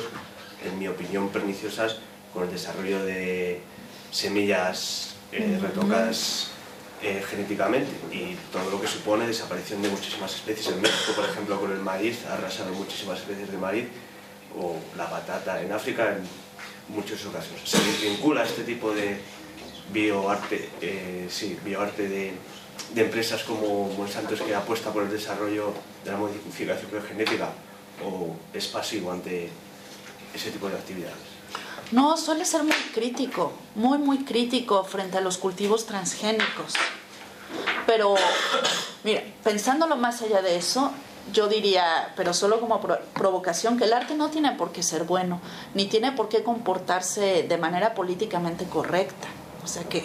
en 0.64 0.80
mi 0.80 0.88
opinión 0.88 1.28
perniciosas, 1.28 1.98
con 2.34 2.44
el 2.44 2.52
desarrollo 2.52 3.04
de 3.04 3.60
semillas 4.12 5.15
eh, 5.38 5.60
retocadas 5.62 6.52
eh, 7.02 7.22
genéticamente 7.30 7.92
y 8.12 8.36
todo 8.52 8.72
lo 8.72 8.82
que 8.82 8.88
supone 8.88 9.28
desaparición 9.28 9.82
de 9.82 9.90
muchísimas 9.90 10.34
especies. 10.34 10.70
En 10.70 10.82
México, 10.82 11.12
por 11.16 11.26
ejemplo, 11.26 11.60
con 11.60 11.72
el 11.72 11.80
maíz, 11.80 12.26
ha 12.30 12.34
arrasado 12.36 12.72
muchísimas 12.74 13.20
especies 13.20 13.52
de 13.52 13.58
maíz 13.58 13.86
o 14.58 14.78
la 14.98 15.10
patata 15.10 15.62
en 15.62 15.72
África 15.74 16.16
en 16.16 16.24
muchos 16.96 17.26
ocasiones. 17.26 17.70
Se 17.70 18.08
vincula 18.08 18.44
este 18.44 18.64
tipo 18.64 18.94
de 18.94 19.20
bioarte, 19.92 20.70
eh, 20.82 21.28
sí, 21.30 21.60
bioarte 21.64 22.08
de, 22.08 22.34
de, 22.94 23.02
empresas 23.02 23.44
como 23.44 23.90
Monsanto 23.94 24.36
que 24.36 24.56
apuesta 24.56 24.92
por 24.92 25.04
el 25.04 25.12
desarrollo 25.12 25.74
de 26.04 26.12
la 26.12 26.18
modificación 26.18 26.90
genética 27.04 27.50
o 28.04 28.36
es 28.54 28.68
pasivo 28.68 29.12
ante 29.12 29.50
ese 30.34 30.52
tipo 30.52 30.70
de 30.70 30.76
actividades. 30.76 31.35
No, 31.92 32.18
suele 32.18 32.46
ser 32.46 32.64
muy 32.64 32.74
crítico, 32.94 33.54
muy, 33.76 33.98
muy 33.98 34.26
crítico 34.26 34.84
frente 34.84 35.18
a 35.18 35.22
los 35.22 35.38
cultivos 35.38 35.86
transgénicos. 35.86 36.74
Pero, 37.86 38.16
mira, 39.04 39.22
pensándolo 39.44 39.96
más 39.96 40.22
allá 40.22 40.42
de 40.42 40.58
eso, 40.58 40.92
yo 41.32 41.48
diría, 41.48 42.14
pero 42.16 42.34
solo 42.34 42.60
como 42.60 42.82
provocación, 42.82 43.78
que 43.78 43.84
el 43.84 43.94
arte 43.94 44.16
no 44.16 44.30
tiene 44.30 44.52
por 44.54 44.72
qué 44.72 44.84
ser 44.84 45.04
bueno, 45.04 45.42
ni 45.74 45.86
tiene 45.86 46.12
por 46.12 46.30
qué 46.30 46.44
comportarse 46.44 47.44
de 47.44 47.58
manera 47.58 47.94
políticamente 47.94 48.66
correcta. 48.66 49.28
O 49.64 49.68
sea 49.68 49.84
que, 49.84 50.04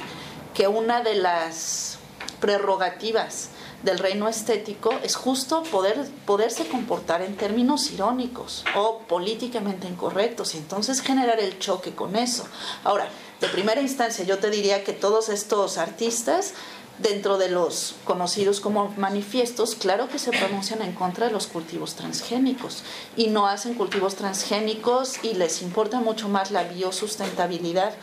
que 0.54 0.68
una 0.68 1.02
de 1.02 1.14
las 1.14 1.98
prerrogativas 2.40 3.50
del 3.82 3.98
reino 3.98 4.28
estético 4.28 4.92
es 5.02 5.16
justo 5.16 5.62
poder, 5.64 6.06
poderse 6.26 6.66
comportar 6.66 7.22
en 7.22 7.36
términos 7.36 7.90
irónicos 7.90 8.64
o 8.76 8.98
políticamente 9.08 9.88
incorrectos 9.88 10.54
y 10.54 10.58
entonces 10.58 11.00
generar 11.00 11.40
el 11.40 11.58
choque 11.58 11.94
con 11.94 12.16
eso. 12.16 12.44
Ahora, 12.84 13.08
de 13.40 13.48
primera 13.48 13.80
instancia 13.80 14.24
yo 14.24 14.38
te 14.38 14.50
diría 14.50 14.84
que 14.84 14.92
todos 14.92 15.28
estos 15.28 15.78
artistas 15.78 16.54
dentro 16.98 17.38
de 17.38 17.48
los 17.48 17.94
conocidos 18.04 18.60
como 18.60 18.88
manifiestos, 18.96 19.74
claro 19.74 20.08
que 20.08 20.18
se 20.18 20.30
pronuncian 20.30 20.82
en 20.82 20.92
contra 20.92 21.26
de 21.26 21.32
los 21.32 21.46
cultivos 21.46 21.94
transgénicos 21.94 22.82
y 23.16 23.28
no 23.28 23.46
hacen 23.46 23.74
cultivos 23.74 24.16
transgénicos 24.16 25.24
y 25.24 25.34
les 25.34 25.62
importa 25.62 26.00
mucho 26.00 26.28
más 26.28 26.50
la 26.50 26.64
biosustentabilidad 26.64 27.94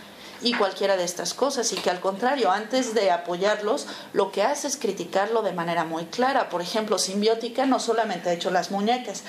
y 0.42 0.54
cualquiera 0.54 0.98
de 0.98 1.04
estas 1.04 1.34
cosas 1.34 1.72
y 1.74 1.76
que 1.78 1.90
al 1.90 2.00
contrario, 2.00 2.52
antes 2.52 2.94
de 2.94 3.12
apoyarlos, 3.12 3.88
lo 4.14 4.32
que 4.32 4.44
hace 4.44 4.68
es 4.68 4.78
criticarlo 4.78 5.42
de 5.42 5.54
manera 5.54 5.84
muy 5.84 6.06
clara. 6.06 6.50
Por 6.50 6.62
ejemplo, 6.62 7.00
Simbiótica 7.00 7.66
no 7.66 7.80
solamente 7.80 8.30
ha 8.30 8.34
hecho 8.34 8.52
las 8.52 8.72
muñecas, 8.72 9.24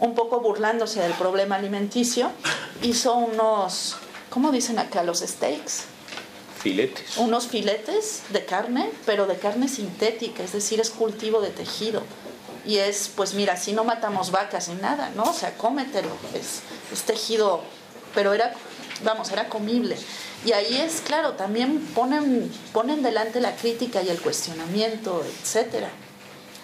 un 0.00 0.14
poco 0.14 0.40
burlándose 0.40 1.00
del 1.00 1.12
problema 1.12 1.56
alimenticio, 1.56 2.30
hizo 2.82 3.14
unos, 3.14 3.96
¿cómo 4.30 4.50
dicen 4.50 4.78
acá? 4.78 5.02
Los 5.02 5.20
steaks. 5.20 5.84
Filetes. 6.58 7.16
Unos 7.18 7.46
filetes 7.46 8.22
de 8.30 8.44
carne, 8.44 8.90
pero 9.06 9.26
de 9.26 9.36
carne 9.36 9.68
sintética, 9.68 10.42
es 10.42 10.52
decir, 10.52 10.80
es 10.80 10.90
cultivo 10.90 11.40
de 11.40 11.50
tejido. 11.50 12.02
Y 12.66 12.76
es, 12.76 13.10
pues 13.14 13.34
mira, 13.34 13.56
si 13.56 13.72
no 13.72 13.84
matamos 13.84 14.30
vacas 14.30 14.68
ni 14.68 14.74
nada, 14.74 15.10
¿no? 15.16 15.22
O 15.22 15.32
sea, 15.32 15.56
cómetelo, 15.56 16.10
es, 16.34 16.60
es 16.92 17.02
tejido, 17.02 17.62
pero 18.14 18.34
era 18.34 18.54
vamos, 19.04 19.30
era 19.30 19.48
comible. 19.48 19.96
Y 20.44 20.52
ahí 20.52 20.78
es, 20.78 21.00
claro, 21.00 21.32
también 21.32 21.80
ponen, 21.94 22.50
ponen 22.72 23.02
delante 23.02 23.40
la 23.40 23.54
crítica 23.56 24.02
y 24.02 24.08
el 24.08 24.20
cuestionamiento, 24.20 25.22
etcétera. 25.24 25.90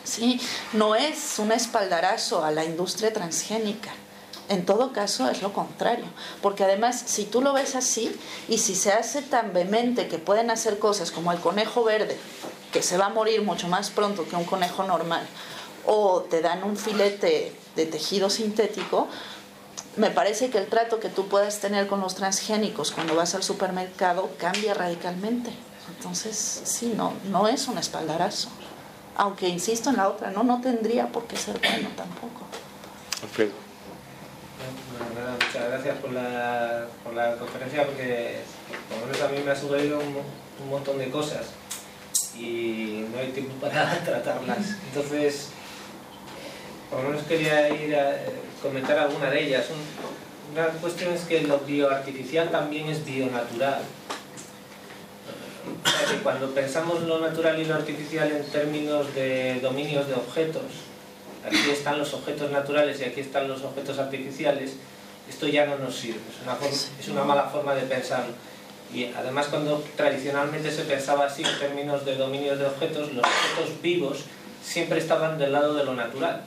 ¿Sí? 0.05 0.41
No 0.73 0.95
es 0.95 1.39
un 1.39 1.53
espaldarazo 1.53 2.45
a 2.45 2.51
la 2.51 2.65
industria 2.65 3.13
transgénica. 3.13 3.91
En 4.49 4.65
todo 4.65 4.93
caso 4.93 5.29
es 5.29 5.43
lo 5.43 5.53
contrario, 5.53 6.07
porque 6.41 6.63
además 6.63 7.03
si 7.07 7.25
tú 7.25 7.43
lo 7.43 7.53
ves 7.53 7.75
así 7.75 8.15
y 8.49 8.59
si 8.59 8.77
se 8.77 8.93
hace 8.93 9.21
tan 9.21 9.53
vehemente 9.53 10.07
que 10.07 10.19
pueden 10.19 10.51
hacer 10.51 10.79
cosas 10.79 11.11
como 11.11 11.33
el 11.33 11.41
conejo 11.41 11.83
verde, 11.83 12.17
que 12.73 12.83
se 12.83 12.97
va 12.97 13.07
a 13.07 13.11
morir 13.11 13.43
mucho 13.43 13.67
más 13.67 13.91
pronto 13.91 14.29
que 14.29 14.37
un 14.37 14.45
conejo 14.45 14.85
normal, 14.85 15.27
o 15.85 16.21
te 16.23 16.43
dan 16.43 16.63
un 16.63 16.77
filete 16.77 17.53
de 17.75 17.87
tejido 17.87 18.31
sintético, 18.31 19.09
me 19.97 20.11
parece 20.11 20.51
que 20.51 20.59
el 20.59 20.67
trato 20.67 21.01
que 21.01 21.09
tú 21.09 21.29
puedas 21.29 21.59
tener 21.61 21.87
con 21.87 22.01
los 22.01 22.15
transgénicos 22.15 22.91
cuando 22.91 23.15
vas 23.15 23.35
al 23.35 23.43
supermercado 23.43 24.31
cambia 24.39 24.75
radicalmente. 24.75 25.51
Entonces, 25.97 26.63
sí, 26.65 26.93
no, 26.97 27.15
no 27.31 27.49
es 27.49 27.69
un 27.69 27.79
espaldarazo. 27.79 28.49
Aunque 29.17 29.49
insisto 29.49 29.91
en 29.91 29.97
la 29.97 30.09
otra, 30.09 30.31
no, 30.31 30.43
no 30.43 30.61
tendría 30.61 31.09
por 31.09 31.27
qué 31.27 31.37
ser 31.37 31.59
bueno 31.59 31.89
tampoco. 31.97 32.47
Bueno, 34.99 35.15
nada, 35.15 35.33
muchas 35.33 35.69
gracias 35.71 35.99
por 35.99 36.13
la, 36.13 36.87
por 37.03 37.15
la 37.15 37.37
conferencia 37.37 37.87
porque 37.87 38.41
por 38.89 38.99
lo 38.99 39.07
menos 39.07 39.23
a 39.23 39.29
mí 39.29 39.39
me 39.45 39.51
ha 39.51 39.57
sugerido 39.57 39.99
un, 39.99 40.17
un 40.63 40.71
montón 40.71 40.99
de 40.99 41.11
cosas 41.11 41.47
y 42.39 43.07
no 43.13 43.19
hay 43.19 43.29
tiempo 43.33 43.55
para 43.55 43.99
tratarlas. 44.05 44.77
Entonces, 44.89 45.49
por 46.91 47.03
lo 47.03 47.11
menos 47.11 47.25
quería 47.27 47.69
ir 47.71 47.95
a, 47.97 48.17
comentar 48.63 48.99
alguna 48.99 49.31
de 49.31 49.47
ellas. 49.47 49.67
Una 50.53 50.67
cuestión 50.67 51.13
es 51.13 51.23
que 51.23 51.43
lo 51.43 51.59
bioartificial 51.61 52.51
también 52.51 52.89
es 52.89 53.05
bionatural. 53.05 53.83
cuando 56.23 56.51
pensamos 56.55 57.03
lo 57.03 57.21
natural 57.21 57.61
y 57.61 57.65
lo 57.65 57.75
artificial 57.75 58.31
en 58.31 58.45
términos 58.45 59.15
de 59.15 59.61
dominios 59.61 60.09
de 60.09 60.15
objetos, 60.15 60.63
aquí 61.45 61.71
están 61.71 61.99
los 61.99 62.15
objetos 62.15 62.51
naturales 62.51 63.01
y 63.01 63.05
aquí 63.05 63.21
están 63.21 63.49
los 63.49 63.63
objetos 63.63 63.99
artificiales, 63.99 64.75
esto 65.29 65.47
ya 65.49 65.67
no 65.67 65.79
nos 65.79 65.97
sirve, 65.97 66.21
es 66.31 66.43
una, 66.43 66.57
es 67.01 67.09
una 67.09 67.25
mala 67.25 67.45
forma 67.45 67.75
de 67.75 67.83
pensar. 67.83 68.25
Y 68.95 69.07
además 69.07 69.49
cuando 69.49 69.85
tradicionalmente 69.97 70.71
se 70.71 70.83
pensaba 70.83 71.27
así 71.27 71.43
en 71.43 71.59
términos 71.59 72.05
de 72.05 72.17
dominios 72.17 72.59
de 72.59 72.67
objetos, 72.67 73.13
los 73.13 73.25
objetos 73.25 73.83
vivos 73.83 74.25
siempre 74.63 74.99
estaban 74.99 75.39
del 75.39 75.53
lado 75.53 75.75
de 75.75 75.85
lo 75.85 75.95
natural 75.95 76.43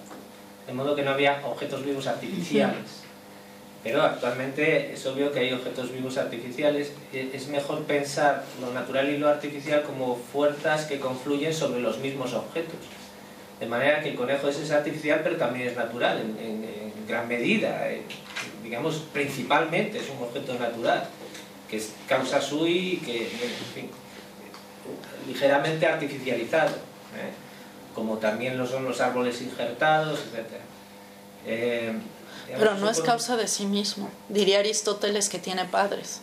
de 0.70 0.76
modo 0.76 0.96
que 0.96 1.02
no 1.02 1.12
había 1.12 1.42
objetos 1.46 1.84
vivos 1.84 2.06
artificiales. 2.06 3.02
Pero 3.84 4.04
actualmente 4.04 4.94
es 4.94 5.06
obvio 5.08 5.32
que 5.32 5.40
hay 5.40 5.54
objetos 5.54 5.92
vivos 5.92 6.18
artificiales. 6.18 6.92
E, 7.12 7.32
es 7.34 7.48
mejor 7.48 7.84
pensar 7.84 8.44
lo 8.62 8.72
natural 8.72 9.10
y 9.10 9.18
lo 9.18 9.30
artificial 9.30 9.84
como 9.84 10.16
fuerzas 10.16 10.86
que 10.86 11.00
confluyen 11.00 11.54
sobre 11.54 11.80
los 11.80 11.98
mismos 11.98 12.34
objetos. 12.34 12.80
De 13.60 13.66
manera 13.66 14.02
que 14.02 14.10
el 14.10 14.16
conejo 14.16 14.48
es 14.48 14.72
artificial, 14.72 15.22
pero 15.24 15.38
también 15.38 15.68
es 15.68 15.76
natural 15.76 16.20
en, 16.20 16.70
gran 17.08 17.28
medida. 17.28 17.90
Eh, 17.90 18.04
digamos, 18.64 19.04
principalmente 19.12 19.98
es 19.98 20.10
un 20.12 20.24
objeto 20.24 20.54
natural, 20.60 21.08
que 21.68 21.78
es 21.78 21.96
causa 22.08 22.40
sui, 22.40 23.02
que, 23.04 23.28
ligeramente 25.28 25.88
artificializado. 25.88 26.76
Como 28.00 28.18
también 28.18 28.58
lo 28.58 28.66
son 28.66 28.86
los 28.86 29.02
árboles 29.02 29.42
injertados, 29.42 30.20
etc. 30.20 30.46
Eh, 31.46 31.94
Pero 32.48 32.76
no 32.76 32.90
es 32.90 33.02
causa 33.02 33.36
de 33.36 33.46
sí 33.46 33.66
mismo. 33.66 34.10
Diría 34.30 34.60
Aristóteles 34.60 35.28
que 35.28 35.38
tiene 35.38 35.66
padres. 35.66 36.22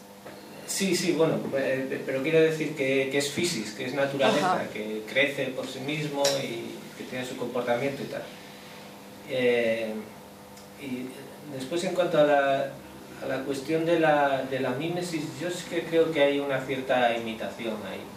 Sí, 0.66 0.96
sí, 0.96 1.12
bueno, 1.12 1.34
eh, 1.54 2.02
pero 2.06 2.22
quiero 2.22 2.40
decir 2.40 2.74
que, 2.74 3.16
es 3.16 3.30
fisis, 3.30 3.72
que 3.72 3.84
es 3.84 3.94
naturaleza, 3.94 4.64
que 4.72 5.02
crece 5.06 5.48
por 5.48 5.66
sí 5.66 5.80
mismo 5.80 6.22
y 6.42 6.74
que 6.96 7.04
tiene 7.10 7.26
su 7.26 7.36
comportamiento 7.36 8.02
y 8.02 8.06
tal. 8.06 8.22
Eh, 9.28 9.92
y 10.80 11.06
después 11.54 11.84
en 11.84 11.94
cuanto 11.94 12.18
a 12.18 12.24
la, 12.24 12.72
a 13.22 13.26
la 13.28 13.44
cuestión 13.44 13.84
de 13.84 14.00
la, 14.00 14.44
de 14.50 14.60
la 14.60 14.70
mímesis, 14.70 15.24
yo 15.40 15.50
sí 15.50 15.66
que 15.68 15.82
creo 15.82 16.10
que 16.10 16.22
hay 16.22 16.40
una 16.40 16.58
cierta 16.62 17.14
imitación 17.14 17.74
ahí 17.86 18.15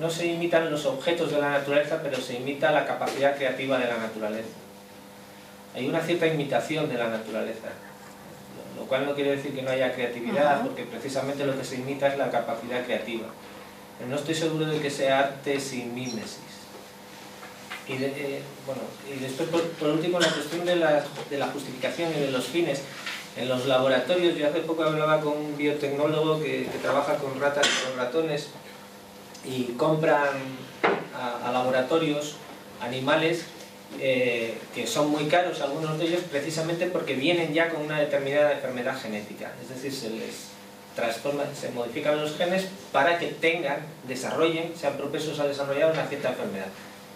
no, 0.00 0.10
se 0.10 0.26
imitan 0.26 0.70
los 0.70 0.86
objetos 0.86 1.30
de 1.30 1.40
la 1.40 1.50
naturaleza, 1.50 2.00
pero 2.02 2.20
se 2.20 2.34
imita 2.34 2.72
la 2.72 2.86
capacidad 2.86 3.36
creativa 3.36 3.78
de 3.78 3.86
la 3.86 3.96
naturaleza. 3.96 4.48
Hay 5.74 5.88
una 5.88 6.00
cierta 6.00 6.26
imitación 6.26 6.88
de 6.88 6.98
la 6.98 7.08
naturaleza, 7.08 7.68
lo 8.76 8.84
cual 8.86 9.06
no 9.06 9.14
quiere 9.14 9.36
decir 9.36 9.54
que 9.54 9.62
no 9.62 9.70
haya 9.70 9.92
creatividad, 9.92 10.62
porque 10.62 10.82
precisamente 10.82 11.46
lo 11.46 11.56
que 11.56 11.64
se 11.64 11.76
imita 11.76 12.08
es 12.08 12.18
la 12.18 12.30
capacidad 12.30 12.84
creativa. 12.84 13.28
Pero 13.98 14.10
no 14.10 14.16
estoy 14.16 14.34
seguro 14.34 14.66
de 14.66 14.80
que 14.80 14.90
sea 14.90 15.20
arte 15.20 15.60
sin 15.60 15.94
mímesis. 15.94 16.38
Y, 17.86 17.92
eh, 18.02 18.42
bueno, 18.66 18.82
y 19.12 19.20
después, 19.20 19.48
por, 19.78 19.88
último, 19.88 20.20
la 20.20 20.28
cuestión 20.28 20.64
de 20.64 20.76
la, 20.76 21.04
de 21.28 21.38
la 21.38 21.46
justificación 21.48 22.10
y 22.16 22.20
de 22.20 22.30
los 22.30 22.46
fines. 22.46 22.82
En 23.36 23.48
los 23.48 23.66
laboratorios, 23.66 24.36
yo 24.36 24.48
hace 24.48 24.60
poco 24.60 24.82
hablaba 24.82 25.20
con 25.20 25.36
un 25.36 25.56
biotecnólogo 25.56 26.40
que, 26.40 26.66
trabaja 26.82 27.16
con 27.16 27.40
ratas 27.40 27.66
y 27.66 27.88
con 27.88 27.98
ratones, 27.98 28.48
y 29.44 29.64
compran 29.76 30.28
a, 31.14 31.52
laboratorios 31.52 32.36
animales 32.80 33.44
eh, 34.00 34.58
que 34.74 34.86
son 34.86 35.10
muy 35.10 35.26
caros, 35.26 35.60
algunos 35.60 35.98
de 35.98 36.06
ellos, 36.06 36.22
precisamente 36.30 36.86
porque 36.86 37.14
vienen 37.14 37.54
ya 37.54 37.70
con 37.70 37.82
una 37.82 38.00
determinada 38.00 38.52
enfermedad 38.52 39.00
genética. 39.00 39.52
Es 39.62 39.68
decir, 39.68 39.92
se 39.92 40.10
les 40.10 40.48
transforma, 40.96 41.44
se 41.54 41.70
modifican 41.70 42.20
los 42.20 42.36
genes 42.36 42.66
para 42.92 43.18
que 43.18 43.28
tengan, 43.28 43.78
desarrollen, 44.08 44.72
sean 44.76 44.96
propensos 44.96 45.38
a 45.38 45.46
desarrollar 45.46 45.92
una 45.92 46.06
cierta 46.06 46.30
enfermedad. 46.30 46.66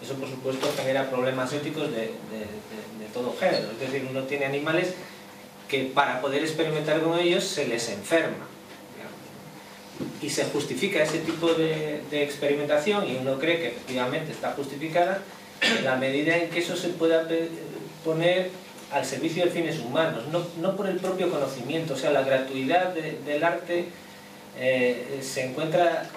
Eso, 0.03 0.15
por 0.15 0.29
supuesto, 0.29 0.69
genera 0.77 1.11
problemas 1.11 1.53
éticos 1.53 1.91
de, 1.91 1.99
de 1.99 3.07
todo 3.13 3.35
género. 3.39 3.71
Es 3.73 3.81
decir, 3.81 4.07
uno 4.09 4.23
tiene 4.25 4.47
animales 4.47 4.95
que 5.75 5.91
para 5.95 6.21
poder 6.21 6.43
experimentar 6.43 7.01
con 7.01 7.19
ellos 7.19 7.45
se 7.45 7.67
les 7.67 7.89
enferma 7.89 8.47
y 10.23 10.31
se 10.31 10.45
justifica 10.47 11.03
ese 11.03 11.19
tipo 11.19 11.53
de, 11.55 12.03
experimentación 12.11 13.09
y 13.09 13.17
uno 13.17 13.39
cree 13.39 13.59
que 13.59 13.69
efectivamente 13.69 14.33
está 14.33 14.53
justificada 14.53 15.21
en 15.61 15.85
la 15.85 15.97
medida 15.97 16.37
en 16.37 16.51
que 16.51 16.61
eso 16.61 16.77
se 16.77 16.89
pueda 16.91 17.27
poner 18.05 18.51
al 18.93 19.05
servicio 19.05 19.45
de 19.45 19.51
fines 19.51 19.81
humanos, 19.81 20.25
no, 20.31 20.77
por 20.77 20.87
el 20.87 20.99
propio 20.99 21.31
conocimiento, 21.31 21.95
o 21.95 21.97
sea, 21.97 22.11
la 22.11 22.23
gratuidad 22.23 22.95
del 22.95 23.43
arte 23.43 23.87
eh, 24.59 25.19
se 25.21 25.47
encuentra 25.47 26.09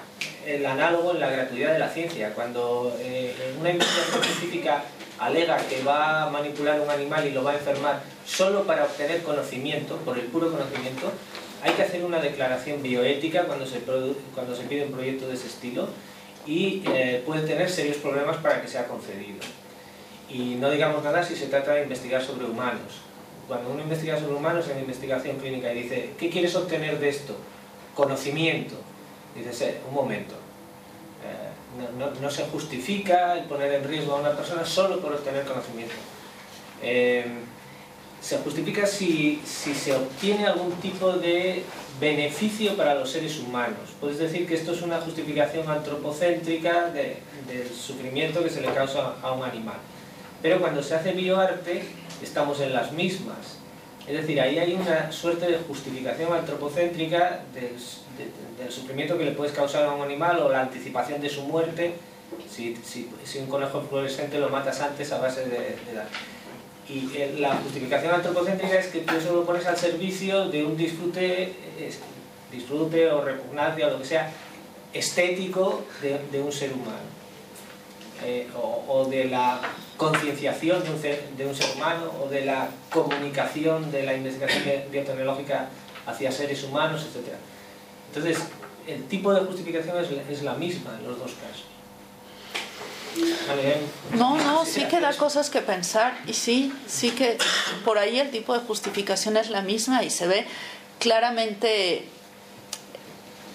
el 0.45 0.65
análogo 0.65 1.13
en 1.13 1.19
la 1.19 1.29
gratuidad 1.31 1.73
de 1.73 1.79
la 1.79 1.89
ciencia. 1.89 2.33
Cuando 2.33 2.95
eh, 2.99 3.33
una 3.59 3.71
investigación 3.71 4.23
científica 4.23 4.83
alega 5.19 5.57
que 5.67 5.83
va 5.83 6.23
a 6.23 6.29
manipular 6.29 6.79
un 6.79 6.89
animal 6.89 7.27
y 7.27 7.31
lo 7.31 7.43
va 7.43 7.51
a 7.51 7.55
enfermar 7.55 8.01
solo 8.25 8.63
para 8.63 8.83
obtener 8.85 9.23
conocimiento, 9.23 9.97
por 9.97 10.17
el 10.17 10.25
puro 10.25 10.51
conocimiento, 10.51 11.11
hay 11.63 11.73
que 11.73 11.83
hacer 11.83 12.03
una 12.03 12.19
declaración 12.19 12.83
bioética 12.83 13.45
cuando 13.45 13.65
se, 13.65 13.79
cuando 14.33 14.55
se 14.55 14.63
pide 14.63 14.85
un 14.85 14.91
proyecto 14.91 15.27
de 15.27 15.33
ese 15.33 15.47
estilo 15.47 15.87
y 16.45 16.83
eh, 16.87 17.23
puede 17.25 17.45
tener 17.45 17.69
serios 17.69 17.97
problemas 17.97 18.37
para 18.37 18.61
que 18.61 18.67
sea 18.67 18.87
concedido. 18.87 19.39
Y 20.29 20.55
no 20.55 20.69
digamos 20.69 21.03
nada 21.03 21.23
si 21.23 21.35
se 21.35 21.47
trata 21.47 21.73
de 21.73 21.83
investigar 21.83 22.21
sobre 22.21 22.45
humanos. 22.45 23.01
Cuando 23.47 23.71
uno 23.71 23.81
investiga 23.81 24.19
sobre 24.19 24.35
humanos 24.35 24.67
en 24.69 24.79
investigación 24.79 25.37
clínica 25.37 25.71
y 25.71 25.83
dice, 25.83 26.09
¿qué 26.19 26.29
quieres 26.29 26.55
obtener 26.55 26.99
de 26.99 27.09
esto? 27.09 27.35
Conocimiento. 27.95 28.75
Dices, 29.35 29.61
eh, 29.61 29.77
un 29.87 29.93
momento, 29.93 30.35
eh, 31.79 32.21
no, 32.21 32.29
se 32.29 32.43
justifica 32.45 33.37
el 33.37 33.45
poner 33.45 33.73
en 33.73 33.83
riesgo 33.83 34.15
a 34.15 34.19
una 34.19 34.31
persona 34.31 34.65
solo 34.65 34.99
por 34.99 35.13
obtener 35.13 35.45
conocimiento. 35.45 35.95
se 38.19 38.37
justifica 38.39 38.85
si, 38.85 39.41
si 39.45 39.73
se 39.73 39.95
obtiene 39.95 40.47
algún 40.47 40.71
tipo 40.73 41.13
de 41.13 41.63
beneficio 41.99 42.75
para 42.75 42.95
los 42.95 43.09
seres 43.09 43.39
humanos. 43.39 43.95
Puedes 43.99 44.19
decir 44.19 44.47
que 44.47 44.55
esto 44.55 44.73
es 44.73 44.81
una 44.81 44.99
justificación 45.01 45.69
antropocéntrica 45.69 46.91
del 46.91 47.69
sufrimiento 47.73 48.43
que 48.43 48.49
se 48.49 48.61
le 48.61 48.67
causa 48.73 49.15
a 49.21 49.31
un 49.31 49.43
animal. 49.43 49.77
Pero 50.41 50.59
cuando 50.59 50.83
se 50.83 50.95
hace 50.95 51.13
bioarte, 51.13 51.83
estamos 52.21 52.59
en 52.61 52.73
las 52.73 52.91
mismas. 52.91 53.57
Es 54.07 54.21
decir, 54.21 54.39
ahí 54.39 54.57
hay 54.59 54.73
una 54.73 55.11
suerte 55.11 55.47
de 55.47 55.57
justificación 55.57 56.31
antropocéntrica 56.31 57.41
del, 57.53 57.73
sufrimiento 58.69 59.17
que 59.17 59.25
le 59.25 59.31
puedes 59.31 59.53
causar 59.53 59.85
a 59.85 59.91
un 59.91 60.01
animal 60.03 60.39
o 60.39 60.49
la 60.49 60.61
anticipación 60.61 61.21
de 61.21 61.29
su 61.29 61.43
muerte. 61.43 61.93
Si, 62.49 62.75
si, 62.83 63.39
un 63.39 63.47
conejo 63.47 63.81
fluorescente 63.81 64.37
lo 64.39 64.49
matas 64.49 64.81
antes 64.81 65.11
a 65.13 65.19
base 65.19 65.45
de, 65.45 65.57
de 65.57 65.77
y 66.89 67.09
eh, 67.15 67.35
la 67.39 67.55
justificación 67.55 68.13
antropocéntrica 68.13 68.79
es 68.79 68.87
que 68.87 68.99
tú 68.99 69.15
eso 69.15 69.33
lo 69.33 69.45
pones 69.45 69.65
al 69.65 69.77
servicio 69.77 70.47
de 70.47 70.65
un 70.65 70.77
disfrute, 70.77 71.53
disfrute 72.51 73.11
o 73.11 73.21
repugnancia 73.21 73.87
o 73.87 73.91
lo 73.91 73.99
que 73.99 74.05
sea 74.05 74.31
estético 74.93 75.83
de, 76.01 76.41
un 76.41 76.51
ser 76.51 76.71
humano. 76.71 77.17
Eh, 78.25 78.47
o, 78.55 79.05
de 79.05 79.25
la 79.25 79.59
concienciación 79.95 80.81
de, 80.81 81.45
un 81.45 81.55
ser 81.55 81.75
humano 81.75 82.11
o 82.23 82.29
de 82.29 82.45
la 82.45 82.69
comunicación 82.89 83.91
de 83.91 84.03
la 84.03 84.15
investigación 84.15 84.63
biotecnológica 84.91 85.69
hacia 86.07 86.31
seres 86.31 86.63
humanos, 86.63 87.05
etc. 87.05 87.35
Entonces, 88.07 88.39
el 88.87 89.07
tipo 89.07 89.33
de 89.33 89.41
justificación 89.41 89.97
es 90.29 90.41
la 90.43 90.53
misma 90.53 90.95
en 90.99 91.07
los 91.07 91.19
dos 91.19 91.31
casos. 91.31 91.65
No, 94.13 94.37
no, 94.37 94.65
sí 94.65 94.85
que 94.85 94.99
da 94.99 95.13
cosas 95.13 95.49
que 95.49 95.61
pensar 95.61 96.17
y 96.27 96.33
sí, 96.33 96.73
sí 96.87 97.11
que 97.11 97.37
por 97.83 97.97
ahí 97.97 98.19
el 98.19 98.29
tipo 98.31 98.53
de 98.53 98.59
justificación 98.59 99.37
es 99.37 99.49
la 99.49 99.61
misma 99.61 100.03
y 100.03 100.09
se 100.09 100.27
ve 100.27 100.45
claramente 100.99 102.05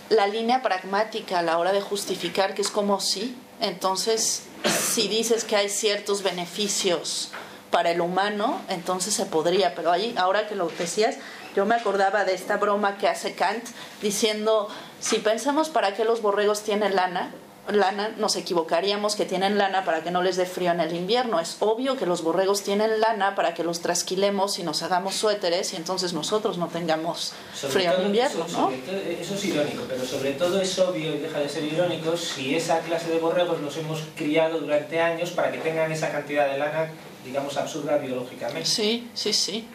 la 0.09 0.27
línea 0.27 0.63
pragmática 0.63 1.39
a 1.39 1.43
la 1.43 1.59
hora 1.59 1.73
de 1.73 1.81
justificar 1.81 2.55
que 2.55 2.63
es 2.63 2.71
como 2.71 3.01
sí. 3.01 3.37
Entonces, 3.61 4.43
si 4.65 5.09
dices 5.09 5.45
que 5.45 5.57
hay 5.57 5.69
ciertos 5.69 6.23
beneficios 6.23 7.31
para 7.71 7.93
el 7.93 8.01
humano, 8.01 8.61
entonces 8.69 9.15
se 9.15 9.27
podría, 9.27 9.75
pero 9.75 9.93
ahí, 9.93 10.15
ahora 10.19 10.49
que 10.49 10.57
lo 10.57 10.69
decías, 10.69 11.17
yo 11.55 11.67
me 11.67 11.75
acordaba 11.75 12.25
de 12.25 12.35
esta 12.35 12.57
broma 12.57 12.99
que 12.99 13.09
hace 13.09 13.35
Kant 13.35 13.65
diciendo, 14.01 14.69
si 15.01 15.19
pensamos 15.19 15.69
para 15.69 15.95
qué 15.95 16.05
los 16.05 16.23
borregos 16.23 16.63
tienen 16.63 16.97
lana, 16.97 17.33
lana, 17.71 18.09
nos 18.19 18.35
equivocaríamos 18.37 19.15
que 19.15 19.25
tienen 19.25 19.57
lana 19.57 19.85
para 19.85 20.03
que 20.03 20.11
no 20.11 20.23
les 20.23 20.37
dé 20.37 20.47
frío 20.47 20.73
en 20.73 20.81
el 20.81 20.95
invierno. 20.95 21.39
Es 21.39 21.57
obvio 21.61 21.97
que 21.97 22.07
los 22.07 22.23
borregos 22.23 22.63
tienen 22.63 23.01
lana 23.01 23.35
para 23.35 23.55
que 23.55 23.63
los 23.63 23.81
trasquilemos 23.81 24.59
y 24.59 24.65
nos 24.65 24.83
hagamos 24.83 25.15
suéteres 25.15 25.73
y 25.73 25.77
entonces 25.77 26.13
nosotros 26.13 26.59
no 26.59 26.69
tengamos 26.69 27.33
frío 27.55 27.95
en 27.99 28.07
invierno, 28.07 28.47
eso, 28.47 28.73
eso 29.21 29.35
es 29.35 29.45
irónico, 29.45 29.85
pero 29.89 30.05
sobre 30.05 30.33
todo 30.33 30.61
es 30.61 30.77
obvio 30.79 31.15
y 31.15 31.19
deja 31.19 31.39
de 31.39 31.49
ser 31.49 31.65
irónico 31.65 32.17
si 32.17 32.57
esa 32.57 32.81
clase 32.81 33.11
de 33.11 33.19
borregos 33.19 33.61
los 33.61 33.77
hemos 33.77 34.03
criado 34.17 34.59
durante 34.59 35.01
años 35.01 35.31
para 35.31 35.53
que 35.53 35.59
tengan 35.59 35.93
esa 35.93 36.11
cantidad 36.11 36.51
de 36.51 36.59
lana, 36.59 36.91
digamos, 37.25 37.57
absurda 37.57 37.97
biológicamente. 37.99 38.65
Sí, 38.65 39.09
sí, 39.15 39.33
sí. 39.33 39.69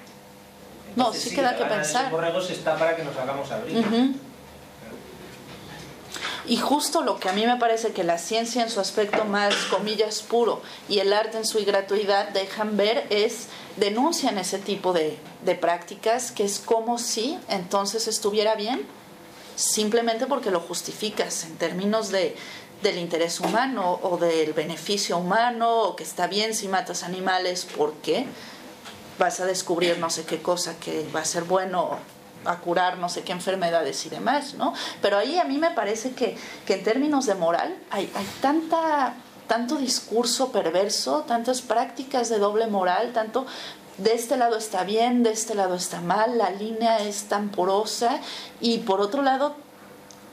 No, 0.98 1.14
sí, 1.14 1.34
queda 1.34 1.56
que 1.56 1.64
pensar. 1.66 2.04
Los 2.04 2.12
borregos 2.12 2.50
está 2.50 2.76
para 2.76 2.96
que 2.96 3.04
nos 3.04 3.16
hagamos 3.16 3.52
abrir. 3.52 4.16
Y 6.48 6.58
justo 6.58 7.02
lo 7.02 7.20
que 7.20 7.28
a 7.28 7.34
mí 7.34 7.46
me 7.46 7.58
parece 7.58 7.92
que 7.92 8.06
la 8.06 8.18
ciencia 8.18 8.64
en 8.64 8.70
su 8.70 8.80
aspecto 8.80 9.26
más, 9.26 9.54
comillas, 9.70 10.22
puro 10.22 10.62
y 10.88 11.00
el 11.00 11.12
arte 11.12 11.38
en 11.38 11.46
su 11.46 11.64
gratuidad 11.66 12.30
dejan 12.30 12.78
ver 12.78 13.06
es, 13.10 13.48
denuncian 13.76 14.38
ese 14.38 14.58
tipo 14.58 14.94
de, 14.94 15.18
de 15.44 15.56
prácticas 15.56 16.32
que 16.32 16.46
es 16.46 16.60
como 16.60 17.00
si 17.00 17.38
entonces 17.50 18.08
estuviera 18.08 18.56
bien, 18.56 18.86
simplemente 19.58 20.26
porque 20.26 20.50
lo 20.50 20.62
justificas 20.62 21.44
en 21.44 21.58
términos 21.58 22.12
de, 22.12 22.38
del 22.82 22.98
interés 22.98 23.42
humano 23.42 24.00
o 24.02 24.18
del 24.18 24.54
beneficio 24.54 25.18
humano 25.18 25.82
o 25.82 25.96
que 25.96 26.04
está 26.04 26.28
bien 26.28 26.54
si 26.54 26.70
matas 26.70 27.04
animales 27.04 27.68
porque 27.76 28.26
vas 29.18 29.40
a 29.40 29.46
descubrir 29.46 29.98
no 30.00 30.10
sé 30.10 30.26
qué 30.26 30.42
cosa 30.42 30.76
que 30.80 31.08
va 31.16 31.22
a 31.22 31.26
ser 31.26 31.44
bueno 31.44 31.98
a 32.46 32.58
curar 32.60 32.98
no 32.98 33.10
sé 33.10 33.24
qué 33.24 33.32
enfermedades 33.32 34.06
y 34.06 34.10
demás, 34.10 34.54
¿no? 34.54 34.74
Pero 35.02 35.18
ahí 35.18 35.38
a 35.38 35.44
mí 35.44 35.58
me 35.58 35.72
parece 35.72 36.12
que, 36.12 36.38
que 36.66 36.76
en 36.76 36.84
términos 36.84 37.26
de 37.26 37.36
moral 37.36 37.78
hay, 37.92 38.12
hay 38.16 38.28
tanta 38.42 39.16
tanto 39.48 39.78
discurso 39.78 40.52
perverso, 40.52 41.24
tantas 41.26 41.62
prácticas 41.62 42.30
de 42.30 42.38
doble 42.38 42.68
moral, 42.68 43.14
tanto 43.14 43.46
de 43.98 44.14
este 44.14 44.38
lado 44.38 44.58
está 44.58 44.84
bien, 44.84 45.24
de 45.24 45.32
este 45.32 45.56
lado 45.56 45.76
está 45.76 46.02
mal, 46.02 46.38
la 46.38 46.52
línea 46.52 47.00
es 47.00 47.24
tan 47.24 47.50
porosa 47.50 48.20
y 48.62 48.80
por 48.80 49.02
otro 49.02 49.24
lado 49.24 49.56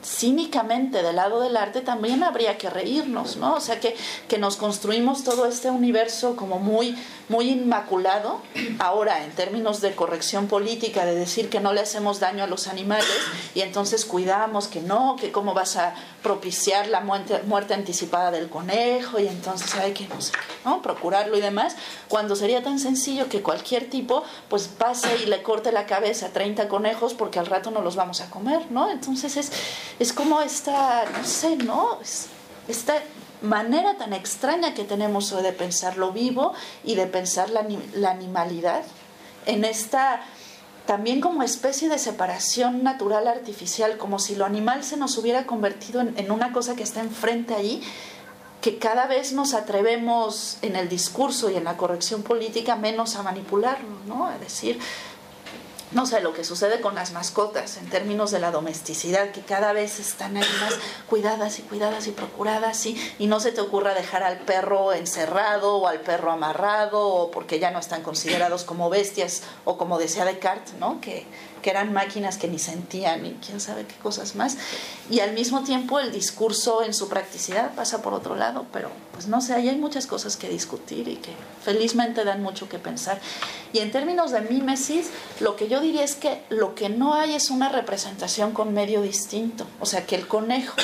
cínicamente 0.05 1.01
del 1.01 1.15
lado 1.15 1.41
del 1.41 1.57
arte 1.57 1.81
también 1.81 2.23
habría 2.23 2.57
que 2.57 2.69
reírnos, 2.69 3.37
¿no? 3.37 3.55
O 3.55 3.59
sea, 3.59 3.79
que, 3.79 3.95
que 4.27 4.37
nos 4.37 4.55
construimos 4.55 5.23
todo 5.23 5.47
este 5.47 5.71
universo 5.71 6.35
como 6.35 6.59
muy, 6.59 6.95
muy 7.27 7.49
inmaculado, 7.49 8.41
ahora 8.77 9.23
en 9.23 9.31
términos 9.31 9.81
de 9.81 9.95
corrección 9.95 10.47
política, 10.47 11.05
de 11.05 11.15
decir 11.15 11.49
que 11.49 11.59
no 11.59 11.73
le 11.73 11.81
hacemos 11.81 12.19
daño 12.19 12.43
a 12.43 12.47
los 12.47 12.67
animales 12.67 13.07
y 13.55 13.61
entonces 13.61 14.05
cuidamos 14.05 14.67
que 14.67 14.81
no, 14.81 15.15
que 15.19 15.31
cómo 15.31 15.53
vas 15.53 15.75
a 15.75 15.95
propiciar 16.21 16.87
la 16.87 17.01
muerte, 17.01 17.41
muerte 17.47 17.73
anticipada 17.73 18.29
del 18.29 18.49
conejo 18.49 19.19
y 19.19 19.27
entonces 19.27 19.73
hay 19.75 19.93
que, 19.93 20.07
no 20.07 20.21
sé 20.21 20.33
¿no? 20.65 20.81
Procurarlo 20.81 21.37
y 21.37 21.41
demás, 21.41 21.75
cuando 22.09 22.35
sería 22.35 22.63
tan 22.63 22.79
sencillo 22.79 23.29
que 23.29 23.41
cualquier 23.41 23.89
tipo 23.89 24.23
pues 24.49 24.67
pase 24.67 25.07
y 25.23 25.27
le 25.27 25.43
corte 25.43 25.71
la 25.71 25.85
cabeza 25.85 26.27
a 26.27 26.29
30 26.29 26.67
conejos 26.67 27.13
porque 27.13 27.39
al 27.39 27.45
rato 27.45 27.71
no 27.71 27.81
los 27.81 27.95
vamos 27.95 28.19
a 28.21 28.29
comer, 28.29 28.71
¿no? 28.71 28.89
Entonces 28.89 29.37
es, 29.37 29.51
es 29.99 30.13
como 30.13 30.41
esta, 30.41 31.05
no 31.05 31.23
sé, 31.23 31.55
¿no? 31.57 31.99
esta 32.67 33.01
manera 33.41 33.97
tan 33.97 34.13
extraña 34.13 34.73
que 34.73 34.83
tenemos 34.83 35.29
de 35.29 35.51
pensar 35.51 35.97
lo 35.97 36.11
vivo 36.11 36.53
y 36.83 36.95
de 36.95 37.07
pensar 37.07 37.49
la, 37.49 37.65
animalidad 38.09 38.83
en 39.45 39.65
esta 39.65 40.21
también 40.85 41.19
como 41.19 41.41
especie 41.41 41.89
de 41.89 41.97
separación 41.97 42.83
natural 42.83 43.27
artificial, 43.27 43.97
como 43.97 44.19
si 44.19 44.35
lo 44.35 44.45
animal 44.45 44.83
se 44.83 44.97
nos 44.97 45.17
hubiera 45.17 45.47
convertido 45.47 46.01
en, 46.01 46.13
en, 46.17 46.29
una 46.29 46.53
cosa 46.53 46.75
que 46.75 46.83
está 46.83 46.99
enfrente 46.99 47.55
ahí, 47.55 47.81
que 48.61 48.77
cada 48.77 49.07
vez 49.07 49.33
nos 49.33 49.55
atrevemos 49.55 50.59
en 50.61 50.75
el 50.75 50.87
discurso 50.87 51.49
y 51.49 51.55
en 51.55 51.63
la 51.63 51.75
corrección 51.75 52.21
política 52.21 52.75
menos 52.75 53.15
a 53.15 53.23
manipularlo, 53.23 53.97
¿no? 54.07 54.31
Es 54.31 54.39
decir, 54.39 54.79
no 55.91 56.05
sé, 56.05 56.21
lo 56.21 56.33
que 56.33 56.43
sucede 56.43 56.81
con 56.81 56.95
las 56.95 57.11
mascotas 57.11 57.77
en 57.77 57.89
términos 57.89 58.31
de 58.31 58.39
la 58.39 58.51
domesticidad, 58.51 59.31
que 59.31 59.41
cada 59.41 59.71
vez 59.73 59.99
están 59.99 60.35
ahí 60.35 60.47
más 60.59 60.73
cuidadas 61.07 61.59
y 61.59 61.61
cuidadas 61.61 62.07
y 62.07 62.11
procuradas 62.11 62.85
y, 62.85 63.15
y 63.19 63.27
no 63.27 63.39
se 63.39 63.51
te 63.51 63.61
ocurra 63.61 63.93
dejar 63.93 64.23
al 64.23 64.39
perro 64.39 64.93
encerrado 64.93 65.77
o 65.77 65.87
al 65.87 66.01
perro 66.01 66.31
amarrado 66.31 67.07
o 67.07 67.31
porque 67.31 67.59
ya 67.59 67.71
no 67.71 67.79
están 67.79 68.03
considerados 68.03 68.63
como 68.63 68.89
bestias 68.89 69.43
o 69.63 69.77
como 69.77 69.97
decía 69.97 70.25
Descartes, 70.25 70.73
¿no? 70.79 70.99
Que, 71.01 71.25
que 71.65 71.71
eran 71.71 71.93
máquinas 71.93 72.37
que 72.37 72.47
ni 72.47 72.59
sentían 72.59 73.25
y 73.25 73.31
quién 73.43 73.59
sabe 73.59 73.87
qué 73.87 73.95
cosas 73.95 74.35
más. 74.35 74.55
Y 75.09 75.21
al 75.21 75.33
mismo 75.33 75.63
tiempo 75.63 75.99
el 75.99 76.11
discurso 76.11 76.83
en 76.83 76.93
su 76.93 77.09
practicidad 77.09 77.73
pasa 77.73 78.03
por 78.03 78.13
otro 78.13 78.35
lado, 78.35 78.67
pero 78.71 78.91
pues 79.13 79.25
no 79.27 79.41
sé, 79.41 79.55
ahí 79.55 79.67
hay 79.69 79.75
muchas 79.75 80.05
cosas 80.05 80.37
que 80.37 80.47
discutir 80.47 81.07
y 81.07 81.15
que 81.15 81.31
felizmente 81.63 82.23
dan 82.23 82.43
mucho 82.43 82.69
que 82.69 82.77
pensar. 82.77 83.19
Y 83.73 83.79
en 83.79 83.91
términos 83.91 84.29
de 84.29 84.41
mímesis, 84.41 85.09
lo 85.39 85.55
que 85.55 85.67
yo 85.67 85.81
diría 85.81 86.03
es 86.03 86.13
que 86.13 86.43
lo 86.49 86.75
que 86.75 86.89
no 86.89 87.15
hay 87.15 87.33
es 87.33 87.49
una 87.49 87.69
representación 87.69 88.51
con 88.51 88.71
medio 88.71 89.01
distinto, 89.01 89.65
o 89.79 89.87
sea, 89.87 90.05
que 90.05 90.13
el 90.13 90.27
conejo 90.27 90.75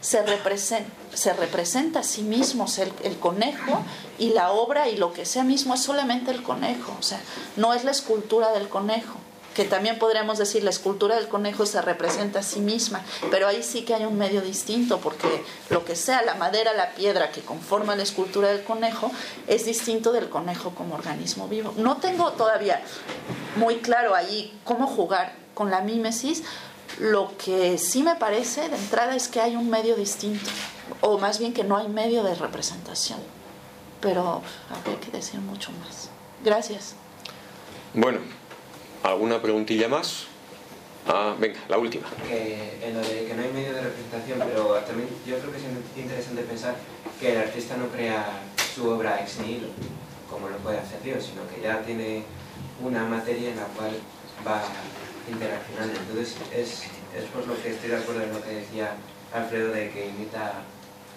se 0.00 0.26
representa, 0.26 0.90
se 1.14 1.32
representa 1.32 2.00
a 2.00 2.02
sí 2.02 2.22
mismo, 2.22 2.66
el, 2.78 2.92
el 3.04 3.18
conejo 3.20 3.84
y 4.18 4.30
la 4.30 4.50
obra 4.50 4.88
y 4.88 4.96
lo 4.96 5.12
que 5.12 5.26
sea 5.26 5.44
mismo 5.44 5.74
es 5.74 5.82
solamente 5.82 6.32
el 6.32 6.42
conejo, 6.42 6.92
o 6.98 7.04
sea, 7.04 7.20
no 7.54 7.72
es 7.72 7.84
la 7.84 7.92
escultura 7.92 8.50
del 8.50 8.68
conejo 8.68 9.20
que 9.54 9.64
también 9.64 9.98
podríamos 9.98 10.38
decir 10.38 10.64
la 10.64 10.70
escultura 10.70 11.16
del 11.16 11.28
conejo 11.28 11.64
se 11.64 11.80
representa 11.80 12.40
a 12.40 12.42
sí 12.42 12.60
misma, 12.60 13.02
pero 13.30 13.46
ahí 13.46 13.62
sí 13.62 13.82
que 13.82 13.94
hay 13.94 14.04
un 14.04 14.18
medio 14.18 14.40
distinto, 14.40 14.98
porque 14.98 15.44
lo 15.70 15.84
que 15.84 15.96
sea 15.96 16.22
la 16.22 16.34
madera, 16.34 16.72
la 16.72 16.90
piedra 16.94 17.30
que 17.30 17.40
conforma 17.40 17.96
la 17.96 18.02
escultura 18.02 18.48
del 18.48 18.64
conejo 18.64 19.10
es 19.46 19.64
distinto 19.64 20.12
del 20.12 20.28
conejo 20.28 20.70
como 20.70 20.94
organismo 20.94 21.48
vivo. 21.48 21.72
No 21.76 21.96
tengo 21.98 22.32
todavía 22.32 22.82
muy 23.56 23.76
claro 23.76 24.14
ahí 24.14 24.58
cómo 24.64 24.86
jugar 24.86 25.32
con 25.54 25.70
la 25.70 25.80
mímesis, 25.80 26.42
lo 26.98 27.36
que 27.38 27.78
sí 27.78 28.02
me 28.02 28.16
parece 28.16 28.68
de 28.68 28.76
entrada 28.76 29.16
es 29.16 29.28
que 29.28 29.40
hay 29.40 29.56
un 29.56 29.70
medio 29.70 29.96
distinto. 29.96 30.50
o 31.00 31.18
más 31.18 31.38
bien 31.38 31.54
que 31.54 31.64
no 31.64 31.76
hay 31.76 31.88
medio 31.88 32.22
de 32.22 32.34
representación. 32.34 33.18
Pero 34.00 34.42
habría 34.70 35.00
que 35.00 35.10
decir 35.10 35.40
mucho 35.40 35.72
más. 35.82 36.10
Gracias. 36.44 36.94
Bueno, 37.94 38.18
¿alguna 39.04 39.40
preguntilla 39.40 39.88
más? 39.88 40.26
Ah, 41.06 41.36
venga, 41.38 41.60
la 41.68 41.76
última. 41.76 42.06
Que 42.26 42.80
en 42.82 42.94
lo 42.94 43.00
de 43.00 43.26
que 43.26 43.34
no 43.34 43.42
hay 43.42 43.52
medio 43.52 43.74
de 43.74 43.82
representación, 43.82 44.38
pero 44.38 44.74
también 44.80 45.08
yo 45.26 45.38
creo 45.38 45.52
que 45.52 45.58
es 45.58 45.64
interesante 45.96 46.42
pensar 46.42 46.74
que 47.20 47.32
el 47.32 47.38
artista 47.38 47.76
no 47.76 47.88
crea 47.88 48.24
su 48.74 48.88
obra 48.88 49.20
ex 49.20 49.38
nihilo, 49.40 49.68
como 50.30 50.48
lo 50.48 50.56
puede 50.58 50.78
hacer 50.78 51.02
Dios, 51.02 51.22
sino 51.24 51.46
que 51.48 51.60
ya 51.60 51.82
tiene 51.82 52.24
una 52.82 53.04
materia 53.04 53.50
en 53.50 53.56
la 53.56 53.66
cual 53.76 53.92
va 54.46 54.62
interaccionando. 55.30 56.00
Entonces 56.00 56.36
es, 56.54 56.84
es 57.14 57.24
por 57.32 57.46
lo 57.46 57.62
que 57.62 57.70
estoy 57.70 57.90
de 57.90 57.96
acuerdo 57.96 58.22
en 58.22 58.32
lo 58.32 58.42
que 58.42 58.50
decía 58.50 58.94
Alfredo 59.34 59.72
de 59.72 59.90
que 59.90 60.08
imita 60.08 60.62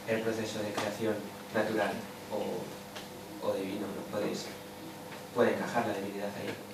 el 0.08 0.22
proceso 0.22 0.60
de 0.60 0.72
creación 0.74 1.16
natural 1.56 1.94
o, 2.32 3.48
o 3.48 3.54
divino, 3.54 3.88
¿no? 3.88 4.20
Puede 5.34 5.54
encajar 5.54 5.88
la 5.88 5.94
divinidad 5.94 6.30
ahí. 6.42 6.67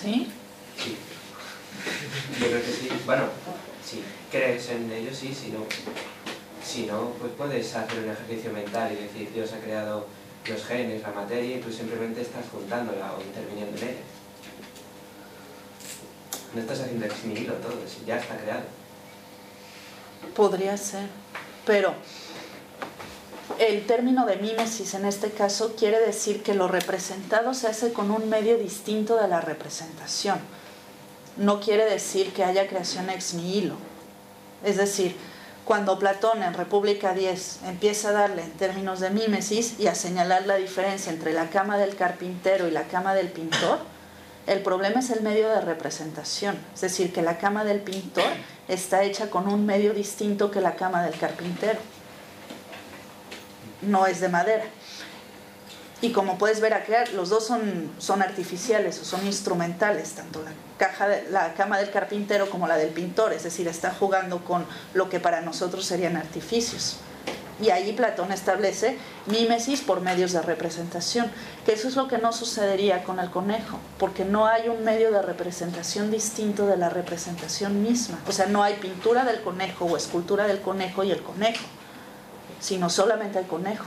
¿Sí? 0.00 0.28
Sí. 0.76 0.96
Yo 2.40 2.46
creo 2.46 2.62
que 2.62 2.70
sí. 2.70 2.88
Bueno, 3.04 3.24
si 3.84 4.02
crees 4.30 4.68
en 4.70 4.92
ello, 4.92 5.10
sí, 5.12 5.34
si 5.34 5.48
no, 5.48 5.60
si 6.64 6.86
no, 6.86 7.10
pues 7.18 7.32
puedes 7.36 7.74
hacer 7.74 8.04
un 8.04 8.10
ejercicio 8.10 8.52
mental 8.52 8.92
y 8.92 9.02
decir, 9.02 9.32
Dios 9.32 9.52
ha 9.52 9.58
creado 9.58 10.06
los 10.46 10.64
genes, 10.64 11.02
la 11.02 11.10
materia, 11.10 11.56
y 11.56 11.60
tú 11.60 11.72
simplemente 11.72 12.20
estás 12.20 12.44
juntándola 12.52 13.14
o 13.14 13.20
interviniendo 13.20 13.76
en 13.78 13.88
ella. 13.88 14.00
No 16.54 16.60
estás 16.60 16.80
haciendo 16.80 17.04
ex 17.04 17.16
todo, 17.60 17.74
ya 18.06 18.18
está 18.18 18.36
creado. 18.36 18.62
Podría 20.34 20.76
ser, 20.76 21.08
pero 21.66 21.94
el 23.58 23.86
término 23.86 24.24
de 24.26 24.36
mímesis 24.36 24.94
en 24.94 25.04
este 25.04 25.30
caso 25.30 25.74
quiere 25.76 25.98
decir 26.00 26.42
que 26.42 26.54
lo 26.54 26.68
representado 26.68 27.54
se 27.54 27.66
hace 27.66 27.92
con 27.92 28.10
un 28.10 28.28
medio 28.28 28.56
distinto 28.56 29.16
de 29.16 29.28
la 29.28 29.40
representación. 29.40 30.38
No 31.36 31.60
quiere 31.60 31.84
decir 31.84 32.32
que 32.32 32.44
haya 32.44 32.68
creación 32.68 33.10
ex 33.10 33.34
nihilo. 33.34 33.74
Es 34.64 34.76
decir, 34.76 35.16
cuando 35.64 35.98
Platón 35.98 36.42
en 36.42 36.54
República 36.54 37.14
10 37.14 37.60
empieza 37.66 38.08
a 38.08 38.12
darle 38.12 38.42
en 38.42 38.52
términos 38.52 39.00
de 39.00 39.10
mímesis 39.10 39.78
y 39.78 39.86
a 39.86 39.94
señalar 39.94 40.46
la 40.46 40.56
diferencia 40.56 41.12
entre 41.12 41.32
la 41.32 41.50
cama 41.50 41.78
del 41.78 41.94
carpintero 41.94 42.68
y 42.68 42.70
la 42.70 42.84
cama 42.84 43.14
del 43.14 43.28
pintor, 43.28 43.78
el 44.46 44.62
problema 44.62 45.00
es 45.00 45.10
el 45.10 45.20
medio 45.20 45.48
de 45.50 45.60
representación. 45.60 46.58
Es 46.74 46.80
decir, 46.80 47.12
que 47.12 47.22
la 47.22 47.36
cama 47.36 47.64
del 47.64 47.80
pintor 47.80 48.24
está 48.66 49.02
hecha 49.02 49.28
con 49.28 49.46
un 49.46 49.66
medio 49.66 49.92
distinto 49.92 50.50
que 50.50 50.60
la 50.60 50.74
cama 50.74 51.02
del 51.02 51.18
carpintero. 51.18 51.78
No 53.82 54.06
es 54.06 54.20
de 54.20 54.28
madera. 54.28 54.64
Y 56.00 56.12
como 56.12 56.38
puedes 56.38 56.60
ver 56.60 56.74
acá, 56.74 57.04
los 57.14 57.28
dos 57.28 57.44
son, 57.44 57.90
son 57.98 58.22
artificiales 58.22 59.00
o 59.00 59.04
son 59.04 59.26
instrumentales, 59.26 60.12
tanto 60.12 60.42
la, 60.42 60.52
caja 60.76 61.08
la 61.30 61.54
cama 61.54 61.76
del 61.78 61.90
carpintero 61.90 62.48
como 62.50 62.68
la 62.68 62.76
del 62.76 62.90
pintor, 62.90 63.32
es 63.32 63.42
decir, 63.42 63.66
está 63.66 63.90
jugando 63.90 64.44
con 64.44 64.64
lo 64.94 65.08
que 65.08 65.18
para 65.18 65.40
nosotros 65.40 65.84
serían 65.84 66.16
artificios. 66.16 66.98
Y 67.60 67.70
ahí 67.70 67.92
Platón 67.92 68.30
establece 68.30 68.96
mímesis 69.26 69.80
por 69.80 70.00
medios 70.00 70.30
de 70.30 70.40
representación, 70.40 71.28
que 71.66 71.72
eso 71.72 71.88
es 71.88 71.96
lo 71.96 72.06
que 72.06 72.18
no 72.18 72.32
sucedería 72.32 73.02
con 73.02 73.18
el 73.18 73.30
conejo, 73.30 73.80
porque 73.98 74.24
no 74.24 74.46
hay 74.46 74.68
un 74.68 74.84
medio 74.84 75.10
de 75.10 75.22
representación 75.22 76.12
distinto 76.12 76.68
de 76.68 76.76
la 76.76 76.88
representación 76.88 77.82
misma. 77.82 78.20
O 78.28 78.32
sea, 78.32 78.46
no 78.46 78.62
hay 78.62 78.74
pintura 78.74 79.24
del 79.24 79.40
conejo 79.40 79.86
o 79.86 79.96
escultura 79.96 80.46
del 80.46 80.60
conejo 80.60 81.02
y 81.02 81.10
el 81.10 81.20
conejo, 81.20 81.64
sino 82.60 82.90
solamente 82.90 83.38
el 83.38 83.46
conejo. 83.46 83.86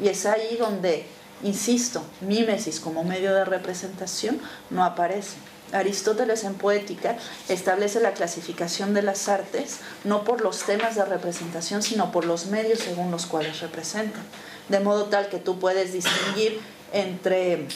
Y 0.00 0.08
es 0.08 0.26
ahí 0.26 0.56
donde 0.58 1.06
Insisto, 1.42 2.02
mímesis 2.22 2.80
como 2.80 3.04
medio 3.04 3.34
de 3.34 3.44
representación 3.44 4.40
no 4.70 4.84
aparece. 4.84 5.36
Aristóteles 5.72 6.44
en 6.44 6.54
Poética 6.54 7.18
establece 7.48 8.00
la 8.00 8.12
clasificación 8.12 8.94
de 8.94 9.02
las 9.02 9.28
artes 9.28 9.80
no 10.04 10.24
por 10.24 10.40
los 10.40 10.60
temas 10.62 10.94
de 10.94 11.04
representación, 11.04 11.82
sino 11.82 12.12
por 12.12 12.24
los 12.24 12.46
medios 12.46 12.78
según 12.78 13.10
los 13.10 13.26
cuales 13.26 13.60
representan. 13.60 14.22
De 14.68 14.80
modo 14.80 15.06
tal 15.06 15.28
que 15.28 15.38
tú 15.38 15.58
puedes 15.58 15.92
distinguir 15.92 16.60
entre 16.92 17.66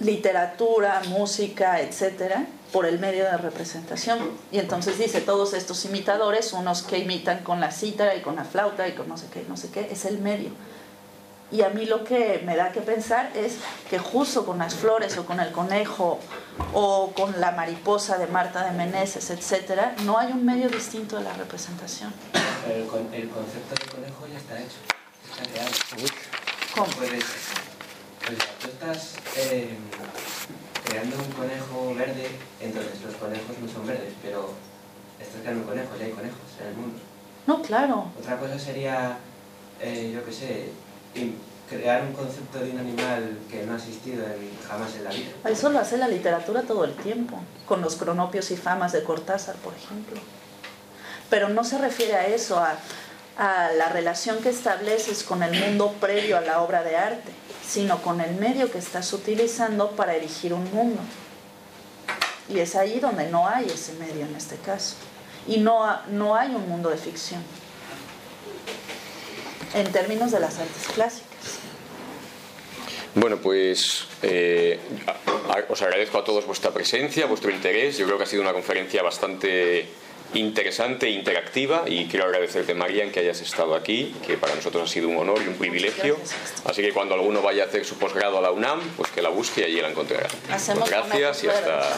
literatura, 0.00 1.02
música, 1.08 1.80
etcétera, 1.80 2.46
por 2.74 2.86
el 2.86 2.98
medio 2.98 3.22
de 3.22 3.36
representación. 3.36 4.18
Y 4.50 4.58
entonces 4.58 4.98
dice, 4.98 5.20
todos 5.20 5.54
estos 5.54 5.84
imitadores, 5.84 6.52
unos 6.52 6.82
que 6.82 6.98
imitan 6.98 7.44
con 7.44 7.60
la 7.60 7.70
cítara 7.70 8.16
y 8.16 8.20
con 8.20 8.34
la 8.34 8.44
flauta 8.44 8.88
y 8.88 8.94
con 8.94 9.08
no 9.08 9.16
sé 9.16 9.28
qué, 9.32 9.46
no 9.48 9.56
sé 9.56 9.70
qué, 9.70 9.92
es 9.92 10.04
el 10.04 10.18
medio. 10.18 10.50
Y 11.52 11.62
a 11.62 11.68
mí 11.68 11.86
lo 11.86 12.02
que 12.02 12.42
me 12.44 12.56
da 12.56 12.72
que 12.72 12.80
pensar 12.80 13.30
es 13.36 13.58
que 13.88 14.00
justo 14.00 14.44
con 14.44 14.58
las 14.58 14.74
flores 14.74 15.16
o 15.18 15.24
con 15.24 15.38
el 15.38 15.52
conejo 15.52 16.18
o 16.72 17.12
con 17.14 17.40
la 17.40 17.52
mariposa 17.52 18.18
de 18.18 18.26
Marta 18.26 18.64
de 18.64 18.72
Meneses, 18.72 19.30
etcétera, 19.30 19.94
no 20.02 20.18
hay 20.18 20.32
un 20.32 20.44
medio 20.44 20.68
distinto 20.68 21.16
de 21.16 21.22
la 21.22 21.32
representación. 21.34 22.12
el, 22.66 22.80
el 22.80 23.28
concepto 23.28 23.74
de 23.76 23.86
conejo 23.92 24.26
ya 24.26 24.38
está 24.38 24.58
hecho, 24.58 24.78
está 25.30 25.48
creado. 25.48 25.70
¿Cómo? 26.74 26.86
Pues, 26.96 27.24
tú 28.60 28.68
estás 28.68 29.14
eh, 29.36 29.76
creando 30.94 31.16
un 31.16 31.32
conejo 31.32 31.94
verde, 31.94 32.28
entonces 32.60 33.02
los 33.04 33.14
conejos 33.16 33.58
no 33.60 33.68
son 33.68 33.86
verdes, 33.86 34.12
pero 34.22 34.50
estás 35.20 35.40
creando 35.42 35.66
conejos, 35.66 35.98
ya 35.98 36.04
hay 36.04 36.12
conejos 36.12 36.38
en 36.60 36.66
el 36.68 36.74
mundo. 36.74 36.98
No, 37.46 37.62
claro. 37.62 38.06
Otra 38.18 38.38
cosa 38.38 38.58
sería, 38.58 39.18
eh, 39.80 40.12
yo 40.14 40.24
qué 40.24 40.32
sé, 40.32 40.68
crear 41.68 42.02
un 42.02 42.12
concepto 42.12 42.60
de 42.60 42.70
un 42.70 42.78
animal 42.78 43.38
que 43.50 43.66
no 43.66 43.72
ha 43.72 43.76
existido 43.76 44.24
jamás 44.68 44.94
en 44.94 45.04
la 45.04 45.10
vida. 45.10 45.32
Eso 45.46 45.68
lo 45.70 45.80
hace 45.80 45.96
la 45.96 46.06
literatura 46.06 46.62
todo 46.62 46.84
el 46.84 46.94
tiempo, 46.94 47.40
con 47.66 47.80
los 47.80 47.96
cronopios 47.96 48.50
y 48.52 48.56
famas 48.56 48.92
de 48.92 49.02
Cortázar, 49.02 49.56
por 49.56 49.74
ejemplo. 49.74 50.20
Pero 51.28 51.48
no 51.48 51.64
se 51.64 51.78
refiere 51.78 52.14
a 52.14 52.26
eso, 52.26 52.58
a, 52.58 52.76
a 53.36 53.72
la 53.72 53.88
relación 53.88 54.38
que 54.38 54.50
estableces 54.50 55.24
con 55.24 55.42
el 55.42 55.58
mundo 55.58 55.92
previo 56.00 56.36
a 56.38 56.40
la 56.40 56.62
obra 56.62 56.84
de 56.84 56.96
arte, 56.96 57.32
sino 57.66 58.02
con 58.02 58.20
el 58.20 58.34
medio 58.36 58.70
que 58.70 58.78
estás 58.78 59.12
utilizando 59.12 59.90
para 59.92 60.14
erigir 60.14 60.52
un 60.52 60.72
mundo. 60.72 61.00
Y 62.48 62.58
es 62.58 62.76
ahí 62.76 63.00
donde 63.00 63.28
no 63.30 63.48
hay 63.48 63.66
ese 63.66 63.94
medio 63.94 64.26
en 64.26 64.34
este 64.34 64.56
caso. 64.56 64.96
Y 65.46 65.58
no, 65.58 66.00
no 66.10 66.36
hay 66.36 66.54
un 66.54 66.68
mundo 66.68 66.90
de 66.90 66.96
ficción 66.96 67.42
en 69.74 69.90
términos 69.92 70.30
de 70.30 70.40
las 70.40 70.58
artes 70.58 70.86
clásicas. 70.94 71.58
Bueno, 73.14 73.38
pues 73.38 74.06
eh, 74.22 74.78
os 75.68 75.82
agradezco 75.82 76.18
a 76.18 76.24
todos 76.24 76.46
vuestra 76.46 76.72
presencia, 76.72 77.26
vuestro 77.26 77.50
interés. 77.50 77.96
Yo 77.96 78.06
creo 78.06 78.18
que 78.18 78.24
ha 78.24 78.26
sido 78.26 78.42
una 78.42 78.52
conferencia 78.52 79.02
bastante 79.02 79.88
interesante 80.38 81.06
e 81.06 81.10
interactiva 81.10 81.84
y 81.86 82.06
quiero 82.06 82.26
agradecerte 82.26 82.74
María 82.74 83.04
en 83.04 83.12
que 83.12 83.20
hayas 83.20 83.40
estado 83.40 83.74
aquí, 83.74 84.14
que 84.26 84.36
para 84.36 84.54
nosotros 84.54 84.84
ha 84.84 84.92
sido 84.92 85.08
un 85.08 85.16
honor 85.16 85.40
y 85.44 85.48
un 85.48 85.54
privilegio. 85.54 86.18
Así 86.64 86.82
que 86.82 86.92
cuando 86.92 87.14
alguno 87.14 87.42
vaya 87.42 87.64
a 87.64 87.66
hacer 87.66 87.84
su 87.84 87.96
posgrado 87.98 88.38
a 88.38 88.42
la 88.42 88.50
UNAM, 88.50 88.80
pues 88.96 89.10
que 89.10 89.22
la 89.22 89.28
busque 89.28 89.62
y 89.62 89.64
allí 89.64 89.80
la 89.80 89.90
encontrará. 89.90 90.28
Hacemos 90.50 90.88
Gracias 90.88 91.44
y 91.44 91.48
hasta... 91.48 91.96